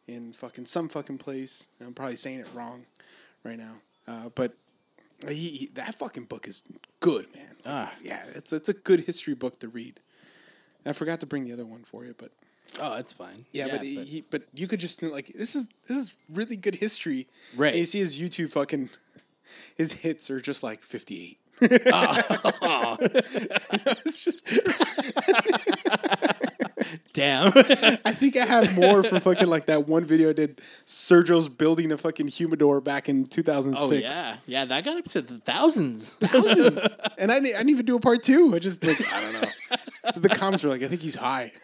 in 0.08 0.34
fucking 0.34 0.66
some 0.66 0.90
fucking 0.90 1.18
place. 1.20 1.68
I'm 1.82 1.94
probably 1.94 2.16
saying 2.16 2.40
it 2.40 2.48
wrong 2.54 2.86
right 3.44 3.58
now, 3.58 3.76
uh, 4.08 4.30
but 4.36 4.54
he, 5.28 5.50
he- 5.50 5.70
that 5.76 5.96
fucking 5.96 6.26
book 6.26 6.48
is 6.48 6.64
good, 7.00 7.26
man. 7.36 7.56
Ah. 7.66 7.94
yeah, 8.04 8.24
it's 8.36 8.52
it's 8.54 8.70
a 8.70 8.74
good 8.74 9.02
history 9.02 9.34
book 9.36 9.60
to 9.60 9.68
read. 9.68 10.00
I 10.86 10.94
forgot 10.94 11.20
to 11.20 11.26
bring 11.26 11.44
the 11.44 11.52
other 11.54 11.66
one 11.66 11.84
for 11.84 12.06
you, 12.06 12.16
but 12.18 12.32
oh, 12.80 12.96
that's 12.96 13.12
fine. 13.14 13.46
yeah, 13.52 13.68
but, 13.70 13.82
he, 13.82 13.96
he- 14.06 14.22
but 14.22 14.44
you 14.54 14.66
could 14.68 14.80
just 14.80 15.04
like 15.04 15.28
this 15.36 15.56
is 15.56 15.68
this 15.88 15.98
is 15.98 16.14
really 16.32 16.56
good 16.56 16.76
history. 16.76 17.28
Right. 17.56 17.70
And 17.74 17.80
you 17.80 17.86
see 17.86 18.00
his 18.00 18.18
YouTube 18.18 18.52
fucking 18.52 18.90
his 19.76 19.92
hits 19.94 20.30
are 20.32 20.40
just 20.40 20.64
like 20.64 20.82
58. 21.60 22.98
it's 24.06 24.24
just 24.24 24.46
damn. 27.14 27.48
I 27.56 28.14
think 28.14 28.38
I 28.38 28.46
have 28.46 28.76
more 28.78 29.04
for 29.04 29.20
fucking 29.20 29.48
like 29.48 29.66
that 29.68 29.88
one 29.88 30.06
video 30.06 30.30
I 30.30 30.34
did. 30.34 30.62
Sergio's 30.86 31.48
building 31.50 31.92
a 31.92 31.98
fucking 31.98 32.28
humidor 32.30 32.82
back 32.82 33.10
in 33.10 33.26
2006. 33.26 33.80
oh 33.92 33.94
yeah, 33.96 34.36
yeah. 34.46 34.66
That 34.66 34.84
got 34.86 34.98
up 34.98 35.06
to 35.06 35.22
the 35.22 35.38
thousands. 35.40 36.14
Thousands. 36.14 36.88
and 37.18 37.32
I, 37.32 37.40
didn't- 37.40 37.56
I 37.56 37.60
didn't 37.60 37.70
even 37.72 37.86
do 37.86 37.96
a 37.96 38.00
part 38.00 38.24
two. 38.24 38.54
I 38.56 38.60
just 38.60 38.84
like 38.84 39.02
I 39.14 39.22
don't 39.22 39.34
know. 39.34 39.48
the 40.16 40.30
comments 40.30 40.64
were 40.64 40.70
like, 40.70 40.84
I 40.84 40.88
think 40.88 41.02
he's 41.02 41.16
high. 41.16 41.52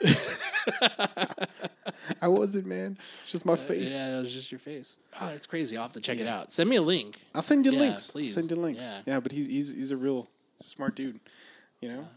I 2.22 2.28
wasn't, 2.28 2.66
man. 2.66 2.98
It's 3.24 3.32
just 3.32 3.46
my 3.46 3.54
uh, 3.54 3.58
face. 3.58 3.94
Yeah, 3.94 4.18
it 4.18 4.20
was 4.22 4.32
just 4.32 4.52
your 4.52 4.60
face. 4.60 4.98
Ah. 5.14 5.18
Oh, 5.22 5.28
that's 5.32 5.46
crazy. 5.46 5.78
I'll 5.78 5.84
have 5.84 5.94
to 5.94 6.00
check 6.02 6.20
it 6.20 6.28
out. 6.28 6.52
Send 6.52 6.70
me 6.70 6.76
a 6.76 6.82
link. 6.82 7.18
I'll 7.34 7.42
send 7.42 7.66
you 7.66 7.72
Yeah, 7.72 7.80
links. 7.80 8.12
please. 8.12 8.34
Send 8.34 8.50
you 8.52 8.58
links. 8.58 8.84
Yeah. 8.84 9.02
Yeah. 9.06 9.20
but 9.20 9.32
he's 9.32 9.48
he's 9.48 9.74
he's 9.74 9.92
a 9.92 9.98
real 9.98 10.28
smart 10.58 10.96
dude. 10.96 11.20
You 11.82 11.90
know. 11.90 12.08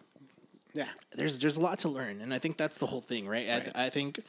Yeah. 0.75 0.89
There's 1.13 1.39
there's 1.41 1.57
a 1.57 1.61
lot 1.61 1.79
to 1.81 1.89
learn, 1.89 2.21
and 2.21 2.33
I 2.35 2.39
think 2.39 2.57
that's 2.57 2.79
the 2.79 2.87
whole 2.87 3.01
thing, 3.01 3.27
right? 3.27 3.49
Right. 3.49 3.71
I, 3.75 3.87
I 3.87 3.89
think 3.91 4.21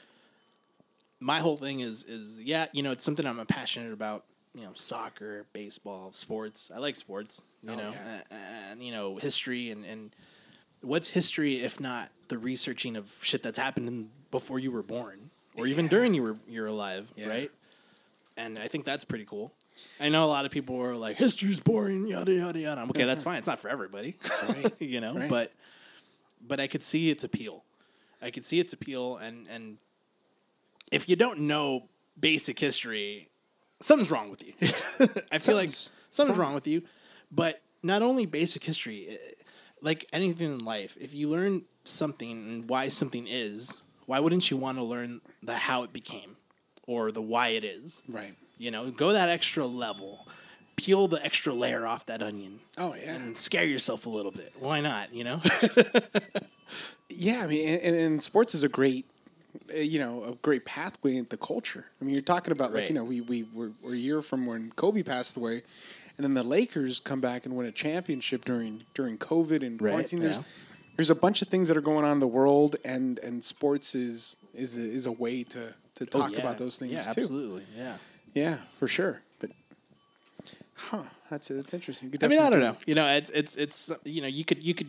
my 1.20 1.39
whole 1.39 1.57
thing 1.57 1.80
is 1.82 2.03
is 2.03 2.41
yeah, 2.41 2.66
you 2.74 2.84
know, 2.84 2.91
it's 2.91 3.03
something 3.03 3.26
I'm 3.26 3.43
passionate 3.45 3.93
about. 3.93 4.26
You 4.55 4.64
know, 4.64 4.72
soccer, 4.74 5.45
baseball, 5.53 6.12
sports. 6.12 6.72
I 6.76 6.80
like 6.80 6.95
sports. 6.95 7.43
You 7.62 7.72
Oh, 7.74 7.76
know, 7.76 7.91
yeah. 7.91 8.22
and, 8.32 8.39
and 8.72 8.84
you 8.84 8.91
know, 8.91 9.18
history 9.18 9.70
and 9.70 9.86
and 9.86 10.16
what's 10.82 11.10
history 11.10 11.55
if 11.55 11.80
not 11.80 12.10
the 12.30 12.38
researching 12.38 12.95
of 12.95 13.16
shit 13.22 13.43
that's 13.43 13.60
happened 13.60 14.10
before 14.32 14.57
you 14.57 14.72
were 14.72 14.82
born 14.82 15.28
or 15.60 15.68
even 15.68 15.88
during 15.88 16.14
you 16.14 16.24
were 16.24 16.38
you're 16.47 16.68
alive, 16.68 17.12
Yeah. 17.16 17.30
right? 17.30 17.51
And 18.38 18.57
I 18.57 18.68
think 18.68 18.86
that's 18.86 19.03
pretty 19.03 19.26
cool. 19.26 19.53
I 19.99 20.10
know 20.10 20.24
a 20.24 20.28
lot 20.28 20.45
of 20.45 20.51
people 20.51 20.82
are 20.82 20.95
like, 20.95 21.18
"History's 21.18 21.60
boring," 21.60 22.07
yada 22.07 22.34
yada 22.34 22.60
yada. 22.60 22.82
I'm 22.82 22.89
okay. 22.91 23.05
That's 23.05 23.24
fine. 23.24 23.38
It's 23.38 23.47
not 23.47 23.60
for 23.60 23.70
everybody, 23.70 24.16
Right. 24.47 24.72
you 24.80 25.01
know. 25.01 25.14
Right. 25.14 25.30
But 25.30 25.51
but 26.41 26.60
I 26.60 26.68
could 26.68 26.84
see 26.84 27.10
its 27.10 27.24
appeal. 27.24 27.64
I 28.22 28.32
could 28.32 28.45
see 28.45 28.60
its 28.60 28.72
appeal, 28.74 29.18
and 29.18 29.47
and 29.49 29.78
if 30.91 31.07
you 31.10 31.16
don't 31.16 31.41
know 31.41 31.89
basic 32.20 32.60
history, 32.60 33.30
something's 33.82 34.12
wrong 34.12 34.30
with 34.30 34.43
you. 34.45 34.53
I 35.32 35.38
feel 35.39 35.55
like 35.55 35.70
Something's 35.70 35.89
something's 36.12 36.39
wrong 36.39 36.53
with 36.53 36.68
you. 36.68 36.84
But 37.32 37.62
not 37.84 38.01
only 38.01 38.26
basic 38.26 38.64
history, 38.64 39.07
eh, 39.10 39.16
like 39.82 40.05
anything 40.12 40.51
in 40.51 40.66
life, 40.66 40.97
if 40.99 41.14
you 41.14 41.30
learn 41.30 41.64
something 41.84 42.32
and 42.32 42.70
why 42.70 42.88
something 42.89 43.28
is, 43.28 43.78
why 44.10 44.20
wouldn't 44.20 44.49
you 44.49 44.57
want 44.57 44.78
to 44.80 44.84
learn 44.84 45.22
the 45.43 45.53
how 45.53 45.84
it 45.84 45.93
became 45.93 46.36
or 46.88 47.12
the 47.12 47.22
why 47.22 47.49
it 47.49 47.64
is? 47.64 48.01
Right. 48.10 48.34
You 48.57 48.72
know, 48.72 48.89
go 48.89 49.14
that 49.14 49.30
extra 49.30 49.68
level, 49.68 50.28
peel 50.78 51.07
the 51.07 51.24
extra 51.24 51.53
layer 51.53 51.86
off 51.86 52.07
that 52.07 52.24
onion, 52.24 52.60
Oh 52.78 52.95
yeah. 52.95 53.14
and 53.16 53.38
scare 53.38 53.66
yourself 53.66 54.07
a 54.07 54.10
little 54.10 54.32
bit. 54.32 54.51
Why 54.60 54.82
not? 54.82 55.14
You 55.14 55.24
know. 55.26 55.41
Yeah, 57.12 57.41
I 57.43 57.47
mean, 57.47 57.68
and, 57.68 57.95
and 57.95 58.22
sports 58.22 58.53
is 58.53 58.62
a 58.64 58.70
great, 58.70 59.05
uh, 59.74 59.78
you 59.80 59.99
know, 59.99 60.24
a 60.24 60.36
great 60.36 60.64
pathway 60.64 61.16
into 61.18 61.38
culture. 61.38 61.86
I 61.99 62.05
mean, 62.05 62.14
you're 62.14 62.22
talking 62.22 62.51
about 62.51 62.72
like 62.74 62.88
you 62.88 62.95
know, 62.95 63.03
we 63.03 63.20
we 63.22 63.45
were, 63.53 63.72
we're 63.82 63.95
a 63.95 63.97
year 63.97 64.22
from 64.22 64.45
when 64.45 64.72
Kobe 64.76 65.01
passed 65.03 65.36
away, 65.36 65.64
and 66.18 66.24
then 66.24 66.34
the 66.36 66.43
Lakers 66.43 66.99
come 66.99 67.20
back 67.20 67.45
and 67.45 67.55
win 67.55 67.66
a 67.66 67.72
championship 67.72 68.45
during 68.45 68.84
during 68.93 69.18
COVID 69.18 69.64
and 69.66 69.82
Right, 69.82 69.91
quarantine. 69.91 70.20
There's 70.20 70.38
yeah. 70.38 70.43
There's 71.00 71.10
a 71.10 71.16
bunch 71.16 71.41
of 71.41 71.47
things 71.47 71.70
that 71.70 71.78
are 71.78 71.82
going 71.82 72.04
on 72.04 72.12
in 72.12 72.20
the 72.20 72.28
world, 72.28 72.76
and 72.84 73.20
and 73.20 73.41
sports 73.41 73.95
is 73.95 74.36
is 74.54 74.76
a, 74.76 74.82
is 74.82 75.06
a 75.06 75.12
way 75.14 75.43
to 75.43 75.74
to 75.95 76.02
oh, 76.02 76.06
talk 76.06 76.30
Oh, 76.32 76.34
yeah. 76.34 76.39
about 76.41 76.58
those 76.58 76.78
things 76.78 76.91
Yeah, 76.91 77.00
too. 77.14 77.22
absolutely. 77.22 77.64
Yeah. 77.78 77.95
Yeah, 78.34 78.56
for 78.78 78.88
sure. 78.88 79.22
But 79.39 79.52
huh, 80.76 81.04
that's 81.30 81.47
that's 81.47 81.74
interesting. 81.74 82.14
I 82.22 82.28
mean, 82.28 82.39
I 82.39 82.50
don't 82.50 82.60
know. 82.60 82.76
You 82.86 82.95
know, 82.95 83.06
it's 83.08 83.30
it's 83.30 83.56
it's 83.56 83.91
you 84.04 84.22
know, 84.22 84.28
you 84.28 84.43
could 84.43 84.62
you 84.62 84.74
could. 84.74 84.88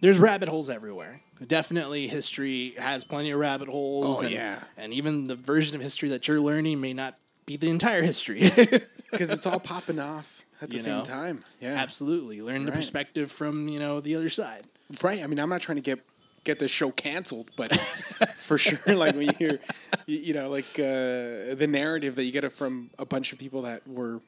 There's 0.00 0.18
rabbit 0.18 0.48
holes 0.48 0.68
everywhere. 0.68 1.20
Definitely, 1.46 2.08
history 2.08 2.74
has 2.78 3.04
plenty 3.04 3.30
of 3.30 3.38
rabbit 3.38 3.68
holes. 3.68 4.18
Oh, 4.18 4.20
and, 4.22 4.30
yeah. 4.30 4.58
and 4.76 4.92
even 4.92 5.28
the 5.28 5.36
version 5.36 5.76
of 5.76 5.82
history 5.82 6.08
that 6.10 6.26
you're 6.26 6.40
learning 6.40 6.80
may 6.80 6.92
not 6.94 7.16
be 7.46 7.56
the 7.56 7.70
entire 7.70 8.02
history. 8.02 8.40
because 9.10 9.30
it's 9.30 9.46
all 9.46 9.60
popping 9.60 10.00
off 10.00 10.42
at 10.60 10.68
the 10.70 10.76
You 10.76 10.82
same 10.82 10.98
know? 10.98 11.04
time. 11.04 11.44
Yeah, 11.60 11.74
Absolutely, 11.74 12.42
learn 12.42 12.64
the 12.64 12.72
perspective 12.72 13.30
from 13.30 13.68
you 13.68 13.78
know 13.78 14.00
the 14.00 14.16
other 14.16 14.28
side. 14.28 14.66
Right. 15.02 15.22
I 15.22 15.26
mean, 15.26 15.38
I'm 15.38 15.48
not 15.48 15.60
trying 15.60 15.76
to 15.76 15.82
get 15.82 16.00
get 16.44 16.58
this 16.58 16.70
show 16.70 16.90
canceled, 16.90 17.50
but 17.56 17.74
for 18.36 18.58
sure, 18.58 18.78
like 18.94 19.14
when 19.14 19.22
you 19.28 19.32
hear, 19.38 19.60
you, 20.06 20.18
you 20.18 20.34
know, 20.34 20.50
like 20.50 20.78
uh, 20.78 21.54
the 21.54 21.66
narrative 21.68 22.16
that 22.16 22.24
you 22.24 22.32
get 22.32 22.44
it 22.44 22.50
from 22.50 22.90
a 22.98 23.06
bunch 23.06 23.32
of 23.32 23.38
people 23.38 23.62
that 23.62 23.86
were 23.88 24.20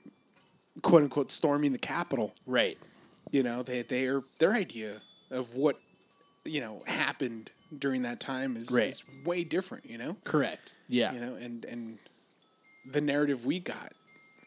quote 0.83 1.03
unquote 1.03 1.31
storming 1.31 1.73
the 1.73 1.79
Capitol. 1.79 2.35
Right. 2.47 2.79
You 3.33 3.43
know, 3.43 3.63
they 3.63 3.83
their 3.83 4.23
their 4.41 4.53
idea 4.53 5.01
of 5.31 5.55
what 5.55 5.77
you 6.45 6.61
know 6.61 6.81
happened 6.87 7.51
during 7.77 8.03
that 8.03 8.21
time 8.21 8.57
is, 8.57 8.71
Right. 8.71 8.89
is 8.89 9.03
way 9.25 9.45
different. 9.45 9.85
You 9.91 9.99
know, 9.99 10.17
Correct. 10.25 10.73
Yeah. 10.89 11.13
you 11.13 11.21
know, 11.21 11.35
and 11.35 11.65
and 11.67 11.99
the 12.91 13.01
narrative 13.01 13.45
we 13.45 13.61
got. 13.61 13.93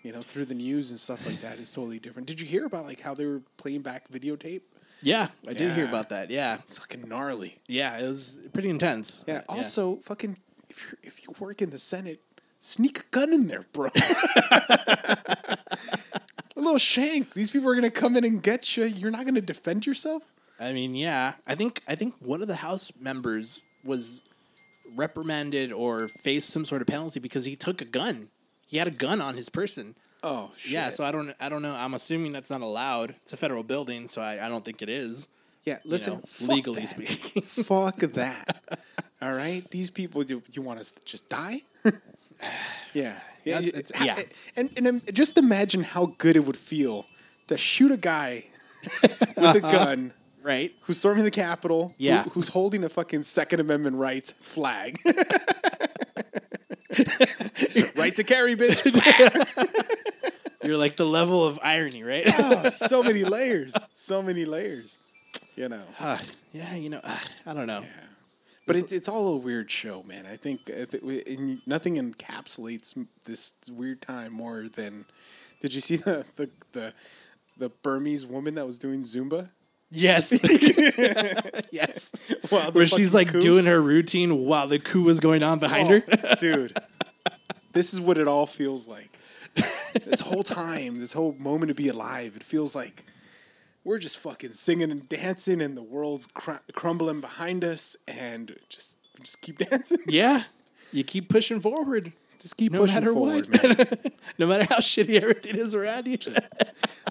You 0.02 0.14
know, 0.14 0.22
through 0.22 0.46
the 0.46 0.56
news 0.56 0.92
and 0.92 1.00
stuff 1.00 1.28
like 1.28 1.42
that 1.42 1.60
is 1.60 1.74
totally 1.74 2.00
different. 2.00 2.26
Did 2.26 2.40
you 2.40 2.48
hear 2.48 2.66
about 2.66 2.86
like 2.86 3.02
how 3.02 3.14
they 3.14 3.26
were 3.26 3.42
playing 3.58 3.82
back 3.82 4.08
videotape? 4.10 4.62
Yeah, 5.02 5.28
I 5.48 5.54
did 5.54 5.74
hear 5.74 5.86
about 5.88 6.10
that. 6.10 6.30
Yeah. 6.30 6.56
It's 6.56 6.78
fucking 6.78 7.08
gnarly. 7.08 7.60
Yeah, 7.68 7.98
it 7.98 8.04
was 8.04 8.40
pretty 8.54 8.70
intense. 8.70 9.24
Yeah. 9.28 9.44
Also, 9.48 9.98
fucking, 9.98 10.38
if 10.68 10.84
you 10.84 10.98
if 11.04 11.24
you 11.24 11.34
work 11.40 11.62
in 11.62 11.70
the 11.70 11.78
Senate, 11.78 12.22
sneak 12.60 13.00
a 13.00 13.04
gun 13.12 13.34
in 13.34 13.48
there, 13.48 13.64
bro. 13.72 13.90
a 14.52 15.58
little 16.56 16.78
shank. 16.78 17.34
These 17.34 17.50
people 17.52 17.70
are 17.70 17.76
gonna 17.76 17.90
come 17.92 18.16
in 18.16 18.24
and 18.24 18.44
get 18.44 18.76
you. 18.76 18.86
You're 18.86 19.12
not 19.12 19.26
gonna 19.26 19.42
defend 19.42 19.86
yourself. 19.86 20.24
I 20.60 20.74
mean, 20.74 20.96
yeah. 20.96 21.34
I 21.48 21.56
think 21.56 21.82
I 21.88 21.96
think 21.96 22.16
one 22.20 22.42
of 22.42 22.48
the 22.48 22.56
House 22.56 22.92
members 23.00 23.62
was 23.86 24.22
reprimanded 24.96 25.72
or 25.72 26.08
faced 26.08 26.50
some 26.50 26.66
sort 26.66 26.82
of 26.82 26.88
penalty 26.88 27.20
because 27.20 27.46
he 27.46 27.56
took 27.56 27.82
a 27.82 27.86
gun. 27.86 28.30
He 28.68 28.78
had 28.78 28.88
a 28.88 28.92
gun 28.92 29.22
on 29.22 29.36
his 29.36 29.50
person. 29.50 29.96
Oh, 30.24 30.52
shit. 30.58 30.72
Yeah, 30.72 30.90
so 30.90 31.04
I 31.04 31.12
don't 31.12 31.34
I 31.40 31.50
don't 31.50 31.62
know. 31.62 31.74
I'm 31.76 31.94
assuming 31.94 32.32
that's 32.34 32.50
not 32.50 32.62
allowed. 32.62 33.12
It's 33.24 33.34
a 33.34 33.38
federal 33.38 33.64
building, 33.64 34.08
so 34.08 34.22
I, 34.22 34.46
I 34.46 34.50
don't 34.50 34.66
think 34.66 34.82
it 34.82 34.90
is. 34.90 35.28
yeah. 35.64 35.78
you 35.84 35.92
Listen, 35.92 36.14
know, 36.42 36.54
legally 36.54 36.82
that. 36.82 36.88
speaking. 36.88 37.42
fuck 37.42 37.98
that. 38.14 38.62
All 39.22 39.34
right, 39.34 39.70
these 39.72 39.90
people. 39.90 40.24
Do 40.24 40.42
you 40.52 40.62
want 40.62 40.80
us 40.80 40.92
to 40.92 41.02
just 41.06 41.30
die? 41.30 41.62
yeah. 42.94 43.20
Yeah. 43.46 43.60
It's- 43.60 43.74
it's- 43.92 44.06
yeah. 44.06 44.20
And 44.56 44.70
and 44.78 45.16
just 45.16 45.38
imagine 45.38 45.84
how 45.84 46.08
good 46.18 46.36
it 46.36 46.46
would 46.46 46.58
feel 46.58 47.06
to 47.48 47.58
shoot 47.58 47.92
a 47.92 47.98
guy 47.98 48.46
with 49.02 49.56
a 49.56 49.60
gun. 49.62 50.14
right? 50.44 50.74
who's 50.82 50.98
storming 50.98 51.24
the 51.24 51.32
Capitol, 51.32 51.90
who- 51.98 52.04
Yeah. 52.06 52.24
who's 52.34 52.50
holding 52.50 52.84
a 52.84 52.90
fucking 52.90 53.24
Second 53.24 53.60
Amendment 53.62 53.96
rights 53.98 54.34
flag. 54.40 55.00
Right 57.96 58.16
to 58.16 58.24
carry, 58.24 58.56
bitch. 58.56 58.80
You're 60.64 60.78
like 60.78 60.98
the 60.98 61.06
level 61.06 61.46
of 61.48 61.60
irony, 61.64 62.04
right? 62.04 62.24
Oh, 62.38 62.70
so 62.70 63.02
many 63.02 63.24
layers. 63.24 63.74
So 63.94 64.22
many 64.22 64.46
layers. 64.46 64.98
You 65.56 65.70
know. 65.70 65.84
Ah, 66.00 66.22
yeah, 66.54 66.76
you 66.76 66.90
know, 66.90 67.00
ah, 67.04 67.24
I 67.46 67.54
don't 67.54 67.68
know. 67.68 67.84
But 68.66 68.76
it's, 68.76 68.92
it's 68.92 69.08
all 69.08 69.30
a 69.30 69.36
weird 69.36 69.70
show, 69.72 70.04
man. 70.04 70.26
I 70.26 70.36
think 70.36 70.70
I 70.70 70.86
thi- 70.86 71.24
and 71.28 71.66
nothing 71.68 71.96
encapsulates 71.96 72.96
this 73.26 73.54
weird 73.70 74.02
time 74.02 74.32
more 74.34 74.66
than. 74.76 75.06
Did 75.62 75.74
you 75.74 75.82
see 75.82 75.98
the, 75.98 76.26
the, 76.38 76.50
the, 76.72 76.94
the 77.58 77.70
Burmese 77.84 78.26
woman 78.26 78.56
that 78.56 78.66
was 78.66 78.80
doing 78.80 79.02
Zumba? 79.02 79.50
Yes. 79.92 80.32
yes. 81.72 82.12
Wow, 82.52 82.72
Where 82.72 82.86
she's 82.86 83.14
like 83.14 83.30
coup? 83.30 83.42
doing 83.42 83.66
her 83.66 83.82
routine 83.82 84.46
while 84.46 84.68
the 84.68 84.80
coup 84.80 85.04
was 85.04 85.20
going 85.20 85.42
on 85.44 85.60
behind 85.60 85.88
oh, 85.88 85.92
her. 85.92 86.04
Oh, 86.24 86.36
dude. 86.40 86.74
This 87.72 87.94
is 87.94 88.02
what 88.02 88.18
it 88.18 88.28
all 88.28 88.48
feels 88.48 88.88
like. 88.88 89.10
This 90.06 90.22
whole 90.22 90.44
time, 90.44 91.00
this 91.00 91.14
whole 91.14 91.34
moment 91.34 91.70
to 91.70 91.76
be 91.76 91.88
alive, 91.88 92.36
it 92.36 92.44
feels 92.44 92.76
like 92.76 93.06
we're 93.84 94.00
just 94.00 94.18
fucking 94.20 94.52
singing 94.52 94.92
and 94.92 95.08
dancing, 95.08 95.62
and 95.62 95.76
the 95.76 95.84
world's 95.84 96.28
cr- 96.28 96.64
crumbling 96.74 97.22
behind 97.22 97.64
us, 97.64 97.96
and 98.08 98.56
just 98.70 98.98
just 99.20 99.42
keep 99.42 99.58
dancing. 99.58 100.00
Yeah. 100.08 100.44
You 100.92 101.04
keep 101.04 101.30
pushing 101.30 101.60
forward. 101.60 102.14
Just 102.40 102.56
keep 102.58 102.72
No 102.72 102.80
pushing 102.80 102.96
matter 102.96 103.14
forward, 103.14 103.50
what. 103.50 103.64
man. 103.64 103.88
No 104.38 104.48
matter 104.48 104.64
how 104.70 104.78
shitty 104.80 105.20
everything 105.22 105.58
is 105.58 105.76
around 105.76 106.08
you. 106.08 106.18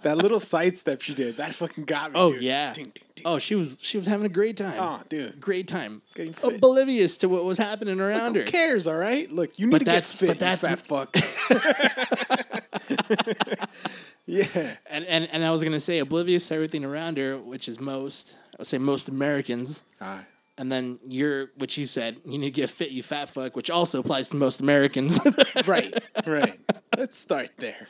That 0.02 0.16
little 0.16 0.40
sidestep 0.40 1.02
she 1.02 1.12
did, 1.14 1.36
that 1.36 1.54
fucking 1.54 1.84
got 1.84 2.12
me. 2.12 2.20
oh 2.20 2.32
dude. 2.32 2.42
yeah. 2.42 2.72
Ding, 2.72 2.84
ding, 2.84 2.92
ding. 3.16 3.22
Oh, 3.26 3.38
she 3.38 3.54
was 3.56 3.76
she 3.82 3.98
was 3.98 4.06
having 4.06 4.24
a 4.24 4.28
great 4.30 4.56
time. 4.56 4.74
Oh, 4.78 5.02
dude. 5.08 5.38
Great 5.40 5.66
time. 5.68 6.00
Oblivious 6.44 7.16
to 7.18 7.28
what 7.28 7.44
was 7.44 7.58
happening 7.58 8.00
around 8.00 8.34
Who 8.34 8.40
her. 8.40 8.46
Who 8.46 8.50
cares? 8.52 8.86
All 8.86 8.96
right. 8.96 9.28
Look, 9.30 9.58
you 9.58 9.66
need 9.66 9.72
But 9.72 9.78
to 9.80 9.84
get 9.86 10.04
fit. 10.04 10.28
but 10.28 10.38
that's- 10.38 10.60
fat 10.60 10.78
fuck. 10.86 11.14
yeah. 14.26 14.44
And, 14.90 15.04
and 15.06 15.28
and 15.32 15.44
I 15.44 15.50
was 15.50 15.62
gonna 15.62 15.80
say 15.80 15.98
oblivious 15.98 16.48
to 16.48 16.54
everything 16.54 16.84
around 16.84 17.18
her, 17.18 17.38
which 17.38 17.68
is 17.68 17.80
most 17.80 18.34
I 18.54 18.56
would 18.58 18.66
say 18.66 18.78
most 18.78 19.08
Americans. 19.08 19.82
Ah, 20.00 20.24
And 20.58 20.72
then 20.72 20.98
you're 21.06 21.50
what 21.56 21.76
you 21.76 21.86
said, 21.86 22.16
you 22.24 22.38
need 22.38 22.52
to 22.52 22.60
get 22.60 22.68
fit, 22.68 22.90
you 22.90 23.02
fat 23.02 23.30
fuck, 23.30 23.54
which 23.54 23.70
also 23.70 24.00
applies 24.00 24.28
to 24.28 24.36
most 24.36 24.60
Americans. 24.60 25.20
right. 25.66 25.94
Right. 26.26 26.58
Let's 26.96 27.16
start 27.16 27.50
there. 27.58 27.86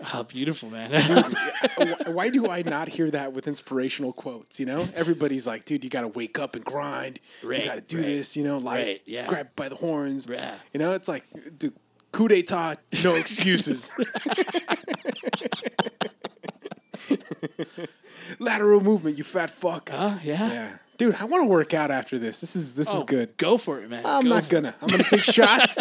How 0.00 0.22
beautiful, 0.22 0.70
man. 0.70 0.92
why, 1.76 1.94
why 2.06 2.28
do 2.28 2.48
I 2.48 2.62
not 2.62 2.88
hear 2.88 3.10
that 3.10 3.32
with 3.32 3.48
inspirational 3.48 4.12
quotes? 4.12 4.60
You 4.60 4.66
know, 4.66 4.86
everybody's 4.94 5.46
like, 5.46 5.64
"Dude, 5.64 5.84
you 5.84 5.90
got 5.90 6.02
to 6.02 6.08
wake 6.08 6.38
up 6.38 6.54
and 6.54 6.62
grind. 6.62 7.18
Right, 7.42 7.60
you 7.60 7.64
got 7.64 7.76
to 7.76 7.80
do 7.80 7.96
right. 7.96 8.06
this." 8.06 8.36
You 8.36 8.44
know, 8.44 8.58
like 8.58 8.84
Right, 8.84 9.02
yeah. 9.06 9.26
grab 9.26 9.48
by 9.56 9.70
the 9.70 9.76
horns. 9.76 10.26
Yeah. 10.28 10.54
You 10.74 10.80
know, 10.80 10.92
it's 10.92 11.08
like, 11.08 11.24
dude, 11.58 11.72
coup 12.12 12.28
d'état, 12.28 12.76
no 13.02 13.14
excuses. 13.14 13.88
Lateral 18.38 18.80
movement, 18.80 19.16
you 19.16 19.24
fat 19.24 19.50
fuck. 19.50 19.90
oh, 19.92 20.20
yeah. 20.22 20.52
yeah, 20.52 20.76
dude, 20.98 21.14
I 21.16 21.24
want 21.24 21.42
to 21.44 21.48
work 21.48 21.74
out 21.74 21.90
after 21.90 22.18
this. 22.18 22.40
This 22.40 22.56
is 22.56 22.74
this 22.74 22.86
Oh, 22.90 22.98
is 22.98 23.04
good. 23.04 23.36
Go 23.36 23.56
for 23.58 23.80
it, 23.80 23.90
man. 23.90 24.02
I'm 24.04 24.24
Go 24.24 24.30
not 24.30 24.48
gonna. 24.48 24.74
I'm 24.80 24.88
gonna 24.88 25.02
take 25.04 25.20
shots. 25.38 25.76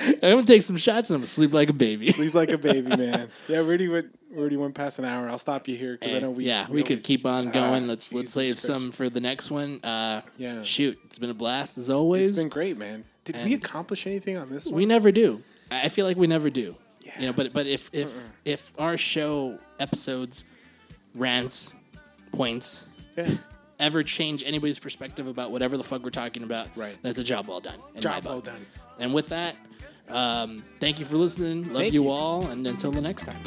I'm 0.00 0.20
gonna 0.20 0.44
take 0.44 0.62
some 0.62 0.76
shots 0.76 1.08
and 1.10 1.14
I'm 1.16 1.20
gonna 1.20 1.26
sleep 1.26 1.52
like 1.52 1.68
a 1.70 1.72
baby. 1.72 2.10
Sleep 2.10 2.34
like 2.34 2.50
a 2.50 2.58
baby, 2.58 2.88
man. 2.96 3.28
Yeah, 3.48 3.60
we 3.62 3.66
already 3.66 3.88
went. 3.88 4.18
We 4.30 4.38
already 4.38 4.56
went 4.56 4.74
past 4.74 4.98
an 4.98 5.04
hour. 5.04 5.28
I'll 5.28 5.38
stop 5.38 5.66
you 5.68 5.76
here 5.76 5.96
because 5.98 6.12
I 6.12 6.18
know 6.18 6.30
we. 6.30 6.44
yeah, 6.44 6.66
we, 6.68 6.82
could 6.82 7.02
keep 7.02 7.24
on 7.26 7.50
going. 7.50 7.84
Ah, 7.84 7.88
let's 7.88 8.12
let's 8.12 8.32
save 8.32 8.58
some 8.58 8.92
for 8.92 9.08
the 9.08 9.20
next 9.20 9.50
one. 9.50 9.80
Uh, 9.82 10.20
Yeah. 10.36 10.62
Shoot, 10.62 10.98
it's 11.04 11.18
been 11.18 11.30
a 11.30 11.34
blast 11.34 11.78
as 11.78 11.88
always. 11.90 12.30
It's 12.30 12.38
been 12.38 12.48
great, 12.48 12.76
man. 12.76 13.04
Did 13.24 13.36
we 13.44 13.54
accomplish 13.54 14.06
anything 14.06 14.36
on 14.36 14.50
this 14.50 14.66
one? 14.66 14.74
we 14.74 14.86
never 14.86 15.10
do. 15.10 15.42
I 15.70 15.88
feel 15.88 16.06
like 16.06 16.16
we 16.16 16.26
never 16.28 16.50
do. 16.50 16.76
Yeah. 17.02 17.20
You 17.20 17.26
know, 17.28 17.32
but 17.32 17.52
but 17.52 17.66
if 17.66 17.90
if 17.92 18.16
if 18.44 18.72
our 18.78 18.96
show 18.96 19.58
episodes, 19.80 20.44
rants, 21.14 21.72
points, 22.32 22.84
Yeah. 23.16 23.30
Ever 23.78 24.02
change 24.02 24.42
anybody's 24.44 24.78
perspective 24.78 25.26
about 25.26 25.50
whatever 25.50 25.76
the 25.76 25.84
fuck 25.84 26.02
we're 26.02 26.10
talking 26.10 26.42
about, 26.42 26.68
Right. 26.76 26.96
that's 27.02 27.18
a 27.18 27.24
job 27.24 27.48
well 27.48 27.60
done. 27.60 27.78
Job 27.98 28.24
well 28.24 28.40
done. 28.40 28.64
And 28.98 29.12
with 29.12 29.28
that, 29.28 29.56
um, 30.08 30.62
thank 30.80 30.98
you 30.98 31.04
for 31.04 31.16
listening. 31.16 31.72
Love 31.72 31.84
you 31.84 32.04
you. 32.04 32.08
all, 32.08 32.46
and 32.46 32.66
until 32.66 32.90
the 32.92 33.00
next 33.02 33.24
time. 33.26 33.42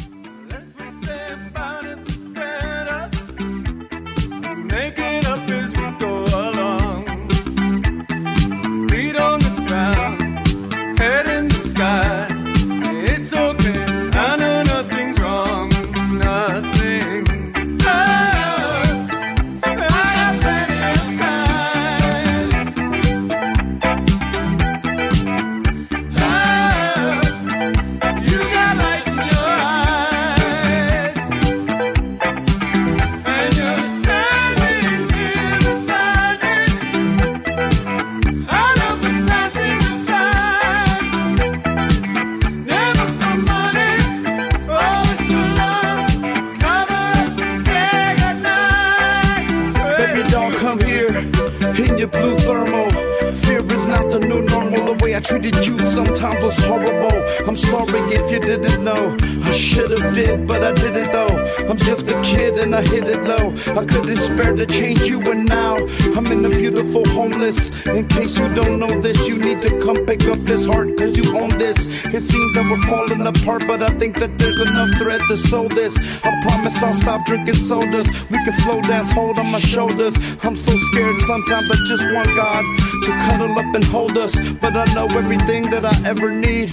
I 55.20 55.22
treated 55.22 55.68
you 55.68 55.78
sometimes 55.80 56.42
was 56.42 56.56
horrible. 56.60 57.12
I'm 57.46 57.58
sorry 57.58 58.00
if 58.16 58.32
you 58.32 58.40
didn't 58.40 58.82
know. 58.86 59.18
I 59.44 59.52
should 59.52 59.92
have 59.92 60.14
did, 60.14 60.48
but 60.48 60.64
I 60.64 60.72
didn't 60.72 61.12
though. 61.12 61.39
I'm 61.68 61.78
just 61.78 62.08
a 62.10 62.20
kid 62.22 62.58
and 62.60 62.76
I 62.76 62.82
hit 62.82 63.06
it 63.06 63.24
low. 63.24 63.54
I 63.80 63.86
couldn't 63.86 64.18
spare 64.18 64.54
to 64.54 64.66
change 64.66 65.02
you, 65.10 65.20
and 65.32 65.48
now 65.48 65.76
I'm 66.16 66.28
in 66.28 66.46
a 66.46 66.50
beautiful 66.50 67.04
homeless. 67.10 67.86
In 67.86 68.08
case 68.08 68.38
you 68.38 68.48
don't 68.54 68.80
know 68.80 69.02
this, 69.02 69.28
you 69.28 69.38
need 69.38 69.62
to 69.64 69.80
come 69.80 70.06
pick 70.06 70.28
up 70.28 70.40
this 70.46 70.66
heart, 70.66 70.98
cause 70.98 71.18
you 71.18 71.38
own 71.38 71.58
this. 71.58 71.78
It 72.06 72.22
seems 72.22 72.54
that 72.56 72.66
we're 72.70 72.82
falling 72.88 73.26
apart, 73.26 73.64
but 73.68 73.82
I 73.82 73.90
think 73.98 74.20
that 74.20 74.38
there's 74.40 74.60
enough 74.62 74.90
thread 74.98 75.22
to 75.30 75.38
sew 75.38 75.68
this. 75.68 75.98
I 76.24 76.42
promise 76.42 76.82
I'll 76.84 76.94
stop 76.94 77.26
drinking 77.26 77.56
sodas. 77.56 78.08
We 78.30 78.38
can 78.44 78.54
slow 78.54 78.82
dance, 78.82 79.12
hold 79.12 79.40
on 79.40 79.52
my 79.52 79.60
shoulders. 79.60 80.16
I'm 80.44 80.56
so 80.56 80.72
scared 80.92 81.20
sometimes 81.22 81.70
I 81.72 81.76
just 81.88 82.06
want 82.12 82.28
God 82.36 82.64
to 83.06 83.12
cuddle 83.26 83.58
up 83.58 83.76
and 83.76 83.84
hold 83.84 84.18
us. 84.18 84.34
But 84.54 84.76
I 84.76 84.86
know 84.94 85.08
everything 85.18 85.70
that 85.70 85.86
I 85.86 85.96
ever 86.10 86.32
need, 86.32 86.70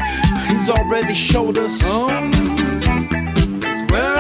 He's 0.49 0.70
already 0.70 1.14
showed 1.14 1.59
us. 1.59 1.80
Oh, 1.84 2.09
Is 3.70 3.91
where 3.91 4.16